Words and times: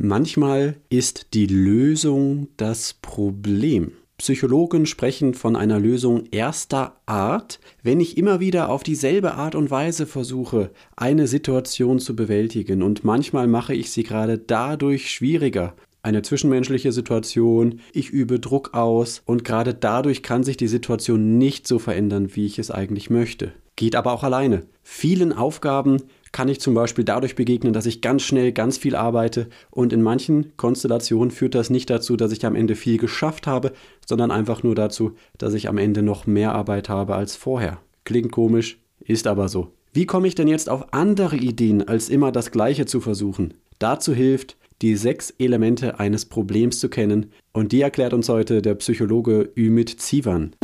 Manchmal 0.00 0.76
ist 0.90 1.34
die 1.34 1.46
Lösung 1.46 2.46
das 2.56 2.94
Problem. 3.02 3.90
Psychologen 4.16 4.86
sprechen 4.86 5.34
von 5.34 5.56
einer 5.56 5.80
Lösung 5.80 6.26
erster 6.30 7.00
Art, 7.06 7.58
wenn 7.82 7.98
ich 7.98 8.16
immer 8.16 8.38
wieder 8.38 8.68
auf 8.68 8.84
dieselbe 8.84 9.34
Art 9.34 9.56
und 9.56 9.72
Weise 9.72 10.06
versuche, 10.06 10.70
eine 10.94 11.26
Situation 11.26 11.98
zu 11.98 12.14
bewältigen 12.14 12.84
und 12.84 13.02
manchmal 13.02 13.48
mache 13.48 13.74
ich 13.74 13.90
sie 13.90 14.04
gerade 14.04 14.38
dadurch 14.38 15.10
schwieriger. 15.10 15.74
Eine 16.00 16.22
zwischenmenschliche 16.22 16.92
Situation, 16.92 17.80
ich 17.92 18.10
übe 18.10 18.38
Druck 18.38 18.74
aus 18.74 19.22
und 19.26 19.42
gerade 19.42 19.74
dadurch 19.74 20.22
kann 20.22 20.44
sich 20.44 20.56
die 20.56 20.68
Situation 20.68 21.38
nicht 21.38 21.66
so 21.66 21.80
verändern, 21.80 22.36
wie 22.36 22.46
ich 22.46 22.60
es 22.60 22.70
eigentlich 22.70 23.10
möchte. 23.10 23.52
Geht 23.74 23.96
aber 23.96 24.12
auch 24.12 24.22
alleine. 24.22 24.62
Vielen 24.84 25.32
Aufgaben 25.32 26.02
kann 26.32 26.48
ich 26.48 26.60
zum 26.60 26.74
Beispiel 26.74 27.04
dadurch 27.04 27.34
begegnen, 27.34 27.72
dass 27.72 27.86
ich 27.86 28.00
ganz 28.00 28.22
schnell 28.22 28.52
ganz 28.52 28.78
viel 28.78 28.96
arbeite 28.96 29.48
und 29.70 29.92
in 29.92 30.02
manchen 30.02 30.56
Konstellationen 30.56 31.30
führt 31.30 31.54
das 31.54 31.70
nicht 31.70 31.90
dazu, 31.90 32.16
dass 32.16 32.32
ich 32.32 32.44
am 32.44 32.54
Ende 32.54 32.74
viel 32.74 32.98
geschafft 32.98 33.46
habe, 33.46 33.72
sondern 34.06 34.30
einfach 34.30 34.62
nur 34.62 34.74
dazu, 34.74 35.12
dass 35.38 35.54
ich 35.54 35.68
am 35.68 35.78
Ende 35.78 36.02
noch 36.02 36.26
mehr 36.26 36.54
Arbeit 36.54 36.88
habe 36.88 37.14
als 37.14 37.36
vorher. 37.36 37.78
Klingt 38.04 38.32
komisch, 38.32 38.78
ist 39.00 39.26
aber 39.26 39.48
so. 39.48 39.72
Wie 39.92 40.06
komme 40.06 40.28
ich 40.28 40.34
denn 40.34 40.48
jetzt 40.48 40.68
auf 40.68 40.92
andere 40.92 41.36
Ideen, 41.36 41.86
als 41.86 42.08
immer 42.08 42.30
das 42.30 42.50
Gleiche 42.50 42.86
zu 42.86 43.00
versuchen? 43.00 43.54
Dazu 43.78 44.14
hilft, 44.14 44.56
die 44.82 44.96
sechs 44.96 45.30
Elemente 45.38 45.98
eines 45.98 46.26
Problems 46.26 46.78
zu 46.78 46.88
kennen 46.88 47.32
und 47.52 47.72
die 47.72 47.80
erklärt 47.80 48.12
uns 48.12 48.28
heute 48.28 48.62
der 48.62 48.74
Psychologe 48.76 49.50
Ümit 49.56 50.00
Zivan. 50.00 50.54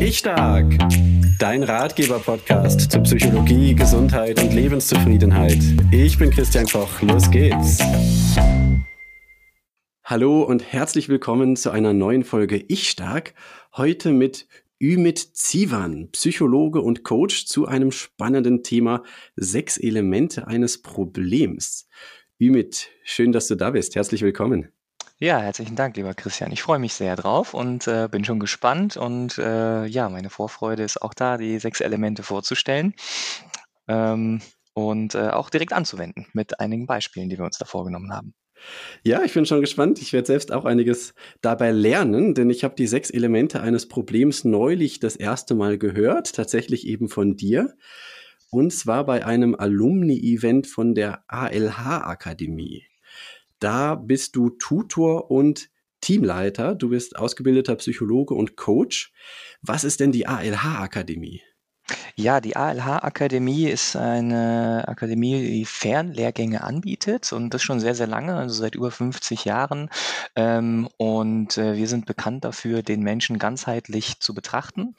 Ich 0.00 0.18
Stark, 0.18 0.76
dein 1.38 1.62
Ratgeber-Podcast 1.62 2.90
zu 2.90 3.00
Psychologie, 3.02 3.76
Gesundheit 3.76 4.42
und 4.42 4.52
Lebenszufriedenheit. 4.52 5.58
Ich 5.92 6.18
bin 6.18 6.30
Christian 6.30 6.66
Koch, 6.66 7.00
los 7.02 7.30
geht's. 7.30 7.78
Hallo 10.02 10.42
und 10.42 10.64
herzlich 10.64 11.08
willkommen 11.08 11.54
zu 11.54 11.70
einer 11.70 11.92
neuen 11.92 12.24
Folge 12.24 12.56
Ich 12.56 12.88
Stark. 12.88 13.34
Heute 13.76 14.10
mit 14.10 14.48
Ümit 14.82 15.36
Zivan, 15.36 16.10
Psychologe 16.10 16.80
und 16.80 17.04
Coach 17.04 17.46
zu 17.46 17.66
einem 17.66 17.92
spannenden 17.92 18.64
Thema 18.64 19.04
Sechs 19.36 19.78
Elemente 19.78 20.48
eines 20.48 20.82
Problems. 20.82 21.88
Ümit, 22.40 22.88
schön, 23.04 23.30
dass 23.30 23.46
du 23.46 23.54
da 23.54 23.70
bist. 23.70 23.94
Herzlich 23.94 24.22
willkommen. 24.22 24.72
Ja, 25.20 25.40
herzlichen 25.40 25.74
Dank, 25.74 25.96
lieber 25.96 26.14
Christian. 26.14 26.52
Ich 26.52 26.62
freue 26.62 26.78
mich 26.78 26.94
sehr 26.94 27.16
drauf 27.16 27.52
und 27.52 27.88
äh, 27.88 28.08
bin 28.08 28.24
schon 28.24 28.38
gespannt. 28.38 28.96
Und 28.96 29.36
äh, 29.36 29.84
ja, 29.84 30.08
meine 30.08 30.30
Vorfreude 30.30 30.84
ist 30.84 31.02
auch 31.02 31.12
da, 31.12 31.36
die 31.38 31.58
sechs 31.58 31.80
Elemente 31.80 32.22
vorzustellen 32.22 32.94
ähm, 33.88 34.40
und 34.74 35.16
äh, 35.16 35.30
auch 35.30 35.50
direkt 35.50 35.72
anzuwenden 35.72 36.26
mit 36.34 36.60
einigen 36.60 36.86
Beispielen, 36.86 37.28
die 37.28 37.36
wir 37.36 37.44
uns 37.44 37.58
da 37.58 37.64
vorgenommen 37.64 38.12
haben. 38.12 38.32
Ja, 39.02 39.24
ich 39.24 39.34
bin 39.34 39.44
schon 39.44 39.60
gespannt. 39.60 40.00
Ich 40.00 40.12
werde 40.12 40.26
selbst 40.26 40.52
auch 40.52 40.64
einiges 40.64 41.14
dabei 41.40 41.72
lernen, 41.72 42.34
denn 42.34 42.48
ich 42.48 42.62
habe 42.62 42.76
die 42.76 42.86
sechs 42.86 43.10
Elemente 43.10 43.60
eines 43.60 43.88
Problems 43.88 44.44
neulich 44.44 45.00
das 45.00 45.16
erste 45.16 45.56
Mal 45.56 45.78
gehört, 45.78 46.32
tatsächlich 46.32 46.86
eben 46.86 47.08
von 47.08 47.34
dir. 47.34 47.74
Und 48.50 48.72
zwar 48.72 49.04
bei 49.04 49.26
einem 49.26 49.56
Alumni-Event 49.56 50.68
von 50.68 50.94
der 50.94 51.24
ALH-Akademie. 51.26 52.87
Da 53.58 53.94
bist 53.94 54.36
du 54.36 54.50
Tutor 54.50 55.30
und 55.30 55.70
Teamleiter. 56.00 56.74
Du 56.74 56.90
bist 56.90 57.16
ausgebildeter 57.16 57.74
Psychologe 57.76 58.34
und 58.34 58.56
Coach. 58.56 59.12
Was 59.62 59.84
ist 59.84 60.00
denn 60.00 60.12
die 60.12 60.26
ALH-Akademie? 60.26 61.42
Ja, 62.16 62.40
die 62.40 62.56
ALH-Akademie 62.56 63.66
ist 63.66 63.96
eine 63.96 64.84
Akademie, 64.86 65.40
die 65.40 65.64
Fernlehrgänge 65.64 66.62
anbietet 66.62 67.32
und 67.32 67.54
das 67.54 67.62
schon 67.62 67.80
sehr, 67.80 67.94
sehr 67.94 68.06
lange, 68.06 68.36
also 68.36 68.54
seit 68.54 68.74
über 68.74 68.90
50 68.90 69.44
Jahren. 69.44 69.88
Ähm, 70.36 70.88
und 70.98 71.56
äh, 71.56 71.76
wir 71.76 71.88
sind 71.88 72.06
bekannt 72.06 72.44
dafür, 72.44 72.82
den 72.82 73.02
Menschen 73.02 73.38
ganzheitlich 73.38 74.20
zu 74.20 74.34
betrachten. 74.34 74.96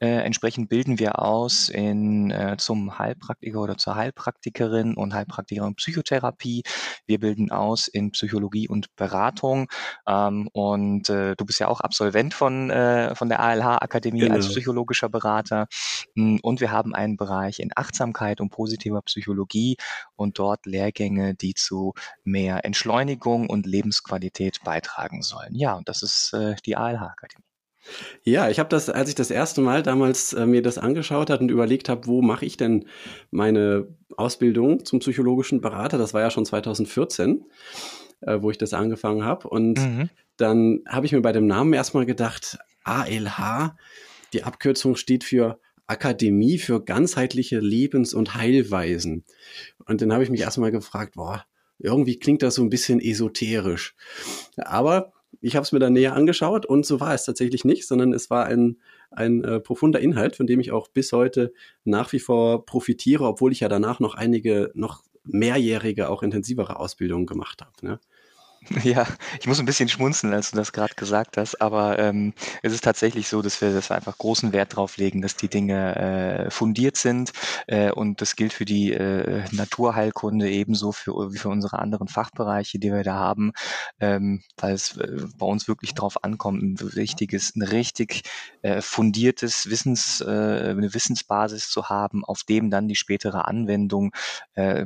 Äh, 0.00 0.22
entsprechend 0.22 0.70
bilden 0.70 0.98
wir 0.98 1.20
aus 1.20 1.68
in, 1.68 2.30
äh, 2.30 2.56
zum 2.58 2.98
Heilpraktiker 2.98 3.60
oder 3.60 3.76
zur 3.76 3.96
Heilpraktikerin 3.96 4.94
und 4.94 5.12
Heilpraktikerin 5.12 5.74
Psychotherapie. 5.74 6.62
Wir 7.06 7.20
bilden 7.20 7.50
aus 7.50 7.86
in 7.86 8.12
Psychologie 8.12 8.66
und 8.66 8.94
Beratung. 8.96 9.68
Ähm, 10.06 10.48
und 10.52 11.10
äh, 11.10 11.36
du 11.36 11.44
bist 11.44 11.60
ja 11.60 11.68
auch 11.68 11.80
Absolvent 11.80 12.32
von, 12.32 12.70
äh, 12.70 13.14
von 13.14 13.28
der 13.28 13.40
ALH-Akademie 13.40 14.20
genau. 14.20 14.36
als 14.36 14.48
psychologischer 14.48 15.10
Berater. 15.10 15.66
Hm, 16.16 16.40
und 16.42 16.60
wir 16.60 16.70
haben 16.72 16.94
einen 16.94 17.18
Bereich 17.18 17.60
in 17.60 17.70
Achtsamkeit 17.76 18.40
und 18.40 18.50
positiver 18.50 19.02
Psychologie 19.02 19.76
und 20.16 20.38
dort 20.38 20.64
Lehrgänge, 20.64 21.34
die 21.34 21.54
zu 21.54 21.92
mehr 22.24 22.64
Entschleunigung 22.64 23.50
und 23.50 23.66
Lebensqualität 23.66 24.60
beitragen 24.64 25.22
sollen. 25.22 25.54
Ja, 25.54 25.74
und 25.74 25.88
das 25.88 26.02
ist 26.02 26.32
äh, 26.32 26.56
die 26.64 26.76
ALH-Akademie. 26.76 27.49
Ja, 28.24 28.50
ich 28.50 28.58
habe 28.58 28.68
das, 28.68 28.90
als 28.90 29.08
ich 29.08 29.14
das 29.14 29.30
erste 29.30 29.60
Mal 29.60 29.82
damals 29.82 30.32
äh, 30.32 30.46
mir 30.46 30.62
das 30.62 30.78
angeschaut 30.78 31.30
hat 31.30 31.40
und 31.40 31.50
überlegt 31.50 31.88
habe, 31.88 32.06
wo 32.06 32.22
mache 32.22 32.44
ich 32.44 32.56
denn 32.56 32.86
meine 33.30 33.88
Ausbildung 34.16 34.84
zum 34.84 35.00
psychologischen 35.00 35.60
Berater, 35.60 35.98
das 35.98 36.14
war 36.14 36.20
ja 36.20 36.30
schon 36.30 36.44
2014, 36.44 37.44
äh, 38.20 38.38
wo 38.40 38.50
ich 38.50 38.58
das 38.58 38.74
angefangen 38.74 39.24
habe. 39.24 39.48
Und 39.48 39.78
mhm. 39.78 40.10
dann 40.36 40.80
habe 40.88 41.06
ich 41.06 41.12
mir 41.12 41.22
bei 41.22 41.32
dem 41.32 41.46
Namen 41.46 41.72
erstmal 41.72 42.06
gedacht, 42.06 42.58
ALH, 42.84 43.76
die 44.32 44.44
Abkürzung 44.44 44.96
steht 44.96 45.24
für 45.24 45.58
Akademie 45.86 46.58
für 46.58 46.84
ganzheitliche 46.84 47.58
Lebens- 47.58 48.14
und 48.14 48.36
Heilweisen. 48.36 49.24
Und 49.86 50.00
dann 50.00 50.12
habe 50.12 50.22
ich 50.22 50.30
mich 50.30 50.42
erstmal 50.42 50.70
gefragt, 50.70 51.14
boah, 51.16 51.44
irgendwie 51.78 52.16
klingt 52.18 52.42
das 52.42 52.54
so 52.54 52.62
ein 52.62 52.70
bisschen 52.70 53.00
esoterisch. 53.00 53.96
Aber 54.56 55.12
ich 55.40 55.56
habe 55.56 55.64
es 55.64 55.72
mir 55.72 55.78
dann 55.78 55.92
näher 55.92 56.14
angeschaut 56.14 56.66
und 56.66 56.84
so 56.84 57.00
war 57.00 57.14
es 57.14 57.24
tatsächlich 57.24 57.64
nicht, 57.64 57.86
sondern 57.86 58.12
es 58.12 58.30
war 58.30 58.46
ein, 58.46 58.78
ein 59.10 59.44
äh, 59.44 59.60
profunder 59.60 60.00
Inhalt, 60.00 60.36
von 60.36 60.46
dem 60.46 60.60
ich 60.60 60.72
auch 60.72 60.88
bis 60.88 61.12
heute 61.12 61.52
nach 61.84 62.12
wie 62.12 62.18
vor 62.20 62.64
profitiere, 62.66 63.24
obwohl 63.24 63.52
ich 63.52 63.60
ja 63.60 63.68
danach 63.68 64.00
noch 64.00 64.14
einige, 64.14 64.70
noch 64.74 65.02
mehrjährige, 65.24 66.08
auch 66.08 66.22
intensivere 66.22 66.78
Ausbildungen 66.78 67.26
gemacht 67.26 67.62
habe. 67.62 67.72
Ne? 67.82 68.00
Ja, 68.84 69.06
ich 69.38 69.46
muss 69.46 69.58
ein 69.58 69.66
bisschen 69.66 69.88
schmunzeln, 69.88 70.32
als 70.34 70.50
du 70.50 70.56
das 70.56 70.72
gerade 70.72 70.94
gesagt 70.94 71.36
hast, 71.36 71.60
aber 71.60 71.98
ähm, 71.98 72.34
es 72.62 72.72
ist 72.72 72.84
tatsächlich 72.84 73.28
so, 73.28 73.42
dass 73.42 73.60
wir, 73.60 73.72
dass 73.72 73.90
einfach 73.90 74.16
großen 74.18 74.52
Wert 74.52 74.76
drauf 74.76 74.96
legen, 74.96 75.22
dass 75.22 75.36
die 75.36 75.48
Dinge 75.48 75.96
äh, 75.96 76.50
fundiert 76.50 76.96
sind 76.96 77.32
äh, 77.66 77.90
und 77.90 78.20
das 78.20 78.36
gilt 78.36 78.52
für 78.52 78.64
die 78.64 78.92
äh, 78.92 79.44
Naturheilkunde 79.52 80.50
ebenso 80.50 80.92
für, 80.92 81.32
wie 81.32 81.38
für 81.38 81.48
unsere 81.48 81.78
anderen 81.78 82.08
Fachbereiche, 82.08 82.78
die 82.78 82.92
wir 82.92 83.02
da 83.02 83.14
haben, 83.14 83.52
ähm, 83.98 84.42
weil 84.58 84.74
es 84.74 84.96
äh, 84.96 85.26
bei 85.38 85.46
uns 85.46 85.66
wirklich 85.66 85.94
drauf 85.94 86.22
ankommt, 86.22 86.62
ein 86.62 86.76
richtiges, 86.76 87.54
ein 87.56 87.62
richtig 87.62 88.22
äh, 88.62 88.80
fundiertes 88.82 89.70
Wissens, 89.70 90.20
äh, 90.20 90.24
eine 90.24 90.92
Wissensbasis 90.94 91.70
zu 91.70 91.88
haben, 91.88 92.24
auf 92.24 92.42
dem 92.44 92.70
dann 92.70 92.88
die 92.88 92.96
spätere 92.96 93.46
Anwendung 93.46 94.12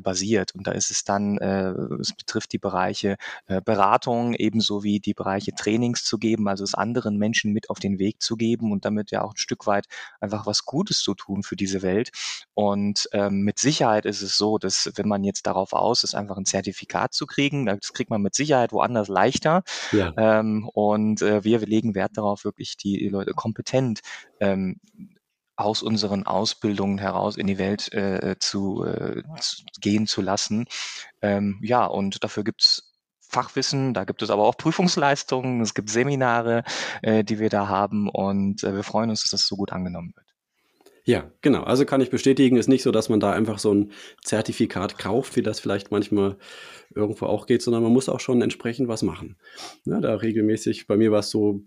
basiert. 0.03 0.55
Und 0.55 0.67
da 0.67 0.73
ist 0.73 0.91
es 0.91 1.05
dann, 1.05 1.39
es 1.39 2.13
betrifft 2.13 2.53
die 2.53 2.59
Bereiche 2.59 3.17
Beratung 3.65 4.35
ebenso 4.35 4.83
wie 4.83 5.01
die 5.01 5.15
Bereiche 5.15 5.53
Trainings 5.53 6.05
zu 6.05 6.19
geben, 6.19 6.49
also 6.49 6.65
es 6.65 6.75
anderen 6.75 7.17
Menschen 7.17 7.53
mit 7.53 7.71
auf 7.71 7.79
den 7.79 7.99
Weg 7.99 8.23
zu 8.23 8.37
geben 8.37 8.73
und 8.73 8.85
damit 8.85 9.11
ja 9.11 9.23
auch 9.23 9.33
ein 9.33 9.39
Stück 9.39 9.67
weit 9.67 9.87
einfach 10.21 10.47
was 10.47 10.65
Gutes 10.65 11.01
zu 11.01 11.15
tun 11.15 11.43
für 11.43 11.57
diese 11.57 11.83
Welt. 11.83 12.11
Und 12.55 13.09
ähm, 13.13 13.41
mit 13.43 13.59
Sicherheit 13.59 14.05
ist 14.07 14.23
es 14.23 14.37
so, 14.37 14.59
dass 14.59 14.93
wenn 14.97 15.09
man 15.09 15.25
jetzt 15.25 15.47
darauf 15.47 15.73
aus 15.73 16.05
ist, 16.05 16.15
einfach 16.15 16.37
ein 16.37 16.45
Zertifikat 16.45 17.15
zu 17.15 17.27
kriegen, 17.27 17.67
das 17.67 17.93
kriegt 17.93 18.11
man 18.11 18.23
mit 18.23 18.35
Sicherheit 18.35 18.73
woanders 18.73 19.09
leichter. 19.09 19.63
Ja. 19.93 20.13
Ähm, 20.17 20.69
und 20.73 21.23
äh, 21.23 21.43
wir, 21.45 21.65
legen 21.65 21.95
Wert 21.95 22.13
darauf, 22.17 22.45
wirklich 22.45 22.77
die 22.77 23.09
Leute 23.09 23.33
kompetent 23.33 24.01
ähm, 24.41 24.81
aus 25.57 25.83
unseren 25.83 26.27
Ausbildungen 26.27 26.99
heraus 26.99 27.37
in 27.37 27.47
die 27.47 27.59
Welt 27.59 27.93
äh, 27.93 28.37
zu, 28.39 28.85
äh, 28.85 29.23
zu 29.41 29.63
gehen 29.81 30.07
zu 30.07 30.21
lassen. 30.21 30.67
Ähm, 31.23 31.61
ja, 31.63 31.87
und 31.87 32.25
dafür 32.25 32.45
gibt's 32.45 32.94
Fachwissen, 33.35 33.95
da 33.95 34.05
gibt 34.05 34.23
es 34.23 34.31
aber 34.31 34.45
auch 34.45 34.57
Prüfungsleistungen, 34.57 35.61
es 35.61 35.75
gibt 35.75 35.91
Seminare, 35.91 36.65
äh, 37.03 37.25
die 37.25 37.39
wir 37.39 37.51
da 37.51 37.69
haben 37.69 38.09
und 38.09 38.63
äh, 38.63 38.75
wir 38.75 38.85
freuen 38.85 39.11
uns, 39.11 39.23
dass 39.23 39.33
das 39.33 39.47
so 39.47 39.57
gut 39.57 39.73
angenommen 39.73 40.13
wird. 40.15 40.25
Ja, 41.07 41.31
genau. 41.43 41.65
Also 41.65 41.85
kann 41.85 42.01
ich 42.01 42.09
bestätigen, 42.09 42.57
ist 42.57 42.69
nicht 42.69 42.83
so, 42.83 42.91
dass 42.91 43.11
man 43.11 43.21
da 43.21 43.33
einfach 43.33 43.59
so 43.59 43.75
ein 43.75 43.93
Zertifikat 44.23 44.99
kauft, 44.99 45.37
wie 45.37 45.43
das 45.43 45.61
vielleicht 45.61 45.91
manchmal 45.91 46.39
irgendwo 46.95 47.27
auch 47.27 47.47
geht, 47.47 47.61
sondern 47.61 47.83
man 47.83 47.93
muss 47.93 48.09
auch 48.09 48.21
schon 48.21 48.41
entsprechend 48.41 48.89
was 48.89 49.03
machen. 49.03 49.37
Ja, 49.85 50.01
da 50.01 50.15
regelmäßig, 50.15 50.87
bei 50.87 50.97
mir 50.97 51.13
war 51.13 51.19
es 51.19 51.29
so, 51.29 51.61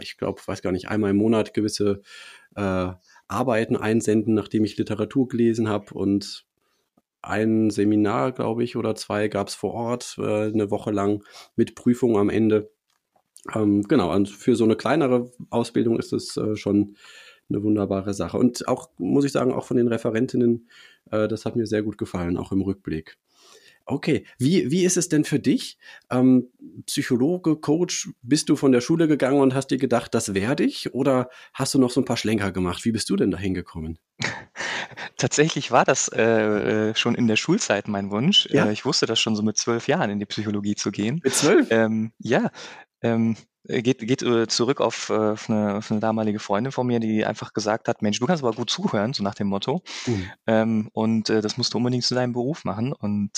ich 0.00 0.18
glaube, 0.18 0.40
weiß 0.44 0.62
gar 0.62 0.70
nicht, 0.70 0.88
einmal 0.88 1.10
im 1.10 1.16
Monat 1.16 1.52
gewisse 1.52 2.02
äh, 2.54 2.92
Arbeiten 3.26 3.76
einsenden, 3.76 4.34
nachdem 4.34 4.64
ich 4.64 4.76
Literatur 4.76 5.26
gelesen 5.26 5.68
habe 5.68 5.92
und 5.92 6.45
ein 7.22 7.70
Seminar, 7.70 8.32
glaube 8.32 8.64
ich, 8.64 8.76
oder 8.76 8.94
zwei 8.94 9.28
gab 9.28 9.48
es 9.48 9.54
vor 9.54 9.74
Ort, 9.74 10.16
äh, 10.18 10.46
eine 10.46 10.70
Woche 10.70 10.90
lang 10.90 11.24
mit 11.56 11.74
Prüfung 11.74 12.16
am 12.16 12.30
Ende. 12.30 12.70
Ähm, 13.54 13.82
genau, 13.82 14.14
und 14.14 14.28
für 14.28 14.56
so 14.56 14.64
eine 14.64 14.76
kleinere 14.76 15.30
Ausbildung 15.50 15.98
ist 15.98 16.12
es 16.12 16.36
äh, 16.36 16.56
schon 16.56 16.96
eine 17.48 17.62
wunderbare 17.62 18.14
Sache. 18.14 18.38
Und 18.38 18.66
auch, 18.68 18.90
muss 18.98 19.24
ich 19.24 19.32
sagen, 19.32 19.52
auch 19.52 19.64
von 19.64 19.76
den 19.76 19.88
Referentinnen, 19.88 20.68
äh, 21.10 21.28
das 21.28 21.44
hat 21.44 21.56
mir 21.56 21.66
sehr 21.66 21.82
gut 21.82 21.98
gefallen, 21.98 22.36
auch 22.36 22.52
im 22.52 22.62
Rückblick. 22.62 23.18
Okay, 23.88 24.26
wie, 24.38 24.70
wie 24.72 24.84
ist 24.84 24.96
es 24.96 25.08
denn 25.08 25.24
für 25.24 25.38
dich? 25.38 25.78
Ähm, 26.10 26.48
Psychologe, 26.86 27.56
Coach, 27.56 28.10
bist 28.22 28.48
du 28.48 28.56
von 28.56 28.72
der 28.72 28.80
Schule 28.80 29.06
gegangen 29.06 29.40
und 29.40 29.54
hast 29.54 29.68
dir 29.68 29.78
gedacht, 29.78 30.12
das 30.12 30.34
werde 30.34 30.64
ich? 30.64 30.92
Oder 30.92 31.30
hast 31.54 31.72
du 31.72 31.78
noch 31.78 31.90
so 31.90 32.00
ein 32.00 32.04
paar 32.04 32.16
Schlenker 32.16 32.50
gemacht? 32.50 32.84
Wie 32.84 32.90
bist 32.90 33.08
du 33.10 33.16
denn 33.16 33.30
da 33.30 33.38
hingekommen? 33.38 33.98
Tatsächlich 35.16 35.70
war 35.70 35.84
das 35.84 36.08
äh, 36.08 36.90
äh, 36.90 36.94
schon 36.96 37.14
in 37.14 37.28
der 37.28 37.36
Schulzeit 37.36 37.86
mein 37.86 38.10
Wunsch. 38.10 38.48
Ja? 38.50 38.66
Äh, 38.66 38.72
ich 38.72 38.84
wusste 38.84 39.06
das 39.06 39.20
schon 39.20 39.36
so 39.36 39.44
mit 39.44 39.56
zwölf 39.56 39.86
Jahren 39.86 40.10
in 40.10 40.18
die 40.18 40.26
Psychologie 40.26 40.74
zu 40.74 40.90
gehen. 40.90 41.20
Mit 41.22 41.34
zwölf? 41.34 41.68
Ähm, 41.70 42.12
ja, 42.18 42.50
ähm, 43.06 43.36
äh, 43.68 43.82
geht, 43.82 43.98
geht 44.00 44.22
äh, 44.22 44.46
zurück 44.46 44.80
auf, 44.80 45.10
äh, 45.10 45.14
auf, 45.14 45.50
eine, 45.50 45.76
auf 45.76 45.90
eine 45.90 46.00
damalige 46.00 46.38
Freundin 46.38 46.72
von 46.72 46.86
mir, 46.86 47.00
die 47.00 47.24
einfach 47.24 47.52
gesagt 47.52 47.88
hat, 47.88 48.02
Mensch, 48.02 48.18
du 48.18 48.26
kannst 48.26 48.42
aber 48.42 48.54
gut 48.54 48.70
zuhören, 48.70 49.12
so 49.12 49.22
nach 49.22 49.34
dem 49.34 49.48
Motto. 49.48 49.82
Mhm. 50.06 50.30
Ähm, 50.46 50.90
und 50.92 51.30
äh, 51.30 51.40
das 51.40 51.56
musst 51.56 51.74
du 51.74 51.78
unbedingt 51.78 52.04
zu 52.04 52.14
deinem 52.14 52.32
Beruf 52.32 52.64
machen. 52.64 52.92
Und 52.92 53.32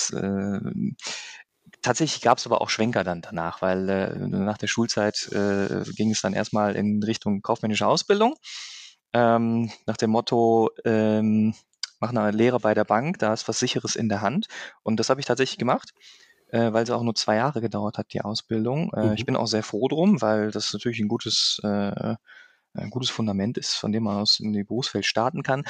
tatsächlich 1.82 2.22
gab 2.22 2.38
es 2.38 2.46
aber 2.46 2.60
auch 2.60 2.70
Schwenker 2.70 3.04
dann 3.04 3.22
danach, 3.22 3.62
weil 3.62 4.16
nach 4.28 4.58
der 4.58 4.66
Schulzeit 4.66 5.28
ging 5.30 6.10
es 6.10 6.20
dann 6.20 6.32
erstmal 6.32 6.74
in 6.76 7.02
Richtung 7.02 7.40
kaufmännische 7.42 7.86
Ausbildung. 7.86 8.34
Ähm, 9.12 9.70
nach 9.86 9.96
dem 9.96 10.10
Motto, 10.10 10.70
ähm, 10.84 11.54
mach 12.00 12.10
eine 12.10 12.30
Lehre 12.30 12.58
bei 12.58 12.74
der 12.74 12.84
Bank, 12.84 13.18
da 13.18 13.32
ist 13.32 13.48
was 13.48 13.58
Sicheres 13.58 13.96
in 13.96 14.08
der 14.08 14.22
Hand. 14.22 14.48
Und 14.82 14.98
das 14.98 15.08
habe 15.08 15.20
ich 15.20 15.26
tatsächlich 15.26 15.58
gemacht 15.58 15.92
äh, 16.50 16.72
weil 16.72 16.84
es 16.84 16.90
auch 16.90 17.02
nur 17.02 17.14
zwei 17.14 17.36
Jahre 17.36 17.60
gedauert 17.60 17.98
hat, 17.98 18.12
die 18.12 18.22
Ausbildung. 18.22 18.92
Äh, 18.94 19.14
Ich 19.14 19.20
Mhm. 19.20 19.26
bin 19.26 19.36
auch 19.36 19.46
sehr 19.46 19.62
froh 19.62 19.88
drum, 19.88 20.20
weil 20.22 20.50
das 20.50 20.72
natürlich 20.72 21.00
ein 21.00 21.08
gutes, 21.08 21.60
äh, 21.64 22.16
ein 22.74 22.90
gutes 22.90 23.10
Fundament 23.10 23.58
ist, 23.58 23.74
von 23.74 23.92
dem 23.92 24.04
man 24.04 24.18
aus 24.18 24.40
in 24.40 24.52
die 24.52 24.64
Berufswelt 24.64 25.06
starten 25.06 25.42
kann. 25.42 25.64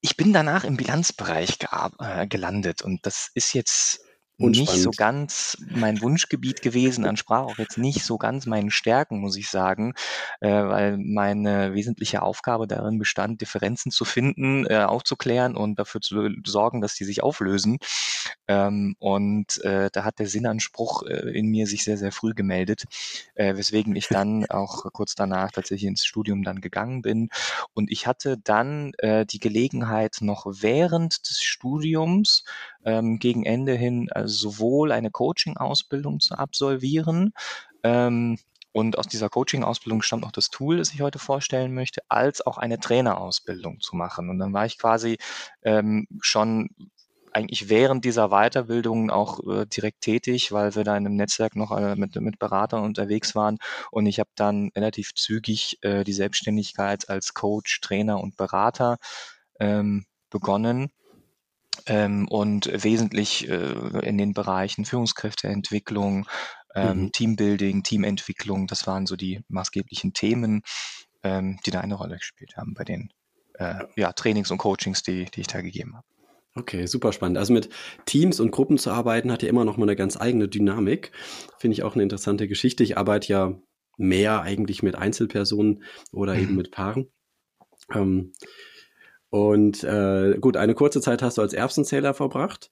Ich 0.00 0.16
bin 0.16 0.32
danach 0.32 0.64
im 0.64 0.76
Bilanzbereich 0.76 1.58
äh, 2.00 2.26
gelandet 2.28 2.82
und 2.82 3.04
das 3.06 3.30
ist 3.34 3.54
jetzt 3.54 4.00
nicht 4.38 4.70
so 4.70 4.90
Unspannend. 4.90 4.96
ganz 4.96 5.56
mein 5.70 6.02
Wunschgebiet 6.02 6.60
gewesen, 6.60 7.04
entsprach 7.04 7.42
auch 7.42 7.58
jetzt 7.58 7.78
nicht 7.78 8.04
so 8.04 8.18
ganz 8.18 8.46
meinen 8.46 8.70
Stärken, 8.70 9.20
muss 9.20 9.36
ich 9.36 9.48
sagen, 9.48 9.94
äh, 10.40 10.50
weil 10.50 10.98
meine 10.98 11.74
wesentliche 11.74 12.22
Aufgabe 12.22 12.66
darin 12.66 12.98
bestand, 12.98 13.40
Differenzen 13.40 13.90
zu 13.90 14.04
finden, 14.04 14.66
äh, 14.66 14.84
aufzuklären 14.84 15.56
und 15.56 15.78
dafür 15.78 16.00
zu 16.02 16.28
sorgen, 16.44 16.80
dass 16.80 16.94
die 16.94 17.04
sich 17.04 17.22
auflösen. 17.22 17.78
Ähm, 18.48 18.94
und 18.98 19.62
äh, 19.64 19.88
da 19.92 20.04
hat 20.04 20.18
der 20.18 20.28
Sinnanspruch 20.28 21.02
äh, 21.04 21.30
in 21.36 21.46
mir 21.46 21.66
sich 21.66 21.84
sehr, 21.84 21.96
sehr 21.96 22.12
früh 22.12 22.34
gemeldet, 22.34 22.84
äh, 23.34 23.56
weswegen 23.56 23.96
ich 23.96 24.08
dann 24.08 24.46
auch 24.46 24.84
kurz 24.92 25.14
danach 25.14 25.50
tatsächlich 25.52 25.88
ins 25.88 26.04
Studium 26.04 26.42
dann 26.42 26.60
gegangen 26.60 27.02
bin. 27.02 27.30
Und 27.74 27.90
ich 27.90 28.06
hatte 28.06 28.36
dann 28.38 28.92
äh, 28.98 29.24
die 29.26 29.40
Gelegenheit, 29.40 30.18
noch 30.20 30.46
während 30.46 31.28
des 31.28 31.42
Studiums 31.42 32.44
ähm, 32.86 33.18
gegen 33.18 33.44
Ende 33.44 33.74
hin 33.74 34.08
also 34.12 34.50
sowohl 34.50 34.92
eine 34.92 35.10
Coaching-Ausbildung 35.10 36.20
zu 36.20 36.36
absolvieren, 36.36 37.32
ähm, 37.82 38.38
und 38.76 38.98
aus 38.98 39.08
dieser 39.08 39.30
Coaching-Ausbildung 39.30 40.02
stammt 40.02 40.22
noch 40.22 40.32
das 40.32 40.50
Tool, 40.50 40.76
das 40.76 40.92
ich 40.92 41.00
heute 41.00 41.18
vorstellen 41.18 41.72
möchte, 41.72 42.02
als 42.10 42.46
auch 42.46 42.58
eine 42.58 42.78
Trainerausbildung 42.78 43.80
zu 43.80 43.96
machen. 43.96 44.28
Und 44.28 44.38
dann 44.38 44.52
war 44.52 44.66
ich 44.66 44.76
quasi 44.78 45.16
ähm, 45.62 46.06
schon 46.20 46.68
eigentlich 47.32 47.70
während 47.70 48.04
dieser 48.04 48.28
Weiterbildung 48.28 49.08
auch 49.08 49.40
äh, 49.48 49.64
direkt 49.64 50.02
tätig, 50.02 50.52
weil 50.52 50.74
wir 50.74 50.84
da 50.84 50.94
in 50.94 51.06
einem 51.06 51.16
Netzwerk 51.16 51.56
noch 51.56 51.74
äh, 51.74 51.96
mit, 51.96 52.20
mit 52.20 52.38
Beratern 52.38 52.82
unterwegs 52.82 53.34
waren. 53.34 53.56
Und 53.90 54.04
ich 54.04 54.20
habe 54.20 54.30
dann 54.34 54.70
relativ 54.76 55.14
zügig 55.14 55.78
äh, 55.80 56.04
die 56.04 56.12
Selbstständigkeit 56.12 57.08
als 57.08 57.32
Coach, 57.32 57.80
Trainer 57.80 58.20
und 58.20 58.36
Berater 58.36 58.98
ähm, 59.58 60.04
begonnen 60.28 60.90
ähm, 61.86 62.28
und 62.28 62.70
wesentlich 62.84 63.48
äh, 63.48 63.72
in 64.06 64.18
den 64.18 64.32
Bereichen 64.34 64.84
Führungskräfteentwicklung, 64.84 66.26
ähm, 66.74 67.08
Mhm. 67.08 67.12
Teambuilding, 67.12 67.82
Teamentwicklung, 67.82 68.66
das 68.66 68.86
waren 68.86 69.06
so 69.06 69.16
die 69.16 69.40
maßgeblichen 69.48 70.12
Themen, 70.12 70.62
ähm, 71.22 71.58
die 71.66 71.70
da 71.70 71.80
eine 71.80 71.94
Rolle 71.94 72.16
gespielt 72.18 72.56
haben 72.56 72.74
bei 72.74 72.84
den 72.84 73.10
äh, 73.54 73.84
ja, 73.96 74.12
Trainings 74.12 74.50
und 74.50 74.58
Coachings, 74.58 75.02
die, 75.02 75.26
die 75.26 75.42
ich 75.42 75.46
da 75.46 75.60
gegeben 75.62 75.96
habe. 75.96 76.06
Okay, 76.54 76.86
super 76.86 77.12
spannend. 77.12 77.36
Also 77.36 77.52
mit 77.52 77.68
Teams 78.06 78.40
und 78.40 78.50
Gruppen 78.50 78.78
zu 78.78 78.90
arbeiten, 78.90 79.30
hat 79.30 79.42
ja 79.42 79.48
immer 79.48 79.66
noch 79.66 79.76
mal 79.76 79.84
eine 79.84 79.96
ganz 79.96 80.16
eigene 80.18 80.48
Dynamik. 80.48 81.12
Finde 81.58 81.74
ich 81.74 81.82
auch 81.82 81.94
eine 81.94 82.02
interessante 82.02 82.48
Geschichte. 82.48 82.82
Ich 82.82 82.96
arbeite 82.96 83.28
ja 83.30 83.60
mehr 83.98 84.40
eigentlich 84.40 84.82
mit 84.82 84.94
Einzelpersonen 84.96 85.82
oder 86.12 86.38
eben 86.38 86.52
Mhm. 86.52 86.56
mit 86.56 86.70
Paaren. 86.70 87.12
Ähm, 87.92 88.32
und 89.30 89.82
äh, 89.82 90.38
gut, 90.40 90.56
eine 90.56 90.74
kurze 90.74 91.00
Zeit 91.00 91.22
hast 91.22 91.38
du 91.38 91.42
als 91.42 91.52
Erbsenzähler 91.52 92.14
verbracht. 92.14 92.70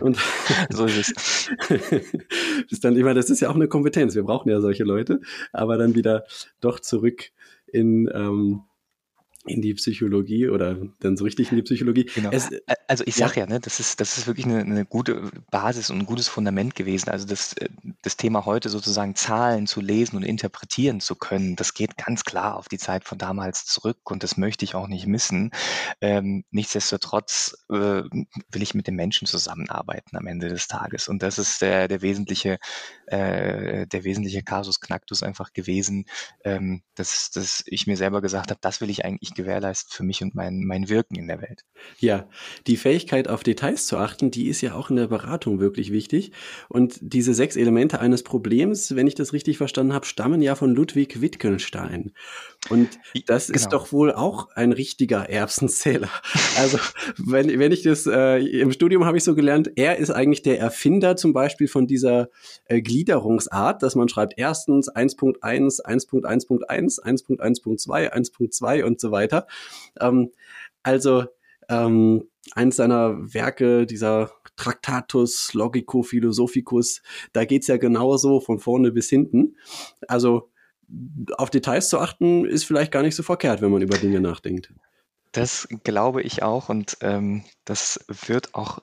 Und 0.00 0.18
So 0.70 0.86
ist 0.86 1.12
es. 1.16 1.50
bis 2.68 2.80
dann, 2.80 2.96
ich 2.96 3.02
meine, 3.02 3.16
das 3.16 3.30
ist 3.30 3.40
ja 3.40 3.50
auch 3.50 3.54
eine 3.54 3.68
Kompetenz. 3.68 4.14
Wir 4.14 4.22
brauchen 4.22 4.48
ja 4.48 4.60
solche 4.60 4.84
Leute, 4.84 5.20
aber 5.52 5.76
dann 5.76 5.94
wieder 5.94 6.24
doch 6.60 6.80
zurück 6.80 7.30
in, 7.66 8.10
ähm, 8.14 8.62
in 9.46 9.62
die 9.62 9.74
Psychologie 9.74 10.48
oder 10.48 10.76
dann 11.00 11.16
so 11.16 11.24
richtig 11.24 11.50
in 11.50 11.56
die 11.56 11.62
Psychologie. 11.62 12.04
Genau. 12.14 12.30
Es, 12.30 12.50
Also 12.90 13.04
ich 13.06 13.16
ja, 13.18 13.28
sag 13.28 13.36
ja, 13.36 13.46
ne, 13.46 13.60
das 13.60 13.78
ist, 13.78 14.00
das 14.00 14.18
ist 14.18 14.26
wirklich 14.26 14.46
eine, 14.46 14.62
eine 14.62 14.84
gute 14.84 15.30
Basis 15.52 15.90
und 15.90 16.00
ein 16.00 16.06
gutes 16.06 16.26
Fundament 16.26 16.74
gewesen. 16.74 17.08
Also 17.08 17.24
das, 17.24 17.52
äh, 17.52 17.68
das 18.02 18.16
Thema 18.16 18.46
heute 18.46 18.68
sozusagen 18.68 19.14
Zahlen 19.14 19.68
zu 19.68 19.80
lesen 19.80 20.16
und 20.16 20.24
interpretieren 20.24 21.00
zu 21.00 21.14
können, 21.14 21.54
das 21.54 21.72
geht 21.72 21.96
ganz 21.96 22.24
klar 22.24 22.56
auf 22.56 22.68
die 22.68 22.78
Zeit 22.78 23.04
von 23.04 23.16
damals 23.16 23.64
zurück 23.64 24.10
und 24.10 24.24
das 24.24 24.36
möchte 24.36 24.64
ich 24.64 24.74
auch 24.74 24.88
nicht 24.88 25.06
missen. 25.06 25.52
Ähm, 26.00 26.42
nichtsdestotrotz 26.50 27.64
äh, 27.70 28.02
will 28.02 28.62
ich 28.62 28.74
mit 28.74 28.88
den 28.88 28.96
Menschen 28.96 29.28
zusammenarbeiten 29.28 30.16
am 30.16 30.26
Ende 30.26 30.48
des 30.48 30.66
Tages 30.66 31.06
und 31.06 31.22
das 31.22 31.38
ist 31.38 31.62
der, 31.62 31.86
der 31.86 32.02
wesentliche, 32.02 32.58
äh, 33.06 33.86
der 33.86 34.02
wesentliche 34.02 34.42
Kasus 34.42 34.80
Knacktus 34.80 35.22
einfach 35.22 35.52
gewesen, 35.52 36.06
ähm, 36.44 36.82
dass, 36.96 37.30
dass 37.30 37.62
ich 37.66 37.86
mir 37.86 37.96
selber 37.96 38.20
gesagt 38.20 38.50
habe, 38.50 38.60
das 38.60 38.80
will 38.80 38.90
ich 38.90 39.04
eigentlich 39.04 39.29
gewährleisten 39.34 39.92
für 39.92 40.02
mich 40.02 40.22
und 40.22 40.34
mein, 40.34 40.64
mein 40.64 40.88
Wirken 40.88 41.16
in 41.16 41.26
der 41.26 41.40
Welt. 41.40 41.64
Ja, 41.98 42.28
die 42.66 42.76
Fähigkeit 42.76 43.28
auf 43.28 43.42
Details 43.42 43.86
zu 43.86 43.96
achten, 43.96 44.30
die 44.30 44.48
ist 44.48 44.60
ja 44.60 44.74
auch 44.74 44.90
in 44.90 44.96
der 44.96 45.08
Beratung 45.08 45.60
wirklich 45.60 45.92
wichtig. 45.92 46.32
Und 46.68 46.98
diese 47.00 47.34
sechs 47.34 47.56
Elemente 47.56 48.00
eines 48.00 48.22
Problems, 48.22 48.94
wenn 48.94 49.06
ich 49.06 49.14
das 49.14 49.32
richtig 49.32 49.58
verstanden 49.58 49.92
habe, 49.92 50.06
stammen 50.06 50.42
ja 50.42 50.54
von 50.54 50.74
Ludwig 50.74 51.20
Wittgenstein. 51.20 52.12
Und 52.68 52.98
das 53.26 53.48
ist 53.48 53.70
Genau. 53.70 53.78
doch 53.78 53.92
wohl 53.92 54.12
auch 54.12 54.48
ein 54.54 54.72
richtiger 54.72 55.28
Erbsenzähler. 55.28 56.10
Also 56.58 56.78
wenn, 57.16 57.58
wenn 57.58 57.72
ich 57.72 57.82
das 57.82 58.06
äh, 58.06 58.38
im 58.38 58.70
Studium 58.72 59.06
habe 59.06 59.16
ich 59.16 59.24
so 59.24 59.34
gelernt, 59.34 59.70
er 59.76 59.96
ist 59.96 60.10
eigentlich 60.10 60.42
der 60.42 60.58
Erfinder 60.58 61.16
zum 61.16 61.32
Beispiel 61.32 61.68
von 61.68 61.86
dieser 61.86 62.28
äh, 62.66 62.82
Gliederungsart, 62.82 63.82
dass 63.82 63.94
man 63.94 64.08
schreibt 64.08 64.34
erstens 64.36 64.90
1.1, 64.90 65.82
1.1.1, 65.82 67.02
1.1.2, 67.02 68.12
1.2 68.12 68.82
und 68.84 69.00
so 69.00 69.10
weiter. 69.10 69.46
Ähm, 70.00 70.32
also 70.82 71.24
ähm, 71.70 72.28
eins 72.54 72.76
seiner 72.76 73.32
Werke, 73.32 73.86
dieser 73.86 74.32
Tractatus 74.56 75.54
Logico 75.54 76.02
Philosophicus, 76.02 77.00
da 77.32 77.44
geht's 77.46 77.68
ja 77.68 77.78
genauso 77.78 78.40
von 78.40 78.58
vorne 78.58 78.92
bis 78.92 79.08
hinten. 79.08 79.56
Also 80.08 80.49
auf 81.36 81.50
Details 81.50 81.88
zu 81.88 81.98
achten, 81.98 82.44
ist 82.44 82.64
vielleicht 82.64 82.92
gar 82.92 83.02
nicht 83.02 83.16
so 83.16 83.22
verkehrt, 83.22 83.62
wenn 83.62 83.70
man 83.70 83.82
über 83.82 83.98
Dinge 83.98 84.20
nachdenkt. 84.20 84.72
Das 85.32 85.68
glaube 85.84 86.22
ich 86.22 86.42
auch 86.42 86.68
und 86.68 86.96
ähm, 87.02 87.44
das 87.64 88.04
wird 88.08 88.54
auch 88.54 88.80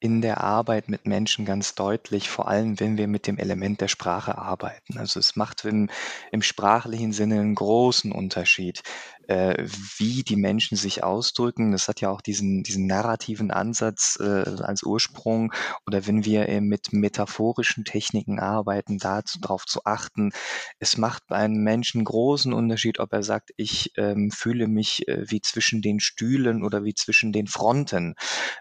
in 0.00 0.22
der 0.22 0.42
Arbeit 0.42 0.88
mit 0.88 1.06
Menschen 1.06 1.44
ganz 1.44 1.74
deutlich, 1.74 2.30
vor 2.30 2.48
allem 2.48 2.78
wenn 2.78 2.96
wir 2.96 3.08
mit 3.08 3.26
dem 3.26 3.36
Element 3.36 3.80
der 3.80 3.88
Sprache 3.88 4.38
arbeiten. 4.38 4.96
Also 4.96 5.18
es 5.18 5.34
macht 5.34 5.64
im, 5.64 5.90
im 6.30 6.42
sprachlichen 6.42 7.12
Sinne 7.12 7.40
einen 7.40 7.56
großen 7.56 8.12
Unterschied, 8.12 8.82
äh, 9.28 9.64
wie 9.98 10.22
die 10.24 10.36
Menschen 10.36 10.76
sich 10.76 11.04
ausdrücken. 11.04 11.72
Das 11.72 11.88
hat 11.88 12.00
ja 12.00 12.10
auch 12.10 12.20
diesen, 12.20 12.62
diesen 12.62 12.86
narrativen 12.86 13.50
Ansatz 13.50 14.18
äh, 14.20 14.44
als 14.62 14.82
Ursprung. 14.82 15.52
Oder 15.86 16.06
wenn 16.06 16.24
wir 16.24 16.48
äh, 16.48 16.60
mit 16.60 16.92
metaphorischen 16.92 17.84
Techniken 17.84 18.40
arbeiten, 18.40 18.98
darauf 18.98 19.66
zu 19.66 19.84
achten. 19.84 20.30
Es 20.78 20.96
macht 20.96 21.30
einem 21.30 21.62
Menschen 21.62 22.04
großen 22.04 22.52
Unterschied, 22.52 22.98
ob 22.98 23.12
er 23.12 23.22
sagt, 23.22 23.50
ich 23.56 23.92
ähm, 23.96 24.30
fühle 24.30 24.66
mich 24.66 25.06
äh, 25.08 25.30
wie 25.30 25.40
zwischen 25.40 25.82
den 25.82 26.00
Stühlen 26.00 26.64
oder 26.64 26.84
wie 26.84 26.94
zwischen 26.94 27.32
den 27.32 27.46
Fronten. 27.46 28.14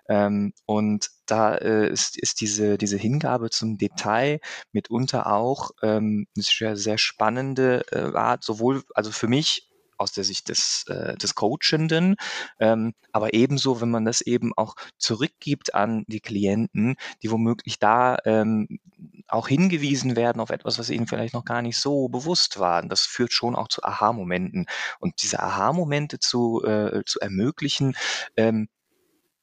Ähm, 0.10 0.54
und 0.66 1.10
da 1.26 1.56
äh, 1.56 1.90
ist, 1.90 2.18
ist 2.18 2.42
diese, 2.42 2.78
diese 2.78 2.98
Hingabe 2.98 3.50
zum 3.50 3.78
Detail 3.78 4.40
mitunter 4.72 5.28
auch 5.28 5.72
ähm, 5.82 6.28
eine 6.36 6.44
sehr, 6.44 6.78
sehr 6.78 6.98
spannende 6.98 7.86
äh, 7.92 8.16
Art, 8.18 8.44
sowohl, 8.44 8.84
also 8.94 9.12
für 9.12 9.28
mich 9.28 9.67
aus 9.98 10.12
der 10.12 10.24
Sicht 10.24 10.50
des, 10.50 10.86
äh, 10.88 11.16
des 11.18 11.36
Coachenden, 11.36 12.16
ähm, 12.60 12.94
aber 13.12 13.34
ebenso, 13.34 13.82
wenn 13.82 13.92
man 13.92 14.06
das 14.06 14.22
eben 14.22 14.54
auch 14.56 14.76
zurückgibt 14.98 15.74
an 15.74 16.04
die 16.08 16.22
Klienten, 16.22 16.96
die 17.24 17.32
womöglich 17.32 17.80
da 17.80 18.18
ähm, 18.26 18.80
auch 19.28 19.48
hingewiesen 19.48 20.16
werden 20.16 20.40
auf 20.40 20.50
etwas, 20.50 20.80
was 20.80 20.90
ihnen 20.90 21.08
vielleicht 21.08 21.34
noch 21.34 21.46
gar 21.46 21.62
nicht 21.62 21.78
so 21.78 22.08
bewusst 22.10 22.60
war. 22.60 22.82
Das 22.84 23.02
führt 23.02 23.34
schon 23.34 23.56
auch 23.56 23.68
zu 23.68 23.84
Aha-Momenten. 23.84 24.66
Und 25.00 25.22
diese 25.22 25.42
Aha-Momente 25.42 26.20
zu, 26.20 26.64
äh, 26.64 27.04
zu 27.06 27.20
ermöglichen, 27.20 27.96
ähm, 28.36 28.70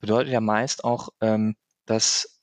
bedeutet 0.00 0.32
ja 0.32 0.40
meist 0.40 0.84
auch, 0.84 1.10
ähm, 1.20 1.56
dass 1.86 2.40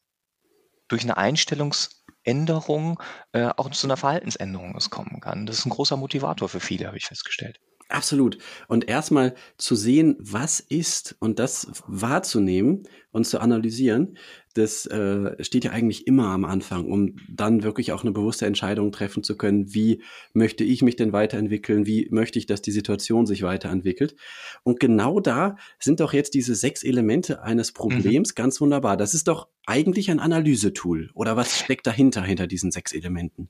durch 0.88 1.04
eine 1.04 1.18
Einstellungsänderung 1.18 3.02
äh, 3.32 3.50
auch 3.56 3.70
zu 3.72 3.88
einer 3.88 3.98
Verhaltensänderung 3.98 4.76
es 4.76 4.90
kommen 4.90 5.22
kann. 5.22 5.46
Das 5.46 5.60
ist 5.60 5.66
ein 5.66 5.70
großer 5.70 5.98
Motivator 5.98 6.50
für 6.50 6.60
viele, 6.60 6.88
habe 6.88 6.98
ich 6.98 7.06
festgestellt. 7.06 7.60
Absolut. 7.92 8.38
Und 8.70 8.88
erstmal 8.88 9.36
zu 9.58 9.76
sehen, 9.76 10.16
was 10.18 10.62
ist 10.62 11.18
und 11.20 11.40
das 11.40 11.68
wahrzunehmen 11.88 12.84
und 13.12 13.28
zu 13.28 13.40
analysieren, 13.40 14.18
das 14.54 14.86
äh, 14.86 15.44
steht 15.44 15.66
ja 15.66 15.72
eigentlich 15.72 16.08
immer 16.08 16.28
am 16.28 16.46
Anfang, 16.46 16.86
um 16.86 17.18
dann 17.30 17.64
wirklich 17.64 17.92
auch 17.92 18.04
eine 18.04 18.12
bewusste 18.14 18.46
Entscheidung 18.46 18.94
treffen 18.94 19.24
zu 19.24 19.38
können, 19.38 19.74
wie 19.74 20.02
möchte 20.34 20.64
ich 20.64 20.82
mich 20.82 20.96
denn 20.96 21.12
weiterentwickeln, 21.12 21.86
wie 21.86 22.08
möchte 22.12 22.40
ich, 22.40 22.46
dass 22.46 22.62
die 22.62 22.72
Situation 22.72 23.26
sich 23.26 23.44
weiterentwickelt. 23.44 24.16
Und 24.64 24.80
genau 24.80 25.20
da 25.20 25.58
sind 25.80 26.00
doch 26.00 26.14
jetzt 26.14 26.34
diese 26.34 26.56
sechs 26.56 26.84
Elemente 26.84 27.44
eines 27.44 27.72
mhm. 27.72 27.76
Problems 27.76 28.30
mhm. 28.30 28.36
ganz 28.36 28.62
wunderbar. 28.62 28.96
Das 28.96 29.14
ist 29.14 29.28
doch 29.28 29.50
eigentlich 29.66 30.10
ein 30.10 30.20
Analysetool. 30.20 31.12
Oder 31.14 31.36
was 31.36 31.60
steckt 31.60 31.88
dahinter, 31.88 32.24
hinter 32.24 32.48
diesen 32.48 32.72
sechs 32.72 32.94
Elementen? 32.94 33.50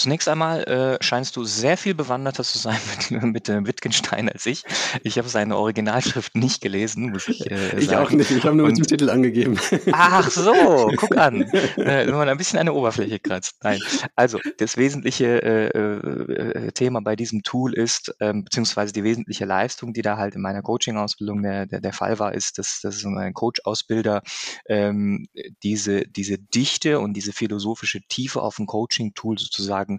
Zunächst 0.00 0.30
einmal 0.30 0.64
äh, 0.64 1.04
scheinst 1.04 1.36
du 1.36 1.44
sehr 1.44 1.76
viel 1.76 1.94
bewanderter 1.94 2.42
zu 2.42 2.56
sein 2.56 2.78
mit, 3.10 3.22
mit 3.22 3.48
dem 3.48 3.66
Wittgenstein 3.66 4.30
als 4.30 4.46
ich. 4.46 4.64
Ich 5.02 5.18
habe 5.18 5.28
seine 5.28 5.58
Originalschrift 5.58 6.34
nicht 6.34 6.62
gelesen, 6.62 7.10
muss 7.10 7.28
ich 7.28 7.50
äh, 7.50 7.78
Ich 7.78 7.94
auch 7.94 8.10
nicht, 8.10 8.30
ich 8.30 8.42
habe 8.44 8.56
nur 8.56 8.64
Und, 8.64 8.78
mit 8.78 8.78
dem 8.78 8.86
Titel 8.86 9.10
angegeben. 9.10 9.58
Ach 9.92 10.30
so, 10.30 10.90
guck 10.96 11.16
an. 11.18 11.42
Äh, 11.76 12.06
wenn 12.06 12.14
man 12.14 12.28
ein 12.28 12.36
bisschen 12.36 12.58
an 12.58 12.66
der 12.66 12.74
Oberfläche 12.74 13.18
kratzt. 13.18 13.56
Nein. 13.62 13.80
Also, 14.14 14.38
das 14.58 14.76
wesentliche 14.76 15.42
äh, 15.42 15.66
äh, 15.66 16.72
Thema 16.72 17.00
bei 17.00 17.16
diesem 17.16 17.42
Tool 17.42 17.74
ist, 17.74 18.14
ähm, 18.20 18.44
beziehungsweise 18.44 18.92
die 18.92 19.04
wesentliche 19.04 19.44
Leistung, 19.44 19.92
die 19.92 20.02
da 20.02 20.16
halt 20.16 20.34
in 20.34 20.42
meiner 20.42 20.62
Coaching-Ausbildung 20.62 21.42
der, 21.42 21.66
der, 21.66 21.80
der 21.80 21.92
Fall 21.92 22.18
war, 22.18 22.34
ist, 22.34 22.58
dass, 22.58 22.80
dass 22.80 23.04
ein 23.04 23.34
Coach-Ausbilder 23.34 24.22
ähm, 24.68 25.26
diese, 25.62 26.02
diese 26.02 26.38
Dichte 26.38 27.00
und 27.00 27.14
diese 27.14 27.32
philosophische 27.32 28.00
Tiefe 28.08 28.42
auf 28.42 28.58
ein 28.58 28.66
Coaching-Tool 28.66 29.38
sozusagen 29.38 29.89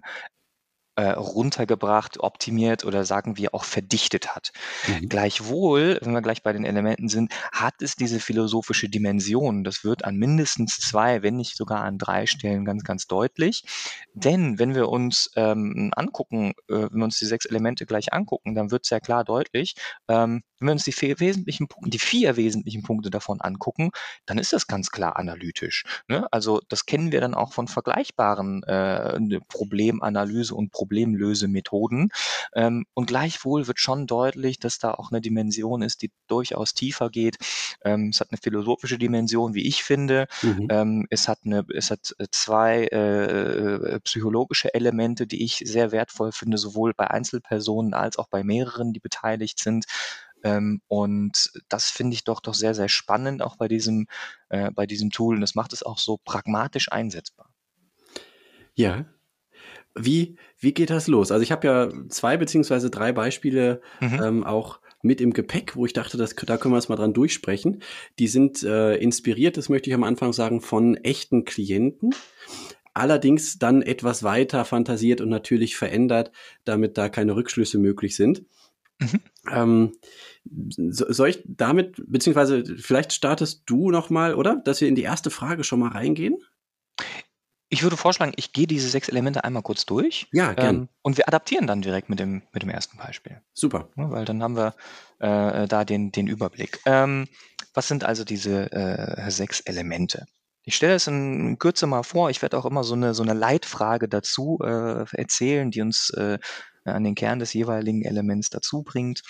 äh, 0.96 1.10
runtergebracht, 1.10 2.20
optimiert 2.20 2.84
oder 2.84 3.04
sagen 3.04 3.36
wir 3.36 3.54
auch 3.54 3.64
verdichtet 3.64 4.34
hat. 4.34 4.52
Mhm. 4.86 5.08
Gleichwohl, 5.08 5.98
wenn 6.02 6.12
wir 6.12 6.22
gleich 6.22 6.42
bei 6.42 6.52
den 6.52 6.64
Elementen 6.64 7.08
sind, 7.08 7.32
hat 7.52 7.80
es 7.80 7.96
diese 7.96 8.20
philosophische 8.20 8.88
Dimension. 8.88 9.64
Das 9.64 9.84
wird 9.84 10.04
an 10.04 10.16
mindestens 10.16 10.78
zwei, 10.78 11.22
wenn 11.22 11.36
nicht 11.36 11.56
sogar 11.56 11.82
an 11.82 11.98
drei 11.98 12.26
Stellen 12.26 12.64
ganz, 12.64 12.84
ganz 12.84 13.06
deutlich. 13.06 13.62
Denn 14.14 14.58
wenn 14.58 14.74
wir 14.74 14.88
uns 14.88 15.30
ähm, 15.36 15.90
angucken, 15.96 16.52
äh, 16.68 16.88
wenn 16.90 16.98
wir 16.98 17.04
uns 17.04 17.18
die 17.18 17.26
sechs 17.26 17.46
Elemente 17.46 17.86
gleich 17.86 18.12
angucken, 18.12 18.54
dann 18.54 18.70
wird 18.70 18.84
sehr 18.84 19.00
klar 19.00 19.24
deutlich, 19.24 19.74
ähm, 20.08 20.42
wenn 20.62 20.68
wir 20.68 20.72
uns 20.72 20.84
die 20.84 20.92
vier 20.92 21.18
wesentlichen 21.18 21.66
Punkte, 21.66 21.90
die 21.90 21.98
vier 21.98 22.36
wesentlichen 22.36 22.82
Punkte 22.82 23.10
davon 23.10 23.40
angucken, 23.40 23.90
dann 24.26 24.38
ist 24.38 24.52
das 24.52 24.68
ganz 24.68 24.90
klar 24.90 25.16
analytisch. 25.16 25.84
Ne? 26.06 26.26
Also 26.30 26.60
das 26.68 26.86
kennen 26.86 27.10
wir 27.10 27.20
dann 27.20 27.34
auch 27.34 27.52
von 27.52 27.66
vergleichbaren 27.66 28.62
äh, 28.62 29.40
Problemanalyse 29.48 30.54
und 30.54 30.70
Problemlösemethoden. 30.82 32.08
Ähm, 32.54 32.86
und 32.92 33.06
gleichwohl 33.06 33.68
wird 33.68 33.78
schon 33.78 34.08
deutlich, 34.08 34.58
dass 34.58 34.78
da 34.78 34.90
auch 34.90 35.12
eine 35.12 35.20
Dimension 35.20 35.80
ist, 35.80 36.02
die 36.02 36.10
durchaus 36.26 36.74
tiefer 36.74 37.08
geht. 37.08 37.36
Ähm, 37.84 38.08
es 38.12 38.20
hat 38.20 38.32
eine 38.32 38.38
philosophische 38.42 38.98
Dimension, 38.98 39.54
wie 39.54 39.68
ich 39.68 39.84
finde. 39.84 40.26
Mhm. 40.42 40.66
Ähm, 40.70 41.06
es 41.10 41.28
hat 41.28 41.38
eine, 41.44 41.64
es 41.72 41.92
hat 41.92 42.14
äh, 42.18 42.26
zwei 42.32 42.88
äh, 42.90 43.94
äh, 43.94 44.00
psychologische 44.00 44.74
Elemente, 44.74 45.28
die 45.28 45.44
ich 45.44 45.62
sehr 45.64 45.92
wertvoll 45.92 46.32
finde, 46.32 46.58
sowohl 46.58 46.94
bei 46.94 47.08
Einzelpersonen 47.08 47.94
als 47.94 48.18
auch 48.18 48.26
bei 48.28 48.42
mehreren, 48.42 48.92
die 48.92 49.00
beteiligt 49.00 49.60
sind. 49.60 49.84
Ähm, 50.42 50.80
und 50.88 51.52
das 51.68 51.90
finde 51.90 52.14
ich 52.14 52.24
doch 52.24 52.40
doch 52.40 52.54
sehr, 52.54 52.74
sehr 52.74 52.88
spannend, 52.88 53.40
auch 53.40 53.56
bei 53.56 53.68
diesem, 53.68 54.08
äh, 54.48 54.72
bei 54.72 54.86
diesem 54.86 55.10
Tool. 55.10 55.36
Und 55.36 55.42
das 55.42 55.54
macht 55.54 55.72
es 55.72 55.84
auch 55.84 55.98
so 55.98 56.18
pragmatisch 56.24 56.90
einsetzbar. 56.90 57.48
Ja. 58.74 59.04
Wie, 59.94 60.36
wie 60.58 60.72
geht 60.72 60.90
das 60.90 61.06
los? 61.06 61.30
Also 61.30 61.42
ich 61.42 61.52
habe 61.52 61.66
ja 61.66 61.88
zwei 62.08 62.36
beziehungsweise 62.36 62.90
drei 62.90 63.12
Beispiele 63.12 63.80
mhm. 64.00 64.20
ähm, 64.22 64.44
auch 64.44 64.80
mit 65.02 65.20
im 65.20 65.32
Gepäck, 65.32 65.76
wo 65.76 65.84
ich 65.84 65.92
dachte, 65.92 66.16
das, 66.16 66.34
da 66.34 66.56
können 66.56 66.74
wir 66.74 66.78
es 66.78 66.88
mal 66.88 66.96
dran 66.96 67.12
durchsprechen. 67.12 67.82
Die 68.18 68.28
sind 68.28 68.62
äh, 68.62 68.94
inspiriert, 68.96 69.56
das 69.56 69.68
möchte 69.68 69.90
ich 69.90 69.94
am 69.94 70.04
Anfang 70.04 70.32
sagen, 70.32 70.60
von 70.60 70.96
echten 70.96 71.44
Klienten. 71.44 72.14
Allerdings 72.94 73.58
dann 73.58 73.82
etwas 73.82 74.22
weiter 74.22 74.64
fantasiert 74.64 75.20
und 75.20 75.28
natürlich 75.28 75.76
verändert, 75.76 76.30
damit 76.64 76.98
da 76.98 77.08
keine 77.08 77.34
Rückschlüsse 77.34 77.78
möglich 77.78 78.16
sind. 78.16 78.44
Mhm. 79.00 79.20
Ähm, 79.50 79.92
soll 80.44 81.30
ich 81.30 81.42
damit, 81.44 82.02
beziehungsweise 82.06 82.64
vielleicht 82.78 83.12
startest 83.12 83.62
du 83.66 83.90
nochmal, 83.90 84.34
oder? 84.34 84.56
Dass 84.64 84.80
wir 84.80 84.88
in 84.88 84.94
die 84.94 85.02
erste 85.02 85.30
Frage 85.30 85.64
schon 85.64 85.80
mal 85.80 85.90
reingehen? 85.90 86.36
Ich 87.72 87.82
würde 87.82 87.96
vorschlagen, 87.96 88.34
ich 88.36 88.52
gehe 88.52 88.66
diese 88.66 88.86
sechs 88.86 89.08
Elemente 89.08 89.44
einmal 89.44 89.62
kurz 89.62 89.86
durch. 89.86 90.28
Ja, 90.30 90.52
gern. 90.52 90.76
Ähm, 90.76 90.88
und 91.00 91.16
wir 91.16 91.26
adaptieren 91.26 91.66
dann 91.66 91.80
direkt 91.80 92.10
mit 92.10 92.20
dem, 92.20 92.42
mit 92.52 92.62
dem 92.62 92.68
ersten 92.68 92.98
Beispiel. 92.98 93.40
Super. 93.54 93.88
Ja, 93.96 94.10
weil 94.10 94.26
dann 94.26 94.42
haben 94.42 94.56
wir 94.56 94.74
äh, 95.20 95.66
da 95.66 95.86
den, 95.86 96.12
den 96.12 96.26
Überblick. 96.26 96.80
Ähm, 96.84 97.28
was 97.72 97.88
sind 97.88 98.04
also 98.04 98.24
diese 98.24 98.70
äh, 98.72 99.30
sechs 99.30 99.60
Elemente? 99.60 100.26
Ich 100.64 100.76
stelle 100.76 100.96
es 100.96 101.06
in 101.06 101.58
Kürze 101.58 101.86
mal 101.86 102.02
vor. 102.02 102.28
Ich 102.28 102.42
werde 102.42 102.58
auch 102.58 102.66
immer 102.66 102.84
so 102.84 102.92
eine, 102.92 103.14
so 103.14 103.22
eine 103.22 103.32
Leitfrage 103.32 104.06
dazu 104.06 104.58
äh, 104.62 105.06
erzählen, 105.16 105.70
die 105.70 105.80
uns 105.80 106.10
äh, 106.10 106.38
an 106.84 107.04
den 107.04 107.14
Kern 107.14 107.38
des 107.38 107.54
jeweiligen 107.54 108.04
Elements 108.04 108.50
dazu 108.50 108.82
bringt. 108.82 109.22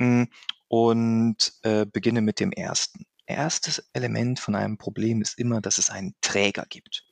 Hm, 0.00 0.28
und 0.68 1.52
äh, 1.64 1.84
beginne 1.84 2.22
mit 2.22 2.40
dem 2.40 2.50
ersten. 2.50 3.04
Erstes 3.26 3.90
Element 3.92 4.40
von 4.40 4.54
einem 4.54 4.78
Problem 4.78 5.20
ist 5.20 5.38
immer, 5.38 5.60
dass 5.60 5.76
es 5.76 5.90
einen 5.90 6.14
Träger 6.22 6.64
gibt. 6.66 7.04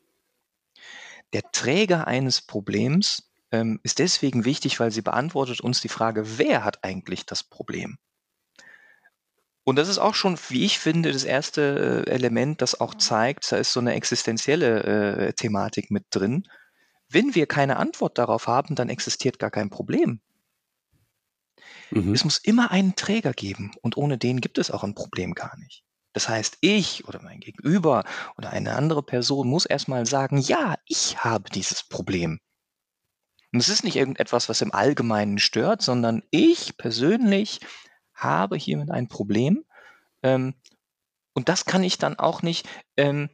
Der 1.33 1.43
Träger 1.53 2.07
eines 2.07 2.43
Problems 2.43 3.31
ähm, 3.51 3.81
ist 3.83 3.99
deswegen 3.99 4.45
wichtig, 4.45 4.81
weil 4.81 4.91
sie 4.91 5.03
beantwortet 5.03 5.61
uns 5.61 5.81
die 5.81 5.89
Frage, 5.89 6.39
wer 6.39 6.65
hat 6.65 6.85
eigentlich 6.85 7.27
das 7.27 7.45
Problem? 7.45 7.99
Und 9.65 9.77
das 9.77 9.89
ist 9.89 9.99
auch 9.99 10.15
schon, 10.15 10.39
wie 10.49 10.65
ich 10.65 10.79
finde, 10.79 11.13
das 11.13 11.25
erste 11.25 12.05
äh, 12.07 12.11
Element, 12.11 12.63
das 12.63 12.81
auch 12.81 12.95
zeigt, 12.95 13.53
da 13.53 13.59
ist 13.59 13.73
so 13.73 13.81
eine 13.81 13.93
existenzielle 13.93 14.83
äh, 15.29 15.33
Thematik 15.35 15.91
mit 15.91 16.07
drin. 16.11 16.49
Wenn 17.11 17.35
wir 17.35 17.47
keine 17.47 17.77
Antwort 17.77 18.17
darauf 18.17 18.47
haben, 18.47 18.75
dann 18.75 18.89
existiert 18.89 19.39
gar 19.39 19.51
kein 19.51 19.69
Problem. 19.69 20.21
Mhm. 21.91 22.15
Es 22.15 22.25
muss 22.25 22.39
immer 22.39 22.71
einen 22.71 22.97
Träger 22.97 23.33
geben 23.33 23.73
und 23.83 23.97
ohne 23.97 24.17
den 24.17 24.41
gibt 24.41 24.57
es 24.57 24.71
auch 24.71 24.85
ein 24.85 24.95
Problem 24.95 25.35
gar 25.35 25.57
nicht. 25.59 25.85
Das 26.19 26.29
heißt, 26.29 26.59
ich 26.63 27.07
oder 27.07 27.23
mein 27.23 27.39
Gegenüber 27.39 28.03
oder 28.37 28.51
eine 28.51 28.75
andere 28.75 29.05
Person 29.05 29.47
muss 29.47 29.67
erstmal 29.67 30.05
sagen, 30.05 30.39
ja, 30.39 30.75
ich 30.85 31.23
habe 31.23 31.49
dieses 31.49 31.85
Problem. 31.85 32.41
Und 33.53 33.61
es 33.61 33.69
ist 33.69 33.85
nicht 33.85 33.95
irgendetwas, 33.95 34.49
was 34.49 34.61
im 34.61 34.75
Allgemeinen 34.75 35.39
stört, 35.39 35.81
sondern 35.81 36.25
ich 36.33 36.77
persönlich 36.77 37.61
habe 38.15 38.57
hiermit 38.57 38.91
ein 38.91 39.07
Problem. 39.07 39.65
Ähm, 40.25 40.55
und 41.35 41.49
das 41.49 41.67
kann 41.67 41.85
ich 41.85 41.99
dann 41.99 42.19
auch 42.19 42.43
nicht 42.43 42.69
ähm, 42.97 43.31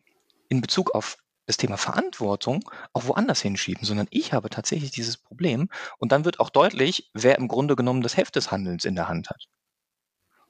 in 0.50 0.60
Bezug 0.60 0.94
auf 0.94 1.16
das 1.46 1.56
Thema 1.56 1.78
Verantwortung 1.78 2.70
auch 2.92 3.06
woanders 3.06 3.40
hinschieben, 3.40 3.86
sondern 3.86 4.08
ich 4.10 4.34
habe 4.34 4.50
tatsächlich 4.50 4.90
dieses 4.90 5.16
Problem 5.16 5.70
und 5.96 6.12
dann 6.12 6.26
wird 6.26 6.38
auch 6.38 6.50
deutlich, 6.50 7.10
wer 7.14 7.38
im 7.38 7.48
Grunde 7.48 7.76
genommen 7.76 8.02
das 8.02 8.18
Heft 8.18 8.36
des 8.36 8.50
Handelns 8.50 8.84
in 8.84 8.94
der 8.94 9.08
Hand 9.08 9.30
hat. 9.30 9.48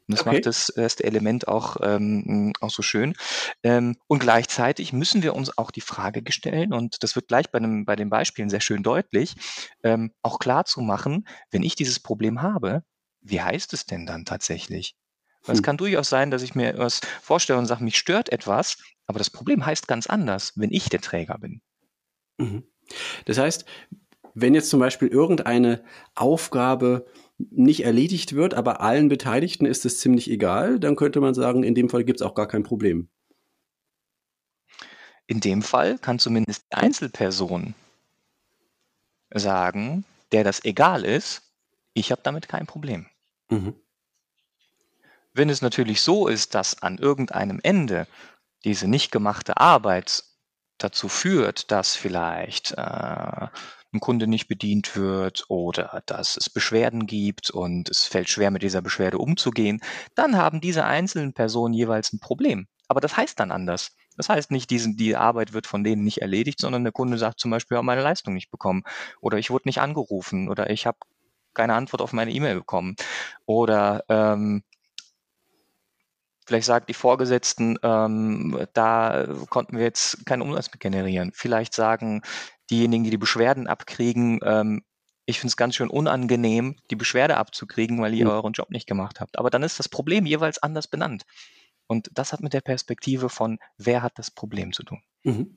Und 0.07 0.19
das 0.19 0.21
okay. 0.21 0.37
macht 0.37 0.47
das 0.47 0.69
erste 0.69 1.05
Element 1.05 1.49
auch, 1.49 1.79
ähm, 1.83 2.53
auch 2.61 2.71
so 2.71 2.83
schön. 2.83 3.15
Ähm, 3.63 3.97
und 4.07 4.19
gleichzeitig 4.19 4.93
müssen 4.93 5.23
wir 5.23 5.35
uns 5.35 5.57
auch 5.57 5.71
die 5.71 5.81
Frage 5.81 6.23
stellen, 6.31 6.73
und 6.73 7.03
das 7.03 7.17
wird 7.17 7.29
gleich 7.29 7.51
bei, 7.51 7.59
einem, 7.59 7.85
bei 7.85 7.97
den 7.97 8.11
Beispielen 8.11 8.51
sehr 8.51 8.61
schön 8.61 8.83
deutlich, 8.83 9.35
ähm, 9.83 10.13
auch 10.23 10.39
klar 10.39 10.65
zu 10.67 10.81
machen, 10.81 11.27
wenn 11.51 11.63
ich 11.63 11.75
dieses 11.75 12.01
Problem 12.01 12.43
habe, 12.43 12.83
wie 13.21 13.41
heißt 13.41 13.73
es 13.73 13.87
denn 13.87 14.05
dann 14.05 14.25
tatsächlich? 14.25 14.95
Hm. 15.45 15.55
Es 15.55 15.63
kann 15.63 15.79
durchaus 15.79 16.11
sein, 16.11 16.31
dass 16.31 16.43
ich 16.43 16.55
mir 16.55 16.69
etwas 16.69 17.01
vorstelle 17.23 17.59
und 17.59 17.67
sage, 17.67 17.85
mich 17.85 17.97
stört 17.97 18.31
etwas, 18.31 18.77
aber 19.07 19.19
das 19.19 19.31
Problem 19.31 19.65
heißt 19.65 19.89
ganz 19.89 20.07
anders, 20.07 20.53
wenn 20.57 20.71
ich 20.71 20.89
der 20.91 21.01
Träger 21.01 21.39
bin. 21.39 21.63
Mhm. 22.37 22.65
Das 23.25 23.39
heißt, 23.39 23.65
wenn 24.35 24.55
jetzt 24.55 24.71
zum 24.71 24.81
Beispiel 24.81 25.09
irgendeine 25.09 25.85
Aufgabe 26.15 27.07
nicht 27.39 27.85
erledigt 27.85 28.35
wird, 28.35 28.55
aber 28.55 28.81
allen 28.81 29.09
Beteiligten 29.09 29.67
ist 29.67 29.85
es 29.85 29.99
ziemlich 30.01 30.31
egal, 30.31 30.79
dann 30.79 30.97
könnte 30.97 31.21
man 31.21 31.35
sagen, 31.35 31.65
in 31.65 31.75
dem 31.75 31.89
Fall 31.89 32.05
gibt 32.05 32.21
es 32.21 32.27
auch 32.27 32.35
gar 32.35 32.47
kein 32.47 32.63
Problem. 32.63 33.09
In 35.27 35.41
dem 35.41 35.63
Fall 35.63 35.99
kann 35.99 36.19
zumindest 36.19 36.65
die 36.71 36.77
Einzelperson 36.77 37.75
sagen, 39.33 40.05
der 40.33 40.45
das 40.45 40.65
egal 40.65 41.05
ist, 41.05 41.43
ich 41.95 42.11
habe 42.11 42.21
damit 42.23 42.49
kein 42.49 42.67
Problem. 42.67 43.07
Mhm. 43.49 43.75
Wenn 45.33 45.51
es 45.51 45.63
natürlich 45.63 46.01
so 46.01 46.29
ist, 46.29 46.55
dass 46.55 46.83
an 46.83 46.99
irgendeinem 46.99 47.59
Ende 47.63 48.07
diese 48.65 48.87
nicht 48.87 49.11
gemachte 49.11 49.57
Arbeit 49.57 50.25
dazu 50.79 51.09
führt, 51.09 51.71
dass 51.71 51.97
vielleicht 51.97 52.73
äh, 52.73 53.49
ein 53.95 54.01
Kunde 54.01 54.27
nicht 54.27 54.49
bedient 54.49 54.97
wird 54.97 55.45
oder 55.49 56.03
dass 56.07 56.37
es 56.37 56.51
Beschwerden 56.51 57.07
gibt 57.07 57.51
und 57.51 57.89
es 57.89 58.05
fällt 58.05 58.29
schwer, 58.29 58.51
mit 58.51 58.63
dieser 58.63 58.83
Beschwerde 58.83 59.19
umzugehen, 59.19 59.81
dann 60.15 60.37
haben 60.37 60.61
diese 60.61 60.85
einzelnen 60.85 61.33
Personen 61.33 61.73
jeweils 61.75 62.13
ein 62.13 62.21
Problem. 62.21 62.67
Aber 62.89 63.01
das 63.01 63.17
heißt 63.17 63.41
dann 63.41 63.51
anders. 63.51 63.97
Das 64.17 64.29
heißt 64.29 64.51
nicht, 64.51 64.71
diesen, 64.71 64.97
die 64.97 65.17
Arbeit 65.17 65.53
wird 65.53 65.67
von 65.67 65.83
denen 65.83 66.05
nicht 66.05 66.21
erledigt, 66.21 66.61
sondern 66.61 66.85
der 66.85 66.93
Kunde 66.93 67.19
sagt 67.19 67.41
zum 67.41 67.51
Beispiel, 67.51 67.77
ich 67.77 67.79
habe 67.79 67.87
meine 67.87 68.03
Leistung 68.03 68.35
nicht 68.35 68.51
bekommen 68.51 68.83
oder 69.21 69.39
ich 69.39 69.51
wurde 69.51 69.69
nicht 69.69 69.81
angerufen 69.81 70.49
oder 70.49 70.71
ich 70.71 70.87
habe 70.87 70.99
keine 71.55 71.75
Antwort 71.75 72.03
auf 72.03 72.13
meine 72.13 72.33
E-Mail 72.33 72.57
bekommen 72.57 72.97
oder 73.47 74.05
ähm, 74.09 74.63
Vielleicht 76.47 76.67
sagt 76.67 76.91
die 76.91 76.95
Vorgesetzten, 76.95 77.79
ähm, 77.83 78.67
da 78.75 79.27
konnten 79.49 79.79
wir 79.79 79.85
jetzt 79.85 80.27
keinen 80.27 80.43
Umsatz 80.43 80.71
mit 80.71 80.81
generieren. 80.81 81.33
Vielleicht 81.35 81.73
sagen 81.73 82.21
diejenigen, 82.71 83.05
die 83.05 83.11
die 83.11 83.19
Beschwerden 83.19 83.67
abkriegen, 83.67 84.41
ähm, 84.43 84.83
ich 85.27 85.41
finde 85.41 85.51
es 85.51 85.57
ganz 85.57 85.75
schön 85.75 85.89
unangenehm, 85.89 86.77
die 86.91 86.97
Beschwerde 86.97 87.37
abzukriegen, 87.37 88.01
weil 88.01 88.15
ihr 88.15 88.27
mhm. 88.27 88.31
euren 88.31 88.53
Job 88.53 88.71
nicht 88.71 88.87
gemacht 88.87 89.21
habt. 89.21 89.39
Aber 89.39 89.51
dann 89.51 89.63
ist 89.63 89.79
das 89.79 89.89
Problem 89.89 90.27
jeweils 90.27 90.63
anders 90.63 90.87
benannt. 90.87 91.25
Und 91.87 92.11
das 92.15 92.33
hat 92.33 92.41
mit 92.41 92.53
der 92.53 92.61
Perspektive 92.61 93.29
von, 93.29 93.59
wer 93.79 94.03
hat 94.03 94.19
das 94.19 94.31
Problem 94.31 94.73
zu 94.73 94.83
tun. 94.83 95.03
Mhm. 95.23 95.57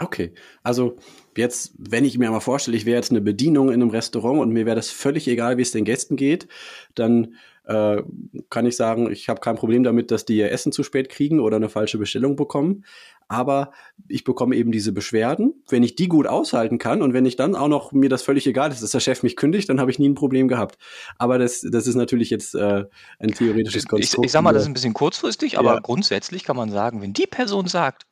Okay, 0.00 0.32
also 0.62 0.96
jetzt, 1.36 1.72
wenn 1.76 2.04
ich 2.04 2.18
mir 2.18 2.30
mal 2.30 2.38
vorstelle, 2.38 2.76
ich 2.76 2.86
wäre 2.86 2.96
jetzt 2.96 3.10
eine 3.10 3.20
Bedienung 3.20 3.68
in 3.68 3.82
einem 3.82 3.90
Restaurant 3.90 4.40
und 4.40 4.52
mir 4.52 4.64
wäre 4.64 4.76
das 4.76 4.90
völlig 4.90 5.26
egal, 5.26 5.56
wie 5.56 5.62
es 5.62 5.72
den 5.72 5.84
Gästen 5.84 6.14
geht, 6.14 6.46
dann 6.94 7.34
äh, 7.68 8.02
kann 8.48 8.64
ich 8.64 8.76
sagen, 8.76 9.12
ich 9.12 9.28
habe 9.28 9.40
kein 9.40 9.56
Problem 9.56 9.82
damit, 9.82 10.10
dass 10.10 10.24
die 10.24 10.38
ihr 10.38 10.50
Essen 10.50 10.72
zu 10.72 10.82
spät 10.82 11.10
kriegen 11.10 11.38
oder 11.38 11.56
eine 11.56 11.68
falsche 11.68 11.98
Bestellung 11.98 12.34
bekommen. 12.34 12.84
Aber 13.30 13.72
ich 14.08 14.24
bekomme 14.24 14.56
eben 14.56 14.72
diese 14.72 14.92
Beschwerden. 14.92 15.62
Wenn 15.68 15.82
ich 15.82 15.94
die 15.94 16.08
gut 16.08 16.26
aushalten 16.26 16.78
kann 16.78 17.02
und 17.02 17.12
wenn 17.12 17.26
ich 17.26 17.36
dann 17.36 17.54
auch 17.54 17.68
noch 17.68 17.92
mir 17.92 18.08
das 18.08 18.22
völlig 18.22 18.46
egal 18.46 18.72
ist, 18.72 18.82
dass 18.82 18.92
der 18.92 19.00
Chef 19.00 19.22
mich 19.22 19.36
kündigt, 19.36 19.68
dann 19.68 19.80
habe 19.80 19.90
ich 19.90 19.98
nie 19.98 20.08
ein 20.08 20.14
Problem 20.14 20.48
gehabt. 20.48 20.78
Aber 21.18 21.38
das, 21.38 21.60
das 21.60 21.86
ist 21.86 21.94
natürlich 21.94 22.30
jetzt 22.30 22.54
äh, 22.54 22.86
ein 23.18 23.32
theoretisches 23.32 23.86
Konstrukt. 23.86 24.24
Ich, 24.24 24.28
ich 24.28 24.32
sag 24.32 24.40
mal, 24.40 24.54
das 24.54 24.62
ist 24.62 24.68
ein 24.68 24.72
bisschen 24.72 24.94
kurzfristig, 24.94 25.58
aber 25.58 25.74
ja. 25.74 25.80
grundsätzlich 25.80 26.44
kann 26.44 26.56
man 26.56 26.70
sagen, 26.70 27.02
wenn 27.02 27.12
die 27.12 27.26
Person 27.26 27.66
sagt, 27.66 28.06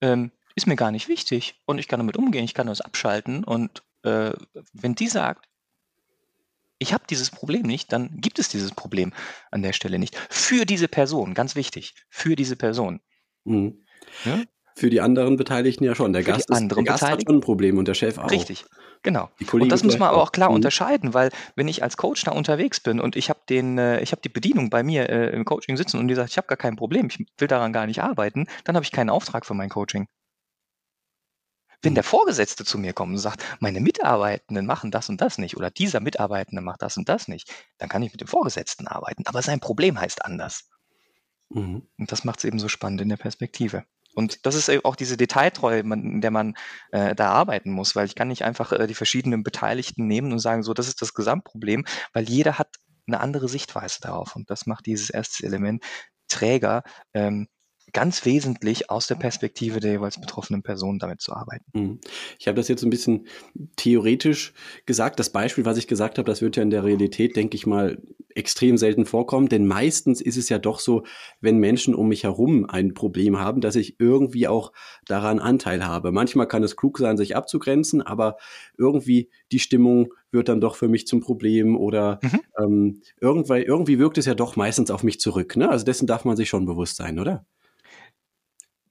ähm, 0.00 0.30
ist 0.54 0.68
mir 0.68 0.76
gar 0.76 0.92
nicht 0.92 1.08
wichtig 1.08 1.56
und 1.66 1.78
ich 1.78 1.88
kann 1.88 1.98
damit 1.98 2.16
umgehen, 2.16 2.44
ich 2.44 2.54
kann 2.54 2.68
das 2.68 2.80
abschalten 2.80 3.42
und 3.42 3.82
äh, 4.04 4.30
wenn 4.72 4.94
die 4.94 5.08
sagt, 5.08 5.48
ich 6.82 6.92
habe 6.92 7.04
dieses 7.08 7.30
Problem 7.30 7.62
nicht, 7.62 7.92
dann 7.92 8.10
gibt 8.16 8.38
es 8.38 8.48
dieses 8.48 8.72
Problem 8.72 9.12
an 9.50 9.62
der 9.62 9.72
Stelle 9.72 9.98
nicht. 9.98 10.16
Für 10.28 10.66
diese 10.66 10.88
Person, 10.88 11.32
ganz 11.32 11.56
wichtig, 11.56 11.94
für 12.10 12.36
diese 12.36 12.56
Person. 12.56 13.00
Mhm. 13.44 13.84
Ja? 14.24 14.42
Für 14.74 14.90
die 14.90 15.00
anderen 15.00 15.36
Beteiligten 15.36 15.84
ja 15.84 15.94
schon. 15.94 16.12
Der 16.12 16.22
für 16.22 16.32
Gast, 16.32 16.50
ist, 16.50 16.58
der 16.58 16.82
Gast 16.82 17.02
hat 17.02 17.22
schon 17.22 17.36
ein 17.36 17.40
Problem 17.40 17.78
und 17.78 17.86
der 17.86 17.94
Chef 17.94 18.18
auch. 18.18 18.30
Richtig, 18.30 18.64
genau. 19.02 19.30
Und 19.52 19.68
das 19.68 19.84
muss 19.84 19.98
man 19.98 20.08
aber 20.08 20.22
auch 20.22 20.32
klar 20.32 20.48
mhm. 20.48 20.56
unterscheiden, 20.56 21.14
weil 21.14 21.30
wenn 21.56 21.68
ich 21.68 21.82
als 21.82 21.96
Coach 21.96 22.24
da 22.24 22.32
unterwegs 22.32 22.80
bin 22.80 22.98
und 22.98 23.14
ich 23.14 23.28
habe 23.28 23.40
den, 23.48 23.78
äh, 23.78 24.00
ich 24.00 24.12
habe 24.12 24.22
die 24.22 24.28
Bedienung 24.28 24.70
bei 24.70 24.82
mir 24.82 25.08
äh, 25.08 25.30
im 25.30 25.44
Coaching 25.44 25.76
sitzen 25.76 25.98
und 25.98 26.08
die 26.08 26.14
sagt, 26.14 26.30
ich 26.30 26.36
habe 26.36 26.48
gar 26.48 26.56
kein 26.56 26.76
Problem, 26.76 27.06
ich 27.06 27.24
will 27.38 27.48
daran 27.48 27.72
gar 27.72 27.86
nicht 27.86 28.02
arbeiten, 28.02 28.46
dann 28.64 28.74
habe 28.74 28.84
ich 28.84 28.92
keinen 28.92 29.10
Auftrag 29.10 29.46
für 29.46 29.54
mein 29.54 29.68
Coaching. 29.68 30.08
Wenn 31.82 31.94
der 31.94 32.04
Vorgesetzte 32.04 32.64
zu 32.64 32.78
mir 32.78 32.92
kommt 32.92 33.12
und 33.12 33.18
sagt, 33.18 33.44
meine 33.60 33.80
Mitarbeitenden 33.80 34.66
machen 34.66 34.90
das 34.90 35.08
und 35.08 35.20
das 35.20 35.38
nicht 35.38 35.56
oder 35.56 35.70
dieser 35.70 36.00
Mitarbeitende 36.00 36.62
macht 36.62 36.82
das 36.82 36.96
und 36.96 37.08
das 37.08 37.28
nicht, 37.28 37.52
dann 37.78 37.88
kann 37.88 38.02
ich 38.02 38.12
mit 38.12 38.20
dem 38.20 38.28
Vorgesetzten 38.28 38.86
arbeiten. 38.86 39.24
Aber 39.26 39.42
sein 39.42 39.60
Problem 39.60 40.00
heißt 40.00 40.24
anders. 40.24 40.70
Mhm. 41.50 41.88
Und 41.98 42.12
das 42.12 42.24
macht 42.24 42.38
es 42.38 42.44
eben 42.44 42.58
so 42.58 42.68
spannend 42.68 43.00
in 43.00 43.08
der 43.08 43.16
Perspektive. 43.16 43.84
Und 44.14 44.44
das 44.46 44.54
ist 44.54 44.70
auch 44.84 44.96
diese 44.96 45.16
Detailtreue, 45.16 45.80
in 45.80 46.20
der 46.20 46.30
man 46.30 46.54
äh, 46.90 47.14
da 47.14 47.32
arbeiten 47.32 47.70
muss, 47.72 47.96
weil 47.96 48.06
ich 48.06 48.14
kann 48.14 48.28
nicht 48.28 48.44
einfach 48.44 48.72
äh, 48.72 48.86
die 48.86 48.94
verschiedenen 48.94 49.42
Beteiligten 49.42 50.06
nehmen 50.06 50.32
und 50.32 50.38
sagen, 50.38 50.62
so, 50.62 50.74
das 50.74 50.88
ist 50.88 51.00
das 51.00 51.14
Gesamtproblem, 51.14 51.84
weil 52.12 52.28
jeder 52.28 52.58
hat 52.58 52.68
eine 53.06 53.20
andere 53.20 53.48
Sichtweise 53.48 54.00
darauf. 54.00 54.36
Und 54.36 54.50
das 54.50 54.66
macht 54.66 54.86
dieses 54.86 55.10
erste 55.10 55.44
Element 55.46 55.82
Träger 56.28 56.82
ähm, 57.14 57.48
ganz 57.92 58.24
wesentlich 58.24 58.90
aus 58.90 59.06
der 59.06 59.16
Perspektive 59.16 59.80
der 59.80 59.92
jeweils 59.92 60.20
betroffenen 60.20 60.62
Person 60.62 60.98
damit 60.98 61.20
zu 61.20 61.32
arbeiten. 61.32 61.64
Mhm. 61.72 62.00
Ich 62.38 62.48
habe 62.48 62.56
das 62.56 62.68
jetzt 62.68 62.82
ein 62.82 62.90
bisschen 62.90 63.26
theoretisch 63.76 64.54
gesagt. 64.86 65.18
Das 65.18 65.30
Beispiel, 65.30 65.64
was 65.64 65.76
ich 65.76 65.86
gesagt 65.86 66.18
habe, 66.18 66.26
das 66.26 66.40
wird 66.40 66.56
ja 66.56 66.62
in 66.62 66.70
der 66.70 66.84
Realität, 66.84 67.36
denke 67.36 67.56
ich 67.56 67.66
mal, 67.66 67.98
extrem 68.34 68.78
selten 68.78 69.04
vorkommen. 69.04 69.48
Denn 69.48 69.66
meistens 69.66 70.20
ist 70.20 70.36
es 70.36 70.48
ja 70.48 70.58
doch 70.58 70.80
so, 70.80 71.04
wenn 71.40 71.58
Menschen 71.58 71.94
um 71.94 72.08
mich 72.08 72.24
herum 72.24 72.64
ein 72.68 72.94
Problem 72.94 73.38
haben, 73.38 73.60
dass 73.60 73.76
ich 73.76 73.96
irgendwie 73.98 74.48
auch 74.48 74.72
daran 75.06 75.38
Anteil 75.38 75.84
habe. 75.86 76.12
Manchmal 76.12 76.48
kann 76.48 76.62
es 76.62 76.76
klug 76.76 76.98
sein, 76.98 77.16
sich 77.16 77.36
abzugrenzen, 77.36 78.02
aber 78.02 78.36
irgendwie 78.78 79.28
die 79.50 79.58
Stimmung 79.58 80.14
wird 80.30 80.48
dann 80.48 80.60
doch 80.60 80.76
für 80.76 80.88
mich 80.88 81.06
zum 81.06 81.20
Problem 81.20 81.76
oder 81.76 82.20
mhm. 82.22 82.40
ähm, 82.58 83.02
irgendwie, 83.20 83.62
irgendwie 83.62 83.98
wirkt 83.98 84.18
es 84.18 84.26
ja 84.26 84.34
doch 84.34 84.56
meistens 84.56 84.90
auf 84.90 85.02
mich 85.02 85.20
zurück. 85.20 85.56
Ne? 85.56 85.68
Also 85.68 85.84
dessen 85.84 86.06
darf 86.06 86.24
man 86.24 86.36
sich 86.36 86.48
schon 86.48 86.64
bewusst 86.64 86.96
sein, 86.96 87.18
oder? 87.18 87.44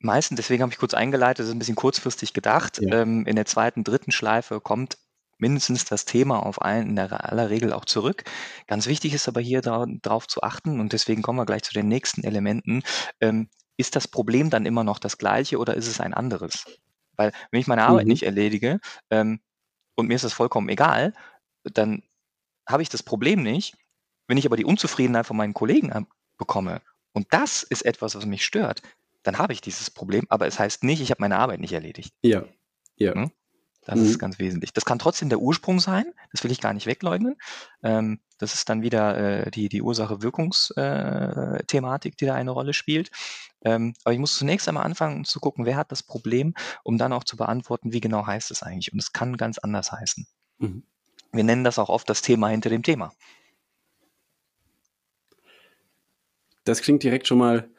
Meisten, 0.05 0.35
deswegen 0.35 0.63
habe 0.63 0.71
ich 0.71 0.79
kurz 0.79 0.93
eingeleitet, 0.93 1.39
das 1.39 1.47
ist 1.47 1.53
ein 1.53 1.59
bisschen 1.59 1.75
kurzfristig 1.75 2.33
gedacht. 2.33 2.79
Ja. 2.81 3.01
Ähm, 3.01 3.25
in 3.25 3.35
der 3.35 3.45
zweiten, 3.45 3.83
dritten 3.83 4.11
Schleife 4.11 4.59
kommt 4.59 4.97
mindestens 5.37 5.85
das 5.85 6.05
Thema 6.05 6.45
auf 6.45 6.61
allen, 6.61 6.89
in 6.89 6.95
der 6.95 7.29
aller 7.31 7.49
Regel 7.49 7.73
auch 7.73 7.85
zurück. 7.85 8.23
Ganz 8.67 8.85
wichtig 8.85 9.13
ist 9.13 9.27
aber 9.27 9.41
hier 9.41 9.61
darauf 9.61 10.27
zu 10.27 10.43
achten 10.43 10.79
und 10.79 10.93
deswegen 10.93 11.23
kommen 11.23 11.39
wir 11.39 11.45
gleich 11.45 11.63
zu 11.63 11.73
den 11.73 11.87
nächsten 11.87 12.23
Elementen. 12.23 12.83
Ähm, 13.19 13.49
ist 13.75 13.95
das 13.95 14.07
Problem 14.07 14.51
dann 14.51 14.67
immer 14.67 14.83
noch 14.83 14.99
das 14.99 15.17
gleiche 15.17 15.57
oder 15.57 15.75
ist 15.75 15.87
es 15.87 15.99
ein 15.99 16.13
anderes? 16.13 16.65
Weil 17.15 17.31
wenn 17.49 17.59
ich 17.59 17.67
meine 17.67 17.83
Arbeit 17.83 18.05
mhm. 18.05 18.11
nicht 18.11 18.23
erledige 18.23 18.79
ähm, 19.09 19.41
und 19.95 20.07
mir 20.07 20.15
ist 20.15 20.23
das 20.23 20.33
vollkommen 20.33 20.69
egal, 20.69 21.13
dann 21.63 22.03
habe 22.67 22.83
ich 22.83 22.89
das 22.89 23.03
Problem 23.03 23.41
nicht. 23.41 23.75
Wenn 24.27 24.37
ich 24.37 24.45
aber 24.45 24.57
die 24.57 24.65
Unzufriedenheit 24.65 25.25
von 25.25 25.37
meinen 25.37 25.55
Kollegen 25.55 26.07
bekomme 26.37 26.81
und 27.13 27.27
das 27.31 27.63
ist 27.63 27.83
etwas, 27.83 28.15
was 28.15 28.25
mich 28.25 28.45
stört, 28.45 28.81
dann 29.23 29.37
habe 29.37 29.53
ich 29.53 29.61
dieses 29.61 29.91
Problem, 29.91 30.25
aber 30.29 30.47
es 30.47 30.59
heißt 30.59 30.83
nicht, 30.83 31.01
ich 31.01 31.11
habe 31.11 31.21
meine 31.21 31.37
Arbeit 31.37 31.59
nicht 31.59 31.73
erledigt. 31.73 32.13
Ja, 32.21 32.45
ja. 32.97 33.13
Hm? 33.13 33.31
Das 33.83 33.99
mhm. 33.99 34.05
ist 34.05 34.19
ganz 34.19 34.37
wesentlich. 34.37 34.73
Das 34.73 34.85
kann 34.85 34.99
trotzdem 34.99 35.29
der 35.29 35.39
Ursprung 35.39 35.79
sein, 35.79 36.13
das 36.31 36.43
will 36.43 36.51
ich 36.51 36.61
gar 36.61 36.73
nicht 36.73 36.85
wegleugnen. 36.85 37.35
Ähm, 37.81 38.19
das 38.37 38.53
ist 38.53 38.69
dann 38.69 38.83
wieder 38.83 39.45
äh, 39.45 39.51
die, 39.51 39.69
die 39.69 39.81
Ursache-Wirkungsthematik, 39.81 42.13
äh, 42.13 42.15
die 42.19 42.25
da 42.25 42.35
eine 42.35 42.51
Rolle 42.51 42.73
spielt. 42.73 43.09
Ähm, 43.63 43.93
aber 44.03 44.13
ich 44.13 44.19
muss 44.19 44.37
zunächst 44.37 44.67
einmal 44.67 44.83
anfangen, 44.83 45.17
um 45.17 45.25
zu 45.25 45.39
gucken, 45.39 45.65
wer 45.65 45.77
hat 45.77 45.91
das 45.91 46.03
Problem, 46.03 46.53
um 46.83 46.97
dann 46.97 47.13
auch 47.13 47.23
zu 47.23 47.37
beantworten, 47.37 47.93
wie 47.93 48.01
genau 48.01 48.25
heißt 48.25 48.51
es 48.51 48.63
eigentlich. 48.63 48.93
Und 48.93 48.99
es 48.99 49.13
kann 49.13 49.37
ganz 49.37 49.57
anders 49.57 49.91
heißen. 49.91 50.27
Mhm. 50.59 50.83
Wir 51.31 51.43
nennen 51.43 51.63
das 51.63 51.79
auch 51.79 51.89
oft 51.89 52.09
das 52.09 52.21
Thema 52.21 52.49
hinter 52.49 52.69
dem 52.69 52.83
Thema. 52.83 53.13
Das 56.63 56.81
klingt 56.81 57.01
direkt 57.01 57.27
schon 57.27 57.39
mal 57.39 57.69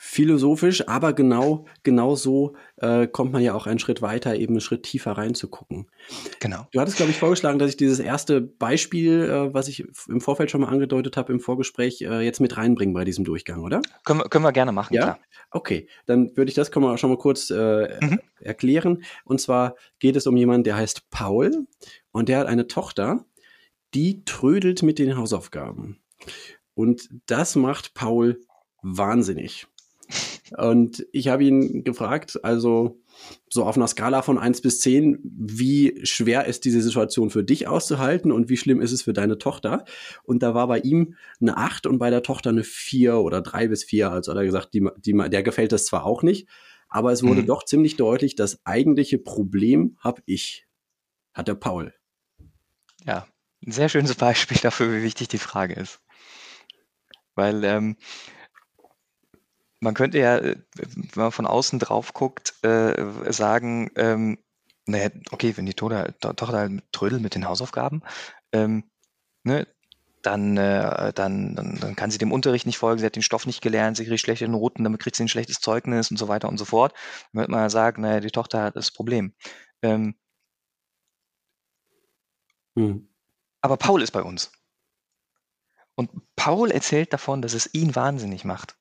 philosophisch, 0.00 0.86
aber 0.86 1.12
genau, 1.12 1.66
genau 1.82 2.14
so 2.14 2.54
äh, 2.76 3.08
kommt 3.08 3.32
man 3.32 3.42
ja 3.42 3.54
auch 3.54 3.66
einen 3.66 3.80
Schritt 3.80 4.00
weiter, 4.00 4.36
eben 4.36 4.54
einen 4.54 4.60
Schritt 4.60 4.84
tiefer 4.84 5.10
reinzugucken. 5.12 5.90
Genau. 6.38 6.68
Du 6.70 6.80
hattest, 6.80 6.98
glaube 6.98 7.10
ich, 7.10 7.18
vorgeschlagen, 7.18 7.58
dass 7.58 7.70
ich 7.70 7.76
dieses 7.76 7.98
erste 7.98 8.40
Beispiel, 8.40 9.24
äh, 9.24 9.52
was 9.52 9.66
ich 9.66 9.84
im 10.08 10.20
Vorfeld 10.20 10.52
schon 10.52 10.60
mal 10.60 10.68
angedeutet 10.68 11.16
habe 11.16 11.32
im 11.32 11.40
Vorgespräch, 11.40 12.00
äh, 12.02 12.20
jetzt 12.20 12.40
mit 12.40 12.56
reinbringen 12.56 12.94
bei 12.94 13.04
diesem 13.04 13.24
Durchgang, 13.24 13.64
oder? 13.64 13.82
Können 14.04 14.20
wir, 14.20 14.28
können 14.28 14.44
wir 14.44 14.52
gerne 14.52 14.70
machen, 14.70 14.94
ja? 14.94 15.02
Klar. 15.02 15.18
Okay, 15.50 15.88
dann 16.06 16.36
würde 16.36 16.48
ich 16.48 16.54
das 16.54 16.70
schon 16.72 17.10
mal 17.10 17.18
kurz 17.18 17.50
äh, 17.50 17.98
mhm. 18.00 18.20
erklären. 18.38 19.02
Und 19.24 19.40
zwar 19.40 19.74
geht 19.98 20.14
es 20.14 20.28
um 20.28 20.36
jemanden, 20.36 20.62
der 20.62 20.76
heißt 20.76 21.10
Paul 21.10 21.66
und 22.12 22.28
der 22.28 22.38
hat 22.38 22.46
eine 22.46 22.68
Tochter, 22.68 23.24
die 23.94 24.24
trödelt 24.24 24.84
mit 24.84 25.00
den 25.00 25.16
Hausaufgaben. 25.16 25.98
Und 26.74 27.08
das 27.26 27.56
macht 27.56 27.94
Paul 27.94 28.40
wahnsinnig. 28.80 29.66
Und 30.56 31.06
ich 31.12 31.28
habe 31.28 31.44
ihn 31.44 31.84
gefragt, 31.84 32.42
also 32.42 33.00
so 33.48 33.64
auf 33.64 33.76
einer 33.76 33.88
Skala 33.88 34.22
von 34.22 34.38
eins 34.38 34.60
bis 34.60 34.80
zehn, 34.80 35.18
wie 35.22 36.00
schwer 36.04 36.46
ist 36.46 36.64
diese 36.64 36.80
Situation 36.80 37.30
für 37.30 37.44
dich 37.44 37.66
auszuhalten 37.66 38.32
und 38.32 38.48
wie 38.48 38.56
schlimm 38.56 38.80
ist 38.80 38.92
es 38.92 39.02
für 39.02 39.12
deine 39.12 39.38
Tochter? 39.38 39.84
Und 40.22 40.42
da 40.42 40.54
war 40.54 40.68
bei 40.68 40.78
ihm 40.80 41.16
eine 41.40 41.56
acht 41.56 41.86
und 41.86 41.98
bei 41.98 42.10
der 42.10 42.22
Tochter 42.22 42.50
eine 42.50 42.64
vier 42.64 43.18
oder 43.18 43.42
drei 43.42 43.68
bis 43.68 43.84
vier. 43.84 44.10
Also 44.10 44.32
hat 44.32 44.38
er 44.38 44.44
gesagt, 44.44 44.74
die, 44.74 44.88
die, 44.98 45.12
der 45.12 45.42
gefällt 45.42 45.72
das 45.72 45.86
zwar 45.86 46.04
auch 46.04 46.22
nicht, 46.22 46.48
aber 46.88 47.12
es 47.12 47.22
wurde 47.22 47.42
mhm. 47.42 47.46
doch 47.46 47.64
ziemlich 47.64 47.96
deutlich, 47.96 48.34
das 48.34 48.64
eigentliche 48.64 49.18
Problem 49.18 49.96
habe 50.00 50.22
ich, 50.24 50.66
hat 51.34 51.48
der 51.48 51.54
Paul. 51.54 51.92
Ja, 53.04 53.26
ein 53.66 53.72
sehr 53.72 53.88
schönes 53.88 54.14
Beispiel 54.16 54.58
dafür, 54.58 54.92
wie 54.92 55.02
wichtig 55.02 55.28
die 55.28 55.38
Frage 55.38 55.74
ist. 55.74 56.00
Weil 57.34 57.62
ähm, 57.64 57.96
man 59.80 59.94
könnte 59.94 60.18
ja, 60.18 60.38
äh, 60.38 60.56
wenn 60.76 61.08
man 61.14 61.32
von 61.32 61.46
außen 61.46 61.78
drauf 61.78 62.12
guckt, 62.12 62.54
äh, 62.64 63.32
sagen, 63.32 63.90
ähm, 63.96 64.38
naja, 64.86 65.10
okay, 65.30 65.56
wenn 65.56 65.66
die 65.66 65.74
Tochter, 65.74 66.18
Tochter 66.18 66.58
halt 66.58 66.82
trödelt 66.92 67.22
mit 67.22 67.34
den 67.34 67.46
Hausaufgaben, 67.46 68.02
ähm, 68.52 68.90
ne, 69.44 69.66
dann, 70.22 70.56
äh, 70.56 71.12
dann, 71.12 71.54
dann, 71.54 71.78
dann 71.80 71.96
kann 71.96 72.10
sie 72.10 72.18
dem 72.18 72.32
Unterricht 72.32 72.66
nicht 72.66 72.78
folgen, 72.78 72.98
sie 72.98 73.06
hat 73.06 73.16
den 73.16 73.22
Stoff 73.22 73.46
nicht 73.46 73.62
gelernt, 73.62 73.96
sie 73.96 74.04
kriegt 74.04 74.20
schlechte 74.20 74.48
Noten, 74.48 74.84
damit 74.84 75.00
kriegt 75.00 75.16
sie 75.16 75.24
ein 75.24 75.28
schlechtes 75.28 75.60
Zeugnis 75.60 76.10
und 76.10 76.16
so 76.16 76.28
weiter 76.28 76.48
und 76.48 76.58
so 76.58 76.64
fort. 76.64 76.92
Dann 77.32 77.42
wird 77.42 77.50
man 77.50 77.60
ja 77.60 77.70
sagen, 77.70 78.02
naja, 78.02 78.20
die 78.20 78.30
Tochter 78.30 78.62
hat 78.62 78.76
das 78.76 78.90
Problem. 78.90 79.34
Ähm, 79.82 80.16
hm. 82.76 83.08
Aber 83.60 83.76
Paul 83.76 84.02
ist 84.02 84.12
bei 84.12 84.22
uns. 84.22 84.52
Und 85.94 86.10
Paul 86.36 86.70
erzählt 86.70 87.12
davon, 87.12 87.42
dass 87.42 87.54
es 87.54 87.72
ihn 87.74 87.94
wahnsinnig 87.94 88.44
macht 88.44 88.78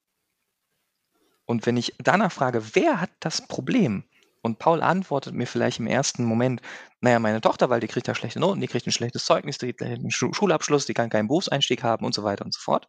Und 1.47 1.65
wenn 1.65 1.77
ich 1.77 1.95
danach 1.97 2.31
frage, 2.31 2.75
wer 2.75 3.01
hat 3.01 3.10
das 3.21 3.47
Problem? 3.47 4.03
Und 4.41 4.60
Paul 4.60 4.81
antwortet 4.83 5.33
mir 5.33 5.47
vielleicht 5.47 5.79
im 5.79 5.88
ersten 5.88 6.23
Moment, 6.23 6.62
naja, 7.01 7.19
meine 7.19 7.41
Tochter, 7.41 7.69
weil 7.69 7.79
die 7.79 7.88
kriegt 7.88 8.07
ja 8.07 8.13
schlechte 8.13 8.39
Noten, 8.39 8.62
die 8.62 8.67
kriegt 8.67 8.86
ein 8.86 8.91
schlechtes 8.91 9.25
Zeugnis, 9.25 9.57
die 9.57 9.73
kriegt 9.73 9.81
einen 9.81 10.12
Schulabschluss, 10.12 10.86
die 10.86 10.93
kann 10.93 11.10
keinen 11.10 11.27
Berufseinstieg 11.27 11.83
haben 11.83 12.05
und 12.05 12.13
so 12.13 12.23
weiter 12.23 12.45
und 12.45 12.53
so 12.53 12.60
fort. 12.60 12.88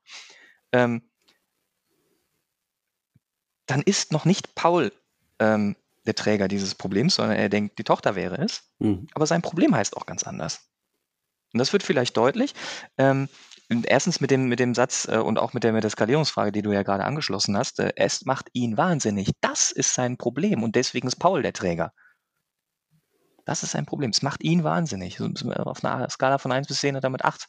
Ähm, 0.73 1.03
dann 3.66 3.83
ist 3.83 4.12
noch 4.12 4.25
nicht 4.25 4.55
Paul 4.55 4.92
ähm, 5.38 5.77
der 6.07 6.14
Träger 6.14 6.49
dieses 6.49 6.75
Problems, 6.75 7.14
sondern 7.14 7.37
er 7.37 7.49
denkt, 7.49 7.79
die 7.79 7.85
Tochter 7.85 8.16
wäre 8.16 8.38
es. 8.38 8.71
Mhm. 8.79 9.07
Aber 9.14 9.27
sein 9.27 9.42
Problem 9.42 9.75
heißt 9.75 9.97
auch 9.97 10.07
ganz 10.07 10.25
anders. 10.25 10.68
Und 11.53 11.59
das 11.59 11.73
wird 11.73 11.83
vielleicht 11.83 12.16
deutlich. 12.16 12.55
Ähm, 12.97 13.29
erstens 13.69 14.21
mit 14.21 14.31
dem, 14.31 14.49
mit 14.49 14.61
dem 14.61 14.75
Satz 14.75 15.07
äh, 15.09 15.19
und 15.19 15.39
auch 15.39 15.53
mit 15.53 15.65
der, 15.65 15.73
mit 15.73 15.85
der 15.85 15.91
Skalierungsfrage, 15.91 16.53
die 16.53 16.63
du 16.63 16.73
ja 16.73 16.83
gerade 16.83 17.05
angeschlossen 17.05 17.57
hast. 17.57 17.81
Äh, 17.81 17.93
es 17.97 18.25
macht 18.25 18.49
ihn 18.53 18.77
wahnsinnig. 18.77 19.33
Das 19.41 19.73
ist 19.73 19.95
sein 19.95 20.17
Problem 20.17 20.63
und 20.63 20.75
deswegen 20.77 21.09
ist 21.09 21.17
Paul 21.17 21.43
der 21.43 21.53
Träger. 21.53 21.93
Das 23.45 23.63
ist 23.63 23.73
sein 23.73 23.87
Problem. 23.87 24.11
Es 24.11 24.23
macht 24.23 24.43
ihn 24.43 24.65
wahnsinnig. 24.65 25.21
Auf 25.21 25.85
einer 25.85 26.09
Skala 26.11 26.39
von 26.39 26.53
1 26.53 26.69
bis 26.69 26.81
10 26.81 26.97
hat 26.97 27.05
er 27.05 27.11
mit 27.11 27.25
8 27.25 27.47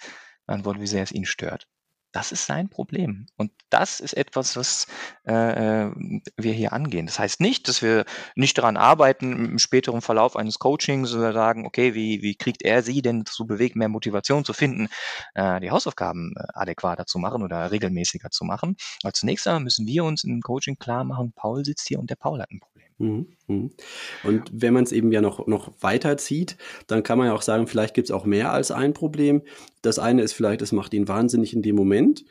antwortet, 0.48 0.82
wie 0.82 0.88
sehr 0.88 1.04
es 1.04 1.12
ihn 1.12 1.26
stört. 1.26 1.68
Das 2.12 2.32
ist 2.32 2.48
sein 2.48 2.70
Problem. 2.70 3.28
Und 3.38 3.52
das 3.70 4.00
ist 4.00 4.14
etwas, 4.14 4.56
was 4.56 4.88
äh, 5.28 5.86
äh, 5.86 5.92
wir 6.38 6.54
hier 6.54 6.74
angehen. 6.74 7.06
Das 7.06 7.20
heißt 7.20 7.40
nicht, 7.40 7.68
dass 7.68 7.84
wir 7.84 8.04
nicht 8.36 8.58
daran 8.58 8.78
arbeiten, 8.78 9.46
im 9.46 9.60
späteren 9.60 10.02
Verlauf 10.02 10.36
eines 10.36 10.58
Coachings 10.58 11.14
oder 11.14 11.34
sagen, 11.34 11.68
okay, 11.68 11.94
wie, 11.94 12.24
wie 12.24 12.36
kriegt 12.36 12.64
er 12.64 12.82
sie 12.82 13.04
denn 13.04 13.26
dazu 13.26 13.46
bewegt, 13.46 13.76
mehr 13.76 13.90
Motivation 13.90 14.44
zu 14.44 14.54
finden, 14.54 14.90
äh, 15.36 15.60
die 15.60 15.70
Hausaufgaben 15.70 16.34
äh, 16.36 16.44
adäquater 16.54 17.06
zu 17.06 17.20
machen 17.20 17.44
oder 17.44 17.70
regelmäßiger 17.70 18.32
zu 18.32 18.44
machen. 18.44 18.76
Aber 19.04 19.14
zunächst 19.14 19.48
einmal 19.48 19.64
müssen 19.64 19.86
wir 19.86 20.04
uns 20.04 20.24
im 20.24 20.42
Coaching 20.42 20.78
klar 20.80 21.04
machen, 21.04 21.34
Paul 21.36 21.64
sitzt 21.64 21.88
hier 21.88 22.00
und 22.00 22.10
der 22.10 22.16
Paul 22.16 22.42
hat 22.42 22.50
ein 22.50 22.60
Problem. 22.60 22.89
Mhm, 23.00 23.28
mhm. 23.48 23.72
Und 24.24 24.52
wenn 24.54 24.74
man 24.74 24.84
es 24.84 24.92
eben 24.92 25.12
ja 25.12 25.22
noch, 25.22 25.48
noch 25.48 25.72
weiter 25.80 26.18
zieht, 26.18 26.58
dann 26.88 27.02
kann 27.02 27.18
man 27.18 27.28
ja 27.28 27.34
auch 27.34 27.42
sagen, 27.42 27.66
vielleicht 27.66 27.94
gibt 27.94 28.10
es 28.10 28.12
auch 28.12 28.26
mehr 28.26 28.52
als 28.52 28.72
ein 28.72 28.94
Problem. 28.94 29.42
Das 29.82 30.00
eine 30.00 30.22
ist 30.22 30.34
vielleicht, 30.34 30.62
es 30.62 30.74
macht 30.74 30.94
ihn 30.94 31.08
wahnsinnig 31.08 31.54
in 31.54 31.62
dem 31.62 31.76
Moment, 31.76 32.26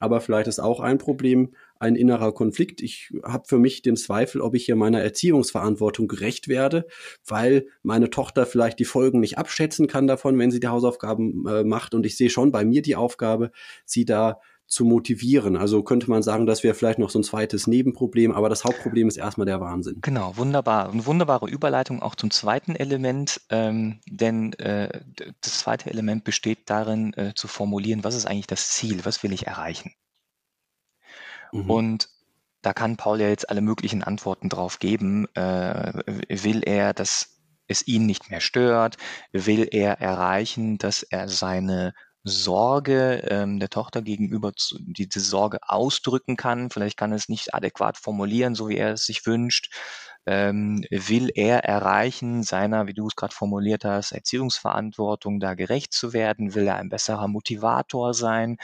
aber 0.00 0.20
vielleicht 0.20 0.48
ist 0.48 0.60
auch 0.60 0.80
ein 0.80 0.98
Problem 0.98 1.50
ein 1.78 1.96
innerer 1.96 2.32
Konflikt. 2.32 2.80
Ich 2.80 3.12
habe 3.22 3.44
für 3.46 3.58
mich 3.58 3.82
den 3.82 3.96
Zweifel, 3.96 4.40
ob 4.40 4.54
ich 4.54 4.64
hier 4.64 4.76
meiner 4.76 5.02
Erziehungsverantwortung 5.02 6.08
gerecht 6.08 6.48
werde, 6.48 6.86
weil 7.26 7.66
meine 7.82 8.08
Tochter 8.08 8.46
vielleicht 8.46 8.78
die 8.78 8.86
Folgen 8.86 9.20
nicht 9.20 9.36
abschätzen 9.36 9.86
kann 9.86 10.06
davon, 10.06 10.38
wenn 10.38 10.50
sie 10.50 10.60
die 10.60 10.68
Hausaufgaben 10.68 11.46
äh, 11.46 11.64
macht. 11.64 11.94
Und 11.94 12.06
ich 12.06 12.16
sehe 12.16 12.30
schon 12.30 12.52
bei 12.52 12.64
mir 12.64 12.80
die 12.80 12.96
Aufgabe, 12.96 13.50
sie 13.84 14.06
da 14.06 14.40
zu 14.66 14.84
motivieren. 14.84 15.56
Also 15.56 15.82
könnte 15.82 16.10
man 16.10 16.22
sagen, 16.22 16.46
das 16.46 16.64
wäre 16.64 16.74
vielleicht 16.74 16.98
noch 16.98 17.10
so 17.10 17.18
ein 17.18 17.24
zweites 17.24 17.66
Nebenproblem, 17.66 18.32
aber 18.32 18.48
das 18.48 18.64
Hauptproblem 18.64 19.08
ist 19.08 19.16
erstmal 19.16 19.46
der 19.46 19.60
Wahnsinn. 19.60 19.98
Genau, 20.00 20.36
wunderbar. 20.36 20.90
Eine 20.90 21.06
wunderbare 21.06 21.48
Überleitung 21.48 22.02
auch 22.02 22.14
zum 22.14 22.30
zweiten 22.30 22.74
Element, 22.74 23.40
ähm, 23.50 24.00
denn 24.06 24.52
äh, 24.54 25.02
das 25.40 25.58
zweite 25.58 25.90
Element 25.90 26.24
besteht 26.24 26.70
darin, 26.70 27.12
äh, 27.14 27.34
zu 27.34 27.46
formulieren, 27.46 28.04
was 28.04 28.14
ist 28.14 28.26
eigentlich 28.26 28.46
das 28.46 28.70
Ziel, 28.70 29.04
was 29.04 29.22
will 29.22 29.32
ich 29.32 29.46
erreichen. 29.46 29.92
Mhm. 31.52 31.70
Und 31.70 32.08
da 32.62 32.72
kann 32.72 32.96
Paul 32.96 33.20
ja 33.20 33.28
jetzt 33.28 33.50
alle 33.50 33.60
möglichen 33.60 34.02
Antworten 34.02 34.48
drauf 34.48 34.78
geben. 34.78 35.26
Äh, 35.34 35.92
will 36.28 36.62
er, 36.64 36.94
dass 36.94 37.38
es 37.66 37.86
ihn 37.86 38.06
nicht 38.06 38.30
mehr 38.30 38.40
stört? 38.40 38.96
Will 39.32 39.68
er 39.70 40.00
erreichen, 40.00 40.78
dass 40.78 41.02
er 41.02 41.28
seine 41.28 41.92
Sorge 42.24 43.22
ähm, 43.30 43.60
der 43.60 43.68
Tochter 43.68 44.02
gegenüber 44.02 44.54
zu, 44.54 44.78
diese 44.80 45.20
Sorge 45.20 45.58
ausdrücken 45.62 46.36
kann. 46.36 46.70
Vielleicht 46.70 46.96
kann 46.96 47.12
er 47.12 47.16
es 47.16 47.28
nicht 47.28 47.54
adäquat 47.54 47.98
formulieren, 47.98 48.54
so 48.54 48.68
wie 48.68 48.78
er 48.78 48.94
es 48.94 49.06
sich 49.06 49.26
wünscht. 49.26 49.70
Ähm, 50.26 50.84
will 50.90 51.30
er 51.34 51.64
erreichen, 51.64 52.42
seiner, 52.42 52.86
wie 52.86 52.94
du 52.94 53.06
es 53.08 53.16
gerade 53.16 53.34
formuliert 53.34 53.84
hast, 53.84 54.12
Erziehungsverantwortung 54.12 55.38
da 55.38 55.54
gerecht 55.54 55.92
zu 55.92 56.14
werden? 56.14 56.54
Will 56.54 56.66
er 56.66 56.76
ein 56.76 56.88
besserer 56.88 57.28
Motivator 57.28 58.14
sein 58.14 58.56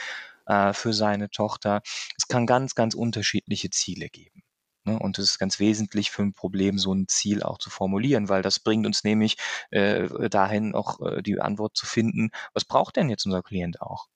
äh, 0.47 0.73
für 0.73 0.93
seine 0.93 1.29
Tochter? 1.29 1.81
Es 2.17 2.27
kann 2.27 2.47
ganz, 2.47 2.75
ganz 2.75 2.95
unterschiedliche 2.95 3.69
Ziele 3.69 4.09
geben. 4.09 4.43
Ne? 4.83 4.97
Und 4.97 5.19
es 5.19 5.31
ist 5.31 5.39
ganz 5.39 5.59
wesentlich 5.59 6.11
für 6.11 6.23
ein 6.23 6.33
Problem, 6.33 6.77
so 6.77 6.93
ein 6.93 7.07
Ziel 7.07 7.43
auch 7.43 7.57
zu 7.57 7.69
formulieren, 7.69 8.29
weil 8.29 8.41
das 8.41 8.59
bringt 8.59 8.85
uns 8.85 9.03
nämlich 9.03 9.37
äh, 9.71 10.29
dahin, 10.29 10.73
auch 10.75 10.99
äh, 11.01 11.21
die 11.21 11.39
Antwort 11.39 11.75
zu 11.75 11.85
finden, 11.85 12.31
was 12.53 12.65
braucht 12.65 12.95
denn 12.95 13.09
jetzt 13.09 13.25
unser 13.25 13.43
Klient 13.43 13.81
auch? 13.81 14.07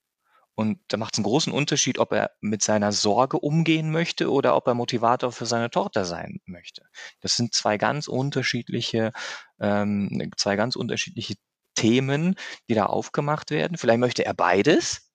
Und 0.56 0.80
da 0.88 0.98
macht 0.98 1.16
es 1.16 1.20
einen 1.20 1.26
großen 1.26 1.52
Unterschied, 1.52 2.00
ob 2.00 2.14
er 2.14 2.32
mit 2.40 2.64
seiner 2.64 2.94
Sorge 2.94 3.38
umgehen 3.38 3.92
möchte 3.92 4.32
oder 4.32 4.56
ob 4.56 4.68
er 4.68 4.74
Motivator 4.74 5.34
für 5.34 5.46
seine 5.46 5.70
Tochter 5.70 6.06
sein 6.06 6.40
möchte. 6.46 6.84
Das 7.20 7.36
sind 7.36 7.54
zwei 7.54 7.78
ganz 7.78 8.08
unterschiedliche, 8.08 9.12
ähm, 9.60 10.32
zwei 10.38 10.56
ganz 10.56 10.78
unterschiedliche 10.78 11.36
Themen, 11.76 12.36
die 12.70 12.74
da 12.74 12.86
aufgemacht 12.86 13.52
werden. 13.52 13.78
Vielleicht 13.78 14.00
möchte 14.00 14.26
er 14.26 14.34
beides, 14.34 15.12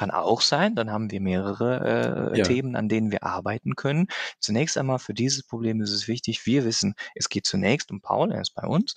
kann 0.00 0.10
auch 0.10 0.40
sein, 0.40 0.74
dann 0.74 0.90
haben 0.90 1.10
wir 1.10 1.20
mehrere 1.20 2.32
äh, 2.32 2.38
ja. 2.38 2.44
Themen, 2.44 2.74
an 2.74 2.88
denen 2.88 3.12
wir 3.12 3.22
arbeiten 3.22 3.76
können. 3.76 4.06
Zunächst 4.38 4.78
einmal 4.78 4.98
für 4.98 5.12
dieses 5.12 5.42
Problem 5.42 5.82
ist 5.82 5.92
es 5.92 6.08
wichtig, 6.08 6.46
wir 6.46 6.64
wissen, 6.64 6.94
es 7.14 7.28
geht 7.28 7.44
zunächst 7.44 7.90
um 7.90 8.00
Paul, 8.00 8.32
er 8.32 8.40
ist 8.40 8.54
bei 8.54 8.66
uns. 8.66 8.94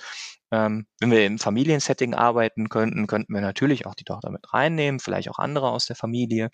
Ähm, 0.50 0.86
wenn 1.02 1.12
wir 1.12 1.26
im 1.26 1.40
Familiensetting 1.40 2.14
arbeiten 2.14 2.70
könnten, 2.70 3.08
könnten 3.08 3.34
wir 3.34 3.42
natürlich 3.42 3.86
auch 3.86 3.96
die 3.96 4.06
Tochter 4.06 4.30
mit 4.30 4.54
reinnehmen, 4.54 5.02
vielleicht 5.02 5.30
auch 5.30 5.40
andere 5.40 5.72
aus 5.72 5.88
der 5.88 5.98
Familie. 5.98 6.52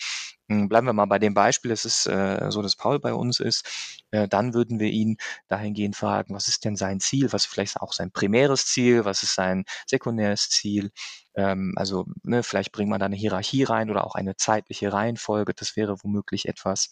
Hm, 0.48 0.68
bleiben 0.68 0.88
wir 0.88 0.94
mal 0.94 1.06
bei 1.06 1.20
dem 1.20 1.36
Beispiel, 1.36 1.70
es 1.70 1.86
ist 1.86 2.08
äh, 2.08 2.48
so, 2.50 2.64
dass 2.64 2.76
Paul 2.76 3.00
bei 3.00 3.14
uns 3.14 3.40
ist. 3.40 4.02
Äh, 4.10 4.28
dann 4.28 4.56
würden 4.56 4.80
wir 4.80 4.88
ihn 4.88 5.18
dahingehend 5.48 5.96
fragen, 5.96 6.34
was 6.34 6.48
ist 6.48 6.66
denn 6.66 6.76
sein 6.76 7.00
Ziel, 7.00 7.32
was 7.34 7.46
ist 7.46 7.52
vielleicht 7.52 7.82
auch 7.82 7.94
sein 7.94 8.10
primäres 8.10 8.66
Ziel, 8.66 9.06
was 9.06 9.22
ist 9.22 9.36
sein 9.36 9.66
sekundäres 9.86 10.50
Ziel. 10.50 10.92
Ähm, 11.39 11.73
also 11.78 12.06
ne, 12.23 12.43
vielleicht 12.43 12.73
bringt 12.73 12.89
man 12.89 12.99
da 12.99 13.06
eine 13.06 13.15
Hierarchie 13.15 13.63
rein 13.63 13.89
oder 13.89 14.06
auch 14.06 14.15
eine 14.15 14.36
zeitliche 14.36 14.91
Reihenfolge, 14.91 15.54
das 15.54 15.78
wäre 15.78 16.04
womöglich 16.04 16.47
etwas. 16.47 16.89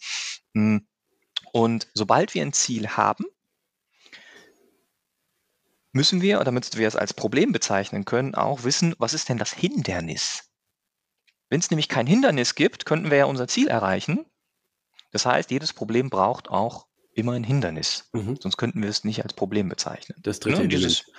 Hm, 0.54 0.86
und 1.52 1.88
sobald 1.92 2.34
wir 2.34 2.42
ein 2.42 2.54
Ziel 2.54 2.88
haben, 2.88 3.26
müssen 5.92 6.22
wir, 6.22 6.42
damit 6.44 6.76
wir 6.78 6.88
es 6.88 6.96
als 6.96 7.12
Problem 7.12 7.52
bezeichnen 7.52 8.06
können, 8.06 8.34
auch 8.34 8.64
wissen, 8.64 8.94
was 8.98 9.12
ist 9.12 9.28
denn 9.28 9.38
das 9.38 9.52
Hindernis? 9.52 10.50
Wenn 11.50 11.60
es 11.60 11.70
nämlich 11.70 11.88
kein 11.88 12.06
Hindernis 12.06 12.54
gibt, 12.54 12.86
könnten 12.86 13.10
wir 13.10 13.18
ja 13.18 13.24
unser 13.26 13.48
Ziel 13.48 13.68
erreichen. 13.68 14.24
Das 15.12 15.26
heißt, 15.26 15.50
jedes 15.50 15.72
Problem 15.72 16.10
braucht 16.10 16.48
auch 16.48 16.86
immer 17.12 17.32
ein 17.32 17.44
Hindernis. 17.44 18.08
Mhm. 18.12 18.36
Sonst 18.40 18.56
könnten 18.56 18.82
wir 18.82 18.88
es 18.88 19.04
nicht 19.04 19.22
als 19.22 19.34
Problem 19.34 19.68
bezeichnen. 19.68 20.18
Das 20.22 20.40
dritte 20.40 20.62
ne? 20.62 20.68
dieses, 20.68 21.06
mhm. 21.06 21.12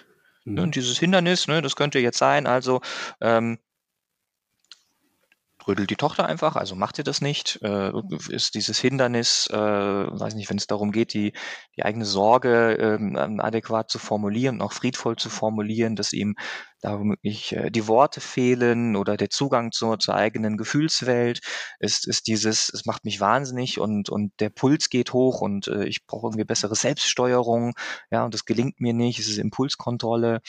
Ne, 0.53 0.69
dieses 0.69 0.99
Hindernis, 0.99 1.47
ne, 1.47 1.62
das 1.62 1.75
könnte 1.75 1.99
jetzt 1.99 2.17
sein, 2.17 2.47
also 2.47 2.81
ähm, 3.21 3.59
rödelt 5.67 5.89
die 5.89 5.95
Tochter 5.95 6.25
einfach, 6.25 6.55
also 6.55 6.75
macht 6.75 6.95
sie 6.95 7.03
das 7.03 7.21
nicht, 7.21 7.59
äh, 7.62 7.91
ist 8.29 8.55
dieses 8.55 8.79
Hindernis, 8.79 9.47
äh, 9.51 9.55
weiß 9.55 10.35
nicht, 10.35 10.49
wenn 10.49 10.57
es 10.57 10.67
darum 10.67 10.91
geht, 10.91 11.13
die, 11.13 11.33
die 11.77 11.83
eigene 11.83 12.05
Sorge 12.05 12.73
ähm, 12.73 13.39
adäquat 13.39 13.89
zu 13.89 13.99
formulieren 13.99 14.55
und 14.55 14.62
auch 14.62 14.73
friedvoll 14.73 15.15
zu 15.15 15.29
formulieren, 15.29 15.95
dass 15.95 16.13
ihm 16.13 16.35
da 16.81 16.99
womöglich 16.99 17.53
äh, 17.53 17.69
die 17.69 17.87
Worte 17.87 18.21
fehlen 18.21 18.95
oder 18.95 19.17
der 19.17 19.29
Zugang 19.29 19.71
zur, 19.71 19.99
zur 19.99 20.15
eigenen 20.15 20.57
Gefühlswelt, 20.57 21.41
ist, 21.79 22.07
ist 22.07 22.27
dieses, 22.27 22.69
es 22.69 22.85
macht 22.85 23.05
mich 23.05 23.19
wahnsinnig 23.19 23.79
und, 23.79 24.09
und 24.09 24.31
der 24.39 24.49
Puls 24.49 24.89
geht 24.89 25.13
hoch 25.13 25.41
und 25.41 25.67
äh, 25.67 25.85
ich 25.85 26.05
brauche 26.05 26.27
irgendwie 26.27 26.45
bessere 26.45 26.75
Selbststeuerung, 26.75 27.73
ja, 28.11 28.25
und 28.25 28.33
das 28.33 28.45
gelingt 28.45 28.79
mir 28.79 28.93
nicht, 28.93 29.19
es 29.19 29.27
ist 29.27 29.37
Impulskontrolle, 29.37 30.41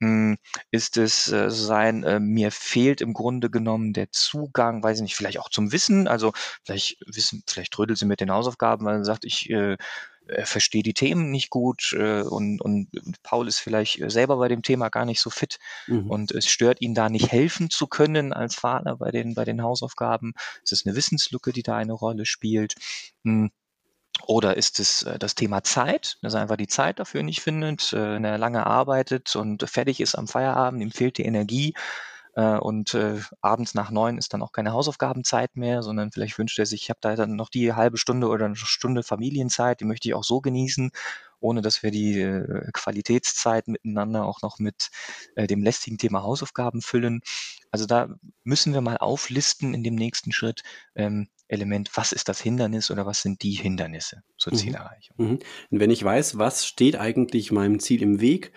hm, 0.00 0.36
ist 0.70 0.96
es 0.96 1.32
äh, 1.32 1.50
sein, 1.50 2.02
äh, 2.04 2.20
mir 2.20 2.50
fehlt 2.50 3.00
im 3.00 3.14
Grunde 3.14 3.48
genommen 3.50 3.92
der 3.92 4.10
Zugang, 4.10 4.82
weiß 4.82 4.98
ich 4.98 5.02
nicht, 5.02 5.16
vielleicht 5.16 5.38
auch 5.38 5.48
zum 5.48 5.72
Wissen, 5.72 6.08
also 6.08 6.32
vielleicht 6.64 6.98
wissen, 7.06 7.42
vielleicht 7.46 7.72
trödelt 7.72 7.98
sie 7.98 8.06
mit 8.06 8.20
den 8.20 8.30
Hausaufgaben, 8.30 8.84
weil 8.84 8.98
sie 8.98 9.04
sagt, 9.04 9.24
ich 9.24 9.48
äh, 9.50 9.76
er 10.28 10.46
versteht 10.46 10.86
die 10.86 10.94
Themen 10.94 11.30
nicht 11.30 11.50
gut 11.50 11.94
äh, 11.98 12.22
und, 12.22 12.60
und 12.60 12.88
Paul 13.22 13.48
ist 13.48 13.58
vielleicht 13.58 14.00
selber 14.10 14.36
bei 14.36 14.48
dem 14.48 14.62
Thema 14.62 14.88
gar 14.88 15.04
nicht 15.04 15.20
so 15.20 15.30
fit 15.30 15.58
mhm. 15.86 16.10
und 16.10 16.32
es 16.32 16.46
stört 16.46 16.80
ihn 16.80 16.94
da 16.94 17.08
nicht 17.08 17.30
helfen 17.30 17.70
zu 17.70 17.86
können 17.86 18.32
als 18.32 18.54
Vater 18.54 18.96
bei 18.96 19.10
den, 19.10 19.34
bei 19.34 19.44
den 19.44 19.62
Hausaufgaben. 19.62 20.34
Es 20.64 20.72
ist 20.72 20.86
eine 20.86 20.96
Wissenslücke, 20.96 21.52
die 21.52 21.62
da 21.62 21.76
eine 21.76 21.92
Rolle 21.92 22.26
spielt. 22.26 22.74
Mhm. 23.22 23.50
Oder 24.26 24.56
ist 24.56 24.80
es 24.80 25.02
äh, 25.02 25.18
das 25.18 25.34
Thema 25.34 25.62
Zeit, 25.62 26.18
dass 26.22 26.34
er 26.34 26.40
einfach 26.40 26.56
die 26.56 26.66
Zeit 26.66 26.98
dafür 26.98 27.22
nicht 27.22 27.40
findet, 27.40 27.92
äh, 27.92 28.16
er 28.16 28.38
lange 28.38 28.66
arbeitet 28.66 29.36
und 29.36 29.68
fertig 29.68 30.00
ist 30.00 30.14
am 30.14 30.26
Feierabend, 30.26 30.82
ihm 30.82 30.90
fehlt 30.90 31.18
die 31.18 31.24
Energie 31.24 31.74
äh, 32.36 32.58
und 32.58 32.94
äh, 32.94 33.18
abends 33.40 33.74
nach 33.74 33.90
neun 33.90 34.18
ist 34.18 34.32
dann 34.34 34.42
auch 34.42 34.52
keine 34.52 34.72
Hausaufgabenzeit 34.72 35.56
mehr, 35.56 35.82
sondern 35.82 36.12
vielleicht 36.12 36.38
wünscht 36.38 36.58
er 36.58 36.66
sich, 36.66 36.82
ich 36.82 36.90
habe 36.90 37.00
da 37.00 37.16
dann 37.16 37.34
noch 37.34 37.48
die 37.48 37.72
halbe 37.72 37.96
Stunde 37.96 38.28
oder 38.28 38.44
eine 38.44 38.56
Stunde 38.56 39.02
Familienzeit, 39.02 39.80
die 39.80 39.86
möchte 39.86 40.08
ich 40.08 40.14
auch 40.14 40.24
so 40.24 40.40
genießen, 40.42 40.90
ohne 41.40 41.62
dass 41.62 41.82
wir 41.82 41.90
die 41.90 42.20
äh, 42.20 42.70
Qualitätszeit 42.72 43.68
miteinander 43.68 44.26
auch 44.26 44.42
noch 44.42 44.58
mit 44.58 44.90
äh, 45.34 45.46
dem 45.46 45.62
lästigen 45.62 45.98
Thema 45.98 46.22
Hausaufgaben 46.22 46.82
füllen. 46.82 47.22
Also 47.70 47.86
da 47.86 48.08
müssen 48.44 48.74
wir 48.74 48.82
mal 48.82 48.98
auflisten 48.98 49.74
in 49.74 49.82
dem 49.82 49.94
nächsten 49.94 50.32
Schritt, 50.32 50.62
ähm, 50.94 51.28
Element, 51.48 51.90
was 51.94 52.12
ist 52.12 52.28
das 52.28 52.40
Hindernis 52.40 52.90
oder 52.90 53.06
was 53.06 53.22
sind 53.22 53.42
die 53.42 53.52
Hindernisse 53.52 54.22
zur 54.36 54.52
Mhm. 54.52 54.56
Zielerreichung? 54.56 55.16
Mhm. 55.16 55.38
Und 55.70 55.80
wenn 55.80 55.90
ich 55.90 56.02
weiß, 56.02 56.38
was 56.38 56.66
steht 56.66 56.96
eigentlich 56.96 57.52
meinem 57.52 57.78
Ziel 57.80 58.02
im 58.02 58.20
Weg, 58.20 58.52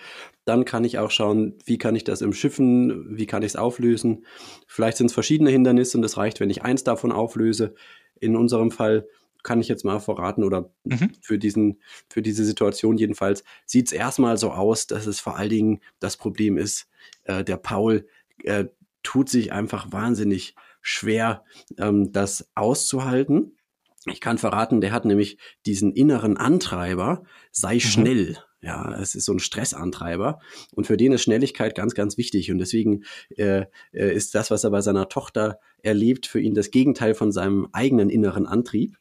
dann 0.45 0.65
kann 0.65 0.84
ich 0.84 0.97
auch 0.97 1.12
schauen, 1.12 1.56
wie 1.65 1.78
kann 1.78 1.95
ich 1.95 2.04
das 2.04 2.21
im 2.21 2.34
Schiffen, 2.34 3.15
wie 3.17 3.28
kann 3.28 3.43
ich 3.43 3.49
es 3.49 3.56
auflösen. 3.56 4.25
Vielleicht 4.67 4.97
sind 4.97 5.08
es 5.08 5.13
verschiedene 5.13 5.52
Hindernisse 5.52 5.97
und 5.97 6.04
es 6.04 6.17
reicht, 6.17 6.39
wenn 6.39 6.49
ich 6.49 6.63
eins 6.63 6.84
davon 6.84 7.12
auflöse. 7.12 7.75
In 8.19 8.36
unserem 8.36 8.71
Fall 8.71 9.08
kann 9.43 9.62
ich 9.62 9.67
jetzt 9.69 9.86
mal 9.86 9.99
verraten 9.99 10.43
oder 10.43 10.71
Mhm. 10.84 11.12
für, 11.21 11.38
diesen, 11.38 11.82
für 12.10 12.21
diese 12.21 12.43
Situation 12.43 12.97
jedenfalls 12.97 13.43
sieht 13.65 13.88
es 13.88 13.91
erstmal 13.93 14.38
so 14.38 14.52
aus, 14.52 14.88
dass 14.88 15.06
es 15.06 15.19
vor 15.19 15.38
allen 15.38 15.49
Dingen 15.49 15.80
das 15.99 16.17
Problem 16.17 16.58
ist, 16.58 16.88
äh, 17.23 17.43
der 17.43 17.58
Paul 17.58 18.08
äh, 18.43 18.65
tut 19.04 19.30
sich 19.30 19.54
einfach 19.54 19.91
wahnsinnig 19.93 20.56
schwer, 20.81 21.43
ähm, 21.77 22.11
das 22.11 22.49
auszuhalten. 22.55 23.57
Ich 24.05 24.21
kann 24.21 24.37
verraten, 24.37 24.81
der 24.81 24.91
hat 24.91 25.05
nämlich 25.05 25.37
diesen 25.65 25.91
inneren 25.91 26.37
Antreiber, 26.37 27.23
sei 27.51 27.75
Mhm. 27.75 27.79
schnell. 27.79 28.37
Ja, 28.61 28.93
es 28.99 29.15
ist 29.15 29.23
so 29.25 29.31
ein 29.33 29.39
Stressantreiber. 29.39 30.39
Und 30.73 30.85
für 30.85 30.97
den 30.97 31.13
ist 31.13 31.21
Schnelligkeit 31.23 31.75
ganz, 31.75 31.93
ganz 31.95 32.17
wichtig. 32.17 32.51
Und 32.51 32.57
deswegen 32.57 33.03
äh, 33.37 33.65
äh, 33.93 34.13
ist 34.13 34.35
das, 34.35 34.51
was 34.51 34.63
er 34.65 34.69
bei 34.71 34.81
seiner 34.81 35.07
Tochter 35.07 35.59
erlebt, 35.81 36.27
für 36.27 36.41
ihn 36.41 36.55
das 36.55 36.71
Gegenteil 36.71 37.13
von 37.15 37.31
seinem 37.31 37.69
eigenen 37.71 38.09
inneren 38.09 38.45
Antrieb. 38.45 38.97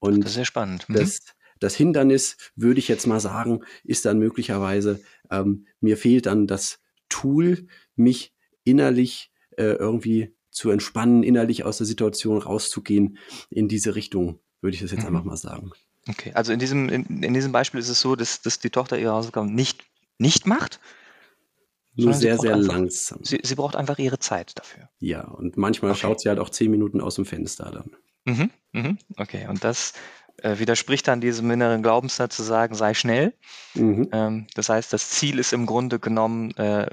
Und 0.00 0.20
Das 0.22 0.30
ist 0.30 0.34
sehr 0.34 0.44
spannend. 0.44 0.88
Mhm. 0.88 0.94
das, 0.94 1.20
das 1.60 1.76
Hindernis, 1.76 2.36
würde 2.56 2.80
ich 2.80 2.88
jetzt 2.88 3.06
mal 3.06 3.20
sagen, 3.20 3.60
ist 3.84 4.04
dann 4.04 4.18
möglicherweise, 4.18 5.00
ähm, 5.30 5.66
mir 5.80 5.96
fehlt 5.96 6.26
dann 6.26 6.46
das 6.48 6.80
Tool, 7.08 7.66
mich 7.94 8.32
innerlich 8.64 9.30
äh, 9.56 9.74
irgendwie 9.74 10.34
zu 10.58 10.70
entspannen, 10.70 11.22
innerlich 11.22 11.64
aus 11.64 11.78
der 11.78 11.86
Situation 11.86 12.36
rauszugehen. 12.38 13.16
In 13.48 13.68
diese 13.68 13.94
Richtung 13.94 14.40
würde 14.60 14.74
ich 14.74 14.82
das 14.82 14.90
jetzt 14.90 15.02
Mhm. 15.02 15.06
einfach 15.08 15.24
mal 15.24 15.36
sagen. 15.36 15.70
Okay, 16.08 16.32
also 16.34 16.52
in 16.52 16.58
diesem, 16.58 16.88
in, 16.88 17.22
in 17.22 17.32
diesem 17.32 17.52
Beispiel 17.52 17.78
ist 17.80 17.88
es 17.88 18.00
so, 18.00 18.16
dass, 18.16 18.42
dass 18.42 18.58
die 18.58 18.70
Tochter 18.70 18.98
ihre 18.98 19.12
Hausaufgaben 19.12 19.54
nicht, 19.54 19.84
nicht 20.18 20.46
macht. 20.46 20.80
Nur 21.94 22.12
sehr, 22.12 22.38
sehr 22.38 22.54
einfach- 22.54 22.74
langsam. 22.74 23.20
Sie, 23.22 23.38
sie 23.42 23.54
braucht 23.54 23.76
einfach 23.76 23.98
ihre 23.98 24.18
Zeit 24.18 24.52
dafür. 24.58 24.88
Ja, 25.00 25.22
und 25.22 25.56
manchmal 25.56 25.92
Okay. 25.92 26.00
schaut 26.00 26.20
sie 26.20 26.28
halt 26.28 26.38
auch 26.38 26.50
zehn 26.50 26.70
Minuten 26.70 27.00
aus 27.00 27.14
dem 27.16 27.24
Fenster 27.24 27.70
dann. 27.70 27.90
Mhm, 28.24 28.50
mhm, 28.72 28.98
okay, 29.16 29.46
und 29.48 29.62
das 29.64 29.92
äh, 30.42 30.58
widerspricht 30.58 31.06
dann 31.08 31.20
diesem 31.20 31.50
inneren 31.50 31.82
Glaubenssatz 31.82 32.36
zu 32.36 32.42
sagen, 32.42 32.74
sei 32.74 32.94
schnell. 32.94 33.32
Mhm. 33.74 34.08
Ähm, 34.12 34.46
das 34.54 34.68
heißt, 34.68 34.92
das 34.92 35.10
Ziel 35.10 35.38
ist 35.38 35.52
im 35.52 35.66
Grunde 35.66 35.98
genommen 35.98 36.52
äh, 36.56 36.88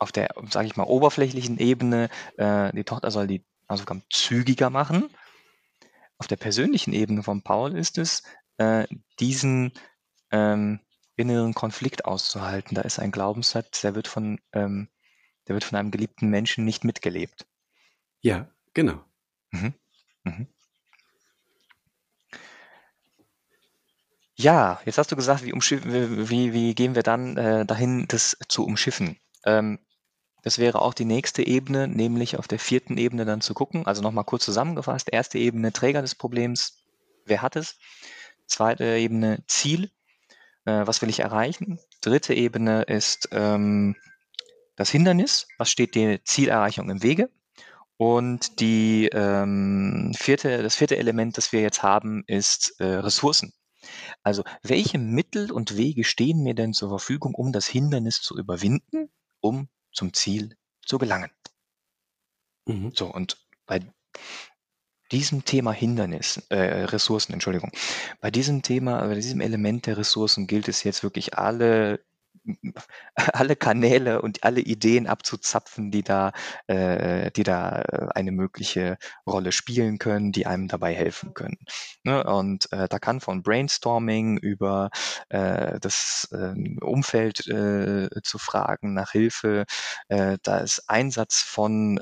auf 0.00 0.12
der, 0.12 0.30
sage 0.50 0.66
ich 0.66 0.76
mal, 0.76 0.84
oberflächlichen 0.84 1.58
Ebene, 1.58 2.08
äh, 2.36 2.72
die 2.72 2.84
Tochter 2.84 3.10
soll 3.10 3.26
die 3.26 3.44
Hausaufgaben 3.68 4.02
zügiger 4.10 4.70
machen. 4.70 5.10
Auf 6.18 6.26
der 6.26 6.36
persönlichen 6.36 6.92
Ebene 6.92 7.22
von 7.22 7.42
Paul 7.42 7.76
ist 7.76 7.98
es, 7.98 8.22
äh, 8.56 8.86
diesen 9.20 9.72
ähm, 10.30 10.80
inneren 11.16 11.54
Konflikt 11.54 12.04
auszuhalten. 12.04 12.74
Da 12.74 12.82
ist 12.82 12.98
ein 12.98 13.12
Glaubenssatz, 13.12 13.82
der 13.82 13.94
wird 13.94 14.08
von, 14.08 14.40
ähm, 14.52 14.88
der 15.46 15.54
wird 15.54 15.64
von 15.64 15.78
einem 15.78 15.90
geliebten 15.90 16.28
Menschen 16.28 16.64
nicht 16.64 16.84
mitgelebt. 16.84 17.46
Ja, 18.22 18.50
genau. 18.74 19.04
Mhm. 19.50 19.74
Mhm. 20.24 20.46
Ja, 24.36 24.80
jetzt 24.86 24.96
hast 24.96 25.12
du 25.12 25.16
gesagt, 25.16 25.44
wie, 25.44 25.52
wie, 25.52 26.52
wie 26.54 26.74
gehen 26.74 26.94
wir 26.94 27.02
dann 27.02 27.36
äh, 27.36 27.66
dahin, 27.66 28.06
das 28.08 28.38
zu 28.48 28.64
umschiffen? 28.64 29.18
Ähm, 29.44 29.78
das 30.42 30.58
wäre 30.58 30.80
auch 30.82 30.94
die 30.94 31.04
nächste 31.04 31.46
Ebene, 31.46 31.88
nämlich 31.88 32.38
auf 32.38 32.48
der 32.48 32.58
vierten 32.58 32.96
Ebene 32.98 33.24
dann 33.24 33.40
zu 33.40 33.54
gucken. 33.54 33.86
Also 33.86 34.02
nochmal 34.02 34.24
kurz 34.24 34.44
zusammengefasst. 34.44 35.08
Erste 35.12 35.38
Ebene, 35.38 35.72
Träger 35.72 36.02
des 36.02 36.14
Problems, 36.14 36.84
wer 37.26 37.42
hat 37.42 37.56
es? 37.56 37.78
Zweite 38.46 38.84
Ebene, 38.84 39.42
Ziel, 39.46 39.90
äh, 40.64 40.86
was 40.86 41.02
will 41.02 41.10
ich 41.10 41.20
erreichen? 41.20 41.78
Dritte 42.00 42.34
Ebene 42.34 42.82
ist 42.82 43.28
ähm, 43.32 43.96
das 44.76 44.90
Hindernis, 44.90 45.46
was 45.58 45.70
steht 45.70 45.94
der 45.94 46.24
Zielerreichung 46.24 46.90
im 46.90 47.02
Wege? 47.02 47.30
Und 47.96 48.60
die 48.60 49.10
ähm, 49.12 50.12
vierte, 50.16 50.62
das 50.62 50.74
vierte 50.76 50.96
Element, 50.96 51.36
das 51.36 51.52
wir 51.52 51.60
jetzt 51.60 51.82
haben, 51.82 52.24
ist 52.26 52.74
äh, 52.78 52.84
Ressourcen. 52.84 53.52
Also 54.22 54.42
welche 54.62 54.98
Mittel 54.98 55.52
und 55.52 55.76
Wege 55.76 56.04
stehen 56.04 56.42
mir 56.42 56.54
denn 56.54 56.72
zur 56.72 56.88
Verfügung, 56.88 57.34
um 57.34 57.52
das 57.52 57.66
Hindernis 57.66 58.20
zu 58.22 58.38
überwinden, 58.38 59.10
um 59.40 59.68
zum 59.92 60.12
Ziel 60.12 60.56
zu 60.84 60.98
gelangen? 60.98 61.30
Mhm. 62.66 62.92
So, 62.94 63.06
und 63.06 63.36
bei 63.66 63.80
diesem 65.12 65.44
Thema 65.44 65.72
Hindernis, 65.72 66.38
äh, 66.50 66.84
Ressourcen, 66.84 67.32
Entschuldigung, 67.32 67.72
bei 68.20 68.30
diesem 68.30 68.62
Thema, 68.62 69.06
bei 69.06 69.14
diesem 69.14 69.40
Element 69.40 69.86
der 69.86 69.96
Ressourcen 69.96 70.46
gilt 70.46 70.68
es 70.68 70.84
jetzt 70.84 71.02
wirklich 71.02 71.36
alle 71.36 72.04
alle 73.14 73.56
Kanäle 73.56 74.22
und 74.22 74.44
alle 74.44 74.60
Ideen 74.60 75.06
abzuzapfen, 75.06 75.90
die 75.90 76.02
da, 76.02 76.32
äh, 76.66 77.30
die 77.32 77.42
da 77.42 77.82
äh, 77.82 78.08
eine 78.14 78.32
mögliche 78.32 78.98
Rolle 79.26 79.52
spielen 79.52 79.98
können, 79.98 80.32
die 80.32 80.46
einem 80.46 80.68
dabei 80.68 80.94
helfen 80.94 81.34
können. 81.34 81.58
Ne? 82.04 82.24
Und 82.24 82.72
äh, 82.72 82.88
da 82.88 82.98
kann 82.98 83.20
von 83.20 83.42
Brainstorming 83.42 84.38
über 84.38 84.90
äh, 85.28 85.78
das 85.80 86.28
ähm, 86.32 86.78
Umfeld 86.80 87.46
äh, 87.48 88.08
zu 88.22 88.38
fragen 88.38 88.94
nach 88.94 89.12
Hilfe, 89.12 89.66
äh, 90.08 90.38
da 90.42 90.58
ist 90.58 90.88
Einsatz 90.88 91.40
von 91.40 91.94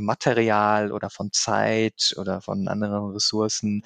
Material 0.00 0.92
oder 0.92 1.10
von 1.10 1.32
Zeit 1.32 2.14
oder 2.16 2.40
von 2.40 2.68
anderen 2.68 3.12
Ressourcen 3.12 3.82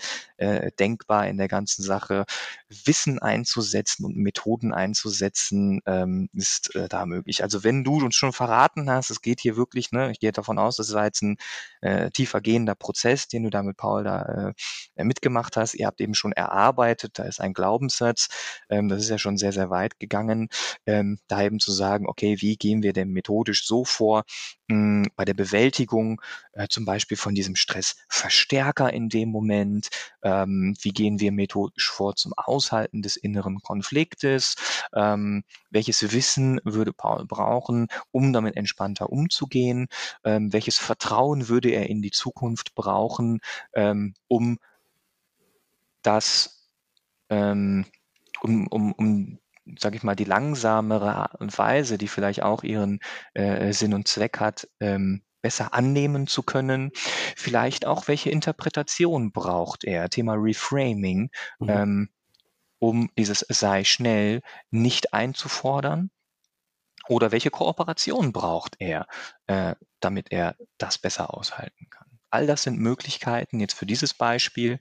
denkbar 0.78 1.26
in 1.28 1.38
der 1.38 1.48
ganzen 1.48 1.82
Sache. 1.82 2.24
Wissen 2.68 3.18
einzusetzen 3.18 4.04
und 4.04 4.16
Methoden 4.16 4.72
einzusetzen, 4.72 5.67
ähm, 5.87 6.28
ist 6.33 6.74
äh, 6.74 6.88
da 6.88 7.07
möglich. 7.07 7.42
Also 7.42 7.64
wenn 7.64 7.85
du 7.85 8.04
uns 8.04 8.16
schon 8.16 8.33
verraten 8.33 8.90
hast, 8.90 9.11
es 9.11 9.20
geht 9.20 9.40
hier 9.40 9.57
wirklich, 9.57 9.92
ne, 9.92 10.11
ich 10.11 10.20
gehe 10.20 10.33
davon 10.33 10.59
aus, 10.59 10.76
das 10.76 10.92
war 10.92 11.04
jetzt 11.04 11.22
ein 11.22 11.37
äh, 11.81 12.11
tiefer 12.11 12.40
gehender 12.40 12.74
Prozess, 12.74 13.28
den 13.28 13.44
du 13.44 13.50
da 13.50 13.62
mit 13.62 13.76
Paul 13.76 14.04
da 14.04 14.54
äh, 14.96 15.04
mitgemacht 15.04 15.57
hast. 15.57 15.74
Ihr 15.74 15.87
habt 15.87 16.00
eben 16.00 16.14
schon 16.14 16.33
erarbeitet, 16.33 17.18
da 17.18 17.24
ist 17.24 17.40
ein 17.40 17.52
Glaubenssatz, 17.52 18.28
ähm, 18.68 18.88
das 18.88 19.02
ist 19.02 19.11
ja 19.11 19.18
schon 19.18 19.37
sehr, 19.38 19.52
sehr 19.52 19.70
weit 19.70 19.98
gegangen, 19.98 20.48
ähm, 20.87 21.18
da 21.28 21.42
eben 21.42 21.61
zu 21.61 21.72
sagen, 21.72 22.07
okay, 22.09 22.37
wie 22.40 22.57
gehen 22.57 22.83
wir 22.83 22.92
denn 22.92 23.11
methodisch 23.11 23.66
so 23.66 23.85
vor, 23.85 24.24
mh, 24.68 25.09
bei 25.16 25.24
der 25.24 25.35
Bewältigung 25.35 26.20
äh, 26.52 26.68
zum 26.68 26.85
Beispiel 26.85 27.16
von 27.16 27.35
diesem 27.35 27.57
Stressverstärker 27.57 28.92
in 28.92 29.09
dem 29.09 29.31
Moment, 29.31 29.88
ähm, 30.22 30.74
wie 30.83 30.90
gehen 30.92 31.20
wir 31.20 31.33
methodisch 31.33 31.90
vor 31.90 32.16
zum 32.16 32.33
Aushalten 32.37 33.02
des 33.02 33.16
inneren 33.16 33.61
Konfliktes, 33.61 34.54
ähm, 34.94 35.44
welches 35.70 36.12
Wissen 36.12 36.61
würde 36.64 36.92
Paul 36.92 37.26
brauchen, 37.26 37.88
um 38.11 38.33
damit 38.33 38.57
entspannter 38.57 39.11
umzugehen, 39.11 39.87
ähm, 40.24 40.52
welches 40.52 40.78
Vertrauen 40.78 41.48
würde 41.48 41.70
er 41.70 41.88
in 41.88 42.02
die 42.02 42.11
Zukunft 42.11 42.74
brauchen, 42.74 43.40
ähm, 43.74 44.14
um 44.28 44.59
das, 46.02 46.68
ähm, 47.31 47.85
um, 48.40 48.66
um, 48.68 48.92
um 48.92 49.38
sage 49.78 49.96
ich 49.96 50.02
mal, 50.02 50.16
die 50.16 50.24
langsamere 50.24 51.14
Art 51.14 51.35
und 51.40 51.57
Weise, 51.59 51.98
die 51.98 52.09
vielleicht 52.09 52.42
auch 52.42 52.62
ihren 52.62 53.00
äh, 53.35 53.72
Sinn 53.72 53.94
und 53.94 54.09
Zweck 54.09 54.40
hat, 54.40 54.68
ähm, 54.81 55.22
besser 55.42 55.74
annehmen 55.74 56.26
zu 56.26 56.42
können. 56.42 56.90
Vielleicht 57.37 57.87
auch, 57.87 58.09
welche 58.09 58.31
Interpretation 58.31 59.31
braucht 59.33 59.85
er? 59.85 60.09
Thema 60.09 60.35
Reframing, 60.35 61.31
Mhm. 61.61 61.68
ähm, 61.68 62.09
um 62.78 63.10
dieses 63.18 63.44
sei 63.48 63.84
schnell 63.84 64.42
nicht 64.70 65.12
einzufordern. 65.12 66.10
Oder 67.08 67.32
welche 67.32 67.50
Kooperation 67.50 68.32
braucht 68.32 68.76
er, 68.78 69.06
äh, 69.46 69.74
damit 70.00 70.30
er 70.30 70.56
das 70.76 70.98
besser 70.98 71.32
aushalten 71.32 71.88
kann? 71.90 72.06
All 72.30 72.46
das 72.46 72.62
sind 72.62 72.78
Möglichkeiten 72.78 73.60
jetzt 73.60 73.72
für 73.72 73.86
dieses 73.86 74.12
Beispiel. 74.12 74.78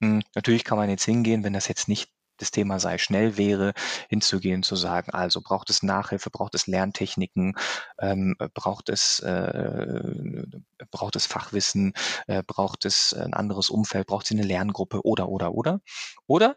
Hm, 0.00 0.22
natürlich 0.36 0.62
kann 0.64 0.78
man 0.78 0.88
jetzt 0.88 1.04
hingehen, 1.04 1.42
wenn 1.42 1.52
das 1.52 1.66
jetzt 1.66 1.88
nicht 1.88 2.10
das 2.38 2.50
Thema 2.50 2.80
sei 2.80 2.98
schnell 2.98 3.36
wäre, 3.36 3.74
hinzugehen, 4.08 4.62
zu 4.62 4.76
sagen, 4.76 5.10
also 5.12 5.40
braucht 5.40 5.70
es 5.70 5.82
Nachhilfe, 5.82 6.30
braucht 6.30 6.54
es 6.54 6.66
Lerntechniken, 6.66 7.54
ähm, 8.00 8.36
braucht 8.54 8.88
es 8.88 9.20
äh, 9.20 10.44
braucht 10.90 11.16
es 11.16 11.26
Fachwissen, 11.26 11.92
äh, 12.26 12.42
braucht 12.44 12.84
es 12.84 13.14
ein 13.14 13.34
anderes 13.34 13.70
Umfeld, 13.70 14.06
braucht 14.06 14.26
es 14.26 14.32
eine 14.32 14.42
Lerngruppe 14.42 15.04
oder 15.04 15.28
oder 15.28 15.54
oder 15.54 15.80
oder 16.26 16.56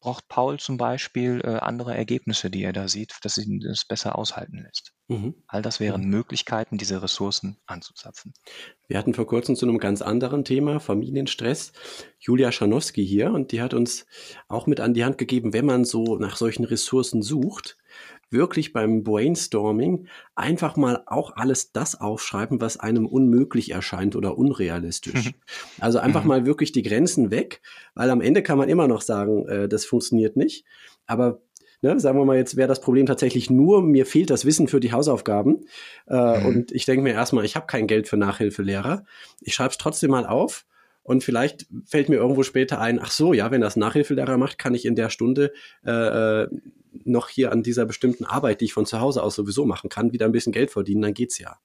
braucht 0.00 0.28
Paul 0.28 0.58
zum 0.58 0.76
Beispiel 0.76 1.40
äh, 1.44 1.56
andere 1.56 1.96
Ergebnisse, 1.96 2.50
die 2.50 2.62
er 2.62 2.72
da 2.72 2.88
sieht, 2.88 3.16
dass 3.22 3.38
ihn 3.38 3.60
das 3.60 3.84
besser 3.84 4.18
aushalten 4.18 4.62
lässt. 4.62 4.92
Mhm. 5.08 5.34
All 5.46 5.62
das 5.62 5.80
wären 5.80 6.04
Möglichkeiten, 6.04 6.76
diese 6.76 7.02
Ressourcen 7.02 7.58
anzuzapfen. 7.66 8.34
Wir 8.88 8.98
hatten 8.98 9.14
vor 9.14 9.26
kurzem 9.26 9.56
zu 9.56 9.66
einem 9.66 9.78
ganz 9.78 10.02
anderen 10.02 10.44
Thema, 10.44 10.80
Familienstress, 10.80 11.72
Julia 12.18 12.52
Schanowski 12.52 13.06
hier 13.06 13.32
und 13.32 13.52
die 13.52 13.62
hat 13.62 13.72
uns 13.72 14.04
auch 14.48 14.66
mit 14.66 14.80
an 14.80 14.92
die 14.92 15.04
Hand 15.04 15.16
gegeben, 15.16 15.54
wenn 15.54 15.64
man 15.64 15.86
so 15.86 16.16
nach 16.18 16.36
solchen 16.36 16.64
Ressourcen 16.64 17.22
sucht, 17.22 17.77
wirklich 18.30 18.72
beim 18.72 19.02
Brainstorming 19.04 20.06
einfach 20.34 20.76
mal 20.76 21.02
auch 21.06 21.36
alles 21.36 21.72
das 21.72 22.00
aufschreiben, 22.00 22.60
was 22.60 22.78
einem 22.78 23.06
unmöglich 23.06 23.70
erscheint 23.70 24.16
oder 24.16 24.36
unrealistisch. 24.38 25.32
Also 25.78 25.98
einfach 25.98 26.22
Mhm. 26.22 26.28
mal 26.28 26.46
wirklich 26.46 26.72
die 26.72 26.82
Grenzen 26.82 27.30
weg, 27.30 27.60
weil 27.94 28.10
am 28.10 28.20
Ende 28.20 28.42
kann 28.42 28.58
man 28.58 28.68
immer 28.68 28.88
noch 28.88 29.02
sagen, 29.02 29.46
äh, 29.48 29.68
das 29.68 29.84
funktioniert 29.84 30.36
nicht. 30.36 30.64
Aber 31.06 31.40
ne, 31.80 31.98
sagen 32.00 32.18
wir 32.18 32.24
mal, 32.24 32.36
jetzt 32.36 32.56
wäre 32.56 32.68
das 32.68 32.80
Problem 32.80 33.06
tatsächlich 33.06 33.50
nur, 33.50 33.82
mir 33.82 34.04
fehlt 34.04 34.30
das 34.30 34.44
Wissen 34.44 34.68
für 34.68 34.80
die 34.80 34.92
Hausaufgaben. 34.92 35.64
Äh, 36.06 36.40
Mhm. 36.40 36.46
Und 36.46 36.72
ich 36.72 36.84
denke 36.84 37.02
mir 37.02 37.12
erstmal, 37.12 37.44
ich 37.44 37.56
habe 37.56 37.66
kein 37.66 37.86
Geld 37.86 38.08
für 38.08 38.16
Nachhilfelehrer. 38.16 39.04
Ich 39.40 39.54
schreibe 39.54 39.70
es 39.70 39.78
trotzdem 39.78 40.10
mal 40.10 40.26
auf. 40.26 40.66
Und 41.02 41.24
vielleicht 41.24 41.66
fällt 41.86 42.10
mir 42.10 42.16
irgendwo 42.16 42.42
später 42.42 42.80
ein, 42.82 43.00
ach 43.00 43.10
so, 43.10 43.32
ja, 43.32 43.50
wenn 43.50 43.62
das 43.62 43.76
Nachhilfelehrer 43.76 44.36
macht, 44.36 44.58
kann 44.58 44.74
ich 44.74 44.84
in 44.84 44.94
der 44.94 45.08
Stunde 45.08 45.52
äh, 45.86 45.90
äh, 46.42 46.48
noch 47.08 47.28
hier 47.28 47.52
an 47.52 47.62
dieser 47.62 47.86
bestimmten 47.86 48.24
Arbeit, 48.24 48.60
die 48.60 48.66
ich 48.66 48.72
von 48.72 48.86
zu 48.86 49.00
Hause 49.00 49.22
aus 49.22 49.34
sowieso 49.34 49.64
machen 49.64 49.90
kann, 49.90 50.12
wieder 50.12 50.26
ein 50.26 50.32
bisschen 50.32 50.52
Geld 50.52 50.70
verdienen, 50.70 51.02
dann 51.02 51.14
geht's 51.14 51.38
ja. 51.38 51.58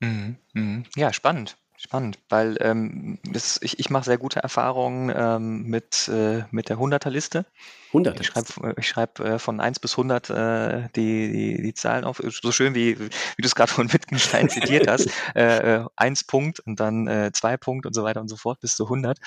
Mhm, 0.00 0.36
mhm. 0.52 0.84
Ja, 0.96 1.12
spannend, 1.12 1.56
spannend, 1.76 2.18
weil 2.28 2.56
ähm, 2.60 3.18
das, 3.24 3.58
ich, 3.62 3.78
ich 3.78 3.90
mache 3.90 4.04
sehr 4.04 4.18
gute 4.18 4.40
Erfahrungen 4.40 5.12
ähm, 5.14 5.62
mit, 5.64 6.08
äh, 6.08 6.44
mit 6.50 6.68
der 6.68 6.78
Hunderterliste. 6.78 7.46
Hunderte. 7.92 8.22
Ich 8.22 8.28
schreibe 8.28 8.74
ich 8.78 8.88
schreib, 8.88 9.20
äh, 9.20 9.38
von 9.38 9.60
1 9.60 9.80
bis 9.80 9.92
100 9.92 10.30
äh, 10.30 10.88
die, 10.94 11.32
die, 11.32 11.62
die 11.62 11.74
Zahlen 11.74 12.04
auf, 12.04 12.20
so 12.24 12.52
schön 12.52 12.74
wie, 12.74 12.98
wie 12.98 13.08
du 13.08 13.46
es 13.46 13.54
gerade 13.54 13.72
von 13.72 13.92
Wittgenstein 13.92 14.48
zitiert 14.50 14.88
hast. 14.88 15.08
Äh, 15.34 15.76
äh, 15.76 15.84
eins 15.96 16.24
Punkt 16.24 16.60
und 16.60 16.80
dann 16.80 17.06
äh, 17.06 17.30
zwei 17.32 17.56
Punkt 17.56 17.86
und 17.86 17.94
so 17.94 18.04
weiter 18.04 18.20
und 18.20 18.28
so 18.28 18.36
fort 18.36 18.60
bis 18.60 18.76
zu 18.76 18.84
100. 18.84 19.18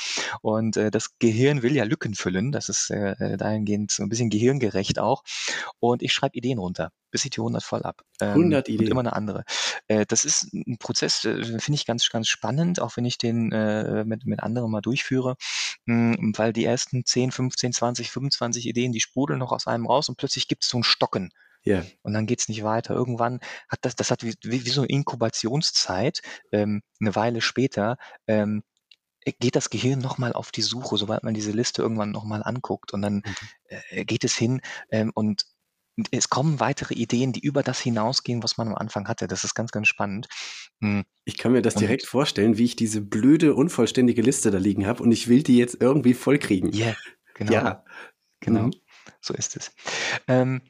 Und 0.41 0.77
äh, 0.77 0.91
das 0.91 1.17
Gehirn 1.19 1.63
will 1.63 1.75
ja 1.75 1.83
Lücken 1.83 2.15
füllen. 2.15 2.51
Das 2.51 2.69
ist 2.69 2.89
äh, 2.91 3.11
äh, 3.11 3.37
dahingehend 3.37 3.91
so 3.91 4.03
ein 4.03 4.09
bisschen 4.09 4.29
gehirngerecht 4.29 4.99
auch. 4.99 5.23
Und 5.79 6.03
ich 6.03 6.13
schreibe 6.13 6.37
Ideen 6.37 6.59
runter, 6.59 6.91
bis 7.09 7.25
ich 7.25 7.31
die 7.31 7.39
100 7.39 7.63
voll 7.63 7.83
ab. 7.83 8.01
Ähm, 8.21 8.29
100 8.29 8.67
Und 8.67 8.73
Ideen. 8.75 8.91
immer 8.91 9.01
eine 9.01 9.13
andere. 9.13 9.43
Äh, 9.87 10.05
das 10.07 10.25
ist 10.25 10.53
ein 10.53 10.77
Prozess, 10.77 11.25
äh, 11.25 11.43
finde 11.43 11.75
ich 11.75 11.85
ganz, 11.85 12.09
ganz 12.09 12.27
spannend, 12.27 12.81
auch 12.81 12.97
wenn 12.97 13.05
ich 13.05 13.17
den 13.17 13.51
äh, 13.51 14.05
mit, 14.05 14.25
mit 14.25 14.41
anderen 14.41 14.69
mal 14.71 14.81
durchführe, 14.81 15.35
mh, 15.85 16.37
weil 16.37 16.53
die 16.53 16.65
ersten 16.65 17.05
10, 17.05 17.31
15, 17.31 17.73
20, 17.73 18.11
25 18.11 18.50
Ideen, 18.59 18.91
die 18.91 18.99
sprudeln 18.99 19.39
noch 19.39 19.51
aus 19.51 19.67
einem 19.67 19.85
raus 19.87 20.09
und 20.09 20.17
plötzlich 20.17 20.47
gibt 20.47 20.63
es 20.63 20.69
so 20.69 20.77
ein 20.77 20.83
Stocken 20.83 21.29
Ja. 21.63 21.83
und 22.01 22.13
dann 22.13 22.25
geht's 22.27 22.49
nicht 22.49 22.63
weiter. 22.63 22.93
Irgendwann 22.93 23.39
hat 23.69 23.79
das, 23.83 23.95
das 23.95 24.11
hat 24.11 24.23
wie, 24.23 24.33
wie, 24.43 24.65
wie 24.65 24.69
so 24.69 24.81
eine 24.81 24.89
Inkubationszeit, 24.89 26.21
ähm, 26.51 26.81
eine 26.99 27.15
Weile 27.15 27.41
später, 27.41 27.97
ähm, 28.27 28.63
geht 29.39 29.55
das 29.55 29.69
Gehirn 29.69 29.99
nochmal 29.99 30.33
auf 30.33 30.51
die 30.51 30.63
Suche, 30.63 30.97
sobald 30.97 31.23
man 31.23 31.33
diese 31.35 31.51
Liste 31.51 31.81
irgendwann 31.83 32.09
nochmal 32.11 32.41
anguckt 32.43 32.91
und 32.93 33.01
dann 33.03 33.21
äh, 33.65 34.03
geht 34.05 34.23
es 34.23 34.35
hin 34.35 34.61
ähm, 34.89 35.11
und 35.13 35.43
es 36.09 36.29
kommen 36.29 36.59
weitere 36.59 36.95
Ideen, 36.95 37.31
die 37.33 37.41
über 37.41 37.61
das 37.61 37.79
hinausgehen, 37.79 38.41
was 38.41 38.57
man 38.57 38.69
am 38.69 38.75
Anfang 38.75 39.07
hatte. 39.07 39.27
Das 39.27 39.43
ist 39.43 39.53
ganz, 39.53 39.71
ganz 39.71 39.87
spannend. 39.89 40.27
Hm, 40.79 41.03
Ich 41.25 41.37
kann 41.37 41.51
mir 41.51 41.61
das 41.61 41.75
Und- 41.75 41.81
direkt 41.81 42.07
vorstellen, 42.07 42.57
wie 42.57 42.63
ich 42.65 42.75
diese 42.75 43.01
blöde, 43.01 43.53
unvollständige 43.53 44.23
Liste 44.23 44.49
da 44.49 44.57
liegen 44.57 44.87
habe 44.87 45.03
und 45.03 45.11
ich 45.11 45.27
will 45.27 45.43
die 45.43 45.57
jetzt 45.57 45.77
irgendwie 45.79 46.15
vollkriegen. 46.15 46.73
Yeah, 46.73 46.95
genau. 47.35 47.51
Ja. 47.53 47.85
Genau, 48.41 48.63
Mhm. 48.63 48.73
so 49.21 49.33
ist 49.33 49.55
es. 49.55 49.71
Ähm, 50.27 50.61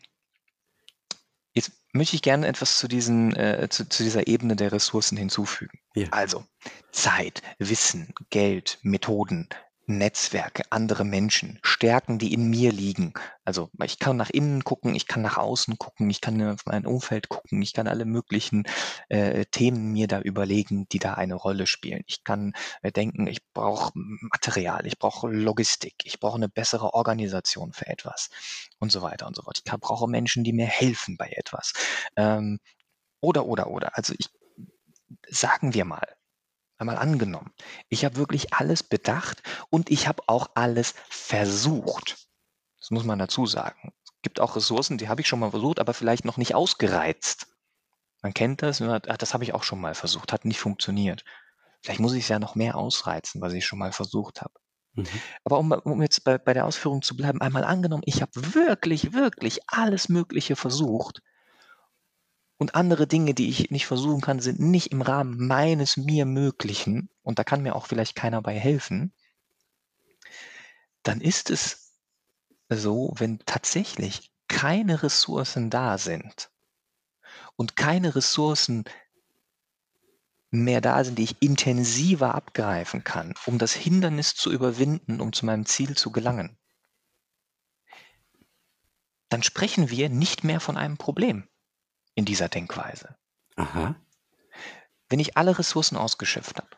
jetzt 1.54 1.72
möchte 1.94 2.16
ich 2.16 2.22
gerne 2.22 2.48
etwas 2.48 2.78
zu, 2.78 2.88
diesen, 2.88 3.36
äh, 3.36 3.68
zu, 3.70 3.88
zu 3.90 4.04
dieser 4.04 4.28
Ebene 4.28 4.56
der 4.56 4.72
Ressourcen 4.72 5.18
hinzufügen. 5.18 5.80
Ja. 5.96 6.08
Also 6.12 6.46
Zeit, 6.92 7.42
Wissen, 7.58 8.14
Geld, 8.30 8.78
Methoden, 8.84 9.50
Netzwerke, 9.98 10.64
andere 10.70 11.06
Menschen, 11.06 11.60
Stärken, 11.64 12.20
die 12.20 12.34
in 12.34 12.50
mir 12.50 12.72
liegen. 12.72 13.14
Also 13.46 13.70
ich 13.84 14.00
kann 14.00 14.18
nach 14.18 14.30
innen 14.30 14.64
gucken, 14.64 14.96
ich 14.96 15.08
kann 15.08 15.22
nach 15.22 15.38
außen 15.38 15.78
gucken, 15.78 16.10
ich 16.10 16.22
kann 16.22 16.42
auf 16.42 16.66
mein 16.66 16.86
Umfeld 16.86 17.30
gucken, 17.30 17.62
ich 17.62 17.74
kann 17.74 17.88
alle 17.88 18.06
möglichen 18.06 18.64
äh, 19.10 19.46
Themen 19.46 19.92
mir 19.92 20.08
da 20.08 20.22
überlegen, 20.22 20.88
die 20.90 21.00
da 21.00 21.16
eine 21.16 21.36
Rolle 21.36 21.68
spielen. 21.68 22.04
Ich 22.08 22.24
kann 22.24 22.54
äh, 22.82 22.92
denken, 22.92 23.28
ich 23.28 23.40
brauche 23.54 23.92
Material, 23.96 24.86
ich 24.86 24.98
brauche 24.98 25.28
Logistik, 25.30 25.96
ich 26.04 26.20
brauche 26.20 26.38
eine 26.38 26.50
bessere 26.50 26.94
Organisation 26.94 27.74
für 27.74 27.88
etwas 27.88 28.30
und 28.80 28.92
so 28.92 29.02
weiter 29.02 29.28
und 29.28 29.36
so 29.36 29.44
fort. 29.44 29.62
Ich 29.64 29.72
brauche 29.72 30.08
Menschen, 30.08 30.44
die 30.44 30.54
mir 30.54 30.68
helfen 30.68 31.18
bei 31.18 31.30
etwas. 31.30 31.74
Ähm, 32.16 32.60
oder, 33.22 33.46
oder, 33.46 33.68
oder. 33.68 33.98
Also 33.98 34.14
ich, 34.18 34.30
sagen 35.30 35.74
wir 35.74 35.86
mal, 35.86 36.08
einmal 36.82 36.98
angenommen, 36.98 37.54
ich 37.88 38.04
habe 38.04 38.18
wirklich 38.18 38.54
alles 38.54 38.84
bedacht 38.84 39.42
und 39.70 39.90
ich 39.90 40.08
habe 40.08 40.24
auch 40.28 40.50
alles 40.56 40.96
versucht. 41.10 42.28
Das 42.80 42.92
muss 42.92 43.06
man 43.06 43.20
dazu 43.20 43.46
sagen. 43.46 43.94
Es 44.04 44.12
gibt 44.24 44.40
auch 44.40 44.56
Ressourcen, 44.56 44.98
die 44.98 45.08
habe 45.08 45.22
ich 45.22 45.28
schon 45.28 45.40
mal 45.40 45.52
versucht, 45.52 45.80
aber 45.80 45.94
vielleicht 45.94 46.26
noch 46.26 46.38
nicht 46.38 46.56
ausgereizt. 46.56 47.48
Man 48.22 48.34
kennt 48.34 48.62
das, 48.62 48.82
ach, 48.82 49.18
das 49.18 49.34
habe 49.34 49.44
ich 49.44 49.54
auch 49.54 49.64
schon 49.64 49.80
mal 49.80 49.96
versucht, 49.96 50.34
hat 50.34 50.46
nicht 50.46 50.60
funktioniert. 50.60 51.24
Vielleicht 51.82 52.00
muss 52.00 52.14
ich 52.14 52.24
es 52.24 52.30
ja 52.30 52.38
noch 52.38 52.56
mehr 52.56 52.76
ausreizen, 52.76 53.42
was 53.42 53.54
ich 53.54 53.66
schon 53.66 53.80
mal 53.80 53.92
versucht 53.92 54.42
habe. 54.42 54.54
Mhm. 54.94 55.08
Aber 55.44 55.58
um, 55.58 55.72
um 55.72 56.02
jetzt 56.02 56.24
bei, 56.24 56.38
bei 56.38 56.54
der 56.54 56.66
Ausführung 56.66 57.02
zu 57.02 57.16
bleiben, 57.16 57.42
einmal 57.42 57.64
angenommen, 57.64 58.04
ich 58.06 58.22
habe 58.22 58.32
wirklich, 58.54 59.14
wirklich 59.14 59.60
alles 59.68 60.10
Mögliche 60.10 60.56
versucht 60.56 61.22
und 62.62 62.76
andere 62.76 63.08
Dinge, 63.08 63.34
die 63.34 63.50
ich 63.50 63.72
nicht 63.72 63.88
versuchen 63.88 64.22
kann, 64.22 64.40
sind 64.40 64.60
nicht 64.60 64.92
im 64.92 65.02
Rahmen 65.02 65.48
meines 65.48 65.98
mir 65.98 66.28
Möglichen 66.28 67.10
und 67.24 67.40
da 67.40 67.44
kann 67.44 67.64
mir 67.64 67.76
auch 67.76 67.88
vielleicht 67.88 68.16
keiner 68.16 68.40
bei 68.44 68.54
helfen, 68.54 69.12
dann 71.02 71.22
ist 71.22 71.50
es 71.50 71.96
so, 72.70 73.16
wenn 73.18 73.40
tatsächlich 73.48 74.32
keine 74.48 75.02
Ressourcen 75.02 75.72
da 75.72 75.98
sind 75.98 76.52
und 77.56 77.76
keine 77.76 78.14
Ressourcen 78.16 78.84
mehr 80.52 80.82
da 80.82 81.04
sind, 81.04 81.18
die 81.18 81.24
ich 81.24 81.42
intensiver 81.42 82.36
abgreifen 82.36 83.04
kann, 83.04 83.34
um 83.48 83.58
das 83.58 83.74
Hindernis 83.74 84.36
zu 84.36 84.52
überwinden, 84.52 85.20
um 85.20 85.34
zu 85.34 85.48
meinem 85.48 85.66
Ziel 85.66 85.98
zu 85.98 86.12
gelangen, 86.12 86.60
dann 89.30 89.42
sprechen 89.42 89.90
wir 89.90 90.10
nicht 90.10 90.44
mehr 90.44 90.60
von 90.60 90.78
einem 90.78 90.98
Problem 90.98 91.48
in 92.16 92.26
dieser 92.26 92.50
Denkweise. 92.50 93.16
Aha. 93.56 93.96
Wenn 95.10 95.20
ich 95.20 95.38
alle 95.38 95.58
Ressourcen 95.58 95.98
ausgeschöpft 95.98 96.58
habe, 96.58 96.70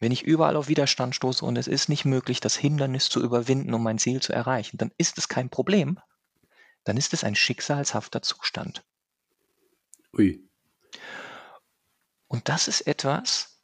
wenn 0.00 0.12
ich 0.12 0.22
überall 0.22 0.56
auf 0.56 0.68
Widerstand 0.68 1.14
stoße 1.14 1.44
und 1.44 1.56
es 1.56 1.66
ist 1.66 1.88
nicht 1.88 2.04
möglich, 2.04 2.40
das 2.40 2.56
Hindernis 2.56 3.08
zu 3.08 3.22
überwinden, 3.22 3.74
um 3.74 3.82
mein 3.82 3.98
Ziel 3.98 4.22
zu 4.22 4.32
erreichen, 4.32 4.76
dann 4.76 4.92
ist 4.96 5.18
es 5.18 5.28
kein 5.28 5.50
Problem, 5.50 5.98
dann 6.84 6.96
ist 6.96 7.12
es 7.14 7.24
ein 7.24 7.34
schicksalshafter 7.34 8.22
Zustand. 8.22 8.84
Ui. 10.16 10.48
Und 12.28 12.48
das 12.48 12.68
ist 12.68 12.82
etwas, 12.82 13.58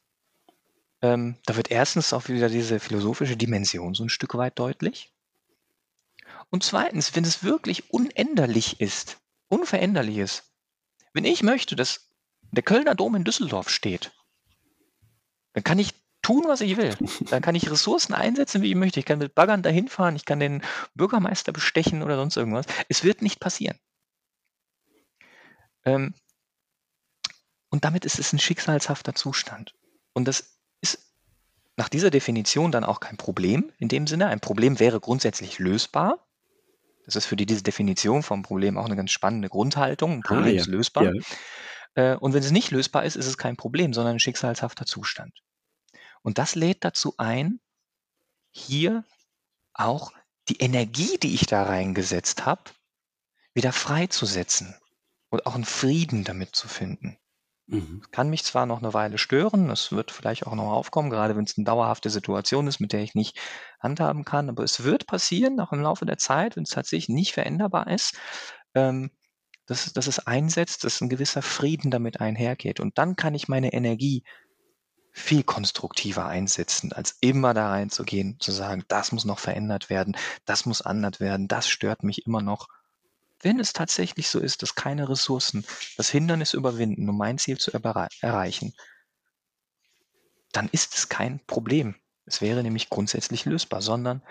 ähm, 1.01 1.37
da 1.45 1.55
wird 1.55 1.71
erstens 1.71 2.13
auch 2.13 2.27
wieder 2.27 2.49
diese 2.49 2.79
philosophische 2.79 3.37
Dimension 3.37 3.93
so 3.93 4.03
ein 4.03 4.09
Stück 4.09 4.35
weit 4.35 4.59
deutlich. 4.59 5.13
Und 6.49 6.63
zweitens, 6.63 7.15
wenn 7.15 7.23
es 7.23 7.43
wirklich 7.43 7.91
unänderlich 7.91 8.81
ist, 8.81 9.17
unveränderlich 9.47 10.17
ist, 10.17 10.54
wenn 11.15 11.23
ich 11.23 11.43
möchte, 11.43 11.77
dass 11.77 12.09
der 12.51 12.61
Kölner 12.61 12.93
Dom 12.93 13.15
in 13.15 13.23
Düsseldorf 13.23 13.69
steht, 13.69 14.11
dann 15.53 15.63
kann 15.63 15.79
ich 15.79 15.93
tun, 16.21 16.43
was 16.45 16.59
ich 16.59 16.75
will. 16.75 16.93
Dann 17.29 17.41
kann 17.41 17.55
ich 17.55 17.71
Ressourcen 17.71 18.13
einsetzen, 18.13 18.61
wie 18.61 18.69
ich 18.69 18.75
möchte. 18.75 18.99
Ich 18.99 19.05
kann 19.05 19.19
mit 19.19 19.33
Baggern 19.33 19.63
dahin 19.63 19.87
fahren, 19.87 20.17
ich 20.17 20.25
kann 20.25 20.41
den 20.41 20.61
Bürgermeister 20.93 21.53
bestechen 21.53 22.03
oder 22.03 22.17
sonst 22.17 22.35
irgendwas. 22.35 22.65
Es 22.89 23.05
wird 23.05 23.21
nicht 23.21 23.39
passieren. 23.39 23.79
Ähm, 25.85 26.13
und 27.69 27.85
damit 27.85 28.03
ist 28.03 28.19
es 28.19 28.33
ein 28.33 28.39
schicksalshafter 28.39 29.15
Zustand. 29.15 29.73
Und 30.11 30.27
das 30.27 30.59
ist 30.81 31.13
nach 31.77 31.87
dieser 31.87 32.09
Definition 32.09 32.73
dann 32.73 32.83
auch 32.83 32.99
kein 32.99 33.15
Problem 33.15 33.71
in 33.77 33.87
dem 33.87 34.05
Sinne. 34.05 34.27
Ein 34.27 34.41
Problem 34.41 34.79
wäre 34.79 34.99
grundsätzlich 34.99 35.59
lösbar. 35.59 36.24
Das 37.05 37.15
ist 37.15 37.25
für 37.25 37.35
die, 37.35 37.45
diese 37.45 37.63
Definition 37.63 38.23
vom 38.23 38.41
Problem 38.41 38.77
auch 38.77 38.85
eine 38.85 38.95
ganz 38.95 39.11
spannende 39.11 39.49
Grundhaltung. 39.49 40.11
Ein 40.13 40.21
Problem 40.21 40.45
Ah, 40.45 40.49
ja. 40.49 40.61
ist 40.61 40.67
lösbar. 40.67 41.03
Ja. 41.03 42.13
Äh, 42.13 42.17
Und 42.17 42.33
wenn 42.33 42.43
es 42.43 42.51
nicht 42.51 42.71
lösbar 42.71 43.03
ist, 43.05 43.15
ist 43.15 43.27
es 43.27 43.37
kein 43.37 43.57
Problem, 43.57 43.93
sondern 43.93 44.15
ein 44.15 44.19
schicksalshafter 44.19 44.85
Zustand. 44.85 45.33
Und 46.23 46.37
das 46.37 46.55
lädt 46.55 46.83
dazu 46.83 47.13
ein, 47.17 47.59
hier 48.51 49.03
auch 49.73 50.11
die 50.49 50.57
Energie, 50.57 51.17
die 51.19 51.35
ich 51.35 51.45
da 51.45 51.63
reingesetzt 51.63 52.45
habe, 52.45 52.63
wieder 53.53 53.71
freizusetzen 53.71 54.75
und 55.29 55.45
auch 55.45 55.55
einen 55.55 55.65
Frieden 55.65 56.23
damit 56.23 56.55
zu 56.55 56.67
finden. 56.67 57.17
Mhm. 57.67 58.03
Kann 58.11 58.29
mich 58.29 58.43
zwar 58.43 58.65
noch 58.65 58.79
eine 58.79 58.93
Weile 58.93 59.17
stören, 59.17 59.67
das 59.69 59.91
wird 59.91 60.11
vielleicht 60.11 60.45
auch 60.45 60.53
noch 60.53 60.71
aufkommen, 60.71 61.09
gerade 61.09 61.35
wenn 61.35 61.45
es 61.45 61.57
eine 61.57 61.65
dauerhafte 61.65 62.11
Situation 62.11 62.67
ist, 62.67 62.79
mit 62.79 62.93
der 62.93 63.01
ich 63.01 63.15
nicht 63.15 63.39
handhaben 63.79 64.23
kann, 64.23 64.49
aber 64.49 64.63
es 64.63 64.83
wird 64.83 65.07
passieren, 65.07 65.59
auch 65.59 65.71
im 65.71 65.81
Laufe 65.81 66.05
der 66.05 66.17
Zeit, 66.17 66.55
wenn 66.55 66.63
es 66.63 66.69
tatsächlich 66.69 67.09
nicht 67.09 67.33
veränderbar 67.33 67.87
ist, 67.87 68.17
ähm, 68.75 69.09
dass, 69.65 69.91
dass 69.93 70.05
es 70.05 70.19
einsetzt, 70.19 70.83
dass 70.83 71.01
ein 71.01 71.09
gewisser 71.09 71.41
Frieden 71.41 71.89
damit 71.89 72.21
einhergeht. 72.21 72.79
Und 72.79 72.99
dann 72.99 73.15
kann 73.15 73.33
ich 73.33 73.47
meine 73.47 73.73
Energie 73.73 74.23
viel 75.11 75.43
konstruktiver 75.43 76.27
einsetzen, 76.27 76.93
als 76.93 77.17
immer 77.21 77.53
da 77.53 77.69
reinzugehen, 77.69 78.37
zu 78.39 78.51
sagen, 78.51 78.83
das 78.89 79.11
muss 79.11 79.25
noch 79.25 79.39
verändert 79.39 79.89
werden, 79.89 80.15
das 80.45 80.65
muss 80.65 80.81
anders 80.81 81.19
werden, 81.19 81.47
das 81.47 81.67
stört 81.67 82.03
mich 82.03 82.25
immer 82.27 82.41
noch. 82.41 82.67
Wenn 83.41 83.59
es 83.59 83.73
tatsächlich 83.73 84.29
so 84.29 84.39
ist, 84.39 84.61
dass 84.61 84.75
keine 84.75 85.09
Ressourcen 85.09 85.65
das 85.97 86.09
Hindernis 86.09 86.53
überwinden, 86.53 87.09
um 87.09 87.17
mein 87.17 87.37
Ziel 87.37 87.57
zu 87.57 87.71
erreichen, 87.71 88.73
dann 90.51 90.69
ist 90.69 90.95
es 90.95 91.09
kein 91.09 91.39
Problem. 91.45 91.95
Es 92.25 92.41
wäre 92.41 92.63
nämlich 92.63 92.89
grundsätzlich 92.89 93.45
lösbar, 93.45 93.81
sondern 93.81 94.23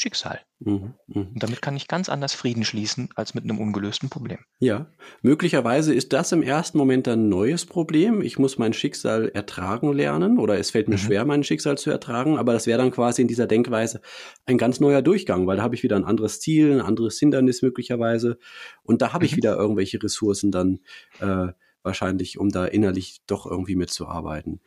Schicksal. 0.00 0.40
Mhm, 0.60 0.94
mh. 1.08 1.20
Und 1.34 1.42
damit 1.42 1.60
kann 1.60 1.76
ich 1.76 1.86
ganz 1.86 2.08
anders 2.08 2.32
Frieden 2.32 2.64
schließen 2.64 3.10
als 3.16 3.34
mit 3.34 3.44
einem 3.44 3.58
ungelösten 3.58 4.08
Problem. 4.08 4.38
Ja, 4.58 4.90
möglicherweise 5.20 5.92
ist 5.92 6.14
das 6.14 6.32
im 6.32 6.42
ersten 6.42 6.78
Moment 6.78 7.06
ein 7.06 7.28
neues 7.28 7.66
Problem. 7.66 8.22
Ich 8.22 8.38
muss 8.38 8.56
mein 8.56 8.72
Schicksal 8.72 9.28
ertragen 9.28 9.92
lernen 9.92 10.38
oder 10.38 10.58
es 10.58 10.70
fällt 10.70 10.88
mir 10.88 10.94
mhm. 10.94 11.00
schwer, 11.00 11.24
mein 11.26 11.44
Schicksal 11.44 11.76
zu 11.76 11.90
ertragen, 11.90 12.38
aber 12.38 12.54
das 12.54 12.66
wäre 12.66 12.78
dann 12.78 12.92
quasi 12.92 13.20
in 13.20 13.28
dieser 13.28 13.46
Denkweise 13.46 14.00
ein 14.46 14.56
ganz 14.56 14.80
neuer 14.80 15.02
Durchgang, 15.02 15.46
weil 15.46 15.58
da 15.58 15.62
habe 15.62 15.74
ich 15.74 15.82
wieder 15.82 15.96
ein 15.96 16.04
anderes 16.04 16.40
Ziel, 16.40 16.72
ein 16.72 16.80
anderes 16.80 17.18
Hindernis 17.18 17.60
möglicherweise 17.60 18.38
und 18.82 19.02
da 19.02 19.12
habe 19.12 19.26
ich 19.26 19.32
mhm. 19.32 19.36
wieder 19.36 19.56
irgendwelche 19.56 20.02
Ressourcen 20.02 20.50
dann 20.50 20.80
äh, 21.20 21.48
wahrscheinlich, 21.82 22.38
um 22.38 22.48
da 22.48 22.64
innerlich 22.64 23.20
doch 23.26 23.44
irgendwie 23.44 23.76
mitzuarbeiten. 23.76 24.60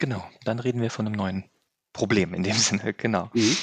Genau, 0.00 0.24
dann 0.44 0.58
reden 0.58 0.80
wir 0.80 0.90
von 0.90 1.06
einem 1.06 1.14
neuen 1.14 1.44
Problem 1.92 2.34
in 2.34 2.42
dem 2.42 2.54
Sinne, 2.56 2.92
genau. 2.92 3.30
Mhm. 3.34 3.56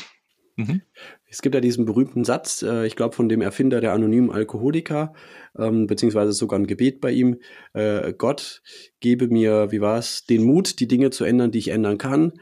Mhm. 0.58 0.82
Es 1.30 1.41
gibt 1.41 1.55
ja 1.55 1.62
diesen 1.62 1.86
berühmten 1.86 2.26
Satz, 2.26 2.64
äh, 2.64 2.86
ich 2.86 2.95
glaube 2.95 3.16
von 3.16 3.30
dem 3.30 3.41
Erfinder 3.41 3.80
der 3.80 3.93
anonymen 3.93 4.32
Alkoholiker, 4.32 5.14
ähm, 5.58 5.88
beziehungsweise 5.88 6.34
sogar 6.34 6.60
ein 6.60 6.68
Gebet 6.68 6.99
bei 6.99 7.12
ihm, 7.12 7.39
äh, 7.74 8.12
Gott 8.14 8.62
gebe 8.99 9.28
mir, 9.28 9.72
wie 9.72 9.82
war 9.82 9.97
es, 9.97 10.26
den 10.26 10.43
Mut, 10.43 10.80
die 10.80 10.88
Dinge 10.88 11.12
zu 11.12 11.24
ändern, 11.24 11.51
die 11.51 11.60
ich 11.60 11.70
ändern 11.70 11.97
kann, 11.97 12.34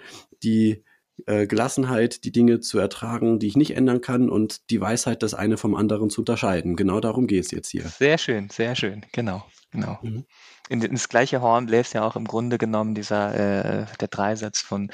die 0.43 0.83
äh, 1.25 1.45
Gelassenheit, 1.45 2.23
die 2.23 2.31
Dinge 2.31 2.61
zu 2.61 2.79
ertragen, 2.79 3.39
die 3.39 3.47
ich 3.47 3.57
nicht 3.57 3.75
ändern 3.75 4.01
kann 4.01 4.29
und 4.29 4.69
die 4.69 4.79
Weisheit, 4.79 5.23
das 5.23 5.33
eine 5.33 5.57
vom 5.57 5.75
anderen 5.75 6.09
zu 6.09 6.21
unterscheiden. 6.21 6.75
Genau 6.75 6.99
darum 6.99 7.27
geht 7.27 7.45
es 7.45 7.51
jetzt 7.51 7.69
hier. 7.69 7.83
Sehr 7.83 8.17
schön, 8.17 8.49
sehr 8.49 8.75
schön, 8.75 9.05
genau, 9.11 9.45
genau. 9.71 9.99
Mhm. 10.01 10.25
In, 10.69 10.81
in, 10.81 10.93
das 10.93 11.09
gleiche 11.09 11.41
Horn 11.41 11.67
bläst 11.67 11.93
ja 11.93 12.03
auch 12.03 12.15
im 12.15 12.25
Grunde 12.25 12.57
genommen 12.57 12.95
dieser, 12.95 13.33
äh, 13.33 13.85
der 13.99 14.07
Dreisatz 14.07 14.61
von 14.61 14.91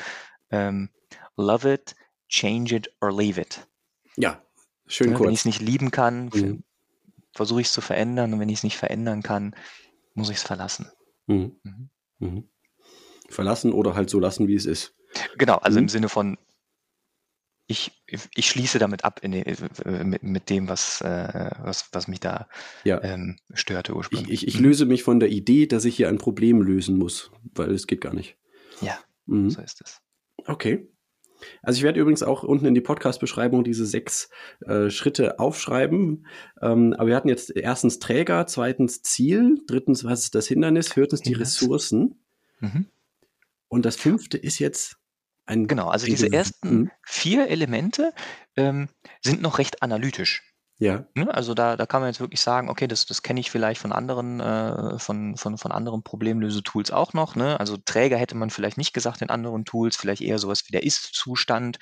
ähm, 0.52 0.90
Love 1.38 1.74
it, 1.74 1.96
change 2.32 2.76
it 2.76 2.92
or 3.02 3.16
leave 3.16 3.40
it. 3.40 3.68
Ja, 4.18 4.42
schön 4.88 5.12
ja, 5.12 5.18
kurz. 5.18 5.28
Wenn 5.28 5.34
ich 5.34 5.40
es 5.42 5.46
nicht 5.46 5.62
lieben 5.62 5.92
kann, 5.92 6.32
mhm. 6.34 6.64
versuche 7.34 7.62
ich 7.62 7.68
es 7.68 7.74
zu 7.74 7.82
verändern 7.82 8.34
und 8.34 8.40
wenn 8.40 8.50
ich 8.50 8.60
es 8.60 8.64
nicht 8.64 8.78
verändern 8.78 9.22
kann, 9.22 9.56
muss 10.16 10.30
ich 10.30 10.38
es 10.38 10.44
verlassen. 10.44 10.88
Mhm. 11.28 11.56
Mhm. 11.64 11.90
mhm. 12.20 12.48
Verlassen 13.30 13.72
oder 13.72 13.96
halt 13.96 14.10
so 14.10 14.20
lassen, 14.20 14.50
wie 14.50 14.56
es 14.56 14.66
ist. 14.66 14.94
Genau, 15.38 15.56
also 15.58 15.78
im 15.78 15.86
mhm. 15.86 15.90
Sinne 15.90 16.10
von, 16.10 16.38
ich, 17.68 17.92
ich 18.36 18.50
schließe 18.50 18.80
damit 18.80 19.06
ab 19.06 19.22
den, 19.22 19.32
äh, 19.32 20.04
mit, 20.04 20.24
mit 20.24 20.50
dem, 20.50 20.68
was, 20.68 21.00
äh, 21.00 21.52
was, 21.60 21.88
was 21.94 22.10
mich 22.10 22.20
da 22.20 22.50
ja. 22.84 23.02
ähm, 23.02 23.38
störte 23.54 23.96
ursprünglich. 23.96 24.44
Ich, 24.44 24.48
ich, 24.48 24.56
ich, 24.56 24.60
löse 24.60 24.86
mich 24.86 25.04
von 25.04 25.22
der 25.22 25.30
Idee, 25.30 25.68
dass 25.68 25.86
ich 25.86 25.96
hier 25.96 26.10
ein 26.10 26.18
Problem 26.18 26.62
lösen 26.62 26.98
muss, 26.98 27.32
weil 27.56 27.72
es 27.72 27.88
geht 27.88 28.02
gar 28.02 28.14
nicht. 28.14 28.38
Ja, 28.82 29.00
mhm. 29.26 29.50
so 29.50 29.62
ist 29.62 29.82
es. 29.82 30.02
Okay. 30.46 30.90
Also 31.62 31.78
ich 31.78 31.84
werde 31.84 32.00
übrigens 32.00 32.24
auch 32.24 32.44
unten 32.44 32.66
in 32.66 32.74
die 32.74 32.82
Podcast-Beschreibung 32.82 33.64
diese 33.64 33.86
sechs 33.86 34.30
äh, 34.66 34.90
Schritte 34.90 35.40
aufschreiben. 35.40 36.26
Ähm, 36.62 36.94
aber 36.98 37.08
wir 37.08 37.16
hatten 37.16 37.30
jetzt 37.30 37.56
erstens 37.56 38.00
Träger, 38.00 38.48
zweitens 38.48 39.02
Ziel, 39.02 39.60
drittens 39.68 40.04
was 40.04 40.24
ist 40.24 40.36
das 40.36 40.48
Hindernis, 40.48 40.94
viertens 40.94 41.22
die 41.22 41.34
Ressourcen. 41.34 42.20
Mhm. 42.60 42.88
Und 43.68 43.86
das 43.86 43.96
fünfte 43.96 44.38
ist 44.38 44.60
jetzt 44.60 44.98
ein. 45.46 45.68
Genau, 45.68 45.90
also 45.90 46.06
diese 46.06 46.32
ersten 46.32 46.74
mhm. 46.74 46.92
vier 47.04 47.48
Elemente 47.48 48.14
ähm, 48.58 48.90
sind 49.22 49.42
noch 49.42 49.60
recht 49.60 49.82
analytisch. 49.82 50.51
Ja. 50.82 51.06
Ne, 51.14 51.32
also 51.32 51.54
da, 51.54 51.78
da 51.78 51.86
kann 51.86 52.02
man 52.02 52.10
jetzt 52.10 52.22
wirklich 52.22 52.42
sagen, 52.42 52.68
okay, 52.68 52.88
das, 52.88 53.06
das 53.06 53.22
kenne 53.22 53.40
ich 53.40 53.52
vielleicht 53.52 53.80
von 53.80 53.92
anderen, 53.92 54.40
äh, 54.40 54.98
von, 54.98 55.38
von, 55.38 55.60
von 55.60 55.72
anderen 55.72 56.02
Problemlöse-Tools 56.02 56.90
auch 56.90 57.14
noch. 57.14 57.36
Ne? 57.36 57.60
Also 57.60 57.78
Träger 57.78 58.18
hätte 58.18 58.36
man 58.36 58.50
vielleicht 58.50 58.80
nicht 58.80 58.92
gesagt 58.92 59.22
in 59.22 59.30
anderen 59.30 59.64
Tools, 59.64 59.96
vielleicht 59.96 60.24
eher 60.24 60.40
sowas 60.40 60.64
wie 60.66 60.72
der 60.72 60.82
Ist-Zustand. 60.82 61.78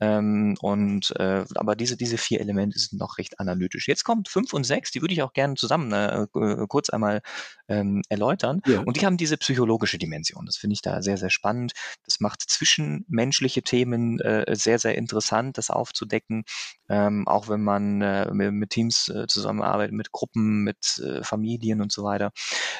Ähm, 0.00 0.56
und 0.60 1.12
äh, 1.18 1.44
aber 1.54 1.76
diese, 1.76 1.96
diese 1.96 2.18
vier 2.18 2.40
Elemente 2.40 2.78
sind 2.78 2.98
noch 2.98 3.18
recht 3.18 3.38
analytisch. 3.38 3.86
Jetzt 3.86 4.04
kommt 4.04 4.28
fünf 4.28 4.52
und 4.52 4.64
sechs, 4.64 4.90
die 4.90 5.00
würde 5.00 5.14
ich 5.14 5.22
auch 5.22 5.32
gerne 5.32 5.54
zusammen 5.54 5.92
äh, 5.92 6.22
äh, 6.22 6.66
kurz 6.68 6.90
einmal 6.90 7.22
ähm, 7.68 8.02
erläutern. 8.08 8.60
Ja. 8.66 8.80
Und 8.80 9.00
die 9.00 9.06
haben 9.06 9.16
diese 9.16 9.36
psychologische 9.36 9.98
Dimension. 9.98 10.46
Das 10.46 10.56
finde 10.56 10.74
ich 10.74 10.82
da 10.82 11.00
sehr, 11.02 11.16
sehr 11.16 11.30
spannend. 11.30 11.72
Das 12.04 12.20
macht 12.20 12.42
zwischenmenschliche 12.42 13.62
Themen 13.62 14.20
äh, 14.20 14.54
sehr, 14.56 14.78
sehr 14.78 14.96
interessant, 14.96 15.58
das 15.58 15.70
aufzudecken. 15.70 16.44
Ähm, 16.88 17.26
auch 17.28 17.48
wenn 17.48 17.62
man 17.62 18.02
äh, 18.02 18.32
mit, 18.32 18.52
mit 18.52 18.70
Teams 18.70 19.08
äh, 19.08 19.26
zusammenarbeitet, 19.26 19.94
mit 19.94 20.12
Gruppen, 20.12 20.64
mit 20.64 20.98
äh, 20.98 21.22
Familien 21.22 21.80
und 21.80 21.92
so 21.92 22.02
weiter. 22.04 22.32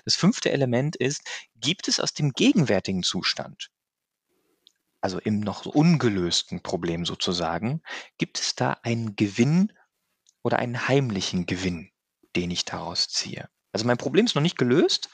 Das 0.05 0.17
fünfte 0.17 0.51
Element 0.51 0.97
ist, 0.97 1.23
gibt 1.57 1.89
es 1.89 2.01
aus 2.01 2.12
dem 2.12 2.33
gegenwärtigen 2.33 3.03
Zustand 3.03 3.71
also 5.05 5.19
im 5.19 5.41
noch 5.41 5.67
ungelösten 5.67 6.63
Problem 6.63 7.05
sozusagen, 7.05 7.83
gibt 8.17 8.41
es 8.41 8.55
da 8.55 8.79
einen 8.85 9.17
Gewinn 9.17 9.71
oder 10.43 10.59
einen 10.59 10.89
heimlichen 10.89 11.45
Gewinn, 11.45 11.91
den 12.35 12.51
ich 12.51 12.65
daraus 12.65 13.09
ziehe? 13.09 13.51
Also 13.71 13.87
mein 13.87 13.99
Problem 13.99 14.25
ist 14.25 14.35
noch 14.35 14.41
nicht 14.41 14.57
gelöst 14.57 15.11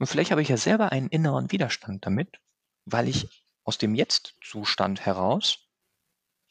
und 0.00 0.08
vielleicht 0.08 0.32
habe 0.32 0.42
ich 0.42 0.48
ja 0.48 0.56
selber 0.56 0.90
einen 0.90 1.06
inneren 1.10 1.52
Widerstand 1.52 2.04
damit, 2.04 2.40
weil 2.86 3.06
ich 3.06 3.44
aus 3.62 3.78
dem 3.78 3.94
Jetzt-Zustand 3.94 5.06
heraus 5.06 5.60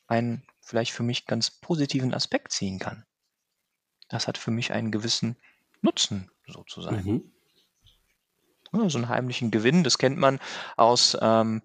einen 0.08 0.48
vielleicht 0.62 0.94
für 0.94 1.04
mich 1.04 1.26
ganz 1.26 1.52
positiven 1.52 2.14
Aspekt 2.14 2.54
ziehen 2.54 2.80
kann. 2.80 3.04
Das 4.08 4.30
hat 4.30 4.38
für 4.38 4.52
mich 4.52 4.72
einen 4.72 4.90
gewissen 4.90 5.36
Nutzen 5.82 6.32
sozusagen. 6.48 7.34
Mhm. 8.72 8.90
so 8.90 8.98
einen 9.00 9.10
heimlichen 9.10 9.52
Gewinn, 9.52 9.84
das 9.84 9.98
kennt 9.98 10.18
man 10.18 10.40
aus 10.78 11.18
ähm, 11.22 11.62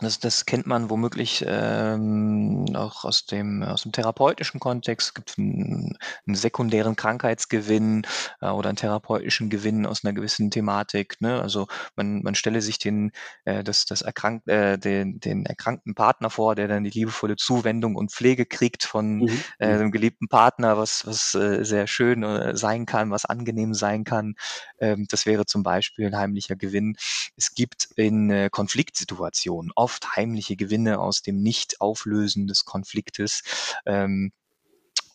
das, 0.00 0.18
das 0.18 0.46
kennt 0.46 0.66
man 0.66 0.90
womöglich 0.90 1.44
ähm, 1.46 2.66
auch 2.74 3.04
aus 3.04 3.26
dem, 3.26 3.62
aus 3.62 3.82
dem 3.82 3.92
therapeutischen 3.92 4.60
Kontext. 4.60 5.08
Es 5.08 5.14
gibt 5.14 5.38
einen, 5.38 5.96
einen 6.26 6.34
sekundären 6.34 6.96
Krankheitsgewinn 6.96 8.06
äh, 8.40 8.48
oder 8.48 8.70
einen 8.70 8.76
therapeutischen 8.76 9.50
Gewinn 9.50 9.86
aus 9.86 10.04
einer 10.04 10.12
gewissen 10.12 10.50
Thematik. 10.50 11.20
Ne? 11.20 11.40
Also 11.40 11.66
man, 11.96 12.22
man 12.22 12.34
stelle 12.34 12.62
sich 12.62 12.78
den, 12.78 13.12
äh, 13.44 13.62
das, 13.64 13.84
das 13.84 14.02
erkrankt, 14.02 14.48
äh, 14.48 14.78
den, 14.78 15.20
den 15.20 15.44
erkrankten 15.46 15.94
Partner 15.94 16.30
vor, 16.30 16.54
der 16.54 16.68
dann 16.68 16.84
die 16.84 16.90
liebevolle 16.90 17.36
Zuwendung 17.36 17.96
und 17.96 18.12
Pflege 18.12 18.46
kriegt 18.46 18.84
von 18.84 19.18
mhm. 19.18 19.44
äh, 19.58 19.74
mhm. 19.74 19.78
dem 19.78 19.90
geliebten 19.90 20.28
Partner, 20.28 20.78
was, 20.78 21.06
was 21.06 21.34
äh, 21.34 21.64
sehr 21.64 21.86
schön 21.86 22.22
äh, 22.22 22.56
sein 22.56 22.86
kann, 22.86 23.10
was 23.10 23.24
angenehm 23.24 23.74
sein 23.74 24.04
kann. 24.04 24.34
Ähm, 24.78 25.06
das 25.10 25.26
wäre 25.26 25.46
zum 25.46 25.62
Beispiel 25.62 26.06
ein 26.06 26.16
heimlicher 26.16 26.56
Gewinn. 26.56 26.96
Es 27.36 27.54
gibt 27.54 27.88
in 27.96 28.30
äh, 28.30 28.48
Konfliktsituationen 28.50 29.72
oft 29.74 29.89
oft 29.90 30.16
heimliche 30.16 30.54
Gewinne 30.56 31.00
aus 31.00 31.22
dem 31.22 31.42
Nicht-Auflösen 31.42 32.46
des 32.46 32.64
Konfliktes. 32.64 33.42
Ähm, 33.84 34.30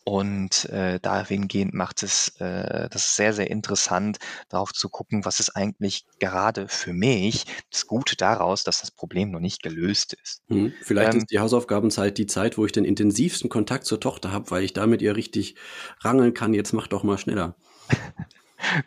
und 0.04 0.66
äh, 0.66 1.00
dahingehend 1.00 1.74
macht 1.74 2.04
es 2.04 2.28
äh, 2.38 2.88
das 2.90 3.16
sehr, 3.16 3.32
sehr 3.32 3.50
interessant, 3.50 4.18
darauf 4.48 4.72
zu 4.72 4.88
gucken, 4.88 5.24
was 5.24 5.40
ist 5.40 5.56
eigentlich 5.56 6.04
gerade 6.20 6.68
für 6.68 6.92
mich 6.92 7.44
das 7.72 7.88
Gute 7.88 8.14
daraus, 8.14 8.62
dass 8.62 8.82
das 8.82 8.92
Problem 8.92 9.32
noch 9.32 9.40
nicht 9.40 9.64
gelöst 9.64 10.12
ist. 10.22 10.42
Hm, 10.48 10.72
vielleicht 10.80 11.14
ähm, 11.14 11.20
ist 11.20 11.30
die 11.32 11.40
Hausaufgabenzeit 11.40 12.18
die 12.18 12.26
Zeit, 12.26 12.56
wo 12.56 12.64
ich 12.64 12.70
den 12.70 12.84
intensivsten 12.84 13.50
Kontakt 13.50 13.84
zur 13.84 13.98
Tochter 13.98 14.30
habe, 14.30 14.48
weil 14.52 14.62
ich 14.62 14.74
da 14.74 14.86
mit 14.86 15.02
ihr 15.02 15.16
richtig 15.16 15.56
rangeln 16.02 16.34
kann. 16.34 16.54
Jetzt 16.54 16.72
mach 16.72 16.86
doch 16.86 17.02
mal 17.02 17.18
schneller. 17.18 17.56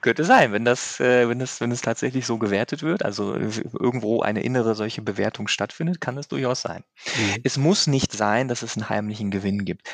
Könnte 0.02 0.24
sein, 0.24 0.52
wenn 0.52 0.66
das, 0.66 1.00
äh, 1.00 1.28
wenn 1.30 1.40
das, 1.40 1.62
wenn 1.62 1.72
es 1.72 1.82
tatsächlich 1.82 2.26
so 2.26 2.38
gewertet 2.38 2.84
wird, 2.84 3.04
also 3.04 3.36
irgendwo 3.36 4.22
eine 4.22 4.42
innere 4.44 4.76
solche 4.76 5.02
Bewertung 5.02 5.48
stattfindet, 5.48 6.02
kann 6.02 6.16
das 6.16 6.28
durchaus 6.28 6.62
sein. 6.62 6.84
Mhm. 7.18 7.42
Es 7.44 7.58
muss 7.58 7.88
nicht 7.88 8.12
sein, 8.12 8.48
dass 8.48 8.62
es 8.62 8.76
einen 8.78 8.90
heimlichen 8.90 9.32
Gewinn 9.32 9.66
gibt. 9.66 9.88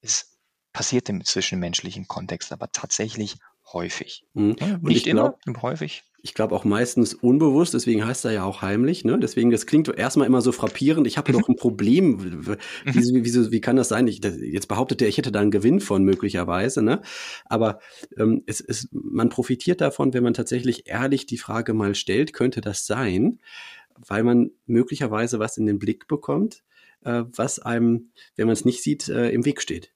Es 0.00 0.38
passiert 0.72 1.08
im 1.08 1.24
zwischenmenschlichen 1.24 2.08
Kontext 2.08 2.52
aber 2.52 2.70
tatsächlich 2.72 3.36
häufig. 3.72 4.24
Mhm. 4.34 4.56
Ja, 4.60 4.78
nicht 4.80 5.06
immer, 5.06 5.36
glaub, 5.44 5.62
häufig. 5.62 6.04
Ich 6.20 6.34
glaube 6.34 6.54
auch 6.56 6.64
meistens 6.64 7.14
unbewusst, 7.14 7.74
deswegen 7.74 8.04
heißt 8.04 8.24
er 8.24 8.32
ja 8.32 8.44
auch 8.44 8.60
heimlich. 8.60 9.04
Ne? 9.04 9.18
Deswegen, 9.20 9.50
das 9.50 9.66
klingt 9.66 9.88
erstmal 9.88 10.26
immer 10.26 10.40
so 10.40 10.50
frappierend. 10.50 11.06
Ich 11.06 11.16
habe 11.16 11.32
mhm. 11.32 11.38
doch 11.38 11.48
ein 11.48 11.56
Problem. 11.56 12.22
Wie, 12.22 12.56
wie, 12.84 13.24
wie, 13.24 13.50
wie 13.52 13.60
kann 13.60 13.76
das 13.76 13.88
sein? 13.88 14.08
Ich, 14.08 14.20
jetzt 14.24 14.66
behauptet 14.66 15.00
er, 15.00 15.08
ich 15.08 15.18
hätte 15.18 15.30
da 15.30 15.40
einen 15.40 15.52
Gewinn 15.52 15.78
von 15.78 16.02
möglicherweise. 16.02 16.82
Ne? 16.82 17.02
Aber 17.44 17.78
ähm, 18.16 18.42
es, 18.46 18.60
es, 18.60 18.88
man 18.90 19.28
profitiert 19.28 19.80
davon, 19.80 20.12
wenn 20.12 20.24
man 20.24 20.34
tatsächlich 20.34 20.88
ehrlich 20.88 21.26
die 21.26 21.38
Frage 21.38 21.72
mal 21.72 21.94
stellt, 21.94 22.32
könnte 22.32 22.60
das 22.60 22.86
sein? 22.86 23.38
Weil 23.96 24.24
man 24.24 24.50
möglicherweise 24.66 25.38
was 25.38 25.56
in 25.56 25.66
den 25.66 25.78
Blick 25.78 26.08
bekommt, 26.08 26.64
äh, 27.04 27.24
was 27.34 27.60
einem, 27.60 28.10
wenn 28.34 28.46
man 28.46 28.54
es 28.54 28.64
nicht 28.64 28.82
sieht, 28.82 29.08
äh, 29.08 29.30
im 29.30 29.44
Weg 29.44 29.62
steht. 29.62 29.92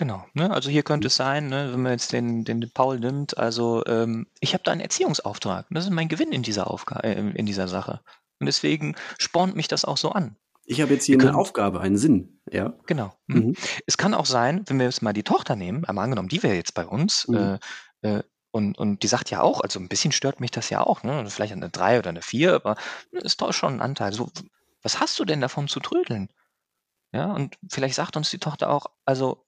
Genau, 0.00 0.24
ne? 0.32 0.50
Also 0.50 0.70
hier 0.70 0.82
könnte 0.82 1.04
mhm. 1.04 1.08
es 1.08 1.16
sein, 1.16 1.48
ne, 1.50 1.74
wenn 1.74 1.82
man 1.82 1.92
jetzt 1.92 2.14
den, 2.14 2.42
den 2.44 2.70
Paul 2.72 2.98
nimmt, 2.98 3.36
also 3.36 3.84
ähm, 3.84 4.26
ich 4.40 4.54
habe 4.54 4.62
da 4.64 4.72
einen 4.72 4.80
Erziehungsauftrag. 4.80 5.66
Das 5.68 5.84
ist 5.84 5.90
mein 5.90 6.08
Gewinn 6.08 6.32
in 6.32 6.42
dieser 6.42 6.70
Aufgabe, 6.70 7.04
äh, 7.04 7.18
in 7.18 7.44
dieser 7.44 7.68
Sache. 7.68 8.00
Und 8.38 8.46
deswegen 8.46 8.96
spornt 9.18 9.56
mich 9.56 9.68
das 9.68 9.84
auch 9.84 9.98
so 9.98 10.12
an. 10.12 10.36
Ich 10.64 10.80
habe 10.80 10.94
jetzt 10.94 11.04
hier 11.04 11.16
Wir 11.16 11.20
eine 11.20 11.32
können 11.32 11.38
Aufgabe, 11.38 11.82
einen 11.82 11.98
Sinn, 11.98 12.40
ja? 12.50 12.72
genau. 12.86 13.12
Mhm. 13.26 13.36
Mhm. 13.48 13.56
Es 13.86 13.98
kann 13.98 14.14
auch 14.14 14.24
sein, 14.24 14.64
wenn 14.68 14.78
wir 14.78 14.86
jetzt 14.86 15.02
mal 15.02 15.12
die 15.12 15.22
Tochter 15.22 15.54
nehmen, 15.54 15.84
einmal 15.84 16.04
angenommen, 16.04 16.30
die 16.30 16.42
wäre 16.42 16.54
jetzt 16.54 16.72
bei 16.72 16.86
uns, 16.86 17.28
Mhm. 17.28 17.58
äh, 18.00 18.08
äh, 18.08 18.22
und 18.52 18.78
und 18.78 19.02
die 19.02 19.06
sagt 19.06 19.28
ja 19.30 19.42
auch 19.42 19.60
also, 19.60 19.78
ein 19.80 19.88
bisschen 19.88 20.12
stört 20.12 20.40
mich 20.40 20.50
das 20.50 20.70
ja 20.70 20.82
auch, 20.82 21.02
ne? 21.02 21.26
Vielleicht 21.28 21.52
eine 21.52 21.68
3 21.68 21.98
oder 21.98 22.08
eine 22.08 22.22
4, 22.22 22.54
aber 22.54 22.76
ist 23.12 23.42
doch 23.42 23.52
schon 23.52 23.74
ein 23.74 23.80
Anteil. 23.82 24.14
So, 24.14 24.30
was 24.82 24.98
hast 24.98 25.18
du 25.18 25.26
denn 25.26 25.42
davon 25.42 25.68
zu 25.68 25.78
trödeln? 25.78 26.30
Ja, 27.12 27.32
und 27.32 27.58
vielleicht 27.68 27.96
sagt 27.96 28.16
uns 28.16 28.30
die 28.30 28.38
Tochter 28.38 28.70
auch 28.70 28.86
also, 29.04 29.44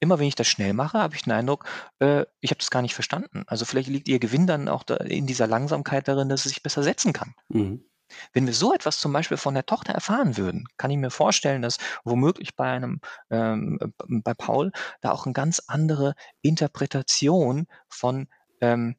immer 0.00 0.18
wenn 0.18 0.26
ich 0.28 0.34
das 0.36 0.48
schnell 0.48 0.72
mache, 0.74 0.98
habe 0.98 1.14
ich 1.16 1.22
den 1.22 1.32
Eindruck, 1.32 1.64
äh, 2.00 2.24
ich 2.40 2.50
habe 2.50 2.58
das 2.58 2.70
gar 2.70 2.82
nicht 2.82 2.94
verstanden. 2.94 3.44
Also, 3.46 3.64
vielleicht 3.64 3.88
liegt 3.88 4.08
ihr 4.08 4.18
Gewinn 4.20 4.46
dann 4.46 4.68
auch 4.68 4.82
da 4.84 4.96
in 4.96 5.26
dieser 5.26 5.46
Langsamkeit 5.46 6.08
darin, 6.08 6.28
dass 6.28 6.42
sie 6.44 6.50
sich 6.50 6.62
besser 6.62 6.82
setzen 6.82 7.12
kann. 7.12 7.34
Mhm. 7.50 7.86
Wenn 8.32 8.46
wir 8.46 8.54
so 8.54 8.72
etwas 8.74 9.00
zum 9.00 9.12
Beispiel 9.12 9.36
von 9.36 9.54
der 9.54 9.66
Tochter 9.66 9.92
erfahren 9.92 10.36
würden, 10.36 10.64
kann 10.76 10.90
ich 10.90 10.96
mir 10.98 11.10
vorstellen, 11.10 11.62
dass 11.62 11.78
womöglich 12.04 12.54
bei 12.56 12.70
einem 12.70 13.00
ähm, 13.30 13.78
äh, 13.80 13.88
bei 14.22 14.34
Paul 14.34 14.72
da 15.00 15.10
auch 15.12 15.26
'n 15.26 15.32
ganz 15.32 15.62
andere 15.66 16.14
Interpretation 16.42 17.66
von, 17.88 18.28
ähm, 18.60 18.96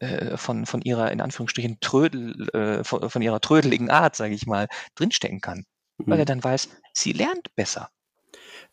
äh 0.00 0.36
von 0.38 0.66
von 0.66 0.82
ihrer 0.82 1.12
in 1.12 1.20
Anführungsstrichen 1.22 1.78
Trödel 1.80 2.48
äh, 2.54 2.84
vo 2.84 3.08
von 3.10 3.22
ihrer 3.22 3.40
trödeligen 3.40 3.90
Art, 3.90 4.16
sage 4.16 4.34
ich 4.34 4.46
mal, 4.46 4.68
drinstecken 4.96 5.40
kann, 5.40 5.64
weil 6.08 6.20
er 6.20 6.24
Mhm. 6.24 6.26
dann 6.26 6.44
weiß, 6.44 6.68
sie 6.94 7.12
lernt 7.12 7.54
besser. 7.56 7.90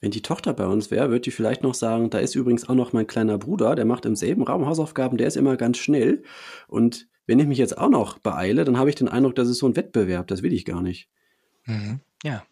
Wenn 0.02 0.12
die 0.12 0.22
Tochter 0.22 0.54
bei 0.54 0.66
uns 0.68 0.92
wäre, 0.92 1.10
würde 1.10 1.22
die 1.22 1.32
vielleicht 1.32 1.64
noch 1.64 1.74
sagen: 1.76 2.10
„Da 2.10 2.20
ist 2.20 2.36
übrigens 2.36 2.68
auch 2.70 2.76
noch 2.76 2.94
mein 2.94 3.08
kleiner 3.08 3.38
Bruder, 3.38 3.76
der 3.76 3.86
macht 3.86 4.06
im 4.06 4.16
selben 4.16 4.44
Raum 4.44 4.66
Hausaufgaben, 4.66 5.18
der 5.18 5.28
ist 5.28 5.38
immer 5.38 5.58
ganz 5.58 5.78
schnell. 5.78 6.24
Und 6.68 7.08
wenn 7.28 7.40
ich 7.40 7.48
mich 7.48 7.58
jetzt 7.60 7.78
auch 7.78 7.90
noch 7.90 8.20
beeile, 8.20 8.66
dann 8.66 8.78
habe 8.78 8.90
ich 8.90 8.96
den 8.96 9.08
Eindruck, 9.10 9.36
das 9.36 9.50
ist 9.50 9.60
so 9.60 9.68
'n 9.68 9.76
Wettbewerb, 9.76 10.28
das 10.28 10.44
will 10.44 10.54
ich 10.54 10.66
gar 10.66 10.82
nicht.“ 10.82 11.10
Mhm, 11.66 12.02
ja. 12.24 12.44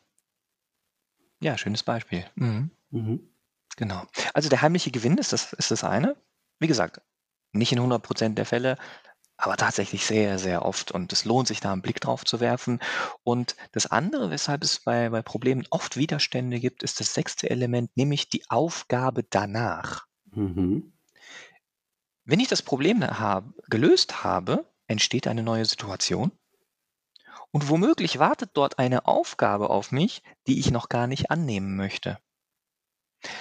Ja, 1.41 1.57
schönes 1.57 1.83
Beispiel. 1.83 2.25
Mhm. 2.35 2.71
Mhm. 2.91 3.19
Genau. 3.77 4.03
Also, 4.33 4.49
der 4.49 4.61
heimliche 4.61 4.91
Gewinn 4.91 5.17
ist 5.17 5.31
das 5.33 5.53
ist 5.53 5.71
das 5.71 5.83
eine. 5.83 6.15
Wie 6.59 6.67
gesagt, 6.67 7.01
nicht 7.53 7.71
in 7.71 7.79
100% 7.79 8.37
der 8.37 8.45
Fälle, 8.45 8.77
aber 9.39 9.57
tatsächlich 9.57 10.05
sehr, 10.05 10.37
sehr 10.39 10.65
oft 10.65 10.91
und 10.91 11.13
es 11.13 11.25
lohnt 11.25 11.47
sich, 11.47 11.59
da 11.61 11.73
'n 11.73 11.81
Blick 11.81 12.01
drauf 12.01 12.25
zu 12.25 12.39
werfen. 12.39 12.79
Und 13.23 13.55
das 13.71 13.87
andere, 13.87 14.31
weshalb 14.31 14.63
es 14.63 14.79
bei 14.81 15.09
bei 15.09 15.21
Problemen 15.21 15.65
oft 15.71 15.97
Widerstände 15.97 16.59
gibt, 16.59 16.83
ist 16.83 16.99
das 16.99 17.13
sechste 17.13 17.49
Element, 17.49 17.95
nämlich 17.97 18.29
die 18.29 18.43
Aufgabe 18.49 19.23
danach. 19.23 20.05
Mhm. 20.35 20.91
Wenn 22.25 22.39
ich 22.39 22.47
das 22.47 22.61
Problem 22.61 23.03
habe 23.03 23.53
gelöst 23.69 24.23
habe, 24.23 24.65
entsteht 24.87 25.27
eine 25.27 25.43
neue 25.43 25.65
Situation. 25.65 26.31
Und 27.51 27.67
womöglich 27.69 28.19
wartet 28.19 28.51
dort 28.53 28.77
eine 28.77 29.07
Aufgabe 29.07 29.69
auf 29.71 29.91
mich, 29.91 30.21
die 30.47 30.59
ich 30.59 30.69
noch 30.71 30.87
gar 30.89 31.07
nicht 31.07 31.31
annehmen 31.31 31.75
möchte. 31.75 32.19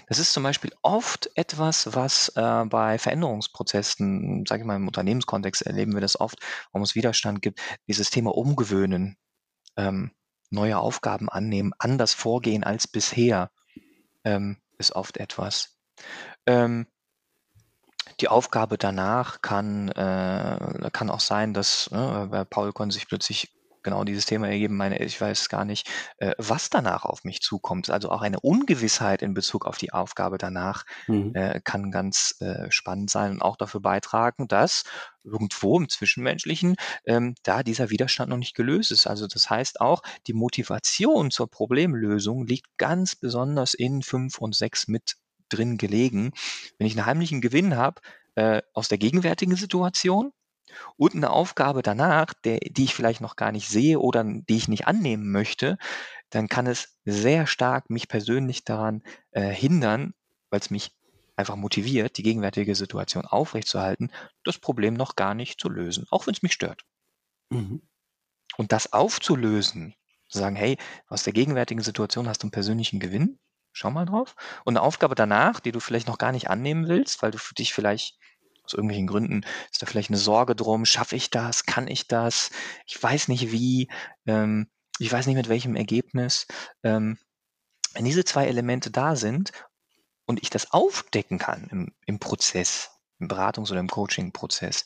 Das 0.08 0.18
ist 0.18 0.32
zum 0.32 0.42
Beispiel 0.42 0.72
oft 0.82 1.30
etwas, 1.36 1.94
was, 1.94 2.30
äh, 2.36 2.64
bei 2.66 2.98
Veränderungsprozessen, 2.98 4.44
sage 4.46 4.62
ich 4.62 4.66
mal, 4.66 4.76
im 4.76 4.86
Unternehmenskontext 4.86 5.62
erleben 5.62 5.94
wir 5.94 6.00
das 6.00 6.18
oft, 6.18 6.38
warum 6.72 6.82
es 6.82 6.94
Widerstand 6.94 7.42
gibt, 7.42 7.60
dieses 7.86 8.10
Thema 8.10 8.34
Umgewöhnen, 8.34 9.16
ähm, 9.76 10.12
neue 10.50 10.78
Aufgaben 10.78 11.28
annehmen, 11.28 11.72
anders 11.78 12.14
vorgehen 12.14 12.64
als 12.64 12.88
bisher, 12.88 13.50
ähm, 14.24 14.58
ist 14.78 14.94
oft 14.94 15.16
etwas. 15.18 15.78
Ähm 16.46 16.86
die 18.20 18.28
Aufgabe 18.28 18.78
danach 18.78 19.42
kann 19.42 19.88
äh, 19.90 20.90
kann 20.92 21.10
auch 21.10 21.20
sein, 21.20 21.54
dass, 21.54 21.90
ne, 21.90 22.28
bei 22.30 22.44
Paul 22.44 22.72
konnte 22.72 22.94
sich 22.94 23.06
plötzlich 23.06 23.52
genau 23.88 24.04
dieses 24.04 24.26
Thema 24.26 24.48
ergeben, 24.48 24.76
meine 24.76 24.98
ich 24.98 25.20
weiß 25.20 25.48
gar 25.48 25.64
nicht, 25.64 25.88
äh, 26.18 26.32
was 26.38 26.70
danach 26.70 27.04
auf 27.04 27.24
mich 27.24 27.40
zukommt. 27.40 27.90
Also, 27.90 28.10
auch 28.10 28.22
eine 28.22 28.40
Ungewissheit 28.40 29.22
in 29.22 29.34
Bezug 29.34 29.66
auf 29.66 29.78
die 29.78 29.92
Aufgabe 29.92 30.38
danach, 30.38 30.84
Mhm. 31.08 31.34
äh, 31.34 31.60
kann 31.62 31.90
ganz, 31.90 32.34
äh, 32.40 32.70
spannend 32.70 33.10
sein 33.10 33.32
und 33.32 33.42
auch 33.42 33.56
dafür 33.56 33.80
beitragen, 33.80 34.48
dass 34.48 34.84
irgendwo 35.24 35.78
im 35.78 35.88
Zwischenmenschlichen, 35.88 36.76
ähm, 37.06 37.34
da 37.42 37.62
dieser 37.62 37.90
Widerstand 37.90 38.30
noch 38.30 38.38
nicht 38.38 38.54
gelöst 38.54 38.90
ist. 38.92 39.06
Also, 39.06 39.26
das 39.26 39.50
heißt 39.50 39.80
auch, 39.80 40.02
die 40.26 40.32
Motivation 40.32 41.30
zur 41.30 41.50
Problemlösung 41.50 42.46
liegt 42.46 42.66
ganz 42.78 43.14
besonders 43.16 43.74
in 43.74 44.02
5 44.02 44.38
und 44.38 44.54
6 44.54 44.88
mit 44.88 45.16
drin 45.50 45.76
gelegen. 45.78 46.32
Wenn 46.78 46.86
ich 46.86 46.94
'n 46.96 47.06
heimlichen 47.06 47.40
Gewinn 47.40 47.76
habe, 47.76 48.00
äh, 48.36 48.62
aus 48.74 48.88
der 48.88 48.98
gegenwärtigen 48.98 49.56
Situation 49.56 50.32
und 50.96 51.14
'ne 51.14 51.30
Aufgabe 51.30 51.82
danach, 51.82 52.34
der 52.44 52.58
die 52.60 52.84
ich 52.84 52.94
vielleicht 52.94 53.20
noch 53.20 53.36
gar 53.36 53.52
nicht 53.52 53.68
sehe 53.68 53.98
oder 54.00 54.24
die 54.24 54.56
ich 54.56 54.68
nicht 54.68 54.86
annehmen 54.88 55.30
möchte, 55.32 55.78
dann 56.30 56.48
kann 56.48 56.66
es 56.68 56.98
sehr 57.06 57.46
stark 57.48 57.90
mich 57.90 58.08
persönlich 58.08 58.64
daran, 58.64 59.02
äh, 59.32 59.50
hindern, 59.50 60.14
weil's 60.50 60.70
mich 60.70 60.92
einfach 61.36 61.56
motiviert, 61.56 62.18
die 62.18 62.22
gegenwärtige 62.24 62.74
Situation 62.76 63.24
aufrechtzuerhalten, 63.26 64.12
das 64.44 64.58
Problem 64.58 64.94
noch 64.94 65.16
gar 65.16 65.34
nicht 65.34 65.60
zu 65.60 65.68
lösen, 65.70 66.06
auch 66.10 66.26
wenn's 66.28 66.42
mich 66.42 66.54
stört. 66.54 66.82
Mhm. 67.50 67.82
Und 68.58 68.72
das 68.72 68.92
aufzulösen, 68.94 69.94
zu 70.28 70.38
sagen: 70.40 70.56
„Hey, 70.56 70.78
aus 71.08 71.24
der 71.24 71.32
gegenwärtigen 71.34 71.82
Situation 71.82 72.28
hast 72.28 72.42
du 72.44 72.48
'n 72.48 72.52
persönlichen 72.52 73.00
Gewinn, 73.00 73.38
schau 73.72 73.90
mal 73.92 74.06
drauf. 74.06 74.36
Und 74.66 74.74
'ne 74.76 74.82
Aufgabe 74.82 75.14
danach, 75.16 75.60
die 75.60 75.72
du 75.72 75.80
vielleicht 75.80 76.08
noch 76.08 76.18
gar 76.18 76.32
nicht 76.32 76.50
annehmen 76.50 76.88
willst, 76.88 77.22
weil 77.22 77.32
du 77.32 77.38
für 77.38 77.54
dich 77.54 77.74
vielleicht 77.74 78.17
aus 78.68 78.74
irgendwelchen 78.74 79.06
Gründen 79.08 79.42
ist 79.72 79.82
da 79.82 79.86
vielleicht 79.86 80.10
'ne 80.10 80.16
Sorge 80.18 80.56
drum: 80.56 80.84
„Schaffe 80.86 81.16
ich 81.16 81.30
das? 81.30 81.64
Kann 81.66 81.88
ich 81.88 82.08
das? 82.08 82.50
Ich 82.86 83.02
weiß 83.02 83.28
nicht 83.28 83.52
wie, 83.52 83.88
ähm, 84.26 84.68
ich 85.00 85.12
weiß 85.12 85.26
nicht 85.26 85.36
mit 85.36 85.48
welchem 85.50 85.76
Ergebnis.“ 85.76 86.46
Ähm, 86.84 87.18
wenn 87.94 88.04
diese 88.06 88.24
2 88.24 88.46
Elemente 88.48 88.90
da 88.92 89.16
sind 89.16 89.52
und 90.26 90.42
ich 90.42 90.50
das 90.50 90.72
aufdecken 90.72 91.38
kann 91.38 91.68
im 91.72 91.92
im 92.06 92.18
Prozess, 92.20 92.90
im 93.20 93.28
Beratungs 93.28 93.70
oder 93.72 93.80
im 93.80 93.88
Coachingprozess, 93.90 94.84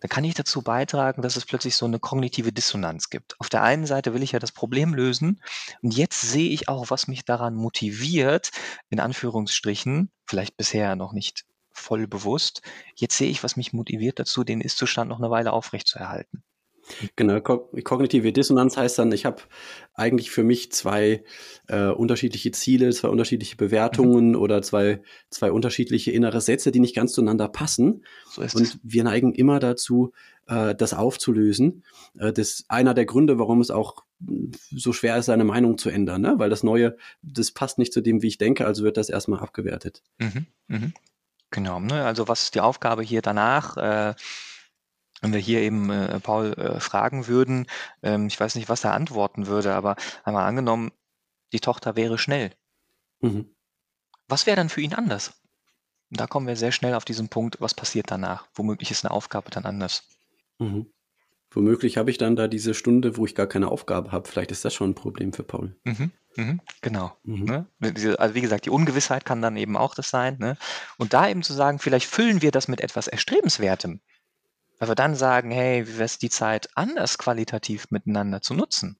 dann 0.00 0.08
kann 0.10 0.24
ich 0.24 0.34
dazu 0.34 0.62
beitragen, 0.62 1.22
dass 1.22 1.36
es 1.36 1.46
plötzlich 1.46 1.76
so 1.76 1.88
'ne 1.88 1.98
kognitive 2.00 2.52
Dissonanz 2.52 3.10
gibt. 3.10 3.36
Auf 3.40 3.48
der 3.50 3.62
einen 3.64 3.86
Seite 3.86 4.14
will 4.14 4.22
ich 4.24 4.32
ja 4.32 4.38
das 4.40 4.52
Problem 4.52 4.94
lösen 4.94 5.42
und 5.82 5.96
jetzt 5.96 6.20
sehe 6.22 6.50
ich 6.50 6.68
auch, 6.68 6.90
was 6.90 7.08
mich 7.08 7.24
daran 7.26 7.54
motiviert, 7.56 8.50
in 8.90 9.00
Anführungsstrichen, 9.00 10.10
vielleicht 10.26 10.56
bisher 10.58 10.96
noch 10.96 11.12
nicht 11.14 11.44
voll 11.74 12.06
bewusst. 12.08 12.62
Jetzt 12.96 13.16
sehe 13.18 13.30
ich, 13.30 13.42
was 13.44 13.56
mich 13.56 13.72
motiviert 13.74 14.18
dazu, 14.18 14.44
den 14.44 14.60
Ist-Zustand 14.62 15.08
noch 15.10 15.18
'ne 15.20 15.30
Weile 15.30 15.52
aufrechtzuerhalten. 15.52 16.42
Genau, 17.16 17.40
ko 17.40 17.70
kognitive 17.82 18.30
Dissonanz 18.32 18.76
heißt 18.76 18.98
dann, 18.98 19.10
ich 19.12 19.24
habe 19.24 19.42
eigentlich 19.94 20.30
für 20.30 20.44
mich 20.44 20.70
2, 20.72 21.24
äh, 21.66 21.88
unterschiedliche 21.88 22.50
Ziele, 22.52 22.90
2 22.90 23.08
unterschiedliche 23.08 23.56
Mhm. 23.90 24.10
Bewertungen 24.10 24.36
oder 24.36 24.62
2 24.62 25.02
2 25.30 25.50
unterschiedliche 25.50 26.10
innere 26.12 26.40
Sätze, 26.40 26.70
die 26.72 26.80
nicht 26.80 26.94
ganz 26.94 27.12
zueinander 27.12 27.48
passen. 27.48 28.04
So 28.24 28.42
ist 28.42 28.60
es. 28.60 28.70
Und 28.70 28.78
wir 28.82 29.02
neigen 29.04 29.32
immer 29.32 29.60
dazu, 29.60 30.12
äh, 30.46 30.74
das 30.74 30.92
aufzulösen. 30.94 31.84
Äh, 32.18 32.32
das 32.32 32.64
einer 32.68 32.94
der 32.94 33.06
Gründe, 33.06 33.38
warum 33.38 33.60
es 33.60 33.70
auch, 33.70 34.04
hm, 34.24 34.52
so 34.70 34.92
schwer 34.92 35.16
ist, 35.16 35.26
seine 35.26 35.44
Meinung 35.44 35.78
zu 35.78 35.88
ändern, 35.90 36.20
ne? 36.20 36.34
Weil 36.38 36.50
das 36.50 36.62
Neue, 36.62 36.96
das 37.22 37.50
passt 37.52 37.78
nicht 37.78 37.92
zu 37.92 38.02
dem, 38.02 38.22
wie 38.22 38.28
ich 38.28 38.38
denke, 38.38 38.66
also 38.66 38.84
wird 38.84 38.98
das 38.98 39.08
erst 39.08 39.28
mal 39.28 39.40
abgewertet. 39.40 40.02
Mhm, 40.18 40.46
mhm. 40.68 40.92
Genau, 41.54 41.78
ne? 41.78 42.04
Also, 42.04 42.26
was 42.26 42.42
ist 42.42 42.56
die 42.56 42.60
Aufgabe 42.60 43.02
hier 43.04 43.22
danach? 43.22 43.76
Äh, 43.76 44.14
wenn 45.22 45.32
wir 45.32 45.40
hier 45.40 45.60
eben, 45.60 45.88
äh, 45.90 46.18
Paul, 46.20 46.52
äh, 46.54 46.80
fragen 46.80 47.26
würden, 47.28 47.66
ähm, 48.02 48.26
ich 48.26 48.38
weiß 48.38 48.56
nicht, 48.56 48.68
was 48.68 48.84
er 48.84 48.92
antworten 48.94 49.46
würde, 49.46 49.74
aber 49.74 49.96
einmal 50.24 50.46
angenommen, 50.46 50.90
die 51.52 51.60
Tochter 51.60 51.96
wäre 51.96 52.18
schnell. 52.18 52.52
Mhm. 53.22 53.54
Was 54.28 54.46
wäre 54.46 54.56
dann 54.56 54.68
für 54.70 54.80
ihn 54.80 54.94
anders? 54.94 55.42
Und 56.10 56.20
da 56.20 56.26
kommen 56.26 56.46
wir 56.46 56.56
sehr 56.56 56.72
schnell 56.72 56.94
auf 56.94 57.04
diesen 57.06 57.28
Punkt, 57.28 57.60
was 57.60 57.74
passiert 57.74 58.10
danach? 58.10 58.48
Womöglich 58.54 58.90
ist 58.90 59.04
'ne 59.04 59.10
Aufgabe 59.12 59.50
dann 59.50 59.66
anders. 59.66 60.04
Mhm. 60.60 60.86
Womöglich 61.52 61.98
habe 61.98 62.10
ich 62.10 62.18
dann 62.18 62.36
da 62.36 62.48
diese 62.48 62.74
Stunde, 62.74 63.16
wo 63.16 63.26
ich 63.26 63.34
gar 63.34 63.46
keine 63.48 63.68
Aufgabe 63.70 64.12
habe. 64.12 64.28
Vielleicht 64.28 64.52
ist 64.52 64.64
das 64.64 64.74
schon 64.74 64.92
'n 64.92 64.94
Problem 64.94 65.32
für 65.32 65.44
Paul. 65.44 65.76
Mhm, 65.84 66.12
mhm, 66.36 66.60
genau, 66.80 67.16
Mhm. 67.24 67.46
ne? 67.46 67.68
Also, 68.18 68.34
wie 68.34 68.40
gesagt, 68.40 68.66
die 68.66 68.70
Ungewissheit 68.70 69.24
kann 69.24 69.42
dann 69.42 69.56
eben 69.56 69.76
auch 69.76 69.94
das 69.94 70.10
sein, 70.10 70.36
ne? 70.38 70.56
Und 70.98 71.12
da 71.14 71.28
eben 71.28 71.42
zu 71.42 71.52
sagen, 71.52 71.78
vielleicht 71.78 72.06
füllen 72.08 72.42
wir 72.42 72.50
das 72.50 72.68
mit 72.68 72.80
etwas 72.80 73.06
Erstrebenswertem. 73.08 74.00
Weil 74.80 74.88
wir 74.90 74.94
dann 74.96 75.16
sagen: 75.16 75.50
„Hey, 75.52 75.86
wie 75.88 75.98
wär's 75.98 76.18
die 76.18 76.30
Zeit 76.30 76.68
anders 76.76 77.18
qualitativ 77.18 77.86
miteinander 77.90 78.42
zu 78.42 78.54
nutzen?“ 78.54 78.98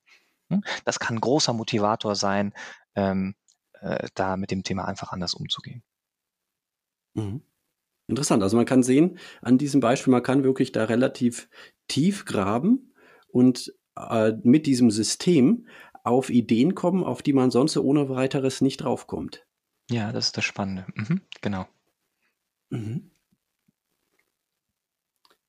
Hm, 0.50 0.64
das 0.86 1.00
kann 1.00 1.16
'n 1.18 1.20
großer 1.22 1.52
Motivator 1.54 2.16
sein, 2.16 2.54
ähm, 2.96 3.36
äh, 3.82 4.08
da 4.14 4.36
mit 4.38 4.50
dem 4.52 4.64
Thema 4.64 4.86
einfach 4.86 5.12
anders 5.12 5.34
umzugehen. 5.34 5.84
Mhm. 7.14 7.42
Interessant. 8.08 8.42
Also, 8.42 8.56
man 8.56 8.66
kann 8.66 8.82
sehen 8.84 9.18
an 9.42 9.58
diesem 9.58 9.80
Beispiel, 9.80 10.12
man 10.12 10.22
kann 10.24 10.44
wirklich 10.44 10.72
da 10.72 10.84
relativ 10.84 11.48
tief 11.88 12.24
graben 12.26 12.94
und, 13.28 13.74
äh, 13.98 14.32
mit 14.44 14.66
diesem 14.66 14.90
System 14.90 15.68
auf 16.04 16.30
Ideen 16.30 16.74
kommen, 16.74 17.02
auf 17.02 17.22
die 17.22 17.32
man 17.32 17.50
sonst 17.50 17.72
so 17.72 17.82
ohne 17.82 18.08
Weiteres 18.08 18.60
nicht 18.60 18.78
draufkommt. 18.78 19.44
Ja, 19.90 20.12
das 20.12 20.26
ist 20.26 20.36
das 20.36 20.44
Spannende. 20.44 20.86
Mhm, 20.94 21.20
genau. 21.40 21.66
Mhm. 22.70 23.10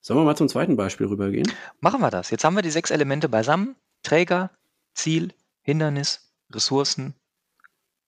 Sollen 0.02 0.20
wir 0.20 0.24
mal 0.24 0.36
zum 0.36 0.50
zweiten 0.50 0.76
Beispiel 0.76 1.08
rübergehen? 1.08 1.52
Machen 1.80 2.02
wir 2.02 2.12
das. 2.12 2.32
Jetzt 2.32 2.44
haben 2.44 2.56
wir 2.56 2.62
die 2.62 2.72
6 2.72 2.92
Elemente 2.92 3.30
beisammen: 3.30 3.76
Träger, 4.04 4.52
Ziel, 4.94 5.34
Hindernis, 5.62 6.32
Ressourcen, 6.52 7.16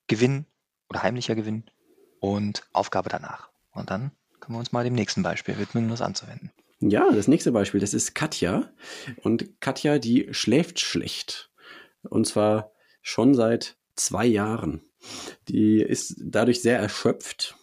Gewinn 0.06 0.46
oder 0.88 1.02
heimlicher 1.02 1.34
Gewinn 1.34 1.64
und 2.20 2.62
Aufgabe 2.72 3.10
danach. 3.10 3.50
Und 3.72 3.90
dann 3.90 4.12
können 4.40 4.54
wir 4.54 4.60
uns 4.60 4.72
mal 4.72 4.84
dem 4.84 4.94
nächsten 4.94 5.22
Beispiel 5.22 5.58
widmen, 5.58 5.84
um 5.84 5.90
das 5.90 6.02
anzuwenden. 6.02 6.52
Ja, 6.80 7.10
das 7.10 7.26
nächste 7.26 7.50
Beispiel, 7.50 7.80
das 7.80 7.92
ist 7.92 8.14
Katja. 8.14 8.70
Und 9.22 9.60
Katja, 9.60 9.98
die 9.98 10.28
schläft 10.32 10.78
schlecht. 10.78 11.47
Und 12.02 12.26
zwar 12.26 12.72
schon 13.02 13.34
seit 13.34 13.76
zwei 13.94 14.26
Jahren. 14.26 14.82
Die 15.48 15.80
ist 15.80 16.16
dadurch 16.22 16.62
sehr 16.62 16.78
erschöpft. 16.78 17.56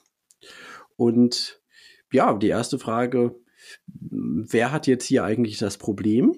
Und 0.95 1.61
ja, 2.11 2.33
die 2.33 2.47
erste 2.47 2.79
Frage, 2.79 3.36
wer 3.88 4.71
hat 4.71 4.88
jetzt 4.88 5.05
hier 5.05 5.23
eigentlich 5.23 5.57
das 5.57 5.77
Problem? 5.77 6.36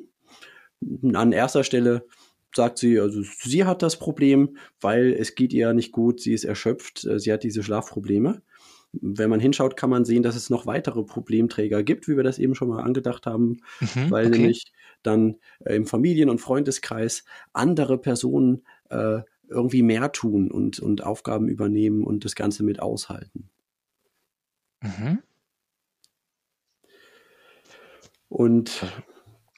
An 1.13 1.31
erster 1.31 1.63
Stelle 1.63 2.05
sagt 2.55 2.77
sie, 2.77 2.99
also 2.99 3.21
sie 3.43 3.65
hat 3.65 3.81
das 3.81 3.97
Problem, 3.99 4.57
weil 4.81 5.13
es 5.13 5.35
geht 5.35 5.53
ihr 5.53 5.73
nicht 5.73 5.91
gut, 5.91 6.21
sie 6.21 6.33
ist 6.33 6.45
erschöpft, 6.45 7.05
äh, 7.05 7.19
sie 7.19 7.31
hat 7.31 7.43
diese 7.43 7.63
Schlafprobleme. 7.63 8.41
Wenn 8.93 9.29
man 9.29 9.39
hinschaut, 9.39 9.77
kann 9.77 9.89
man 9.89 10.05
sehen, 10.05 10.23
dass 10.23 10.35
es 10.35 10.49
noch 10.49 10.65
weitere 10.65 11.03
Problemträger 11.03 11.83
gibt, 11.83 12.07
wie 12.07 12.15
wir 12.15 12.23
das 12.23 12.39
eben 12.39 12.55
schon 12.55 12.69
mal 12.69 12.81
angedacht 12.81 13.25
haben, 13.25 13.61
mhm, 13.79 14.09
weil 14.09 14.27
okay. 14.27 14.37
nämlich 14.37 14.65
dann 15.03 15.37
äh, 15.59 15.75
im 15.75 15.85
Familien- 15.85 16.29
und 16.29 16.39
Freundeskreis 16.39 17.25
andere 17.53 17.97
Personen 17.97 18.63
äh, 18.89 19.21
irgendwie 19.49 19.81
mehr 19.81 20.11
tun 20.11 20.51
und, 20.51 20.79
und 20.79 21.03
Aufgaben 21.03 21.47
übernehmen 21.47 22.03
und 22.03 22.25
das 22.25 22.35
Ganze 22.35 22.63
mit 22.63 22.79
aushalten. 22.79 23.49
Mhm. 24.81 25.19
Und 28.29 28.85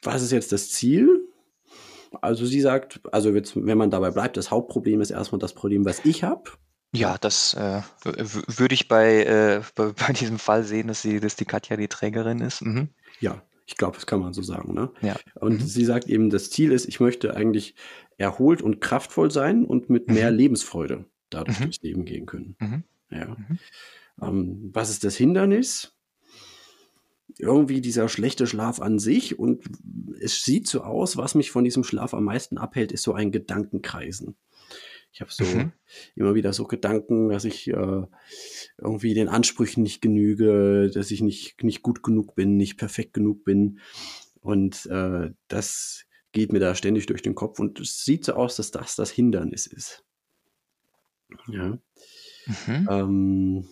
was 0.03 0.21
ist 0.21 0.31
jetzt 0.31 0.51
das 0.51 0.69
Ziel? 0.69 1.27
Also 2.21 2.45
sie 2.45 2.61
sagt, 2.61 3.01
also 3.11 3.31
jetzt, 3.31 3.55
wenn 3.55 3.77
man 3.77 3.91
dabei 3.91 4.11
bleibt, 4.11 4.37
das 4.37 4.51
Hauptproblem 4.51 5.01
ist 5.01 5.11
erstmal 5.11 5.39
das 5.39 5.53
Problem, 5.53 5.85
was 5.85 6.05
ich 6.05 6.23
habe. 6.23 6.51
Ja, 6.91 7.17
das 7.19 7.53
äh, 7.53 7.81
würde 8.03 8.73
ich 8.73 8.87
bei, 8.87 9.23
äh, 9.23 9.61
bei, 9.75 9.91
bei, 10.07 10.13
diesem 10.13 10.39
Fall 10.39 10.63
sehen, 10.63 10.87
dass, 10.87 11.01
sie, 11.01 11.19
dass 11.19 11.35
die 11.35 11.45
Katja 11.45 11.77
die 11.77 11.87
Trägerin 11.87 12.39
ist. 12.39 12.61
Mhm. 12.61 12.89
Ja, 13.19 13.41
ich 13.65 13.77
glaube, 13.77 13.95
das 13.95 14.07
kann 14.07 14.19
man 14.19 14.33
so 14.33 14.41
sagen. 14.41 14.73
Ne? 14.73 14.91
Ja. 15.01 15.15
Und 15.35 15.61
mhm. 15.61 15.67
sie 15.67 15.85
sagt 15.85 16.07
eben, 16.07 16.29
das 16.29 16.49
Ziel 16.49 16.71
ist, 16.71 16.87
ich 16.87 16.99
möchte 16.99 17.35
eigentlich 17.35 17.75
erholt 18.17 18.61
und 18.61 18.81
kraftvoll 18.81 19.31
sein 19.31 19.65
und 19.65 19.89
mit 19.89 20.07
mehr 20.07 20.31
mhm. 20.31 20.37
Lebensfreude 20.37 21.05
dadurch 21.29 21.59
mhm. 21.59 21.63
durchs 21.65 21.81
Leben 21.81 22.05
gehen 22.05 22.25
können. 22.25 22.55
Mhm. 22.59 22.83
Ja. 23.11 23.27
Mhm. 23.27 23.59
Ähm, 24.21 24.69
was 24.73 24.89
ist 24.89 25.03
das 25.03 25.15
Hindernis? 25.15 25.95
irgendwie 27.37 27.79
dieser 27.79 28.09
schlechte 28.09 28.47
Schlaf 28.47 28.81
an 28.81 28.99
sich 28.99 29.39
und 29.39 29.63
es 30.19 30.43
sieht 30.43 30.67
so 30.67 30.81
aus, 30.81 31.15
was 31.15 31.35
mich 31.35 31.51
von 31.51 31.63
diesem 31.63 31.83
Schlaf 31.83 32.13
am 32.13 32.25
meisten 32.25 32.57
abhält, 32.57 32.91
ist 32.91 33.03
so 33.03 33.13
ein 33.13 33.31
Gedankenkreisen. 33.31 34.35
Ich 35.11 35.21
habe 35.21 35.31
so 35.31 35.43
mhm. 35.43 35.71
immer 36.15 36.35
wieder 36.35 36.53
so 36.53 36.65
Gedanken, 36.65 37.29
dass 37.29 37.45
ich 37.45 37.67
äh, 37.67 38.03
irgendwie 38.77 39.13
den 39.13 39.27
Ansprüchen 39.27 39.83
nicht 39.83 40.01
genüge, 40.01 40.91
dass 40.93 41.11
ich 41.11 41.21
nicht, 41.21 41.63
nicht 41.63 41.81
gut 41.81 42.03
genug 42.03 42.35
bin, 42.35 42.57
nicht 42.57 42.77
perfekt 42.77 43.13
genug 43.13 43.43
bin. 43.43 43.79
Und 44.41 44.85
äh, 44.85 45.31
das 45.47 46.05
geht 46.31 46.53
mir 46.53 46.59
da 46.59 46.75
ständig 46.75 47.07
durch 47.07 47.21
den 47.21 47.35
Kopf 47.35 47.59
und 47.59 47.79
es 47.79 48.05
sieht 48.05 48.25
so 48.25 48.33
aus, 48.33 48.55
dass 48.55 48.71
das 48.71 48.95
das 48.95 49.09
Hindernis 49.09 49.65
ist. 49.67 50.03
Ja. 51.47 51.79
Mhm. 52.67 52.87
Ähm, 52.89 53.67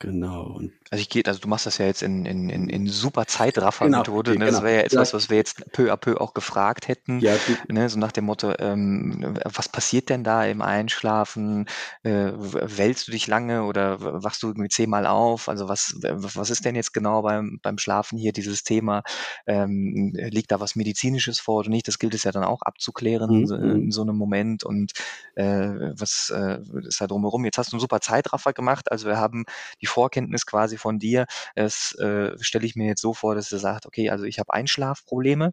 Genau. 0.00 0.58
Also 0.90 1.02
ich 1.02 1.10
gehe, 1.10 1.22
also 1.26 1.40
du 1.40 1.48
machst 1.48 1.66
das 1.66 1.76
ja 1.76 1.84
jetzt 1.84 2.02
in, 2.02 2.24
in, 2.24 2.48
in, 2.48 2.70
in 2.70 2.86
super 2.86 3.26
Zeitraffer-Methode. 3.26 4.32
Genau, 4.32 4.46
ne? 4.46 4.50
Das 4.50 4.60
genau. 4.60 4.66
wäre 4.66 4.78
ja 4.78 4.86
etwas, 4.86 5.12
was 5.12 5.28
wir 5.28 5.36
jetzt 5.36 5.70
peu 5.72 5.92
à 5.92 5.96
peu 5.98 6.18
auch 6.18 6.32
gefragt 6.32 6.88
hätten. 6.88 7.20
Ja, 7.20 7.36
ne? 7.68 7.86
So 7.90 7.98
nach 7.98 8.10
dem 8.10 8.24
Motto, 8.24 8.54
ähm, 8.58 9.38
was 9.44 9.68
passiert 9.68 10.08
denn 10.08 10.24
da 10.24 10.46
im 10.46 10.62
Einschlafen? 10.62 11.66
Äh, 12.02 12.32
wälzt 12.32 13.08
du 13.08 13.12
dich 13.12 13.26
lange 13.26 13.64
oder 13.64 14.00
wachst 14.00 14.42
du 14.42 14.48
irgendwie 14.48 14.70
zehnmal 14.70 15.06
auf? 15.06 15.50
Also 15.50 15.68
was, 15.68 15.94
was 16.00 16.48
ist 16.48 16.64
denn 16.64 16.76
jetzt 16.76 16.94
genau 16.94 17.20
beim, 17.20 17.60
beim 17.62 17.76
Schlafen 17.76 18.16
hier 18.16 18.32
dieses 18.32 18.64
Thema? 18.64 19.02
Ähm, 19.46 20.14
liegt 20.14 20.50
da 20.50 20.60
was 20.60 20.76
Medizinisches 20.76 21.40
vor 21.40 21.58
oder 21.58 21.68
nicht? 21.68 21.86
Das 21.86 21.98
gilt 21.98 22.14
es 22.14 22.24
ja 22.24 22.32
dann 22.32 22.44
auch 22.44 22.62
abzuklären 22.62 23.42
mhm. 23.42 23.52
in 23.52 23.84
mhm. 23.84 23.92
so 23.92 24.00
einem 24.00 24.16
Moment. 24.16 24.64
Und 24.64 24.92
äh, 25.34 25.68
was 25.92 26.32
äh, 26.34 26.58
ist 26.86 27.02
da 27.02 27.06
drumherum? 27.06 27.44
Jetzt 27.44 27.58
hast 27.58 27.72
du 27.72 27.76
einen 27.76 27.80
super 27.80 28.00
Zeitraffer 28.00 28.54
gemacht. 28.54 28.90
Also 28.90 29.06
wir 29.06 29.18
haben 29.18 29.44
die 29.82 29.89
Vorkenntnis 29.90 30.46
quasi 30.46 30.76
von 30.76 30.98
dir. 30.98 31.26
Das 31.54 31.94
äh, 31.98 32.32
stelle 32.40 32.66
ich 32.66 32.76
mir 32.76 32.86
jetzt 32.86 33.02
so 33.02 33.12
vor, 33.14 33.34
dass 33.34 33.52
er 33.52 33.58
sagt, 33.58 33.86
okay, 33.86 34.10
also 34.10 34.24
ich 34.24 34.38
habe 34.38 34.52
Einschlafprobleme. 34.52 35.52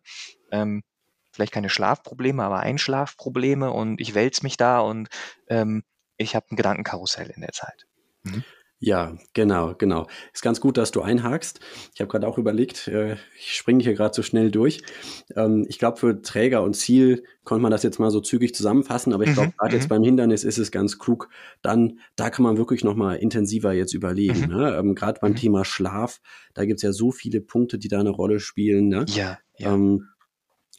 Ähm, 0.52 0.84
vielleicht 1.32 1.54
keine 1.54 1.70
Schlafprobleme, 1.70 2.44
aber 2.44 2.60
Einschlafprobleme 2.62 3.72
und 3.72 4.02
ich 4.02 4.16
wälze 4.16 4.44
mich 4.44 4.58
da 4.58 4.80
und 4.80 5.08
ähm, 5.48 5.84
ich 6.18 6.36
habe 6.36 6.48
ein 6.52 6.56
Gedankenkarussell 6.56 7.30
in 7.30 7.42
der 7.42 7.52
Zeit. 7.52 7.86
Mhm. 8.24 8.44
Ja, 8.80 9.18
genau, 9.34 9.74
genau. 9.76 10.06
Ist 10.34 10.44
ganz 10.44 10.62
gut, 10.62 10.78
dass 10.78 10.92
du 10.92 11.02
einhakst. 11.02 11.60
Ich 11.96 12.02
habe 12.02 12.12
gerade 12.12 12.28
auch 12.28 12.38
überlegt, 12.38 12.88
äh, 12.88 13.16
ich 13.40 13.56
springe 13.56 13.84
hier 13.84 13.96
gerade 13.96 14.14
so 14.14 14.22
schnell 14.22 14.52
durch. 14.52 14.82
Ähm, 15.36 15.66
ich 15.68 15.80
glaube, 15.80 15.98
für 15.98 16.22
Träger 16.22 16.62
und 16.62 16.76
Ziel 16.76 17.24
konnte 17.44 17.64
man 17.64 17.72
das 17.72 17.82
jetzt 17.82 17.98
mal 17.98 18.12
so 18.12 18.22
zügig 18.22 18.54
zusammenfassen, 18.54 19.14
aber 19.14 19.24
ich 19.24 19.34
glaube, 19.34 19.50
mhm, 19.50 19.54
gerade 19.58 19.76
jetzt 19.76 19.86
mhm. 19.86 19.90
beim 19.90 20.04
Hindernis 20.04 20.44
ist 20.44 20.60
es 20.60 20.70
ganz 20.70 21.00
klug. 21.00 21.30
Dann, 21.64 22.00
da 22.16 22.30
kann 22.30 22.44
man 22.44 22.58
wirklich 22.58 22.84
noch 22.84 22.96
mal 22.96 23.16
intensiver 23.16 23.72
jetzt 23.72 23.94
überlegen. 23.94 24.42
Mhm. 24.42 24.56
Ne? 24.56 24.76
Ähm, 24.78 24.96
gerade 24.96 25.20
beim. 25.22 25.38
Thema 25.38 25.64
Schlaf, 25.64 26.20
da 26.54 26.66
gibt's 26.66 26.82
ja 26.82 26.92
so 26.92 27.12
viele 27.12 27.42
Punkte, 27.42 27.78
die 27.78 27.88
da 27.88 28.00
eine 28.00 28.10
Rolle 28.10 28.40
spielen. 28.40 28.88
Ne? 28.88 29.06
Ja, 29.10 29.38
ja. 29.58 29.74
Ähm, 29.74 30.10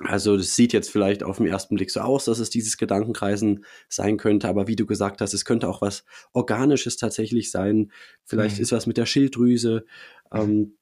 also 0.00 0.36
das 0.36 0.54
sieht 0.54 0.72
jetzt 0.72 0.90
vielleicht 0.90 1.24
auf 1.24 1.38
den 1.38 1.46
ersten 1.46 1.74
Blick 1.74 1.90
so 1.90 2.00
aus, 2.00 2.26
dass 2.26 2.38
es 2.38 2.50
dieses 2.50 2.76
Gedankenkreisen 2.76 3.64
sein 3.88 4.16
könnte, 4.16 4.48
aber 4.48 4.68
wie 4.68 4.76
du 4.76 4.86
gesagt 4.86 5.20
hast, 5.20 5.34
es 5.34 5.44
könnte 5.44 5.68
auch 5.68 5.82
was 5.82 6.04
Organisches 6.32 6.96
tatsächlich 6.96 7.50
sein. 7.50 7.90
Vielleicht 8.24 8.56
mhm. 8.56 8.62
ist 8.62 8.72
was 8.72 8.86
mit 8.86 8.96
der 8.96 9.06
Schilddrüse. 9.06 9.84
Ähm, 10.32 10.76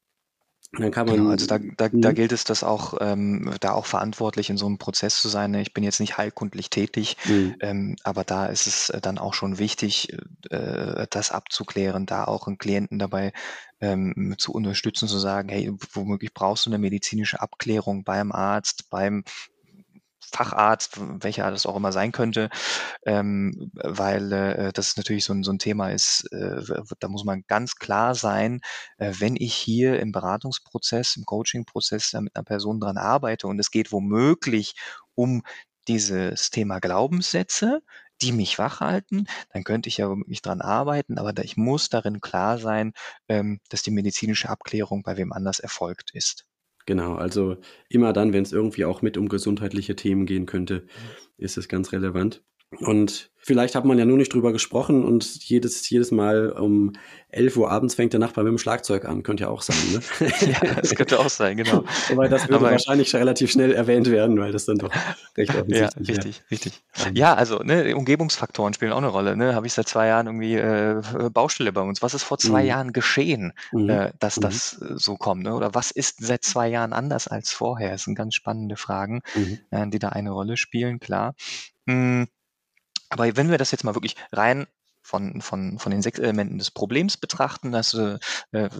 dann 0.79 0.91
kann 0.91 1.07
man. 1.07 1.17
Genau, 1.17 1.31
also 1.31 1.47
da, 1.47 1.59
da, 1.59 1.89
da 1.89 2.11
mhm. 2.11 2.15
gilt 2.15 2.33
es, 2.33 2.45
das 2.45 2.63
auch, 2.63 2.95
ähm, 3.01 3.51
da 3.61 3.73
auch 3.73 3.87
verantwortlich 3.87 4.51
in 4.51 4.57
so 4.57 4.67
einem 4.67 4.79
Prozess 4.79 5.21
zu 5.21 5.29
sein. 5.29 5.55
Ich 5.55 5.75
bin 5.75 5.85
jetzt 5.85 6.01
nicht 6.01 6.19
heilkundlich 6.19 6.71
tätig, 6.71 7.17
mhm. 7.25 7.57
ähm, 7.61 7.97
aber 8.05 8.25
da 8.25 8.47
ist 8.47 8.67
es 8.67 8.91
äh, 8.91 9.01
dann 9.01 9.19
auch 9.19 9.35
schon 9.35 9.59
wichtig, 9.59 10.13
äh, 10.51 11.07
das 11.11 11.33
abzuklären, 11.33 12.07
da 12.07 12.25
auch 12.25 12.47
einen 12.47 12.59
Klienten 12.59 12.99
dabei 12.99 13.33
ähm, 13.81 14.35
zu 14.39 14.53
unterstützen, 14.53 15.09
zu 15.09 15.19
sagen, 15.19 15.49
hey, 15.49 15.73
womöglich 15.93 16.33
brauchst 16.33 16.67
du 16.67 16.71
eine 16.71 16.79
medizinische 16.79 17.41
Abklärung 17.41 18.05
beim 18.05 18.33
Arzt, 18.33 18.91
beim 18.91 19.25
Facharzt, 20.21 20.99
welcher 21.23 21.51
das 21.51 21.67
auch 21.67 21.77
immer 21.77 21.93
sein 21.93 22.13
könnte, 22.13 22.49
ähm, 23.07 23.71
weil 23.75 24.33
äh, 24.33 24.73
das 24.73 24.97
natürlich 24.97 25.25
so 25.25 25.33
ein, 25.35 25.43
so 25.45 25.53
ein 25.53 25.59
Thema 25.59 25.91
ist, 25.91 26.27
äh, 26.33 26.63
da 27.01 27.09
muss 27.09 27.25
man 27.25 27.45
ganz 27.47 27.77
klar 27.77 28.15
sein, 28.15 28.61
äh, 28.99 29.13
wenn 29.19 29.37
ich 29.37 29.55
hier 29.55 30.01
im 30.01 30.13
Beratungsprozess, 30.13 31.17
im 31.17 31.25
Coachingprozess 31.25 32.13
mit 32.15 32.35
einer 32.37 32.45
Person 32.45 32.81
dran 32.81 32.99
arbeite 32.99 33.47
und 33.47 33.59
es 33.61 33.71
geht 33.71 33.93
womöglich 33.93 34.75
um 35.15 35.43
dieses 35.89 36.51
Thema 36.51 36.81
Glaubenssätze, 36.81 37.81
die 38.23 38.33
mich 38.33 38.59
wach 38.59 38.81
halten, 38.81 39.27
dann 39.53 39.65
könnte 39.65 39.89
ich 39.89 39.99
ja 39.99 40.09
wirklich 40.09 40.43
dran 40.43 40.61
arbeiten, 40.63 41.19
aber 41.19 41.33
ich 41.45 41.57
muss 41.57 41.89
darin 41.91 42.21
klar 42.21 42.59
sein, 42.59 42.93
ähm, 43.29 43.61
dass 43.69 43.83
die 43.83 43.91
medizinische 43.91 44.49
Abklärung 44.49 45.03
bei 45.03 45.17
wem 45.17 45.33
anders 45.33 45.59
erfolgt 45.61 46.11
ist. 46.15 46.47
Genau, 46.87 47.17
also 47.17 47.57
immer 47.89 48.13
dann, 48.13 48.33
wenn 48.33 48.45
es 48.45 48.53
irgendwie 48.53 48.85
auch 48.85 49.03
mit 49.03 49.17
um 49.19 49.29
gesundheitliche 49.29 49.97
Themen 49.97 50.25
gehen 50.25 50.47
könnte, 50.47 50.87
ist 51.37 51.57
es 51.59 51.69
ganz 51.69 51.93
relevant. 51.93 52.45
Und 52.81 53.31
vielleicht 53.39 53.77
hat 53.77 53.85
man 53.85 53.97
ja 53.97 54.05
nur 54.05 54.17
nicht 54.17 54.35
drüber 54.35 54.53
gesprochen 54.53 55.05
und 55.05 55.25
jedes, 55.45 55.89
jedes 55.89 56.11
Mal 56.11 56.51
um 56.51 56.95
11 57.29 57.57
Uhr 57.57 57.71
abends 57.71 57.95
fängt 57.95 58.13
der 58.13 58.19
Nachbar 58.19 58.43
mit 58.43 58.51
dem 58.51 58.59
Schlagzeug 58.59 59.05
an. 59.05 59.23
Könnte 59.23 59.45
ja 59.45 59.51
auch 59.51 59.63
sein, 59.63 59.77
ne? 59.93 60.01
ja, 60.41 60.75
das 60.75 60.95
könnte 60.95 61.21
auch 61.21 61.29
sein, 61.29 61.57
genau. 61.57 61.85
Wobei 62.09 62.27
das 62.27 62.49
würde 62.49 62.57
Aber 62.57 62.71
wahrscheinlich 62.73 63.15
relativ 63.15 63.53
schnell 63.53 63.73
erwähnt 63.73 64.11
werden, 64.11 64.39
weil 64.41 64.51
das 64.51 64.65
dann 64.65 64.79
doch 64.79 64.91
recht 65.37 65.55
offensichtlich 65.55 66.01
ist. 66.01 66.09
Ja, 66.09 66.15
richtig, 66.15 66.43
richtig. 66.51 66.83
Ja, 67.15 67.35
also 67.35 67.59
ne, 67.59 67.95
Umgebungsfaktoren 67.95 68.75
spielen 68.75 68.91
auch 68.93 68.99
eine 68.99 69.09
Rolle. 69.09 69.37
Ne? 69.37 69.55
Habe 69.55 69.69
ich 69.69 69.75
seit 69.75 69.87
zwei 69.87 70.09
Jahren 70.09 70.27
irgendwie 70.27 70.55
äh, 70.55 71.03
Baustelle 71.33 71.73
bei 71.73 71.83
uns. 71.83 72.03
Was 72.03 72.15
ist 72.15 72.25
vor 72.25 72.39
zwei 72.39 72.63
mhm. 72.63 72.69
Jahren 72.69 72.93
geschehen, 72.93 73.53
mhm. 73.71 73.91
äh, 73.91 74.13
dass 74.19 74.39
mhm. 74.39 74.41
das 74.41 74.83
äh, 74.83 74.95
so 74.97 75.17
kommt? 75.17 75.45
Ne? 75.45 75.55
Oder 75.55 75.73
was 75.73 75.93
ist 75.93 76.17
seit 76.19 76.43
zwei 76.43 76.69
Jahren 76.69 76.93
anders 76.93 77.29
als 77.29 77.53
vorher? 77.53 77.93
Das 77.93 78.03
sind 78.03 78.17
ganz 78.17 78.35
spannende 78.35 78.77
Fragen, 78.77 79.21
mhm. 79.37 79.59
äh, 79.71 79.89
die 79.89 80.01
da 80.01 80.09
eine 80.09 80.31
Rolle 80.31 80.57
spielen, 80.57 80.99
klar. 80.99 81.35
Mhm. 81.85 82.27
Aber 83.11 83.37
wenn 83.37 83.51
wir 83.51 83.59
das 83.59 83.71
jetzt 83.71 83.85
mal 83.85 83.95
wirklich 83.95 84.17
rein 84.33 84.67
von, 85.07 85.41
von, 85.41 85.79
von 85.79 85.93
den 85.93 86.03
sechs 86.03 86.19
Elementen 86.19 86.59
des 86.59 86.73
Problems 86.73 87.17
betrachten, 87.17 87.71
das, 87.71 87.95
äh, 87.95 88.19
äh, 88.53 88.71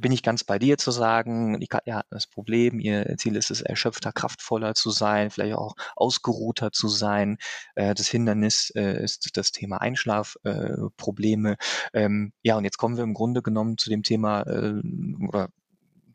bin 0.00 0.10
ich 0.10 0.24
ganz 0.24 0.42
bei 0.42 0.58
dir 0.58 0.76
zu 0.76 0.90
sagen, 0.90 1.60
die 1.60 1.68
Katja 1.68 2.02
das 2.10 2.26
Problem, 2.26 2.80
ihr 2.80 3.14
Ziel 3.16 3.36
ist 3.36 3.52
es, 3.52 3.62
erschöpfter, 3.62 4.12
kraftvoller 4.12 4.74
zu 4.74 4.90
sein, 4.90 5.30
vielleicht 5.30 5.54
auch 5.54 5.76
ausgeruhter 5.94 6.72
zu 6.72 6.88
sein. 6.88 7.38
Äh, 7.76 7.94
das 7.94 8.08
Hindernis 8.08 8.70
äh, 8.74 9.02
ist 9.02 9.36
das 9.36 9.52
Thema 9.52 9.80
Einschlafprobleme. 9.80 11.56
Äh, 11.92 12.02
ähm, 12.04 12.32
ja, 12.42 12.56
und 12.56 12.64
jetzt 12.64 12.78
kommen 12.78 12.96
wir 12.96 13.04
im 13.04 13.14
Grunde 13.14 13.42
genommen 13.42 13.78
zu 13.78 13.88
dem 13.88 14.02
Thema 14.02 14.42
äh, 14.42 14.82
oder 15.28 15.48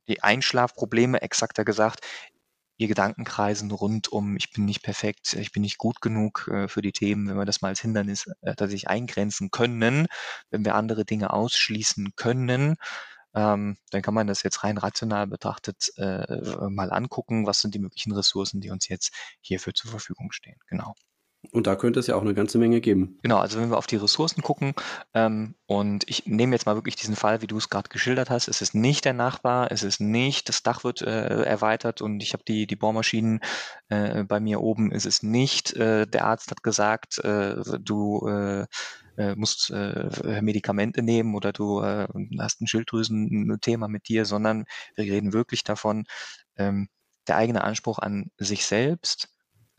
die 0.07 0.21
Einschlafprobleme, 0.21 1.21
exakter 1.21 1.63
gesagt, 1.63 2.05
ihr 2.81 2.87
Gedankenkreisen 2.87 3.69
rund 3.69 4.11
um, 4.11 4.35
ich 4.37 4.51
bin 4.51 4.65
nicht 4.65 4.81
perfekt, 4.81 5.33
ich 5.33 5.51
bin 5.51 5.61
nicht 5.61 5.77
gut 5.77 6.01
genug 6.01 6.47
äh, 6.51 6.67
für 6.67 6.81
die 6.81 6.91
Themen, 6.91 7.27
wenn 7.29 7.37
wir 7.37 7.45
das 7.45 7.61
mal 7.61 7.67
als 7.67 7.79
Hindernis 7.79 8.25
äh, 8.41 8.55
tatsächlich 8.55 8.89
eingrenzen 8.89 9.51
können, 9.51 10.07
wenn 10.49 10.65
wir 10.65 10.73
andere 10.73 11.05
Dinge 11.05 11.31
ausschließen 11.31 12.15
können, 12.15 12.77
ähm, 13.35 13.77
dann 13.91 14.01
kann 14.01 14.15
man 14.15 14.25
das 14.25 14.41
jetzt 14.41 14.63
rein 14.63 14.79
rational 14.79 15.27
betrachtet 15.27 15.91
äh, 15.97 16.69
mal 16.69 16.91
angucken, 16.91 17.45
was 17.45 17.61
sind 17.61 17.75
die 17.75 17.79
möglichen 17.79 18.13
Ressourcen, 18.13 18.61
die 18.61 18.71
uns 18.71 18.87
jetzt 18.87 19.13
hierfür 19.41 19.75
zur 19.75 19.91
Verfügung 19.91 20.31
stehen. 20.31 20.57
Genau. 20.67 20.95
Und 21.49 21.65
da 21.65 21.75
könnte 21.75 21.99
es 21.99 22.07
ja 22.07 22.15
auch 22.15 22.21
eine 22.21 22.35
ganze 22.35 22.59
Menge 22.59 22.81
geben. 22.81 23.17
Genau, 23.23 23.39
also 23.39 23.59
wenn 23.59 23.71
wir 23.71 23.77
auf 23.77 23.87
die 23.87 23.95
Ressourcen 23.95 24.43
gucken, 24.43 24.73
ähm, 25.15 25.55
und 25.65 26.07
ich 26.07 26.27
nehme 26.27 26.53
jetzt 26.53 26.67
mal 26.67 26.75
wirklich 26.75 26.95
diesen 26.95 27.15
Fall, 27.15 27.41
wie 27.41 27.47
du 27.47 27.57
es 27.57 27.69
gerade 27.69 27.89
geschildert 27.89 28.29
hast, 28.29 28.47
es 28.47 28.61
ist 28.61 28.75
nicht 28.75 29.05
der 29.05 29.13
Nachbar, 29.13 29.71
es 29.71 29.81
ist 29.81 29.99
nicht, 29.99 30.49
das 30.49 30.61
Dach 30.61 30.83
wird 30.83 31.01
äh, 31.01 31.43
erweitert 31.43 32.01
und 32.01 32.21
ich 32.21 32.33
habe 32.33 32.43
die, 32.47 32.67
die 32.67 32.75
Bohrmaschinen 32.75 33.39
äh, 33.89 34.23
bei 34.23 34.39
mir 34.39 34.61
oben, 34.61 34.91
es 34.91 35.05
ist 35.07 35.23
nicht, 35.23 35.73
äh, 35.73 36.05
der 36.05 36.25
Arzt 36.25 36.51
hat 36.51 36.61
gesagt, 36.61 37.17
äh, 37.19 37.55
du 37.79 38.27
äh, 38.27 38.65
äh, 39.17 39.35
musst 39.35 39.71
Medikamente 39.71 41.01
nehmen 41.01 41.35
oder 41.35 41.51
du 41.51 41.81
hast 41.81 42.61
ein 42.61 42.67
Schilddrüsen-Thema 42.67 43.87
mit 43.87 44.07
dir, 44.07 44.25
sondern 44.25 44.65
wir 44.95 45.05
reden 45.05 45.33
wirklich 45.33 45.63
davon, 45.63 46.05
ähm, 46.55 46.87
der 47.27 47.35
eigene 47.35 47.63
Anspruch 47.63 47.99
an 47.99 48.31
sich 48.37 48.65
selbst 48.65 49.29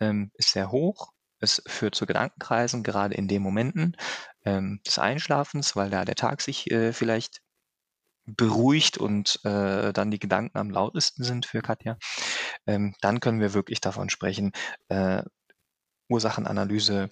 ähm, 0.00 0.30
ist 0.34 0.50
sehr 0.50 0.70
hoch 0.70 1.12
es 1.42 1.62
führt 1.66 1.94
zu 1.94 2.06
Gedankenkreisen, 2.06 2.82
gerade 2.82 3.14
in 3.14 3.28
den 3.28 3.42
Momenten 3.42 3.96
ähm, 4.44 4.80
des 4.86 4.98
Einschlafens, 4.98 5.76
weil 5.76 5.90
da 5.90 6.04
der 6.04 6.14
Tag 6.14 6.40
sich 6.40 6.70
äh, 6.70 6.92
vielleicht 6.92 7.40
beruhigt 8.24 8.98
und 8.98 9.40
äh, 9.44 9.92
dann 9.92 10.10
die 10.10 10.18
Gedanken 10.18 10.58
am 10.58 10.70
lautesten 10.70 11.24
sind 11.24 11.46
für 11.46 11.60
Katja. 11.60 11.98
Ähm, 12.66 12.94
dann 13.00 13.20
können 13.20 13.40
wir 13.40 13.54
wirklich 13.54 13.80
davon 13.80 14.10
sprechen, 14.10 14.52
äh, 14.88 15.22
Ursachenanalyse, 16.08 17.10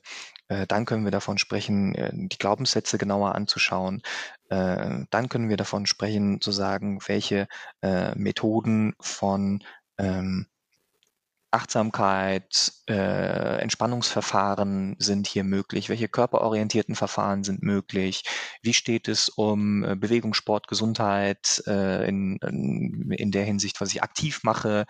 äh, 0.49 0.67
dann 0.67 0.85
können 0.85 1.05
wir 1.05 1.11
davon 1.11 1.39
sprechen, 1.39 1.95
äh, 1.95 2.11
die 2.13 2.39
Glaubenssätze 2.39 2.99
genauer 2.99 3.35
anzuschauen. 3.35 4.03
Äh, 4.51 5.05
dann 5.11 5.29
können 5.29 5.49
wir 5.49 5.57
davon 5.57 5.87
sprechen, 5.87 6.41
zu 6.41 6.53
sagen, 6.53 7.01
welche 7.07 7.49
äh, 7.83 8.15
Methoden 8.17 8.95
von 9.01 9.65
ähm, 9.99 10.47
Achtsamkeit, 11.51 12.73
äh, 12.89 13.61
Entspannungsverfahren 13.61 14.97
sind 14.99 15.27
hier 15.27 15.45
möglich? 15.45 15.89
Welche 15.89 16.09
körperorientierten 16.09 16.95
Verfahren 16.95 17.45
sind 17.45 17.63
möglich? 17.63 18.25
Wie 18.63 18.75
steht 18.75 19.09
es 19.09 19.29
um 19.29 19.85
äh, 19.85 19.97
Bewegung, 19.97 20.35
Sport, 20.35 20.69
Gesundheit 20.69 21.63
äh, 21.67 22.09
in, 22.09 22.37
in, 22.39 23.11
in 23.11 23.31
der 23.33 23.45
Hinsicht, 23.45 23.81
was 23.81 23.93
ich 23.93 24.03
aktiv 24.03 24.41
mache? 24.45 24.87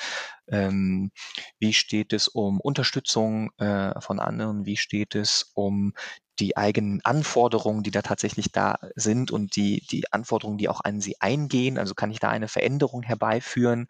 Ähm, 0.51 1.11
wie 1.59 1.73
steht 1.73 2.13
es 2.13 2.29
um 2.29 2.61
Unterstützung 2.61 3.51
äh, 3.59 4.01
von 4.01 4.21
anderen? 4.21 4.67
Wie 4.67 4.77
steht 4.77 5.15
es 5.15 5.51
um 5.55 5.95
die 6.41 6.57
eigenen 6.57 7.01
Anforderungen, 7.05 7.83
die 7.83 7.91
da 7.91 8.03
tatsächlich 8.03 8.51
da 8.51 8.79
sind 8.97 9.31
und 9.31 9.57
die, 9.57 9.87
die 9.91 10.11
Anforderungen, 10.13 10.59
die 10.59 10.69
auch 10.69 10.81
an 10.83 11.01
sie 11.01 11.21
eingehen. 11.21 11.79
Also 11.79 11.95
kann 11.95 12.11
ich 12.11 12.19
da 12.19 12.31
eine 12.31 12.49
Veränderung 12.49 13.03
herbeiführen? 13.03 13.89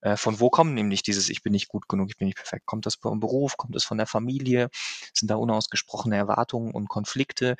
Äh, 0.00 0.16
von 0.16 0.40
wo 0.40 0.50
kommen 0.50 0.74
nämlich 0.74 1.02
dieses 1.02 1.28
Ich 1.28 1.42
bin 1.42 1.52
nicht 1.52 1.68
gut 1.68 1.88
genug, 1.88 2.08
ich 2.10 2.16
bin 2.16 2.26
nicht 2.26 2.36
perfekt? 2.38 2.66
Kommt 2.66 2.86
das 2.86 2.96
vom 2.96 3.20
Beruf? 3.20 3.56
Kommt 3.56 3.76
es 3.76 3.84
von 3.84 3.98
der 3.98 4.06
Familie? 4.06 4.70
Sind 5.14 5.30
da 5.30 5.36
unausgesprochene 5.36 6.16
Erwartungen 6.16 6.72
und 6.72 6.88
Konflikte? 6.88 7.56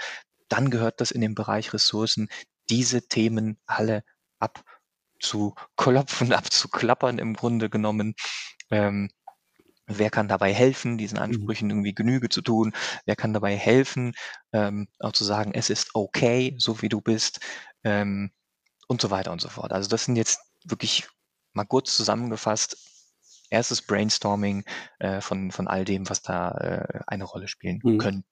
Dann 0.48 0.70
gehört 0.70 1.00
das 1.00 1.10
in 1.10 1.20
den 1.20 1.34
Bereich 1.34 1.72
Ressourcen, 1.74 2.28
diese 2.70 3.06
Themen 3.08 3.58
alle 3.66 4.04
abzuklopfen, 5.20 6.32
abzuklappern 6.32 7.18
im 7.18 7.34
Grunde 7.34 7.70
genommen. 7.70 8.14
Ähm, 8.70 9.10
Wer 9.92 10.08
kann 10.10 10.28
dabei 10.28 10.54
helfen, 10.54 10.98
diesen 10.98 11.16
mhm. 11.16 11.24
Ansprüchen 11.24 11.68
irgendwie 11.68 11.92
Genüge 11.92 12.28
zu 12.28 12.42
tun? 12.42 12.72
Wer 13.06 13.16
kann 13.16 13.32
dabei 13.32 13.56
helfen, 13.56 14.12
ähm, 14.52 14.86
auch 15.00 15.10
zu 15.10 15.24
sagen, 15.24 15.50
es 15.52 15.68
ist 15.68 15.90
okay, 15.94 16.54
so 16.58 16.80
wie 16.80 16.88
du 16.88 17.00
bist 17.00 17.40
ähm, 17.82 18.30
und 18.86 19.00
so 19.00 19.10
weiter 19.10 19.32
und 19.32 19.40
so 19.40 19.48
fort. 19.48 19.72
Also 19.72 19.88
das 19.88 20.04
sind 20.04 20.14
jetzt 20.14 20.38
wirklich 20.64 21.08
mal 21.54 21.64
kurz 21.64 21.96
zusammengefasst 21.96 22.76
erstes 23.50 23.82
Brainstorming 23.82 24.64
äh, 25.00 25.20
von, 25.20 25.50
von 25.50 25.66
all 25.66 25.84
dem, 25.84 26.08
was 26.08 26.22
da 26.22 26.52
äh, 26.52 27.00
eine 27.08 27.24
Rolle 27.24 27.48
spielen 27.48 27.80
mhm. 27.82 27.98
könnte. 27.98 28.28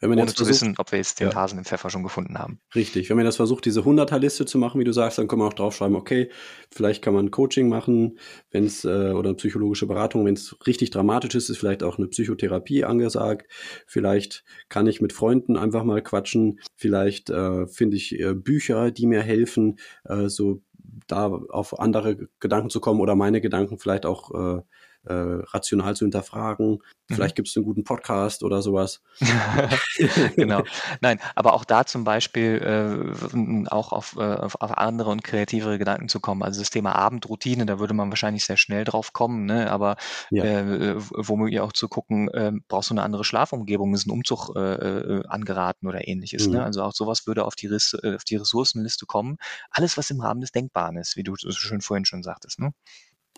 Wenn 0.00 0.10
man 0.10 0.18
Ohne 0.18 0.28
zu 0.28 0.44
versucht, 0.44 0.62
wissen, 0.62 0.74
ob 0.78 0.92
wir 0.92 0.98
jetzt 0.98 1.18
den 1.18 1.30
ja. 1.30 1.34
Hasen 1.34 1.58
im 1.58 1.64
Pfeffer 1.64 1.90
schon 1.90 2.02
gefunden 2.02 2.38
haben. 2.38 2.60
Richtig. 2.74 3.08
Wenn 3.08 3.16
man 3.16 3.26
das 3.26 3.36
versucht, 3.36 3.64
diese 3.64 3.80
100er-Liste 3.80 4.46
zu 4.46 4.58
machen, 4.58 4.80
wie 4.80 4.84
du 4.84 4.92
sagst, 4.92 5.18
dann 5.18 5.28
kann 5.28 5.38
man 5.38 5.48
auch 5.48 5.54
draufschreiben, 5.54 5.96
okay, 5.96 6.30
vielleicht 6.70 7.02
kann 7.02 7.14
man 7.14 7.30
Coaching 7.30 7.68
machen, 7.68 8.18
wenn 8.50 8.64
es, 8.64 8.84
äh, 8.84 9.10
oder 9.10 9.34
psychologische 9.34 9.86
Beratung, 9.86 10.24
wenn 10.24 10.34
es 10.34 10.56
richtig 10.66 10.90
dramatisch 10.90 11.34
ist, 11.34 11.48
ist 11.48 11.58
vielleicht 11.58 11.82
auch 11.82 11.98
eine 11.98 12.08
Psychotherapie 12.08 12.84
angesagt. 12.84 13.50
Vielleicht 13.86 14.44
kann 14.68 14.86
ich 14.86 15.00
mit 15.00 15.12
Freunden 15.12 15.56
einfach 15.56 15.84
mal 15.84 16.02
quatschen. 16.02 16.60
Vielleicht 16.76 17.30
äh, 17.30 17.66
finde 17.66 17.96
ich 17.96 18.18
äh, 18.18 18.34
Bücher, 18.34 18.90
die 18.90 19.06
mir 19.06 19.22
helfen, 19.22 19.78
äh, 20.04 20.28
so 20.28 20.62
da 21.06 21.26
auf 21.26 21.78
andere 21.78 22.28
Gedanken 22.40 22.70
zu 22.70 22.80
kommen 22.80 23.00
oder 23.00 23.14
meine 23.14 23.40
Gedanken 23.40 23.78
vielleicht 23.78 24.06
auch 24.06 24.62
äh, 25.06 25.18
äh, 25.18 25.42
rational 25.52 25.96
zu 25.96 26.04
hinterfragen. 26.04 26.78
Mhm. 27.08 27.14
Vielleicht 27.14 27.36
gibt 27.36 27.48
es 27.48 27.56
einen 27.56 27.64
guten 27.64 27.84
Podcast 27.84 28.42
oder 28.42 28.62
sowas. 28.62 29.00
genau. 30.36 30.62
Nein, 31.00 31.18
aber 31.34 31.54
auch 31.54 31.64
da 31.64 31.86
zum 31.86 32.04
Beispiel 32.04 33.14
äh, 33.24 33.68
auch 33.68 33.92
auf, 33.92 34.16
äh, 34.16 34.20
auf, 34.20 34.60
andere 34.60 35.10
und 35.10 35.24
kreativere 35.24 35.78
Gedanken 35.78 36.08
zu 36.08 36.20
kommen. 36.20 36.42
Also 36.42 36.60
das 36.60 36.70
Thema 36.70 36.94
Abendroutine, 36.94 37.66
da 37.66 37.78
würde 37.78 37.94
man 37.94 38.10
wahrscheinlich 38.10 38.44
sehr 38.44 38.56
schnell 38.56 38.84
drauf 38.84 39.12
kommen, 39.12 39.46
ne? 39.46 39.70
aber 39.70 39.96
ja. 40.30 40.44
äh, 40.44 40.94
womöglich 40.98 41.60
auch 41.60 41.72
zu 41.72 41.88
gucken, 41.88 42.28
äh, 42.28 42.52
brauchst 42.68 42.90
du 42.90 42.94
eine 42.94 43.02
andere 43.02 43.24
Schlafumgebung, 43.24 43.94
ist 43.94 44.06
ein 44.06 44.10
Umzug 44.10 44.54
äh, 44.56 44.60
äh, 44.60 45.22
angeraten 45.26 45.86
oder 45.88 46.06
ähnliches. 46.06 46.46
Ne? 46.46 46.48
Mhm. 46.48 46.58
Ne? 46.58 46.64
Also 46.64 46.82
auch 46.82 46.92
sowas 46.92 47.26
würde 47.26 47.44
auf 47.44 47.54
die, 47.54 47.66
Riss, 47.66 47.94
auf 47.94 48.24
die 48.24 48.36
Ressourcenliste 48.36 49.06
kommen. 49.06 49.38
Alles, 49.70 49.96
was 49.96 50.10
im 50.10 50.20
Rahmen 50.20 50.40
des 50.40 50.52
Denkbaren 50.52 50.96
ist, 50.96 51.16
wie 51.16 51.22
du 51.22 51.34
so 51.36 51.50
schön 51.50 51.80
vorhin 51.80 52.04
schon 52.04 52.22
sagtest. 52.22 52.60
Ne? 52.60 52.72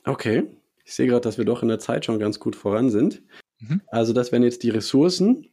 Okay. 0.04 0.48
Ich 0.90 0.96
sehe 0.96 1.06
gerade, 1.06 1.20
dass 1.20 1.38
wir 1.38 1.44
doch 1.44 1.62
in 1.62 1.68
der 1.68 1.78
Zeit 1.78 2.04
schon 2.04 2.18
ganz 2.18 2.40
gut 2.40 2.56
voran 2.56 2.90
sind. 2.90 3.22
Mhm. 3.60 3.80
Also 3.86 4.12
das 4.12 4.32
wären 4.32 4.42
jetzt 4.42 4.64
die 4.64 4.70
Ressourcen. 4.70 5.46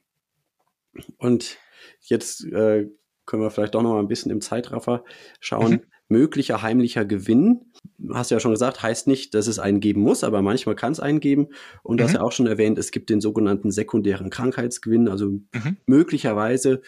Und 1.19 1.59
jetzt 2.01 2.43
äh, 2.45 2.89
können 3.27 3.43
wir 3.43 3.51
vielleicht 3.51 3.75
doch 3.75 3.83
noch 3.83 3.93
mal 3.93 3.99
ein 3.99 4.07
bisschen 4.07 4.31
im 4.31 4.41
Zeitraffer 4.41 5.03
schauen. 5.39 5.73
Mhm. 5.73 5.81
Möglicher 6.09 6.63
heimlicher 6.63 7.05
Gewinn, 7.05 7.71
hast 8.11 8.31
du 8.31 8.35
ja 8.35 8.39
schon 8.39 8.53
gesagt, 8.53 8.81
heißt 8.81 9.05
nicht, 9.05 9.35
dass 9.35 9.45
es 9.45 9.59
einen 9.59 9.79
geben 9.79 10.01
muss, 10.01 10.23
aber 10.23 10.41
manchmal 10.41 10.73
kann 10.73 10.93
es 10.93 10.99
einen 10.99 11.19
geben. 11.19 11.49
Und 11.83 11.93
mhm. 11.93 11.97
du 11.97 12.03
hast 12.05 12.13
ja 12.13 12.21
auch 12.21 12.31
schon 12.31 12.47
erwähnt, 12.47 12.79
es 12.79 12.89
gibt 12.89 13.11
den 13.11 13.21
sogenannten 13.21 13.69
sekundären 13.69 14.31
Krankheitsgewinn. 14.31 15.07
Also 15.07 15.27
mhm. 15.27 15.77
möglicherweise 15.85 16.81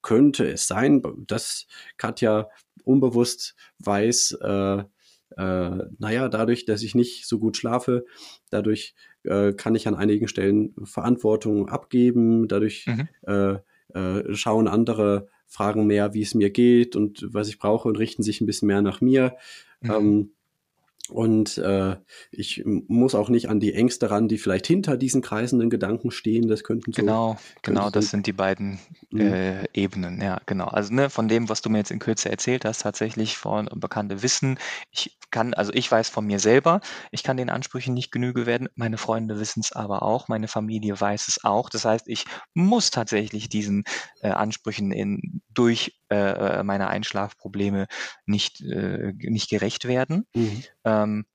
könnte 0.00 0.50
es 0.50 0.66
sein, 0.66 1.02
dass 1.26 1.66
Katja 1.98 2.48
unbewusst 2.82 3.56
weiß, 3.80 4.38
äh, 4.40 4.84
äh, 5.36 5.84
naja, 5.98 6.28
dadurch, 6.28 6.64
dass 6.64 6.82
ich 6.82 6.94
nicht 6.94 7.26
so 7.26 7.38
gut 7.38 7.56
schlafe, 7.56 8.04
dadurch 8.50 8.94
äh, 9.24 9.52
kann 9.52 9.74
ich 9.74 9.88
an 9.88 9.94
einigen 9.94 10.28
Stellen 10.28 10.74
Verantwortung 10.84 11.68
abgeben, 11.68 12.48
dadurch 12.48 12.86
mhm. 12.86 13.08
äh, 13.22 13.56
äh, 13.98 14.34
schauen 14.34 14.68
andere 14.68 15.28
Fragen 15.46 15.86
mehr, 15.86 16.14
wie 16.14 16.22
es 16.22 16.34
mir 16.34 16.50
geht 16.50 16.96
und 16.96 17.26
was 17.30 17.48
ich 17.48 17.58
brauche 17.58 17.88
und 17.88 17.98
richten 17.98 18.22
sich 18.22 18.40
ein 18.40 18.46
bisschen 18.46 18.68
mehr 18.68 18.82
nach 18.82 19.00
mir. 19.00 19.36
Mhm. 19.80 19.90
Ähm, 19.90 20.30
und 21.10 21.58
äh, 21.58 21.96
ich 22.30 22.62
muss 22.64 23.14
auch 23.14 23.28
nicht 23.28 23.50
an 23.50 23.60
die 23.60 23.74
Ängste 23.74 24.10
ran, 24.10 24.26
die 24.26 24.38
vielleicht 24.38 24.66
hinter 24.66 24.96
diesen 24.96 25.20
kreisenden 25.20 25.68
Gedanken 25.68 26.10
stehen. 26.10 26.48
Das 26.48 26.64
könnten 26.64 26.92
so. 26.92 27.02
Genau, 27.02 27.36
genau, 27.60 27.90
das 27.90 28.08
sind 28.08 28.26
die 28.26 28.32
beiden 28.32 28.78
mhm. 29.10 29.20
äh, 29.20 29.64
Ebenen, 29.74 30.22
ja, 30.22 30.40
genau. 30.46 30.66
Also 30.66 30.94
ne, 30.94 31.10
von 31.10 31.28
dem, 31.28 31.50
was 31.50 31.60
du 31.60 31.68
mir 31.68 31.78
jetzt 31.78 31.90
in 31.90 31.98
Kürze 31.98 32.30
erzählt 32.30 32.64
hast, 32.64 32.82
tatsächlich 32.82 33.36
von 33.36 33.68
bekannte 33.74 34.22
Wissen. 34.22 34.58
Ich 34.90 35.18
kann, 35.30 35.52
also 35.52 35.72
ich 35.74 35.90
weiß 35.90 36.08
von 36.08 36.24
mir 36.24 36.38
selber, 36.38 36.80
ich 37.10 37.22
kann 37.22 37.36
den 37.36 37.50
Ansprüchen 37.50 37.92
nicht 37.92 38.10
genüge 38.10 38.46
werden. 38.46 38.68
Meine 38.74 38.96
Freunde 38.96 39.38
wissen 39.38 39.60
es 39.60 39.72
aber 39.72 40.02
auch, 40.02 40.28
meine 40.28 40.48
Familie 40.48 40.98
weiß 40.98 41.28
es 41.28 41.44
auch. 41.44 41.68
Das 41.68 41.84
heißt, 41.84 42.08
ich 42.08 42.24
muss 42.54 42.90
tatsächlich 42.90 43.50
diesen 43.50 43.84
äh, 44.22 44.28
Ansprüchen 44.28 44.90
in, 44.90 45.42
durch 45.52 45.98
äh, 46.14 46.62
meine 46.62 46.88
Einschlafprobleme 46.88 47.86
nicht, 48.26 48.60
äh, 48.60 49.12
nicht 49.18 49.50
gerecht 49.50 49.86
werden. 49.86 50.26
Mhm. 50.34 50.64
Ähm, 50.84 51.26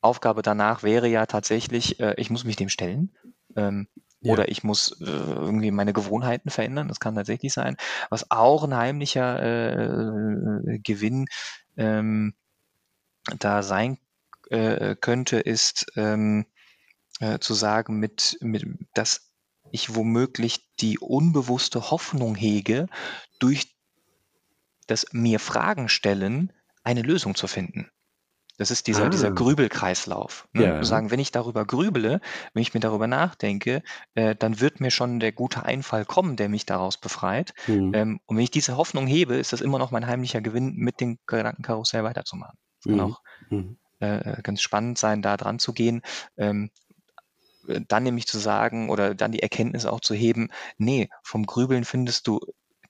Aufgabe 0.00 0.42
danach 0.42 0.82
wäre 0.82 1.08
ja 1.08 1.26
tatsächlich, 1.26 2.00
äh, 2.00 2.14
ich 2.16 2.30
muss 2.30 2.44
mich 2.44 2.56
dem 2.56 2.68
stellen. 2.68 3.10
Ähm, 3.56 3.88
ja. 4.20 4.32
Oder 4.32 4.48
ich 4.48 4.64
muss 4.64 5.00
äh, 5.00 5.04
irgendwie 5.04 5.70
meine 5.70 5.92
Gewohnheiten 5.92 6.50
verändern. 6.50 6.88
Das 6.88 6.98
kann 7.00 7.14
tatsächlich 7.14 7.52
sein. 7.52 7.76
Was 8.10 8.30
auch 8.30 8.64
ein 8.64 8.76
heimlicher 8.76 9.40
äh, 9.40 10.74
äh 10.74 10.78
Gewinn 10.80 11.26
ähm, 11.76 12.34
da 13.38 13.62
sein 13.62 13.98
äh, 14.50 14.96
könnte, 14.96 15.38
ist 15.38 15.86
ähm, 15.96 16.46
äh, 17.20 17.38
zu 17.38 17.54
sagen, 17.54 17.98
mit, 17.98 18.38
mit, 18.40 18.64
dass 18.94 19.32
ich 19.70 19.94
womöglich 19.94 20.68
die 20.80 20.98
unbewusste 20.98 21.90
Hoffnung 21.90 22.34
hege, 22.34 22.86
durch 23.38 23.77
das 24.88 25.06
mir 25.12 25.40
Fragen 25.40 25.88
stellen, 25.88 26.52
eine 26.84 27.02
Lösung 27.02 27.36
zu 27.36 27.46
finden. 27.48 27.90
Das 28.58 28.72
ist 28.72 28.88
dieser, 28.88 29.08
dieser 29.08 29.30
Ah, 29.30 29.32
Grübelkreislauf. 29.32 30.48
Ne? 30.52 30.64
ja. 30.64 30.82
Sagen, 30.82 31.12
wenn 31.12 31.20
ich 31.20 31.30
darüber 31.30 31.64
grübele, 31.64 32.20
wenn 32.54 32.62
ich 32.62 32.74
mir 32.74 32.80
darüber 32.80 33.06
nachdenke, 33.06 33.82
äh, 34.14 34.34
dann 34.34 34.60
wird 34.60 34.80
mir 34.80 34.90
schon 34.90 35.20
der 35.20 35.30
gute 35.32 35.64
Einfall 35.64 36.04
kommen, 36.04 36.36
der 36.36 36.48
mich 36.48 36.66
daraus 36.66 36.96
befreit. 36.98 37.54
Hm, 37.66 37.92
Ähm, 37.92 38.20
und 38.26 38.36
wenn 38.36 38.42
ich 38.44 38.50
diese 38.50 38.76
Hoffnung 38.76 39.06
hebe, 39.06 39.36
ist 39.36 39.52
das 39.52 39.60
immer 39.60 39.78
noch 39.78 39.92
mein 39.92 40.06
heimlicher 40.08 40.40
Gewinn, 40.40 40.74
mit 40.74 41.00
dem 41.00 41.18
Gedankenkarussell 41.26 42.02
weiterzumachen. 42.02 42.58
Es 42.80 42.88
kann 42.88 43.00
hm, 43.00 43.00
auch 43.00 43.20
hm, 43.50 43.78
äh, 44.00 44.42
ganz 44.42 44.60
spannend 44.62 44.98
sein, 44.98 45.22
da 45.22 45.36
dran 45.36 45.60
zu 45.60 45.72
gehen. 45.72 46.02
Ähm, 46.36 46.70
äh, 47.68 47.80
dann 47.86 48.02
nämlich 48.02 48.26
zu 48.26 48.38
sagen 48.38 48.90
oder 48.90 49.14
dann 49.14 49.32
die 49.32 49.42
Erkenntnis 49.42 49.86
auch 49.86 50.00
zu 50.00 50.14
heben, 50.14 50.50
nee, 50.78 51.08
vom 51.22 51.46
Grübeln 51.46 51.84
findest 51.84 52.26
du 52.26 52.40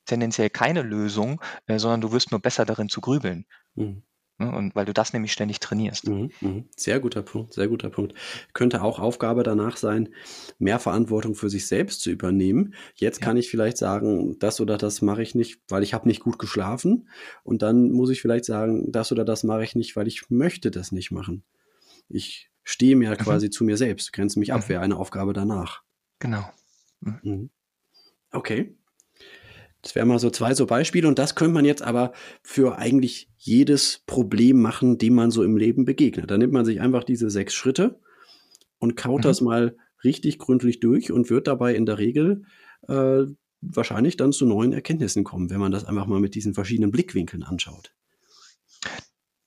tendenziell 0.09 0.51
keine 0.51 0.83
Lösung, 0.83 1.41
äh, 1.67 1.79
sondern 1.79 2.01
du 2.01 2.13
wirst 2.13 2.31
nur 2.33 2.41
besser 2.41 2.65
darin 2.65 2.89
zu 2.89 3.01
grübeln. 3.01 3.47
hm. 3.77 4.03
Ne? 4.41 4.53
Und 4.53 4.77
weil 4.77 4.85
du 4.85 4.95
das 4.95 5.13
nämlich 5.13 5.33
ständig 5.33 5.59
trainierst. 5.59 6.07
Mhm, 6.07 6.31
mhm. 6.41 6.69
Sehr 6.77 7.01
guter 7.01 7.23
Punkt, 7.23 7.55
sehr 7.55 7.67
guter 7.67 7.91
Punkt. 7.91 8.15
Könnte 8.53 8.83
auch 8.83 9.01
Aufgabe 9.01 9.43
danach 9.43 9.77
sein, 9.77 10.11
mehr 10.61 10.79
Verantwortung 10.79 11.35
für 11.35 11.51
sich 11.51 11.67
selbst 11.67 12.03
zu 12.03 12.11
übernehmen. 12.11 12.75
Jetzt 12.95 13.21
Ja. 13.21 13.25
kann 13.27 13.37
ich 13.37 13.51
vielleicht 13.51 13.79
sagen, 13.79 14.39
das 14.39 14.61
oder 14.61 14.79
das 14.79 15.03
mache 15.03 15.23
ich 15.23 15.35
nicht, 15.35 15.61
weil 15.69 15.83
ich 15.83 15.93
habe 15.93 16.07
nicht 16.07 16.21
gut 16.21 16.39
geschlafen. 16.39 17.09
Und 17.43 17.63
dann 17.63 17.91
muss 17.91 18.11
ich 18.11 18.21
vielleicht 18.23 18.45
sagen, 18.45 18.93
das 18.93 19.11
oder 19.11 19.25
das 19.25 19.43
mache 19.43 19.65
ich 19.65 19.75
nicht, 19.75 19.97
weil 19.97 20.07
ich 20.07 20.31
möchte 20.31 20.71
das 20.71 20.93
nicht 20.93 21.11
machen. 21.11 21.43
Ich 22.09 22.51
stehe 22.63 22.97
mir 22.97 23.11
Mhm. 23.11 23.17
quasi 23.17 23.51
zu 23.51 23.65
mir 23.65 23.77
selbst, 23.77 24.13
grenze 24.13 24.39
mich 24.39 24.53
ab, 24.53 24.63
Mhm. 24.65 24.69
wäre 24.69 24.83
eine 24.83 24.97
Aufgabe 24.99 25.33
danach. 25.33 25.83
Genau. 26.21 26.49
Mhm. 27.01 27.51
Okay. 28.33 28.78
Das 29.83 29.95
wären 29.95 30.09
mal 30.09 30.19
so 30.19 30.31
zwei 30.31 30.55
so 30.55 30.67
Beispiele 30.67 31.07
und 31.07 31.19
das 31.19 31.35
könnte 31.35 31.55
man 31.55 31.65
jetzt 31.65 31.83
aber 31.83 32.13
für 32.43 32.79
eigentlich 32.79 33.31
jedes 33.37 34.03
Problem 34.07 34.61
machen, 34.61 34.99
dem 34.99 35.15
man 35.15 35.31
so 35.31 35.45
im 35.45 35.57
Leben 35.57 35.85
begegnet. 35.85 36.31
Da 36.31 36.37
nimmt 36.37 36.53
man 36.53 36.65
sich 36.65 36.81
einfach 36.81 37.05
diese 37.05 37.31
sechs 37.31 37.55
Schritte 37.55 38.01
und 38.79 38.97
kaut 38.97 39.19
Mhm. 39.19 39.23
das 39.23 39.41
mal 39.41 39.77
richtig 40.05 40.39
gründlich 40.39 40.81
durch 40.81 41.13
und 41.13 41.31
wird 41.31 41.47
dabei 41.47 41.75
in 41.75 41.87
der 41.87 41.99
Regel 41.99 42.45
äh, 42.89 43.25
wahrscheinlich 43.61 44.17
dann 44.17 44.33
zu 44.33 44.47
neuen 44.47 44.73
Erkenntnissen 44.73 45.25
kommen, 45.25 45.51
wenn 45.51 45.61
man 45.61 45.73
das 45.73 45.85
einfach 45.85 46.07
mal 46.07 46.21
mit 46.21 46.35
diesen 46.35 46.55
verschiedenen 46.55 46.91
Blickwinkeln 46.91 47.43
anschaut. 47.43 47.93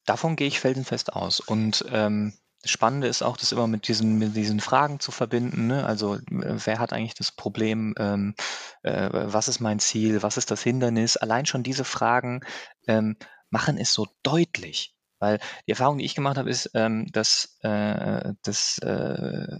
Davon 0.05 0.36
gehe 0.36 0.47
ich 0.47 0.59
felsenfest 0.59 1.13
aus. 1.13 1.39
Und 1.39 1.86
ähm, 1.89 2.34
das 2.62 2.72
Spannende 2.72 3.07
ist 3.07 3.24
auch, 3.24 3.38
das 3.38 3.51
immer 3.51 3.68
mit 3.68 3.88
diesen, 3.88 4.20
mit 4.20 4.36
diesen 4.36 4.59
Fragen 4.59 4.99
zu 4.99 5.12
verbinden. 5.12 5.68
Ne? 5.68 5.86
Also, 5.86 6.16
äh, 6.16 6.22
wer 6.30 6.80
hat 6.80 6.93
eigentlich 6.93 7.16
das 7.16 7.32
Problem? 7.32 7.95
Ähm, 7.97 8.36
äh, 8.84 9.09
was 9.12 9.47
ist 9.47 9.59
mein 9.59 9.80
Ziel? 9.80 10.22
Was 10.22 10.38
ist 10.38 10.51
das 10.51 10.62
Hindernis? 10.62 11.18
Allein 11.18 11.45
schon 11.45 11.64
diese 11.64 11.84
Fragen 11.84 12.41
ähm, 12.88 13.18
machen 13.49 13.78
es 13.78 13.93
so 13.93 14.07
deutlich. 14.24 14.95
Weil 15.20 15.39
die 15.68 15.72
Erfahrung, 15.72 15.99
die 15.99 16.05
ich 16.05 16.16
gemacht 16.16 16.38
habe, 16.38 16.49
ist, 16.49 16.72
ähm, 16.74 17.07
dass, 17.12 17.57
äh, 17.62 18.34
dass 18.43 18.78
äh, 18.80 19.59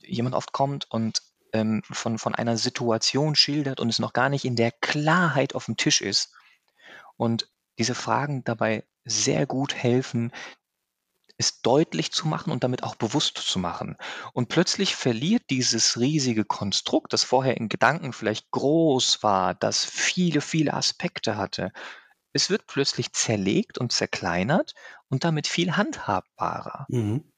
jemand 0.00 0.34
oft 0.34 0.52
kommt 0.52 0.90
und 0.90 1.22
ähm, 1.52 1.82
von, 1.90 2.18
von 2.18 2.34
einer 2.34 2.56
Situation 2.56 3.34
schildert 3.34 3.80
und 3.80 3.88
es 3.88 3.98
noch 3.98 4.12
gar 4.12 4.28
nicht 4.28 4.44
in 4.44 4.56
der 4.56 4.70
Klarheit 4.70 5.54
auf 5.54 5.66
dem 5.66 5.76
Tisch 5.76 6.00
ist. 6.00 6.32
Und 7.16 7.48
diese 7.78 7.94
Fragen 7.94 8.44
dabei 8.44 8.84
sehr 9.04 9.46
gut 9.46 9.74
helfen, 9.74 10.32
es 11.38 11.62
deutlich 11.62 12.12
zu 12.12 12.26
machen 12.28 12.52
und 12.52 12.64
damit 12.64 12.82
auch 12.82 12.96
bewusst 12.96 13.38
zu 13.38 13.58
machen. 13.58 13.96
Und 14.32 14.48
plötzlich 14.48 14.96
verliert 14.96 15.44
dieses 15.50 15.98
riesige 15.98 16.44
Konstrukt, 16.44 17.12
das 17.12 17.24
vorher 17.24 17.56
in 17.56 17.68
Gedanken 17.68 18.12
vielleicht 18.12 18.50
groß 18.50 19.22
war, 19.22 19.54
das 19.54 19.84
viele, 19.84 20.40
viele 20.40 20.74
Aspekte 20.74 21.36
hatte, 21.36 21.72
es 22.32 22.50
wird 22.50 22.66
plötzlich 22.66 23.12
zerlegt 23.12 23.78
und 23.78 23.92
zerkleinert 23.92 24.74
und 25.08 25.24
damit 25.24 25.46
viel 25.46 25.76
handhabbarer. 25.76 26.86
Mhm. 26.88 27.32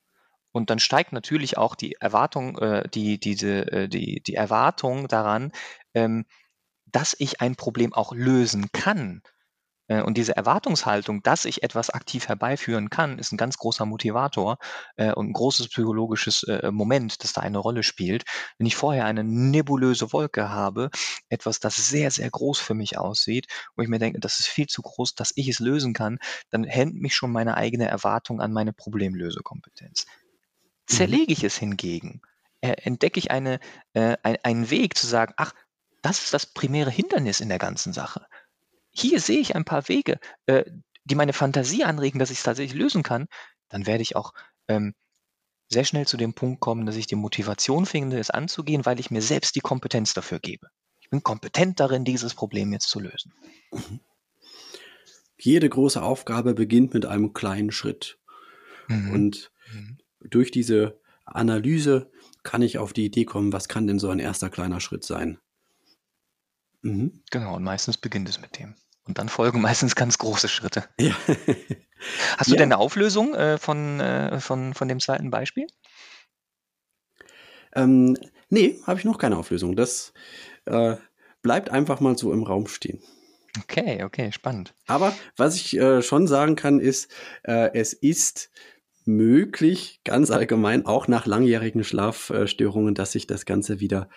Und 0.53 0.71
dann 0.71 0.81
steigt 0.81 1.13
natürlich 1.13 1.59
auch 1.59 1.75
die 1.75 1.95
Erwartung, 1.95 2.59
äh, 2.59 2.89
die, 2.89 3.21
diese, 3.21 3.71
äh, 3.71 3.89
die, 3.89 4.21
die 4.23 4.35
Erwartung 4.35 5.07
daran, 5.07 5.53
ähm, 5.95 6.27
dass 6.87 7.15
ich 7.19 7.41
ein 7.41 7.55
Problem 7.55 7.93
auch 7.93 8.13
lösen 8.13 8.73
kann. 8.73 9.23
Äh, 9.91 10.03
Und 10.03 10.17
diese 10.17 10.37
Erwartungshaltung, 10.37 11.23
dass 11.23 11.45
ich 11.45 11.63
etwas 11.63 11.91
aktiv 11.91 12.29
herbeiführen 12.29 12.89
kann, 12.91 13.19
ist 13.19 13.33
ein 13.33 13.37
ganz 13.37 13.59
großer 13.59 13.85
Motivator 13.85 14.59
äh, 14.97 15.13
und 15.13 15.31
ein 15.31 15.33
großes 15.33 15.69
psychologisches 15.69 16.45
äh, 16.45 16.71
Moment, 16.71 17.23
das 17.23 17.33
da 17.33 17.41
eine 17.41 17.59
Rolle 17.59 17.83
spielt. 17.83 18.25
Wenn 18.57 18.67
ich 18.67 18.77
vorher 18.77 19.05
eine 19.05 19.25
nebulöse 19.25 20.13
Wolke 20.13 20.49
habe, 20.49 20.91
etwas, 21.29 21.59
das 21.59 21.77
sehr, 21.77 22.11
sehr 22.11 22.31
groß 22.31 22.61
für 22.61 22.75
mich 22.75 22.99
aussieht, 22.99 23.49
wo 23.75 23.83
ich 23.83 23.89
mir 23.89 23.99
denke, 23.99 24.21
das 24.21 24.39
ist 24.39 24.47
viel 24.47 24.67
zu 24.67 24.81
groß, 24.83 25.17
dass 25.17 25.33
ich 25.35 25.49
es 25.49 25.59
lösen 25.59 25.93
kann, 25.93 26.19
dann 26.51 26.65
hemmt 26.65 26.95
mich 26.95 27.15
schon 27.17 27.33
meine 27.33 27.57
eigene 27.57 27.89
Erwartung 27.89 28.41
an 28.41 28.53
meine 28.53 28.73
Problemlösekompetenz. 28.73 30.07
Mhm. 30.07 30.95
Zerlege 30.95 31.33
ich 31.33 31.43
es 31.43 31.57
hingegen, 31.57 32.23
entdecke 32.61 33.19
ich 33.19 33.31
eine, 33.31 33.59
äh, 33.95 34.17
ein, 34.23 34.39
einen 34.43 34.71
Weg 34.71 34.97
zu 34.97 35.07
sagen, 35.07 35.35
ach, 35.37 35.53
das 36.03 36.23
ist 36.23 36.35
das 36.35 36.47
primäre 36.47 36.91
Hindernis 36.91 37.41
in 37.41 37.49
der 37.49 37.59
ganzen 37.59 37.93
Sache. 37.93 38.27
Hier 39.01 39.21
sehe 39.21 39.39
ich 39.39 39.57
ein 39.57 39.65
paar 39.65 39.89
Wege, 39.89 40.19
äh, 40.47 40.65
die 41.05 41.15
meine 41.15 41.33
Fantasie 41.33 41.85
anregen, 41.85 42.19
dass 42.19 42.31
ich 42.31 42.39
es 42.39 42.45
tatsächlich 42.45 42.79
lösen 42.79 43.03
kann, 43.03 43.27
dann 43.69 43.87
werde 43.87 44.03
ich 44.03 44.15
auch 44.15 44.33
ähm, 44.69 44.95
sehr 45.69 45.85
schnell 45.85 46.07
zu 46.07 46.17
dem 46.17 46.35
Punkt 46.35 46.61
kommen, 46.61 46.85
dass 46.85 46.97
ich 46.97 47.07
die 47.07 47.15
Motivation 47.15 47.87
finde, 47.87 48.19
es 48.19 48.31
anzugehen, 48.31 48.85
weil 48.85 49.01
ich 49.01 49.11
mir 49.11 49.23
selbst 49.23 49.55
die 49.57 49.61
Kompetenz 49.61 50.13
dafür 50.13 50.41
gebe. 50.41 50.69
Ich 51.01 51.09
bin 51.09 51.23
kompetent 51.23 51.81
darin, 51.81 52.05
dieses 52.05 52.35
Problem 52.35 52.73
jetzt 52.73 52.91
zu 52.91 53.01
lösen. 53.01 53.33
Jede 55.39 55.69
große 55.69 56.03
Aufgabe 56.03 56.55
beginnt 56.55 56.93
mit 56.93 57.07
einem 57.07 57.33
kleinen 57.33 57.71
Schritt. 57.71 58.19
Mhm. 58.89 59.11
Und 59.13 59.53
Mhm. 59.73 59.99
durch 60.21 60.51
diese 60.51 61.01
Analyse 61.25 62.11
kann 62.43 62.63
ich 62.63 62.79
auf 62.79 62.93
die 62.93 63.05
Idee 63.07 63.25
kommen, 63.25 63.53
was 63.53 63.69
kann 63.69 63.87
denn 63.87 63.99
so 63.99 64.11
ein 64.11 64.19
erster 64.19 64.51
kleiner 64.51 64.81
Schritt 64.81 65.05
sein? 65.05 65.39
Mhm. 66.83 67.23
Genau, 67.31 67.57
und 67.57 67.63
meistens 67.63 67.97
beginnt 67.97 68.29
es 68.29 68.41
mit 68.41 68.59
dem. 68.59 68.75
Und 69.11 69.19
dann 69.19 69.29
folgen 69.29 69.61
meistens 69.61 69.97
ganz 69.97 70.19
große 70.19 70.47
Schritte. 70.47 70.85
Ja. 71.01 71.17
Hast 72.39 72.47
du 72.49 72.55
Ja. 72.55 72.59
denn 72.59 72.73
eine 72.73 72.79
Auflösung 72.79 73.35
äh, 73.35 73.59
von, 73.59 73.99
äh, 73.99 74.39
von, 74.39 74.73
von 74.73 74.87
dem 74.87 75.01
zweiten 75.01 75.33
Beispiel? 75.33 75.67
Ähm, 77.75 78.17
nee, 78.51 78.79
habe 78.87 79.01
ich 79.01 79.05
noch 79.05 79.19
keine 79.19 79.37
Auflösung. 79.37 79.75
Das 79.75 80.13
äh, 80.67 80.95
bleibt 81.43 81.71
einfach 81.71 81.99
mal 81.99 82.17
so 82.17 82.33
im 82.33 82.45
Raum 82.45 82.69
stehen. 82.69 83.01
Okay, 83.65 84.05
okay, 84.05 84.31
spannend. 84.31 84.75
Aber 84.87 85.13
was 85.37 85.57
ich 85.57 85.77
äh, 85.77 86.03
schon 86.03 86.29
sagen 86.29 86.55
kann, 86.55 86.79
ist, 86.79 87.11
äh, 87.43 87.71
es 87.75 87.93
ist 87.93 88.51
möglich, 89.05 90.03
ganz 90.05 90.31
allgemein, 90.31 90.87
auch 90.87 91.09
nach 91.09 91.27
langjährigen 91.27 91.83
Schlafstörungen, 91.83 92.95
dass 92.95 93.11
sich 93.11 93.27
das 93.27 93.45
Ganze 93.45 93.81
wieder 93.81 94.09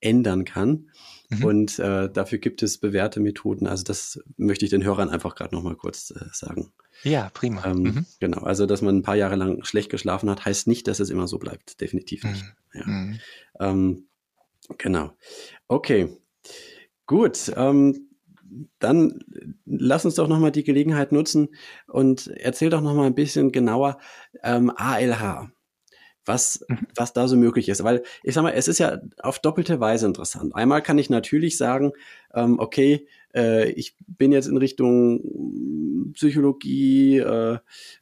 ändern 0.00 0.44
kann. 0.44 0.90
Mhm. 1.38 1.44
Und 1.44 1.78
äh, 1.78 2.10
dafür 2.10 2.38
gibt 2.38 2.62
es 2.62 2.78
bewährte 2.78 3.20
Methoden. 3.20 3.66
Also 3.66 3.84
das 3.84 4.20
möchte 4.36 4.64
ich 4.64 4.70
den 4.70 4.84
Hörern 4.84 5.08
einfach 5.10 5.34
gerade 5.34 5.54
noch 5.54 5.62
mal 5.62 5.76
kurz 5.76 6.10
äh, 6.10 6.24
sagen. 6.32 6.72
Ja, 7.02 7.30
prima. 7.32 7.64
Ähm, 7.64 7.82
Mhm. 7.82 8.06
Genau, 8.20 8.42
also 8.42 8.66
dass 8.66 8.82
man 8.82 8.96
ein 8.98 9.02
paar 9.02 9.16
Jahre 9.16 9.36
lang 9.36 9.64
schlecht 9.64 9.90
geschlafen 9.90 10.30
hat, 10.30 10.44
heißt 10.44 10.66
nicht, 10.68 10.86
dass 10.88 11.00
es 11.00 11.10
immer 11.10 11.26
so 11.26 11.38
bleibt. 11.38 11.80
Definitiv 11.80 12.24
nicht. 12.24 12.44
Ja. 12.74 12.86
Mhm. 12.86 13.18
Ähm, 13.60 14.06
genau. 14.78 15.12
Okay. 15.68 16.16
Gut. 17.06 17.52
Ähm, 17.56 18.08
dann 18.78 19.18
lass 19.64 20.04
uns 20.04 20.16
doch 20.16 20.28
noch 20.28 20.38
mal 20.38 20.50
die 20.50 20.64
Gelegenheit 20.64 21.10
nutzen 21.10 21.48
und 21.86 22.26
erzähl 22.26 22.68
doch 22.68 22.82
noch 22.82 22.94
mal 22.94 23.06
ein 23.06 23.14
bisschen 23.14 23.50
genauer 23.50 23.98
ähm, 24.42 24.70
ALH. 24.76 25.50
Was, 26.24 26.64
Mhm. 26.68 26.86
was 26.94 27.12
da 27.12 27.26
so 27.26 27.36
möglich 27.36 27.68
ist. 27.68 27.82
Weil 27.82 28.02
ich 28.22 28.34
sag 28.34 28.42
mal, 28.42 28.52
es 28.52 28.68
ist 28.68 28.78
ja 28.78 29.00
auf 29.18 29.38
doppelte 29.40 29.80
Weise 29.80 30.06
interessant. 30.06 30.54
Einmal 30.54 30.82
kann 30.82 30.98
ich 30.98 31.10
natürlich 31.10 31.56
sagen, 31.56 31.92
ähm, 32.34 32.58
okay, 32.58 33.06
äh, 33.34 33.70
ich 33.72 33.96
bin 34.06 34.30
jetzt 34.32 34.46
in 34.46 34.56
Richtung 34.56 36.12
Psychologie, 36.14 37.18
äh, 37.18 37.58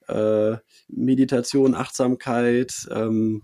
äh, 0.09 0.57
Meditation, 0.89 1.75
Achtsamkeit, 1.75 2.89
ähm, 2.91 3.43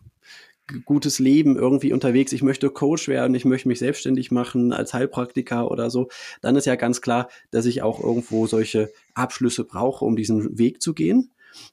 gutes 0.85 1.21
Leben 1.21 1.57
irgendwie 1.57 1.93
unterwegs. 1.93 2.33
Ich 2.33 2.43
möchte 2.43 2.71
Coach 2.71 3.07
werden, 3.07 3.37
ich 3.37 3.45
möchte 3.45 3.69
mich 3.69 3.79
selbstständig 3.79 4.33
machen 4.33 4.73
als 4.73 4.93
Heilpraktiker 4.93 5.71
oder 5.71 5.91
so. 5.91 6.09
Dann 6.41 6.57
ist 6.57 6.67
ja 6.67 6.75
ganz 6.75 7.01
klar, 7.01 7.29
dass 7.53 7.67
ich 7.67 7.83
auch 7.83 8.03
irgendwo 8.03 8.47
solche 8.49 8.91
Abschlüsse 9.15 9.65
brauche, 9.65 10.05
um 10.05 10.17
diesen 10.17 10.59
Weg 10.59 10.83
zu 10.83 10.93
gehen. 10.93 11.31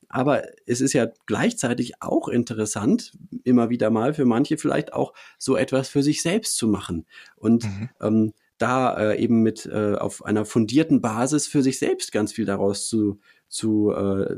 Aber 0.10 0.44
es 0.66 0.82
ist 0.82 0.94
ja 0.94 1.08
gleichzeitig 1.26 2.02
auch 2.02 2.28
interessant, 2.28 3.14
immer 3.44 3.70
wieder 3.70 3.90
mal 3.90 4.14
für 4.14 4.26
manche 4.26 4.58
vielleicht 4.58 4.94
auch 4.94 5.14
so 5.38 5.56
etwas 5.58 5.90
für 5.90 6.04
sich 6.04 6.22
selbst 6.22 6.58
zu 6.58 6.68
machen. 6.68 7.06
Und 7.36 7.64
Mhm. 7.66 7.90
ähm, 8.02 8.34
da 8.58 9.12
äh, 9.14 9.22
eben 9.22 9.42
mit 9.42 9.66
äh, 9.66 9.96
auf 9.96 10.24
einer 10.26 10.46
fundierten 10.46 11.02
Basis 11.02 11.48
für 11.48 11.62
sich 11.64 11.80
selbst 11.80 12.12
ganz 12.12 12.32
viel 12.34 12.46
daraus 12.46 12.88
zu, 12.88 13.20
zu 13.50 13.92
äh, 13.92 14.38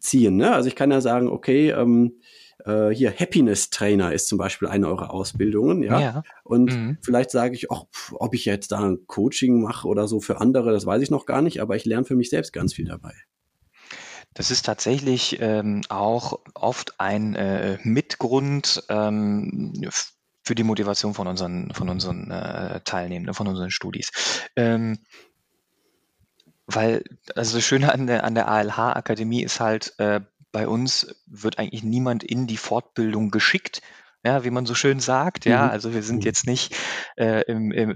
ziehen. 0.00 0.36
Ne? 0.36 0.52
Also 0.52 0.68
ich 0.68 0.74
kann 0.76 0.90
ja 0.90 1.00
sagen, 1.00 1.28
okay, 1.28 1.70
ähm, 1.70 2.18
äh, 2.64 2.88
hier 2.90 3.12
Happiness 3.12 3.70
Trainer 3.70 4.12
ist 4.12 4.28
zum 4.28 4.38
Beispiel 4.38 4.68
eine 4.68 4.88
eurer 4.88 5.12
Ausbildungen, 5.12 5.82
ja. 5.82 6.00
Ja. 6.00 6.22
Und 6.44 6.74
Mhm. 6.74 6.98
vielleicht 7.02 7.30
sage 7.30 7.54
ich, 7.54 7.66
pf, 7.68 8.12
ob 8.14 8.34
ich 8.34 8.44
jetzt 8.46 8.72
da 8.72 8.80
ein 8.80 9.06
Coaching 9.06 9.60
mache 9.62 9.86
oder 9.86 10.08
so 10.08 10.20
für 10.20 10.40
andere, 10.40 10.72
das 10.72 10.86
weiß 10.86 11.02
ich 11.02 11.10
noch 11.10 11.26
gar 11.26 11.42
nicht, 11.42 11.60
aber 11.60 11.76
ich 11.76 11.84
lerne 11.84 12.06
für 12.06 12.16
mich 12.16 12.30
selbst 12.30 12.52
ganz 12.52 12.74
viel 12.74 12.86
dabei. 12.86 13.14
Das 14.36 14.50
ist 14.50 14.66
tatsächlich 14.66 15.40
ähm, 15.40 15.80
auch 15.88 16.38
oft 16.52 17.00
ein 17.00 17.34
äh, 17.36 17.78
Mitgrund 17.84 18.84
ähm, 18.90 19.72
für 20.42 20.54
die 20.54 20.62
Motivation 20.62 21.14
von 21.14 21.26
unseren, 21.26 21.72
von 21.72 21.88
unseren 21.88 22.30
äh, 22.30 22.82
Teilnehmenden, 22.82 23.32
von 23.32 23.48
unseren 23.48 23.70
Studis. 23.70 24.10
Ähm, 24.54 24.98
weil, 26.66 27.02
also 27.34 27.56
das 27.56 27.64
Schöne 27.64 27.90
an 27.90 28.06
der, 28.06 28.24
an 28.24 28.34
der 28.34 28.46
ALH-Akademie 28.48 29.42
ist 29.42 29.58
halt, 29.58 29.94
äh, 29.98 30.20
bei 30.52 30.68
uns 30.68 31.16
wird 31.24 31.58
eigentlich 31.58 31.82
niemand 31.82 32.22
in 32.22 32.46
die 32.46 32.58
Fortbildung 32.58 33.30
geschickt, 33.30 33.80
ja, 34.26 34.42
wie 34.42 34.50
man 34.50 34.66
so 34.66 34.74
schön 34.74 34.98
sagt, 34.98 35.44
ja. 35.44 35.66
Mhm. 35.66 35.70
Also 35.70 35.94
wir 35.94 36.02
sind 36.02 36.16
mhm. 36.16 36.22
jetzt 36.22 36.46
nicht 36.48 36.74
äh, 37.16 37.42
im, 37.42 37.70
im, 37.70 37.90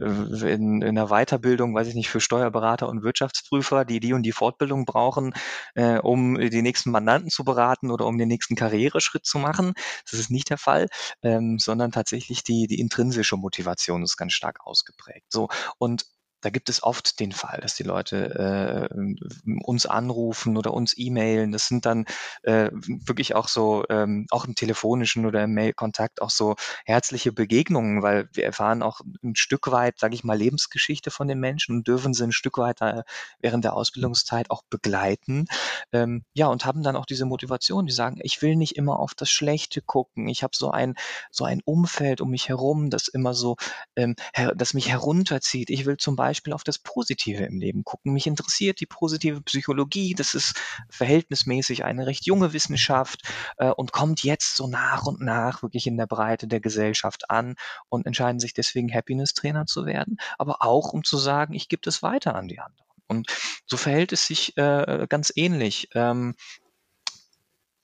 in, 0.45 0.81
in 0.81 0.95
der 0.95 1.09
Weiterbildung, 1.09 1.75
weiß 1.75 1.89
ich 1.89 1.97
nicht, 1.97 2.09
für 2.09 2.21
Steuerberater 2.21 2.89
und 2.89 3.03
Wirtschaftsprüfer, 3.03 3.85
die 3.85 3.99
die 3.99 4.13
und 4.13 4.23
die 4.23 4.31
Fortbildung 4.31 4.85
brauchen, 4.85 5.35
äh, 5.75 5.99
um 5.99 6.39
die 6.39 6.63
nächsten 6.63 6.93
Mandanten 6.93 7.31
zu 7.31 7.43
beraten 7.43 7.91
oder 7.91 8.07
um 8.07 8.17
den 8.17 8.29
nächsten 8.29 8.55
Karriereschritt 8.55 9.27
zu 9.27 9.41
machen. 9.41 9.73
Das 10.09 10.21
ist 10.21 10.31
nicht 10.31 10.51
der 10.51 10.59
Fall, 10.59 10.87
ähm, 11.23 11.59
sondern 11.59 11.91
tatsächlich 11.91 12.45
die, 12.45 12.69
die 12.69 12.79
intrinsische 12.79 13.37
Motivation 13.37 14.05
ist 14.05 14.17
ganz 14.17 14.33
stark 14.33 14.61
ausgeprägt. 14.65 15.27
So 15.33 15.49
und 15.79 16.07
da 16.41 16.51
gibt 16.51 16.69
es 16.69 16.83
oft 16.83 17.21
den 17.21 17.33
Fall, 17.33 17.61
dass 17.61 17.75
die 17.75 17.83
Leute 17.83 18.89
äh, 18.91 19.61
uns 19.65 19.87
anrufen 19.87 20.57
oder 20.57 20.73
uns 20.73 20.95
e-mailen. 20.97 21.53
Das 21.53 21.67
sind 21.67 21.87
dann 21.87 22.07
äh, 22.43 22.71
wirklich 22.73 23.35
auch 23.35 23.49
so, 23.49 23.85
ähm, 23.89 24.27
auch 24.31 24.45
im 24.45 24.55
telefonischen 24.55 25.27
oder 25.27 25.45
im 25.45 25.55
Mail-Kontakt 25.55 26.23
auch 26.23 26.31
so 26.31 26.57
herzliche 26.85 27.33
Begegnungen, 27.33 28.03
weil 28.03 28.29
wir 28.33 28.45
erfahren 28.45 28.83
auch 28.83 29.01
ein 29.23 29.37
Stück 29.37 29.71
weit, 29.71 29.99
sage 29.99 30.15
ich 30.15 30.25
mal, 30.25 30.37
Lebensgeschichte 30.37 31.11
von 31.11 31.29
den 31.29 31.41
Menschen 31.41 31.77
und 31.77 31.89
dürfen 31.89 32.15
sie 32.15 32.25
ein 32.25 32.33
Stück 32.33 32.59
weit 32.59 32.81
da 32.81 33.03
während 33.41 33.65
der 33.65 33.75
Ausbildungszeit 33.75 34.51
auch 34.51 34.63
begleiten. 34.71 35.47
Ähm, 35.93 36.25
ja, 36.35 36.47
und 36.47 36.65
haben 36.65 36.83
dann 36.83 36.97
auch 36.97 37.07
diese 37.07 37.27
Motivation, 37.27 37.87
die 37.87 37.93
sagen, 37.93 38.19
ich 38.23 38.43
will 38.43 38.57
nicht 38.57 38.77
immer 38.77 38.99
auf 38.99 39.15
das 39.15 39.31
Schlechte 39.31 39.83
gucken. 39.83 40.29
Ich 40.29 40.43
habe 40.43 40.57
so 40.57 40.71
ein, 40.71 40.95
so 41.31 41.45
ein 41.45 41.61
Umfeld 41.65 42.21
um 42.21 42.31
mich 42.31 42.49
herum, 42.49 42.91
das 42.91 43.09
immer 43.09 43.35
so, 43.35 43.57
ähm, 43.97 44.17
das 44.57 44.75
mich 44.75 44.89
herunterzieht. 44.89 45.71
Ich 45.71 45.87
will 45.87 45.97
zum 45.97 46.17
Beispiel 46.17 46.30
Beispiel 46.31 46.53
auf 46.53 46.63
das 46.63 46.79
Positive 46.79 47.43
im 47.45 47.59
Leben 47.59 47.83
gucken. 47.83 48.13
Mich 48.13 48.29
interessiert 48.29 48.79
die 48.79 48.87
positive 48.87 49.41
Psychologie. 49.43 50.15
Das 50.15 50.35
ist 50.35 50.55
verhältnismäßig 50.89 51.85
eine 51.85 52.07
recht 52.07 52.25
junge 52.25 52.53
Wissenschaft 52.53 53.23
äh, 53.59 53.71
und 53.71 53.91
kommt 53.91 54.23
jetzt 54.23 54.55
so 54.55 54.69
nach 54.69 55.07
und 55.07 55.21
nach 55.21 55.63
wirklich 55.63 55.89
in 55.89 55.97
der 55.97 56.07
Breite 56.07 56.47
der 56.47 56.61
Gesellschaft 56.61 57.31
an 57.31 57.57
und 57.89 58.07
entscheiden 58.07 58.39
sich 58.39 58.55
deswegen 58.55 58.95
Happiness 58.95 59.35
Trainer 59.35 59.67
zu 59.67 59.87
werden, 59.87 60.19
aber 60.39 60.63
auch 60.63 60.93
um 60.93 61.03
zu 61.03 61.17
sagen, 61.17 61.53
ich 61.53 61.69
gebe 61.69 61.83
das 61.83 62.01
weiter 62.01 62.37
an 62.37 62.47
die 62.47 62.61
anderen. 62.61 62.87
Und 63.09 63.27
so 63.67 63.77
verhält 63.77 64.13
es 64.13 64.29
sich 64.29 64.57
äh, 64.57 65.07
ganz 65.09 65.33
ähnlich. 65.35 65.89
Ähm, 65.95 66.37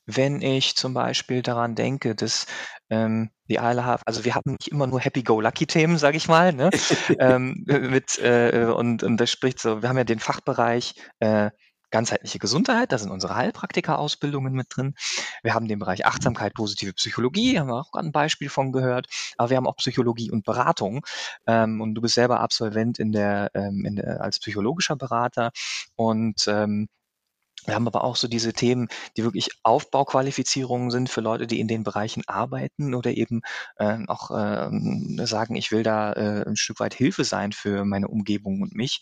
wenn 0.06 0.40
ich 0.40 0.76
zum 0.76 0.94
Beispiel 0.94 1.42
daran 1.42 1.74
denke, 1.74 2.14
dass 2.14 2.46
ähm, 2.90 3.30
die 3.48 3.58
ALH, 3.58 4.00
also 4.06 4.24
wir 4.24 4.34
haben 4.34 4.52
nicht 4.52 4.68
immer 4.68 4.86
nur 4.86 5.00
Happy-Go-Lucky-Themen, 5.00 5.98
sage 5.98 6.16
ich 6.16 6.28
mal, 6.28 6.52
ne? 6.52 6.70
ähm, 7.18 7.64
mit, 7.66 8.18
äh, 8.18 8.72
und, 8.74 9.02
und 9.02 9.16
das 9.18 9.30
spricht 9.30 9.58
so, 9.58 9.82
wir 9.82 9.88
haben 9.88 9.98
ja 9.98 10.04
den 10.04 10.20
Fachbereich 10.20 10.94
äh, 11.18 11.50
ganzheitliche 11.90 12.38
Gesundheit, 12.38 12.92
da 12.92 12.98
sind 12.98 13.10
unsere 13.10 13.36
Heilpraktika-Ausbildungen 13.36 14.52
mit 14.52 14.66
drin. 14.70 14.94
Wir 15.42 15.54
haben 15.54 15.68
den 15.68 15.78
Bereich 15.78 16.04
Achtsamkeit, 16.04 16.54
positive 16.54 16.92
Psychologie, 16.94 17.58
haben 17.58 17.68
wir 17.68 17.76
auch 17.80 17.92
ein 17.94 18.12
Beispiel 18.12 18.48
von 18.48 18.72
gehört, 18.72 19.06
aber 19.36 19.50
wir 19.50 19.56
haben 19.56 19.66
auch 19.66 19.76
Psychologie 19.76 20.30
und 20.30 20.44
Beratung. 20.44 21.06
Ähm, 21.46 21.80
und 21.80 21.94
du 21.94 22.00
bist 22.00 22.14
selber 22.14 22.40
Absolvent 22.40 22.98
in 22.98 23.12
der, 23.12 23.50
ähm, 23.54 23.84
in 23.84 23.96
der, 23.96 24.20
als 24.20 24.40
psychologischer 24.40 24.96
Berater 24.96 25.52
und 25.94 26.46
ähm, 26.48 26.88
wir 27.66 27.74
haben 27.74 27.86
aber 27.86 28.04
auch 28.04 28.16
so 28.16 28.28
diese 28.28 28.52
Themen, 28.52 28.88
die 29.16 29.24
wirklich 29.24 29.50
Aufbauqualifizierungen 29.62 30.90
sind 30.90 31.08
für 31.08 31.20
Leute, 31.20 31.46
die 31.46 31.60
in 31.60 31.68
den 31.68 31.82
Bereichen 31.82 32.22
arbeiten 32.26 32.94
oder 32.94 33.12
eben 33.12 33.42
äh, 33.76 33.98
auch 34.06 34.30
äh, 34.30 35.26
sagen, 35.26 35.56
ich 35.56 35.72
will 35.72 35.82
da 35.82 36.12
äh, 36.12 36.44
ein 36.46 36.56
Stück 36.56 36.80
weit 36.80 36.94
Hilfe 36.94 37.24
sein 37.24 37.52
für 37.52 37.84
meine 37.84 38.08
Umgebung 38.08 38.62
und 38.62 38.74
mich. 38.74 39.00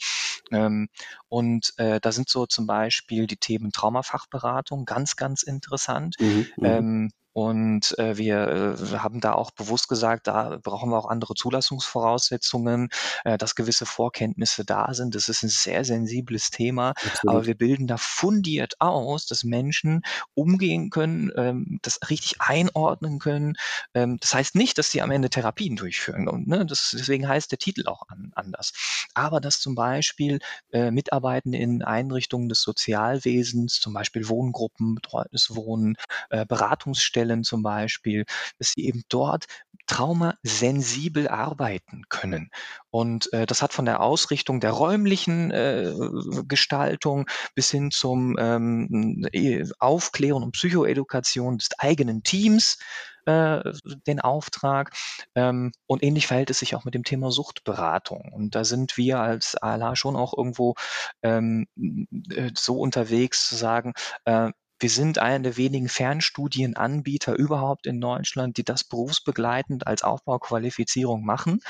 Ähm, 0.51 0.89
und 1.29 1.73
äh, 1.77 2.01
da 2.01 2.13
sind 2.13 2.29
so 2.29 2.47
zum 2.47 2.67
Beispiel 2.67 3.27
die 3.27 3.37
Themen 3.37 3.73
Traumafachberatung 3.73 4.85
ganz, 4.85 5.17
ganz 5.17 5.43
interessant. 5.43 6.17
Mhm, 6.21 6.47
mhm. 6.57 6.65
ähm, 6.65 7.11
und 7.35 7.99
äh, 7.99 8.17
wir 8.17 8.77
äh, 8.81 8.99
haben 8.99 9.21
da 9.21 9.33
auch 9.33 9.51
bewusst 9.51 9.89
gesagt, 9.89 10.29
da 10.29 10.61
brauchen 10.63 10.91
wir 10.91 10.97
auch 10.97 11.09
andere 11.09 11.35
Zulassungsvoraussetzungen, 11.35 12.91
äh, 13.25 13.37
dass 13.37 13.57
gewisse 13.57 13.87
Vorkenntnisse 13.87 14.65
da 14.65 14.95
sind. 14.95 15.17
Das 15.17 15.29
ist 15.29 15.43
ein 15.43 15.49
sehr 15.49 15.85
sensibles 15.85 16.51
Thema, 16.51 16.91
Absolut. 16.91 17.35
aber 17.35 17.47
wir 17.47 17.57
bilden 17.57 17.89
da 17.89 17.97
fundiert 17.97 18.81
aus, 18.81 19.27
dass 19.27 19.43
Menschen 19.43 20.03
umgehen 20.35 20.91
können, 20.91 21.33
ähm, 21.37 21.81
das 21.83 21.99
richtig 22.09 22.41
einordnen 22.41 23.19
können. 23.19 23.55
Ähm, 23.95 24.17
das 24.21 24.33
heißt 24.33 24.55
nicht, 24.55 24.79
dass 24.79 24.93
sie 24.93 25.03
am 25.03 25.11
Ende 25.11 25.29
Therapien 25.29 25.75
durchführen. 25.75 26.29
Und 26.29 26.47
ne, 26.47 26.65
das, 26.65 26.95
deswegen 26.97 27.27
heißt 27.27 27.51
der 27.51 27.59
Titel 27.59 27.89
auch 27.89 28.09
an, 28.11 28.31
anders. 28.37 28.73
Aber 29.15 29.41
dass 29.41 29.59
zum 29.59 29.75
Beispiel 29.75 30.39
äh, 30.71 30.93
Mitarbeitende 30.93 31.59
in 31.59 31.83
Einrichtungen 31.83 32.49
des 32.49 32.63
Sozialwesens, 32.63 33.81
zum 33.81 33.93
Beispiel 33.93 34.29
Wohngruppen, 34.29 34.95
betreutes 34.95 35.57
Wohnen, 35.57 35.97
äh, 36.31 36.47
Beratungsstellen, 36.47 37.24
Stellen 37.25 37.45
zum 37.45 37.63
Beispiel, 37.63 38.25
dass 38.59 38.73
sie 38.77 38.87
eben 38.87 39.03
dort 39.09 39.47
traumasensibel 39.87 41.29
arbeiten 41.29 42.05
können. 42.09 42.51
Und 42.91 43.33
äh, 43.33 43.47
das 43.47 43.63
hat 43.63 43.73
von 43.73 43.85
der 43.85 44.01
Ausrichtung 44.01 44.61
der 44.61 44.71
räumlichen 44.71 45.51
äh, 45.51 45.93
Gestaltung 46.47 47.27
bis 47.55 47.71
hin 47.71 47.91
zum 47.91 48.37
ähm, 48.39 49.27
e, 49.33 49.65
Aufklären 49.79 50.43
und 50.43 50.53
Psychoedukation 50.53 51.59
des 51.59 51.69
eigenen 51.79 52.23
Teams 52.23 52.79
äh, 53.27 53.61
den 54.07 54.21
Auftrag. 54.21 54.91
Ähm, 55.35 55.73
und 55.87 56.03
ähnlich 56.03 56.27
verhält 56.27 56.51
es 56.51 56.61
sich 56.61 56.75
auch 56.75 56.85
mit 56.85 56.95
dem 56.95 57.05
Thema 57.05 57.31
Suchtberatung. 57.31 58.33
Und 58.33 58.55
da 58.55 58.65
sind 58.65 58.97
wir 58.97 59.21
als 59.21 59.55
ALA 59.57 59.97
schon 59.97 60.17
auch 60.17 60.37
irgendwo 60.37 60.75
ähm, 61.23 61.67
äh, 62.31 62.51
so 62.57 62.79
unterwegs 62.79 63.49
zu 63.49 63.57
sagen, 63.57 63.93
äh, 64.25 64.51
wir 64.85 64.91
sind 64.91 65.19
einer 65.19 65.43
der 65.43 65.57
wenigen 65.57 65.89
Fernstudienanbieter 65.89 67.35
überhaupt 67.39 67.87
in 67.87 68.03
Deutschland, 68.03 68.59
die 68.59 68.65
das 68.65 68.85
berufsbegleitend 68.85 69.87
als 69.87 70.03
Aufbauqualifizierung 70.03 71.25
machen. 71.25 71.61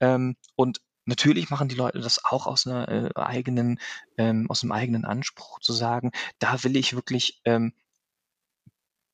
Ähm, 0.00 0.36
und 0.56 0.80
Natürlich 1.04 1.50
machen 1.50 1.68
die 1.68 1.74
Leute 1.74 1.98
das 1.98 2.24
auch 2.24 2.46
aus 2.46 2.64
einer 2.64 2.88
äh, 2.88 3.10
eigenen, 3.16 3.80
ähm, 4.18 4.48
aus 4.48 4.62
einem 4.62 4.70
eigenen 4.70 5.04
Anspruch 5.04 5.58
zu 5.58 5.72
sagen, 5.72 6.12
da 6.38 6.62
will 6.62 6.76
ich 6.76 6.94
wirklich 6.94 7.42
ähm, 7.44 7.72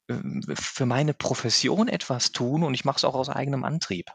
äh, 0.08 0.14
für 0.54 0.84
meine 0.84 1.14
Profession 1.14 1.88
etwas 1.88 2.30
tun 2.30 2.62
und 2.62 2.74
ich 2.74 2.84
mache 2.84 2.98
es 2.98 3.04
auch 3.04 3.14
aus 3.14 3.30
eigenem 3.30 3.64
Antrieb. 3.64 4.10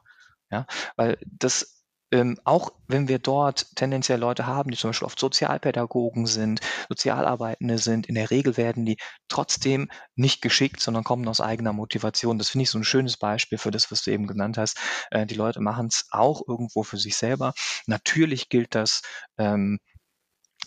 Ja, 0.52 0.68
weil 0.96 1.18
das 1.26 1.83
ähm, 2.14 2.38
auch 2.44 2.72
wenn 2.88 3.08
wir 3.08 3.18
dort 3.18 3.76
tendenziell 3.76 4.20
Leute 4.20 4.46
haben, 4.46 4.70
die 4.70 4.78
zum 4.78 4.90
Beispiel 4.90 5.08
oft 5.08 5.20
Sozialpädagogen 5.20 6.28
sind, 6.28 6.62
Sozialarbeitende 6.88 7.80
sind, 7.80 8.06
in 8.06 8.14
der 8.14 8.30
Regel 8.30 8.56
werden 8.56 8.86
die 8.86 8.98
trotzdem 9.30 9.90
nicht 10.16 10.44
geschickt, 10.44 10.80
sondern 10.80 11.04
kommen 11.04 11.28
aus 11.28 11.42
eigener 11.42 11.74
Motivation. 11.74 12.38
Das 12.38 12.50
finde 12.50 12.64
ich 12.64 12.70
so 12.70 12.78
ein 12.78 12.84
schönes 12.84 13.18
Beispiel 13.18 13.58
für 13.58 13.72
das, 13.72 13.92
was 13.92 14.04
du 14.04 14.12
eben 14.12 14.28
genannt 14.28 14.60
hast. 14.60 14.78
Äh, 15.10 15.26
die 15.26 15.34
Leute 15.34 15.60
machen 15.60 15.88
es 15.88 16.06
auch 16.12 16.44
irgendwo 16.48 16.84
für 16.84 16.98
sich 16.98 17.18
selber. 17.18 17.54
Natürlich 17.88 18.48
gilt 18.48 18.76
das 18.76 19.02
ähm, 19.40 19.80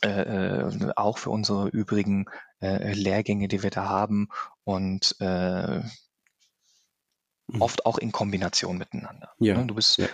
äh, 0.03 0.09
äh, 0.09 0.93
auch 0.97 1.19
für 1.19 1.31
unsere 1.31 1.69
übrigen 1.69 2.27
äh, 2.61 2.93
Lehrgänge, 2.93 3.47
die 3.47 3.63
wir 3.63 3.71
da 3.71 3.89
haben 3.89 4.29
und 4.65 5.15
äh, 5.21 5.79
mhm. 5.79 7.63
oft 7.63 7.87
auch 7.87 7.99
in 7.99 8.11
Kombination 8.11 8.79
miteinander. 8.79 9.31
Ja. 9.39 9.57
Ne, 9.57 9.67
du 9.67 9.77
bist 9.77 9.97
ja 9.99 10.09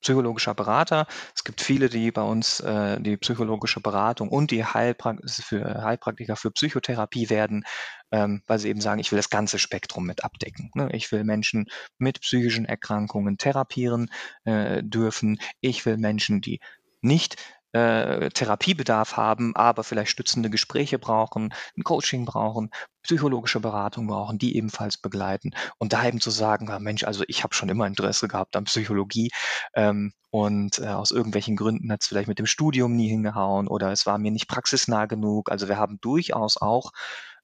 psychologischer 0.00 0.54
Berater. 0.54 1.06
Es 1.34 1.44
gibt 1.44 1.60
viele, 1.60 1.88
die 1.88 2.10
bei 2.10 2.22
uns 2.22 2.60
äh, 2.60 3.00
die 3.00 3.16
psychologische 3.16 3.80
Beratung 3.80 4.28
und 4.28 4.50
die 4.50 4.64
Heilprak 4.64 5.20
für 5.28 5.82
Heilpraktiker 5.82 6.36
für 6.36 6.50
Psychotherapie 6.50 7.30
werden, 7.30 7.64
ähm, 8.10 8.42
weil 8.46 8.58
sie 8.58 8.68
eben 8.68 8.80
sagen, 8.80 9.00
ich 9.00 9.12
will 9.12 9.18
das 9.18 9.30
ganze 9.30 9.58
Spektrum 9.58 10.04
mit 10.04 10.24
abdecken. 10.24 10.70
Ne? 10.74 10.88
Ich 10.92 11.12
will 11.12 11.24
Menschen 11.24 11.66
mit 11.98 12.20
psychischen 12.20 12.64
Erkrankungen 12.64 13.38
therapieren 13.38 14.10
äh, 14.44 14.82
dürfen. 14.82 15.38
Ich 15.60 15.86
will 15.86 15.96
Menschen, 15.96 16.40
die 16.40 16.60
nicht 17.02 17.36
äh, 17.72 18.30
Therapiebedarf 18.30 19.16
haben, 19.16 19.54
aber 19.54 19.84
vielleicht 19.84 20.10
stützende 20.10 20.50
Gespräche 20.50 20.98
brauchen, 20.98 21.54
ein 21.76 21.84
Coaching 21.84 22.24
brauchen, 22.24 22.70
psychologische 23.02 23.60
Beratung 23.60 24.06
brauchen, 24.06 24.38
die 24.38 24.56
ebenfalls 24.56 24.98
begleiten. 24.98 25.52
Und 25.78 25.92
da 25.92 26.06
eben 26.06 26.20
zu 26.20 26.30
sagen, 26.30 26.68
ja, 26.68 26.78
Mensch, 26.78 27.04
also 27.04 27.24
ich 27.28 27.42
habe 27.44 27.54
schon 27.54 27.68
immer 27.68 27.86
Interesse 27.86 28.28
gehabt 28.28 28.56
an 28.56 28.64
Psychologie 28.64 29.30
ähm, 29.74 30.12
und 30.30 30.78
äh, 30.78 30.86
aus 30.88 31.10
irgendwelchen 31.10 31.56
Gründen 31.56 31.90
hat 31.92 32.02
es 32.02 32.08
vielleicht 32.08 32.28
mit 32.28 32.38
dem 32.38 32.46
Studium 32.46 32.94
nie 32.96 33.08
hingehauen 33.08 33.68
oder 33.68 33.90
es 33.92 34.06
war 34.06 34.18
mir 34.18 34.30
nicht 34.30 34.48
praxisnah 34.48 35.06
genug. 35.06 35.50
Also 35.50 35.68
wir 35.68 35.76
haben 35.76 35.98
durchaus 36.00 36.56
auch 36.56 36.92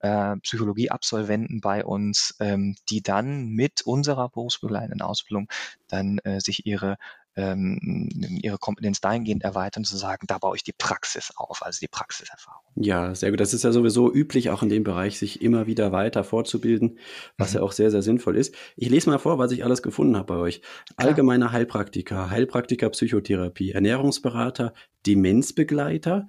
äh, 0.01 0.37
Psychologie-Absolventen 0.37 1.61
bei 1.61 1.85
uns, 1.85 2.35
ähm, 2.41 2.77
die 2.89 3.03
dann 3.03 3.49
mit 3.49 3.83
unserer 3.83 4.29
berufsbegleitenden 4.29 5.03
Ausbildung 5.03 5.49
dann 5.89 6.19
äh, 6.19 6.41
sich 6.41 6.67
ihre 6.67 6.97
ähm, 7.37 8.09
ihre 8.43 8.59
Kompetenz 8.59 9.01
dahingehend 9.01 9.45
erweitern, 9.45 9.85
zu 9.85 9.97
sagen, 9.97 10.27
da 10.27 10.39
baue 10.39 10.57
ich 10.57 10.65
die 10.65 10.73
Praxis 10.73 11.33
auf, 11.37 11.63
also 11.63 11.79
die 11.81 11.89
Praxiserfahrung. 11.89 12.63
Ja, 12.77 13.15
sehr 13.15 13.31
gut. 13.31 13.41
Das 13.41 13.55
ist 13.55 13.65
ja 13.65 13.73
sowieso 13.73 14.13
üblich, 14.13 14.51
auch 14.51 14.63
in 14.63 14.69
dem 14.69 14.85
Bereich, 14.85 15.19
sich 15.19 15.43
immer 15.43 15.67
wieder 15.67 15.93
weiter 15.93 16.25
fortzubilden, 16.25 16.99
was 17.37 17.53
mhm. 17.53 17.57
ja 17.57 17.63
auch 17.63 17.73
sehr, 17.73 17.91
sehr 17.91 18.03
sinnvoll 18.03 18.37
ist. 18.37 18.55
Ich 18.77 18.89
lese 18.89 19.11
mal 19.11 19.19
vor, 19.19 19.39
was 19.39 19.53
ich 19.53 19.65
alles 19.65 19.83
gefunden 19.83 20.17
habe 20.17 20.35
bei 20.35 20.41
euch. 20.41 20.61
Klar. 20.61 21.09
Allgemeiner 21.09 21.53
Heilpraktiker, 21.53 22.31
Heilpraktiker 22.31 22.91
Psychotherapie, 22.91 23.73
Ernährungsberater, 23.73 24.73
Demenzbegleiter, 25.07 26.27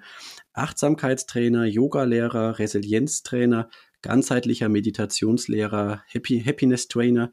Achtsamkeitstrainer, 0.54 1.66
Yogalehrer, 1.66 2.60
Resilienztrainer, 2.60 3.70
ganzheitlicher 4.02 4.70
Meditationslehrer, 4.70 6.04
Happy, 6.08 6.44
Happiness 6.46 6.88
Trainer, 6.88 7.32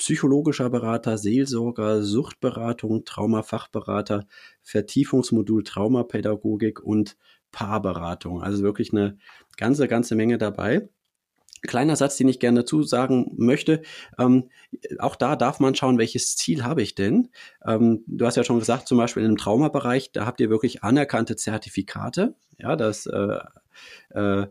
psychologischer 0.00 0.70
Berater, 0.70 1.18
Seelsorger, 1.18 2.02
Suchtberatung, 2.02 3.04
Traumafachberater, 3.04 4.26
Vertiefungsmodul 4.62 5.62
Traumapädagogik 5.62 6.80
und 6.80 7.18
Paarberatung. 7.52 8.42
Also 8.42 8.62
wirklich 8.62 8.92
eine 8.94 9.18
ganze, 9.58 9.88
ganze 9.88 10.14
Menge 10.14 10.38
dabei. 10.38 10.88
Kleiner 11.66 11.96
Satz, 11.96 12.16
den 12.16 12.28
ich 12.28 12.40
gerne 12.40 12.60
dazu 12.60 12.82
sagen 12.82 13.34
möchte. 13.36 13.82
Ähm, 14.18 14.48
auch 15.00 15.16
da 15.16 15.36
darf 15.36 15.60
man 15.60 15.74
schauen, 15.74 15.98
welches 15.98 16.34
Ziel 16.34 16.64
habe 16.64 16.80
ich 16.80 16.94
denn? 16.94 17.28
Ähm, 17.66 18.02
du 18.06 18.24
hast 18.24 18.36
ja 18.36 18.44
schon 18.44 18.58
gesagt, 18.58 18.88
zum 18.88 18.96
Beispiel 18.96 19.24
im 19.24 19.36
Traumabereich, 19.36 20.12
da 20.12 20.24
habt 20.24 20.40
ihr 20.40 20.48
wirklich 20.48 20.82
anerkannte 20.82 21.36
Zertifikate. 21.36 22.34
Ja, 22.58 22.74
das 22.74 23.04
äh, 23.04 23.38
äh, 24.10 24.46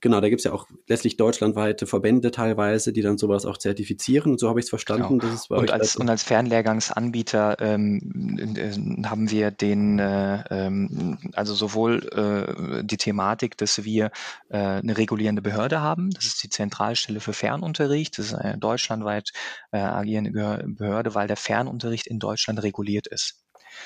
genau, 0.00 0.20
da 0.20 0.28
gibt 0.28 0.40
es 0.40 0.44
ja 0.44 0.52
auch 0.52 0.66
letztlich 0.86 1.16
deutschlandweite 1.16 1.86
Verbände 1.86 2.30
teilweise, 2.30 2.92
die 2.92 3.02
dann 3.02 3.18
sowas 3.18 3.46
auch 3.46 3.58
zertifizieren. 3.58 4.32
Und 4.32 4.40
so 4.40 4.48
habe 4.48 4.60
ich 4.60 4.64
es 4.64 4.70
verstanden. 4.70 5.18
Genau. 5.18 5.60
und, 5.60 5.70
als, 5.70 5.96
und 5.96 6.08
als 6.08 6.22
Fernlehrgangsanbieter 6.22 7.60
ähm, 7.60 8.56
äh, 8.56 9.06
haben 9.06 9.30
wir 9.30 9.50
den, 9.50 9.98
äh, 9.98 10.44
ähm, 10.50 11.18
also 11.34 11.54
sowohl 11.54 12.08
äh, 12.12 12.84
die 12.84 12.96
Thematik, 12.96 13.56
dass 13.58 13.84
wir 13.84 14.10
äh, 14.48 14.58
eine 14.58 14.96
regulierende 14.96 15.42
Behörde 15.42 15.80
haben. 15.80 16.10
Das 16.10 16.24
ist 16.24 16.42
die 16.42 16.48
Zentralstelle 16.48 17.20
für 17.20 17.32
Fernunterricht. 17.32 18.18
Das 18.18 18.26
ist 18.26 18.34
eine 18.34 18.58
deutschlandweit 18.58 19.30
äh, 19.72 19.78
agierende 19.78 20.64
Behörde, 20.66 21.14
weil 21.14 21.28
der 21.28 21.36
Fernunterricht 21.36 22.06
in 22.06 22.18
Deutschland 22.18 22.62
reguliert 22.62 23.06
ist. 23.06 23.44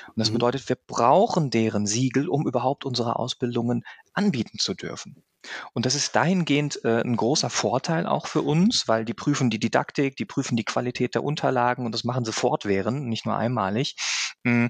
Und 0.09 0.17
das 0.17 0.31
mhm. 0.31 0.35
bedeutet, 0.35 0.69
wir 0.69 0.79
brauchen 0.87 1.51
deren 1.51 1.87
Siegel, 1.87 2.29
um 2.29 2.47
überhaupt 2.47 2.85
unsere 2.85 3.17
Ausbildungen 3.17 3.85
anbieten 4.13 4.59
zu 4.59 4.75
dürfen. 4.75 5.25
Und 5.73 5.87
das 5.87 5.95
ist 5.95 6.17
dahingehend 6.17 6.85
äh, 6.85 7.03
ein 7.03 7.17
großer 7.17 7.51
Vorteil 7.51 8.07
auch 8.07 8.27
für 8.27 8.43
uns, 8.43 8.89
weil 8.89 9.05
die 9.05 9.15
prüfen 9.15 9.51
die 9.51 9.59
Didaktik, 9.59 10.17
die 10.17 10.25
prüfen 10.25 10.57
die 10.57 10.65
Qualität 10.65 11.15
der 11.15 11.25
Unterlagen 11.25 11.85
und 11.85 11.93
das 11.93 12.05
machen 12.05 12.25
sie 12.25 12.33
fortwährend, 12.33 13.07
nicht 13.07 13.27
nur 13.27 13.37
einmalig. 13.37 13.97
Mm. 14.43 14.67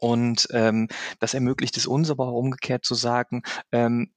Und 0.00 0.48
ähm, 0.52 0.88
das 1.18 1.34
ermöglicht 1.34 1.76
es 1.76 1.86
uns 1.86 2.10
aber 2.10 2.28
auch 2.28 2.38
umgekehrt 2.38 2.84
zu 2.86 2.94
sagen, 2.94 3.42
ähm, 3.70 4.12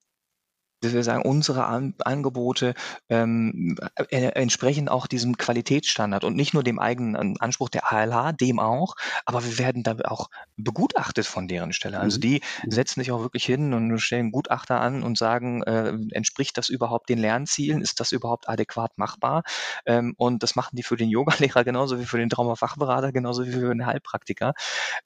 dass 0.83 0.93
wir 0.93 1.03
sagen, 1.03 1.23
unsere 1.23 1.65
An 1.65 1.93
Angebote 1.99 2.73
ähm, 3.09 3.77
äh, 3.95 4.27
entsprechen 4.27 4.89
auch 4.89 5.07
diesem 5.07 5.37
Qualitätsstandard 5.37 6.23
und 6.23 6.35
nicht 6.35 6.53
nur 6.53 6.63
dem 6.63 6.79
eigenen 6.79 7.37
Anspruch 7.39 7.69
der 7.69 7.91
ALH, 7.91 8.33
dem 8.33 8.59
auch, 8.59 8.95
aber 9.25 9.43
wir 9.43 9.57
werden 9.57 9.83
da 9.83 9.95
auch 10.05 10.29
begutachtet 10.57 11.25
von 11.25 11.47
deren 11.47 11.73
Stelle. 11.73 11.99
Also 11.99 12.17
mhm. 12.17 12.21
die 12.21 12.41
mhm. 12.63 12.71
setzen 12.71 13.01
sich 13.01 13.11
auch 13.11 13.21
wirklich 13.21 13.45
hin 13.45 13.73
und 13.73 13.97
stellen 13.99 14.31
Gutachter 14.31 14.81
an 14.81 15.03
und 15.03 15.17
sagen, 15.17 15.63
äh, 15.63 15.93
entspricht 16.11 16.57
das 16.57 16.69
überhaupt 16.69 17.09
den 17.09 17.19
Lernzielen? 17.19 17.81
Ist 17.81 17.99
das 17.99 18.11
überhaupt 18.11 18.49
adäquat 18.49 18.97
machbar? 18.97 19.43
Ähm, 19.85 20.13
und 20.17 20.43
das 20.43 20.55
machen 20.55 20.75
die 20.75 20.83
für 20.83 20.97
den 20.97 21.09
Yogalehrer 21.09 21.63
genauso 21.63 21.99
wie 21.99 22.05
für 22.05 22.17
den 22.17 22.29
Traumafachberater, 22.29 23.11
genauso 23.11 23.45
wie 23.45 23.51
für 23.51 23.73
den 23.73 23.85
Heilpraktiker. 23.85 24.53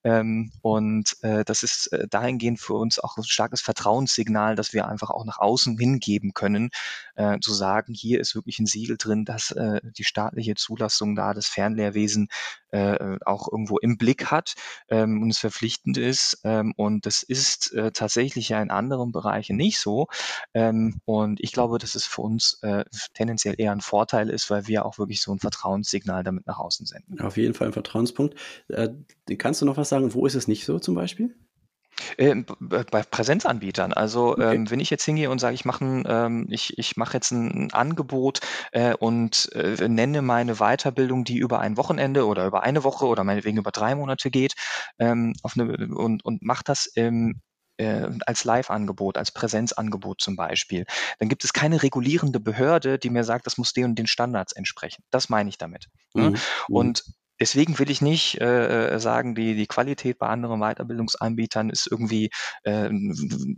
Ähm, 0.04 0.52
und 0.62 1.16
äh, 1.22 1.44
das 1.46 1.64
ist 1.64 1.88
äh, 1.88 2.08
dahingehend 2.08 2.60
für 2.60 2.74
uns 2.74 3.00
auch 3.00 3.18
ein 3.18 3.24
starkes 3.24 3.62
Vertrauenssignal, 3.62 4.56
dass 4.56 4.74
wir 4.74 4.88
einfach 4.88 5.10
auch 5.10 5.26
nach 5.26 5.40
außen 5.40 5.67
außen 5.68 5.78
hingeben 5.78 6.34
können, 6.34 6.70
äh, 7.16 7.40
zu 7.40 7.54
sagen, 7.54 7.94
hier 7.94 8.20
ist 8.20 8.36
wirklich 8.36 8.60
ein 8.60 8.66
Siegel 8.66 8.98
drin, 8.98 9.26
dass 9.26 9.52
äh, 9.52 9.82
die 9.84 10.04
staatliche 10.04 10.56
Zulassung 10.56 11.16
da 11.16 11.34
das 11.34 11.48
Fernlehrwesen 11.48 12.30
äh, 12.72 13.18
auch 13.26 13.52
irgendwo 13.52 13.78
im 13.78 13.98
Blick 13.98 14.32
hat 14.32 14.54
ähm, 14.90 15.22
und 15.22 15.30
es 15.30 15.40
verpflichtend 15.40 15.98
ist. 15.98 16.40
Ähm, 16.44 16.74
und 16.78 17.06
das 17.06 17.24
ist 17.24 17.74
äh, 17.74 17.92
tatsächlich 17.92 18.50
ja 18.50 18.62
in 18.62 18.72
anderen 18.72 19.12
Bereichen 19.12 19.58
nicht 19.58 19.80
so. 19.80 20.08
Ähm, 20.54 21.00
und 21.06 21.40
ich 21.42 21.52
glaube, 21.52 21.78
dass 21.78 21.96
es 21.96 22.06
für 22.06 22.22
uns 22.22 22.60
äh, 22.62 22.84
tendenziell 23.14 23.56
eher 23.58 23.72
ein 23.72 23.82
Vorteil 23.82 24.30
ist, 24.30 24.50
weil 24.50 24.68
wir 24.68 24.86
auch 24.86 24.98
wirklich 24.98 25.22
so 25.22 25.32
ein 25.34 25.40
Vertrauenssignal 25.40 26.24
damit 26.24 26.48
nach 26.48 26.60
außen 26.60 26.86
senden. 26.86 27.20
Auf 27.22 27.38
jeden 27.38 27.54
Fall 27.54 27.68
ein 27.68 27.74
Vertrauenspunkt. 27.74 28.36
Äh, 28.70 28.90
kannst 29.38 29.62
du 29.62 29.66
noch 29.66 29.78
was 29.78 29.90
sagen? 29.90 30.14
Wo 30.14 30.26
ist 30.26 30.36
es 30.36 30.48
nicht 30.48 30.66
so 30.66 30.80
zum 30.80 30.96
Beispiel? 30.96 31.36
Ähm, 32.18 32.46
bei 32.60 33.04
Präsenzanbietern. 33.04 33.94
Also 33.94 34.34
okay. 34.34 34.56
ähm, 34.56 34.70
wenn 34.70 34.80
ich 34.80 34.90
jetzt 34.90 35.04
hingehe 35.04 35.30
und 35.30 35.40
sage, 35.40 35.56
ich 35.56 35.66
mache 35.66 35.84
ähm, 36.08 36.48
ich, 36.50 36.78
ich 36.78 36.98
mache 36.98 37.14
jetzt 37.14 37.32
ein 37.32 37.72
Angebot 37.74 38.40
äh, 38.72 38.94
und 38.94 39.50
äh, 39.54 39.88
nenne 39.88 40.22
meine 40.22 40.56
Weiterbildung, 40.56 41.24
die 41.24 41.38
über 41.38 41.60
ein 41.60 41.78
Wochenende 41.78 42.26
oder 42.26 42.46
über 42.46 42.64
eine 42.64 42.84
Woche 42.84 43.06
oder 43.06 43.24
meinetwegen 43.24 43.58
über 43.58 43.72
drei 43.72 43.96
Monate 43.96 44.32
geht, 44.32 44.56
ähm, 45.00 45.34
auf 45.44 45.58
eine, 45.58 45.88
und, 45.96 46.24
und 46.24 46.42
mache 46.42 46.64
das 46.66 46.86
im 46.86 47.42
äh, 47.78 48.10
als 48.26 48.44
Live-Angebot, 48.44 49.18
als 49.18 49.32
Präsenzangebot 49.32 50.20
zum 50.22 50.36
Beispiel, 50.36 50.86
dann 51.20 51.30
gibt 51.30 51.44
es 51.44 51.54
keine 51.54 51.84
regulierende 51.84 52.40
Behörde, 52.40 53.00
die 53.00 53.10
mir 53.10 53.24
sagt, 53.24 53.46
das 53.46 53.58
muss 53.58 53.74
den 53.74 53.86
und 53.86 54.00
den 54.00 54.08
Standards 54.08 54.52
entsprechen. 54.52 55.04
Das 55.12 55.30
meine 55.30 55.50
ich 55.50 55.58
damit. 55.58 55.88
Ne? 56.14 56.32
Mhm. 56.32 56.38
Und 56.70 57.04
Deswegen 57.40 57.78
will 57.80 57.90
ich 57.90 58.02
nicht 58.02 58.42
äh, 58.42 58.96
äh, 58.96 59.00
sagen, 59.00 59.36
die, 59.36 59.56
die 59.56 59.68
Qualität 59.68 60.18
bei 60.18 60.28
anderen 60.28 60.60
Weiterbildungsanbietern 60.60 61.70
ist 61.70 61.88
irgendwie, 61.90 62.30
äh, 62.64 62.90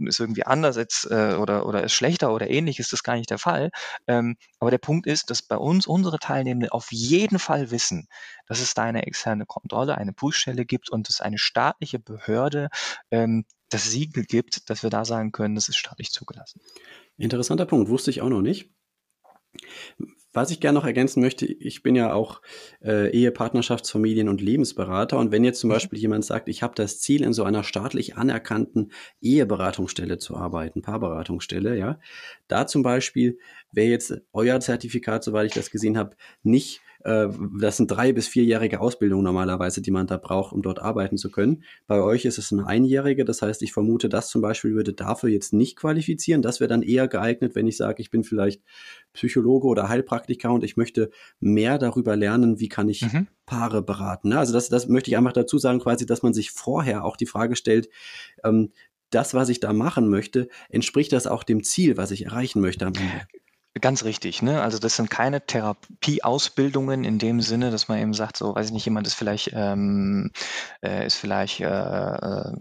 ist 0.05 0.19
irgendwie 0.19 0.45
anders 0.45 0.77
als, 0.77 1.07
äh, 1.09 1.35
oder, 1.39 1.65
oder 1.65 1.83
ist 1.83 1.93
schlechter 1.93 2.33
oder 2.33 2.49
ähnlich, 2.49 2.79
ist 2.79 2.93
das 2.93 3.03
gar 3.03 3.15
nicht 3.15 3.29
der 3.29 3.37
Fall. 3.37 3.71
Ähm, 4.07 4.35
aber 4.59 4.71
der 4.71 4.77
Punkt 4.77 5.07
ist, 5.07 5.29
dass 5.29 5.41
bei 5.41 5.57
uns 5.57 5.87
unsere 5.87 6.19
Teilnehmenden 6.19 6.69
auf 6.69 6.91
jeden 6.91 7.39
Fall 7.39 7.71
wissen, 7.71 8.07
dass 8.47 8.59
es 8.59 8.73
da 8.73 8.83
eine 8.83 9.05
externe 9.05 9.45
Kontrolle, 9.45 9.97
eine 9.97 10.13
Prüfstelle 10.13 10.65
gibt 10.65 10.89
und 10.89 11.09
es 11.09 11.21
eine 11.21 11.37
staatliche 11.37 11.99
Behörde 11.99 12.69
ähm, 13.11 13.45
das 13.69 13.89
Siegel 13.91 14.25
gibt, 14.25 14.69
dass 14.69 14.83
wir 14.83 14.89
da 14.89 15.05
sagen 15.05 15.31
können, 15.31 15.55
das 15.55 15.69
ist 15.69 15.77
staatlich 15.77 16.09
zugelassen. 16.09 16.59
Interessanter 17.17 17.65
Punkt, 17.65 17.89
wusste 17.89 18.09
ich 18.09 18.21
auch 18.21 18.29
noch 18.29 18.41
nicht. 18.41 18.71
Was 20.31 20.51
ich 20.51 20.59
gerne 20.59 20.77
noch 20.77 20.85
ergänzen 20.85 21.21
möchte, 21.21 21.45
ich 21.45 21.81
bin 21.81 21.95
ja 21.95 22.13
auch 22.13 22.41
äh, 22.83 23.09
Ehe, 23.11 23.31
Partnerschafts-, 23.31 23.91
Familien- 23.91 24.29
und 24.29 24.41
Lebensberater. 24.41 25.17
Und 25.17 25.31
wenn 25.31 25.43
jetzt 25.43 25.59
zum 25.59 25.69
mhm. 25.69 25.73
Beispiel 25.73 25.99
jemand 25.99 26.23
sagt, 26.23 26.49
ich 26.49 26.61
habe 26.61 26.75
das 26.75 26.99
Ziel, 26.99 27.23
in 27.23 27.33
so 27.33 27.43
einer 27.43 27.63
staatlich 27.63 28.15
anerkannten 28.15 28.91
Eheberatungsstelle 29.21 30.19
zu 30.19 30.37
arbeiten, 30.37 30.81
Paarberatungsstelle, 30.81 31.77
ja, 31.77 31.99
da 32.47 32.67
zum 32.67 32.83
Beispiel 32.83 33.39
wäre 33.71 33.89
jetzt 33.89 34.21
euer 34.31 34.59
Zertifikat, 34.59 35.23
soweit 35.23 35.47
ich 35.47 35.53
das 35.53 35.71
gesehen 35.71 35.97
habe, 35.97 36.15
nicht 36.43 36.81
das 37.01 37.77
sind 37.77 37.89
drei 37.89 38.11
bis 38.11 38.27
vierjährige 38.27 38.81
Ausbildungen 38.81 39.23
normalerweise, 39.23 39.81
die 39.81 39.91
man 39.91 40.05
da 40.05 40.17
braucht, 40.17 40.51
um 40.51 40.61
dort 40.61 40.79
arbeiten 40.79 41.17
zu 41.17 41.31
können. 41.31 41.63
Bei 41.87 42.01
euch 42.01 42.25
ist 42.25 42.37
es 42.37 42.51
eine 42.51 42.67
einjährige, 42.67 43.23
das 43.23 43.41
heißt, 43.41 43.61
ich 43.61 43.71
vermute, 43.71 44.09
das 44.09 44.29
zum 44.29 44.41
Beispiel 44.41 44.75
würde 44.75 44.93
dafür 44.93 45.29
jetzt 45.29 45.53
nicht 45.53 45.77
qualifizieren. 45.77 46.41
Das 46.41 46.59
wäre 46.59 46.67
dann 46.67 46.81
eher 46.81 47.07
geeignet, 47.07 47.55
wenn 47.55 47.67
ich 47.67 47.77
sage, 47.77 48.01
ich 48.01 48.11
bin 48.11 48.25
vielleicht 48.25 48.61
Psychologe 49.13 49.67
oder 49.67 49.87
Heilpraktiker 49.87 50.51
und 50.51 50.63
ich 50.63 50.75
möchte 50.75 51.09
mehr 51.39 51.77
darüber 51.77 52.17
lernen, 52.17 52.59
wie 52.59 52.69
kann 52.69 52.89
ich 52.89 53.01
mhm. 53.01 53.27
Paare 53.45 53.81
beraten. 53.81 54.29
Ne? 54.29 54.39
Also 54.39 54.51
das, 54.51 54.67
das 54.67 54.89
möchte 54.89 55.09
ich 55.09 55.17
einfach 55.17 55.33
dazu 55.33 55.57
sagen, 55.57 55.79
quasi, 55.79 56.05
dass 56.05 56.21
man 56.21 56.33
sich 56.33 56.51
vorher 56.51 57.05
auch 57.05 57.15
die 57.15 57.25
Frage 57.25 57.55
stellt, 57.55 57.89
ähm, 58.43 58.71
das, 59.09 59.33
was 59.33 59.49
ich 59.49 59.61
da 59.61 59.71
machen 59.73 60.09
möchte, 60.09 60.49
entspricht 60.69 61.13
das 61.13 61.27
auch 61.27 61.43
dem 61.43 61.63
Ziel, 61.63 61.97
was 61.97 62.11
ich 62.11 62.25
erreichen 62.25 62.59
möchte 62.61 62.85
am 62.85 62.93
Ende? 62.93 63.25
Ganz 63.81 64.03
richtig, 64.03 64.41
ne? 64.41 64.63
Also 64.63 64.79
das 64.79 64.95
sind 64.95 65.11
keine 65.11 65.45
Therapieausbildungen 65.45 67.03
in 67.03 67.19
dem 67.19 67.39
Sinne, 67.39 67.69
dass 67.69 67.87
man 67.87 67.99
eben 67.99 68.15
sagt, 68.15 68.35
so 68.35 68.55
weiß 68.55 68.67
ich 68.67 68.71
nicht, 68.71 68.85
jemand 68.85 69.05
ist 69.05 69.13
vielleicht 69.13 69.51
ähm, 69.53 70.31
äh, 70.81 71.05
ist 71.05 71.15
vielleicht 71.17 71.59
äh, 71.59 71.65
äh, 71.67 72.51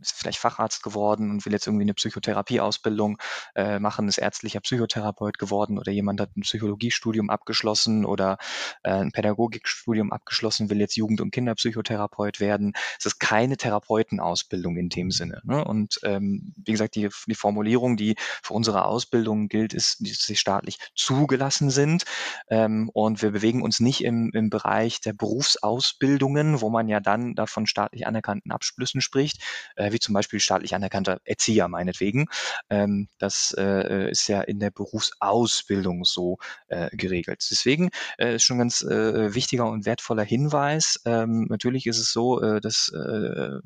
ist 0.00 0.12
vielleicht 0.12 0.38
Facharzt 0.38 0.82
geworden 0.82 1.30
und 1.30 1.46
will 1.46 1.52
jetzt 1.52 1.68
irgendwie 1.68 1.84
eine 1.84 1.94
Psychotherapieausbildung 1.94 3.18
äh, 3.54 3.78
machen, 3.78 4.08
ist 4.08 4.18
ärztlicher 4.18 4.58
Psychotherapeut 4.60 5.38
geworden 5.38 5.78
oder 5.78 5.92
jemand 5.92 6.20
hat 6.20 6.36
ein 6.36 6.40
Psychologiestudium 6.40 7.30
abgeschlossen 7.30 8.04
oder 8.04 8.36
äh, 8.82 8.90
ein 8.90 9.12
Pädagogikstudium 9.12 10.12
abgeschlossen, 10.12 10.68
will 10.68 10.80
jetzt 10.80 10.96
Jugend- 10.96 11.20
und 11.20 11.30
Kinderpsychotherapeut 11.30 12.40
werden. 12.40 12.72
Es 12.98 13.06
ist 13.06 13.20
keine 13.20 13.56
Therapeutenausbildung 13.56 14.76
in 14.76 14.88
dem 14.88 15.12
Sinne. 15.12 15.40
Ne? 15.44 15.64
Und 15.64 16.00
ähm, 16.02 16.54
wie 16.56 16.72
gesagt, 16.72 16.96
die, 16.96 17.08
die 17.26 17.34
Formulierung, 17.36 17.96
die 17.96 18.16
für 18.42 18.54
unsere 18.54 18.84
Ausbildung 18.84 19.48
gilt, 19.48 19.74
ist, 19.74 20.00
die 20.00 20.10
sich 20.12 20.40
staatlich 20.50 20.78
zugelassen 20.96 21.70
sind. 21.70 22.04
Ähm, 22.48 22.90
und 22.92 23.22
wir 23.22 23.30
bewegen 23.30 23.62
uns 23.62 23.78
nicht 23.78 24.02
im, 24.02 24.30
im 24.34 24.50
Bereich 24.50 25.00
der 25.00 25.12
Berufsausbildungen, 25.12 26.60
wo 26.60 26.70
man 26.70 26.88
ja 26.88 26.98
dann 26.98 27.36
davon 27.36 27.66
staatlich 27.66 28.06
anerkannten 28.06 28.50
Abschlüssen 28.50 29.00
spricht, 29.00 29.42
äh, 29.76 29.92
wie 29.92 30.00
zum 30.00 30.12
Beispiel 30.12 30.40
staatlich 30.40 30.74
anerkannter 30.74 31.20
Erzieher 31.24 31.68
meinetwegen. 31.68 32.26
Ähm, 32.68 33.08
das 33.18 33.54
äh, 33.56 34.10
ist 34.10 34.26
ja 34.26 34.40
in 34.40 34.58
der 34.58 34.72
Berufsausbildung 34.72 36.04
so 36.04 36.38
äh, 36.66 36.90
geregelt. 36.96 37.46
Deswegen 37.48 37.90
äh, 38.18 38.34
ist 38.34 38.42
schon 38.42 38.56
ein 38.56 38.60
ganz 38.60 38.82
äh, 38.82 39.34
wichtiger 39.34 39.66
und 39.70 39.86
wertvoller 39.86 40.24
Hinweis. 40.24 41.00
Ähm, 41.04 41.46
natürlich 41.48 41.86
ist 41.86 41.98
es 41.98 42.12
so, 42.12 42.40
äh, 42.40 42.60
dass 42.60 42.88
äh, 42.88 43.60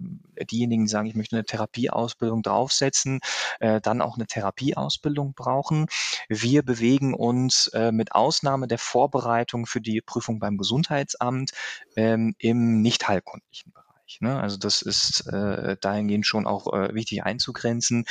diejenigen, 0.51 0.85
die 0.85 0.91
sagen, 0.91 1.09
ich 1.09 1.15
möchte 1.15 1.37
eine 1.37 1.45
Therapieausbildung 1.45 2.43
draufsetzen, 2.43 3.21
äh, 3.61 3.81
dann 3.81 4.03
auch 4.03 4.17
eine 4.17 4.27
Therapieausbildung 4.27 5.33
brauchen. 5.35 5.87
Wir 6.29 6.63
bewegen 6.65 7.15
uns 7.15 7.69
äh, 7.69 7.93
mit 7.93 8.13
Ausnahme 8.13 8.67
der 8.69 8.79
Vorbereitung 8.79 9.67
für 9.67 9.81
die 9.81 10.01
Prüfung 10.01 10.39
beim 10.39 10.57
Gesundheitsamt 10.59 11.53
ähm, 11.97 12.35
im 12.39 12.83
nicht 12.83 13.07
heilkundlichen 13.09 13.73
Bereich. 13.73 13.84
Ne? 14.21 14.41
Also 14.41 14.57
das 14.57 14.83
ist 14.83 15.27
äh, 15.27 15.77
dahingehend 15.81 16.27
schon 16.27 16.47
auch 16.47 16.73
äh, 16.73 16.95
wichtig 16.95 17.25
einzugrenzen. 17.25 18.05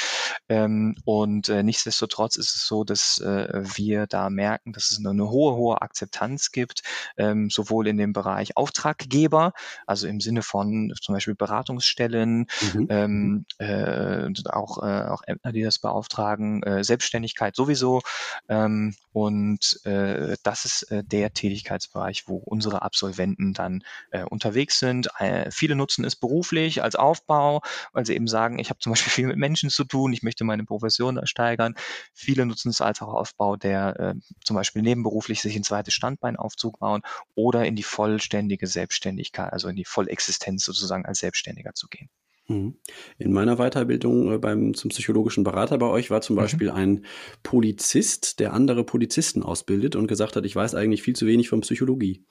Ähm, 0.49 0.95
und 1.06 1.49
äh, 1.49 1.64
nichtsdestotrotz 1.64 2.36
ist 2.36 2.56
es 2.56 2.68
so, 2.68 2.84
dass 2.84 3.20
äh, 3.20 3.64
wir 3.76 4.07
da 4.07 4.30
merken, 4.30 4.74
dass 4.74 4.91
es 4.91 4.99
eine, 4.99 5.11
eine 5.11 5.30
hohe, 5.30 5.56
hohe 5.56 5.82
Akzeptanz 5.82 6.52
gibt, 6.52 6.82
ähm, 7.18 7.49
sowohl 7.49 7.88
in 7.88 7.98
dem 7.98 8.14
Bereich 8.14 8.57
Auftraggeber, 8.57 9.53
also 9.86 10.07
im 10.07 10.20
Sinne 10.20 10.41
von 10.41 10.94
zum 11.02 11.14
Beispiel 11.14 11.36
Beratungsstellen, 11.36 12.48
mhm. 12.74 12.88
ähm, 12.90 13.45
äh, 13.60 14.30
auch, 14.49 14.82
äh, 14.84 15.07
auch 15.07 15.22
Ämter, 15.26 15.52
die 15.52 15.61
das 15.61 15.80
beauftragen, 15.80 16.64
äh, 16.64 16.84
Selbstständigkeit 16.84 17.56
sowieso. 17.56 18.02
Ähm, 18.49 18.95
und 19.11 19.80
äh, 19.86 20.36
das 20.44 20.65
ist 20.65 20.91
äh, 20.91 21.03
der 21.03 21.34
Tätigkeitsbereich, 21.34 22.24
wo 22.28 22.38
unsere 22.38 22.82
Absolventen 22.82 23.53
dann 23.53 23.84
äh, 24.11 24.24
unterwegs 24.24 24.80
sind. 24.80 25.10
Äh, 25.20 25.52
viele 25.52 25.76
nutzen 25.76 25.93
es 25.99 26.15
beruflich 26.15 26.82
als 26.82 26.95
Aufbau, 26.95 27.61
weil 27.91 28.06
sie 28.06 28.15
eben 28.15 28.28
sagen, 28.28 28.60
ich 28.60 28.70
habe 28.70 28.80
zum 28.80 28.91
Beispiel 28.91 29.11
viel 29.11 29.28
mit 29.28 29.38
Menschen 29.38 29.70
zu 29.70 29.84
tun, 29.84 30.14
ich 30.14 30.24
möchte 30.24 30.44
meine 30.44 30.64
Profession 30.65 31.20
steigern. 31.26 31.76
Viele 32.14 32.45
nutzen 32.45 32.70
es 32.70 32.82
als 32.82 33.02
auch 33.02 33.14
Aufbau, 33.14 33.56
der 33.56 33.99
äh, 33.99 34.15
zum 34.44 34.56
Beispiel 34.56 34.82
nebenberuflich 34.82 35.41
sich 35.41 35.56
ein 35.56 35.64
zweites 35.64 35.94
Standbein 35.94 36.36
aufzubauen 36.36 37.02
oder 37.36 37.65
in 37.65 37.76
die 37.76 37.84
vollständige 37.84 38.68
Selbstständigkeit, 38.68 39.53
also 39.53 39.68
in 39.68 39.76
die 39.76 39.86
Vollexistenz 39.86 40.65
sozusagen 40.65 41.06
als 41.06 41.20
Selbstständiger 41.20 41.74
zu 41.74 41.88
gehen. 41.88 42.10
Mhm. 42.48 42.76
In 43.18 43.32
meiner 43.32 43.57
Weiterbildung 43.57 44.34
äh, 44.34 44.38
beim, 44.38 44.74
zum 44.74 44.90
psychologischen 44.90 45.44
Berater 45.44 45.78
bei 45.78 45.88
euch 45.88 46.10
war 46.10 46.22
zum 46.22 46.36
mhm. 46.36 46.41
Beispiel 46.41 46.70
ein 46.72 47.06
Polizist, 47.41 48.40
der 48.40 48.53
andere 48.53 48.84
Polizisten 48.84 49.44
ausbildet 49.44 49.95
und 49.95 50.07
gesagt 50.07 50.36
hat, 50.36 50.45
ich 50.45 50.56
weiß 50.56 50.76
eigentlich 50.76 51.03
viel 51.03 51.15
zu 51.15 51.26
wenig 51.26 51.49
von 51.49 51.61
Psychologie. 51.61 52.26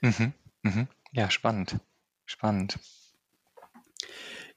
Mhm. 0.00 0.32
Mhm. 0.62 0.88
Ja, 1.12 1.30
spannend. 1.30 1.78
Spannend. 2.24 2.78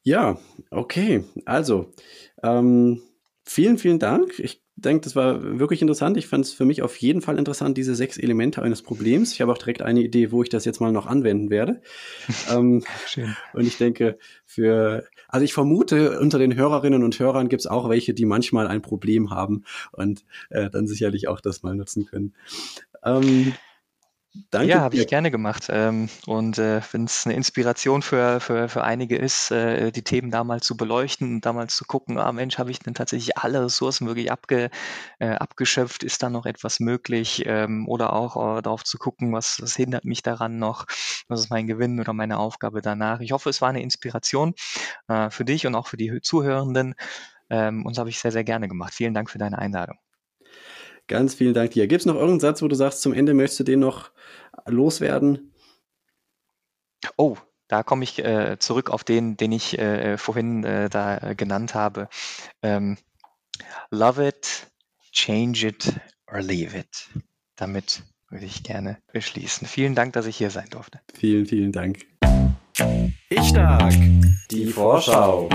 Ja, 0.03 0.39
okay. 0.71 1.23
Also, 1.45 1.91
ähm, 2.43 3.01
vielen, 3.45 3.77
vielen 3.77 3.99
Dank. 3.99 4.39
Ich 4.39 4.61
denke, 4.75 5.03
das 5.03 5.15
war 5.15 5.59
wirklich 5.59 5.81
interessant. 5.81 6.17
Ich 6.17 6.27
fand 6.27 6.45
es 6.45 6.53
für 6.53 6.65
mich 6.65 6.81
auf 6.81 6.95
jeden 6.97 7.21
Fall 7.21 7.37
interessant, 7.37 7.77
diese 7.77 7.93
sechs 7.93 8.17
Elemente 8.17 8.61
eines 8.61 8.81
Problems. 8.81 9.33
Ich 9.33 9.41
habe 9.41 9.51
auch 9.51 9.57
direkt 9.57 9.81
eine 9.81 10.01
Idee, 10.01 10.31
wo 10.31 10.41
ich 10.41 10.49
das 10.49 10.65
jetzt 10.65 10.81
mal 10.81 10.91
noch 10.91 11.05
anwenden 11.05 11.49
werde. 11.49 11.81
ähm, 12.51 12.83
Schön. 13.05 13.35
Und 13.53 13.67
ich 13.67 13.77
denke, 13.77 14.17
für, 14.45 15.05
also 15.27 15.43
ich 15.43 15.53
vermute, 15.53 16.19
unter 16.19 16.39
den 16.39 16.55
Hörerinnen 16.55 17.03
und 17.03 17.19
Hörern 17.19 17.49
gibt 17.49 17.61
es 17.61 17.67
auch 17.67 17.89
welche, 17.89 18.13
die 18.13 18.25
manchmal 18.25 18.67
ein 18.67 18.81
Problem 18.81 19.29
haben 19.29 19.63
und 19.91 20.25
äh, 20.49 20.69
dann 20.69 20.87
sicherlich 20.87 21.27
auch 21.27 21.41
das 21.41 21.61
mal 21.61 21.75
nutzen 21.75 22.05
können. 22.05 22.33
Ähm, 23.03 23.53
Danke 24.49 24.69
Ja, 24.69 24.79
habe 24.81 24.95
ich 24.95 25.07
gerne 25.07 25.29
gemacht. 25.29 25.67
Ähm, 25.69 26.07
und 26.25 26.57
äh, 26.57 26.81
wenn 26.93 27.03
es 27.03 27.25
eine 27.25 27.35
Inspiration 27.35 28.01
für, 28.01 28.39
für, 28.39 28.69
für 28.69 28.81
einige 28.83 29.17
ist, 29.17 29.51
äh, 29.51 29.91
die 29.91 30.03
Themen 30.03 30.31
da 30.31 30.45
mal 30.45 30.61
zu 30.61 30.77
beleuchten 30.77 31.35
und 31.35 31.45
da 31.45 31.51
mal 31.51 31.67
zu 31.67 31.83
gucken, 31.83 32.17
ah 32.17 32.31
Mensch, 32.31 32.57
habe 32.57 32.71
ich 32.71 32.79
denn 32.79 32.93
tatsächlich 32.93 33.37
alle 33.37 33.65
Ressourcen 33.65 34.07
wirklich 34.07 34.31
abge, 34.31 34.69
äh, 35.19 35.31
abgeschöpft? 35.31 36.03
Ist 36.03 36.23
da 36.23 36.29
noch 36.29 36.45
etwas 36.45 36.79
möglich? 36.79 37.43
Ähm, 37.45 37.87
oder 37.89 38.13
auch 38.13 38.61
darauf 38.61 38.85
zu 38.85 38.97
gucken, 38.97 39.33
was, 39.33 39.59
was 39.61 39.75
hindert 39.75 40.05
mich 40.05 40.21
daran 40.23 40.59
noch? 40.59 40.85
Was 41.27 41.41
ist 41.41 41.49
mein 41.49 41.67
Gewinn 41.67 41.99
oder 41.99 42.13
meine 42.13 42.37
Aufgabe 42.39 42.81
danach? 42.81 43.19
Ich 43.19 43.33
hoffe, 43.33 43.49
es 43.49 43.61
war 43.61 43.69
eine 43.69 43.81
Inspiration 43.81 44.53
für 45.29 45.45
dich 45.45 45.67
und 45.67 45.75
auch 45.75 45.87
für 45.87 45.97
die 45.97 46.21
Zuhörenden. 46.21 46.95
Ähm, 47.49 47.85
und 47.85 47.95
das 47.95 47.99
habe 47.99 48.09
ich 48.09 48.19
sehr, 48.19 48.31
sehr 48.31 48.43
gerne 48.45 48.67
gemacht. 48.69 48.93
Vielen 48.93 49.13
Dank 49.13 49.29
für 49.29 49.39
deine 49.39 49.59
Einladung. 49.59 49.97
Ganz 51.11 51.33
vielen 51.33 51.53
Dank 51.53 51.71
dir. 51.71 51.87
Gibt 51.87 51.99
es 51.99 52.05
noch 52.05 52.15
irgendeinen 52.15 52.39
Satz, 52.39 52.61
wo 52.61 52.69
du 52.69 52.75
sagst, 52.75 53.01
zum 53.01 53.11
Ende 53.11 53.33
möchtest 53.33 53.59
du 53.59 53.63
den 53.65 53.81
noch 53.81 54.11
loswerden? 54.65 55.51
Oh, 57.17 57.35
da 57.67 57.83
komme 57.83 58.05
ich 58.05 58.19
äh, 58.19 58.55
zurück 58.59 58.89
auf 58.89 59.03
den, 59.03 59.35
den 59.35 59.51
ich 59.51 59.77
äh, 59.77 60.17
vorhin 60.17 60.63
äh, 60.63 60.89
da 60.89 61.17
äh, 61.17 61.35
genannt 61.35 61.75
habe. 61.75 62.07
Ähm, 62.61 62.97
love 63.89 64.25
it, 64.25 64.71
change 65.11 65.67
it 65.67 65.99
or 66.31 66.41
leave 66.41 66.77
it. 66.77 67.09
Damit 67.57 68.03
würde 68.29 68.45
ich 68.45 68.63
gerne 68.63 68.97
beschließen. 69.11 69.67
Vielen 69.67 69.95
Dank, 69.95 70.13
dass 70.13 70.27
ich 70.27 70.37
hier 70.37 70.49
sein 70.49 70.69
durfte. 70.69 71.01
Vielen, 71.13 71.45
vielen 71.45 71.73
Dank. 71.73 72.05
Ich 73.27 73.49
stark. 73.49 73.93
Die 74.49 74.67
Vorschau. 74.67 75.49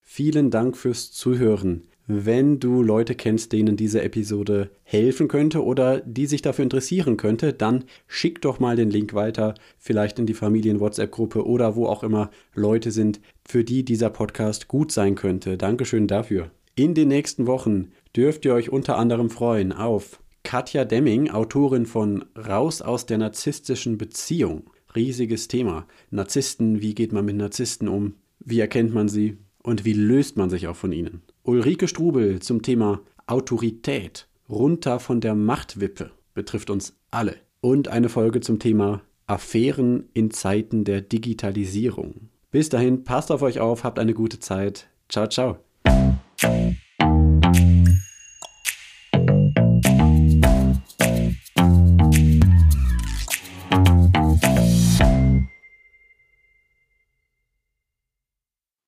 Vielen 0.00 0.52
Dank 0.52 0.76
fürs 0.76 1.10
Zuhören. 1.10 1.88
Wenn 2.08 2.58
du 2.58 2.82
Leute 2.82 3.14
kennst, 3.14 3.52
denen 3.52 3.76
diese 3.76 4.02
Episode 4.02 4.70
helfen 4.82 5.28
könnte 5.28 5.64
oder 5.64 6.00
die 6.00 6.26
sich 6.26 6.42
dafür 6.42 6.64
interessieren 6.64 7.16
könnte, 7.16 7.52
dann 7.52 7.84
schick 8.08 8.42
doch 8.42 8.58
mal 8.58 8.74
den 8.74 8.90
Link 8.90 9.14
weiter, 9.14 9.54
vielleicht 9.78 10.18
in 10.18 10.26
die 10.26 10.34
Familien-WhatsApp-Gruppe 10.34 11.46
oder 11.46 11.76
wo 11.76 11.86
auch 11.86 12.02
immer 12.02 12.30
Leute 12.54 12.90
sind, 12.90 13.20
für 13.46 13.62
die 13.62 13.84
dieser 13.84 14.10
Podcast 14.10 14.66
gut 14.66 14.90
sein 14.90 15.14
könnte. 15.14 15.56
Dankeschön 15.56 16.08
dafür. 16.08 16.50
In 16.74 16.94
den 16.94 17.08
nächsten 17.08 17.46
Wochen 17.46 17.92
dürft 18.16 18.44
ihr 18.44 18.54
euch 18.54 18.70
unter 18.70 18.98
anderem 18.98 19.30
freuen 19.30 19.72
auf 19.72 20.20
Katja 20.42 20.84
Demming, 20.84 21.30
Autorin 21.30 21.86
von 21.86 22.24
Raus 22.36 22.82
aus 22.82 23.06
der 23.06 23.18
narzisstischen 23.18 23.96
Beziehung. 23.96 24.70
Riesiges 24.96 25.46
Thema. 25.46 25.86
Narzissten, 26.10 26.82
wie 26.82 26.96
geht 26.96 27.12
man 27.12 27.24
mit 27.24 27.36
Narzissten 27.36 27.88
um? 27.88 28.14
Wie 28.40 28.58
erkennt 28.58 28.92
man 28.92 29.08
sie? 29.08 29.38
Und 29.62 29.84
wie 29.84 29.92
löst 29.92 30.36
man 30.36 30.50
sich 30.50 30.66
auch 30.66 30.76
von 30.76 30.92
ihnen? 30.92 31.22
Ulrike 31.44 31.88
Strubel 31.88 32.40
zum 32.40 32.62
Thema 32.62 33.00
Autorität, 33.26 34.28
runter 34.48 35.00
von 35.00 35.20
der 35.20 35.34
Machtwippe, 35.34 36.12
betrifft 36.34 36.70
uns 36.70 36.96
alle. 37.10 37.36
Und 37.60 37.88
eine 37.88 38.08
Folge 38.08 38.40
zum 38.40 38.60
Thema 38.60 39.02
Affären 39.26 40.08
in 40.14 40.30
Zeiten 40.30 40.84
der 40.84 41.00
Digitalisierung. 41.00 42.28
Bis 42.52 42.68
dahin, 42.68 43.02
passt 43.02 43.32
auf 43.32 43.42
euch 43.42 43.58
auf, 43.58 43.82
habt 43.82 43.98
eine 43.98 44.14
gute 44.14 44.38
Zeit. 44.38 44.88
Ciao, 45.08 45.26
ciao. 45.26 45.58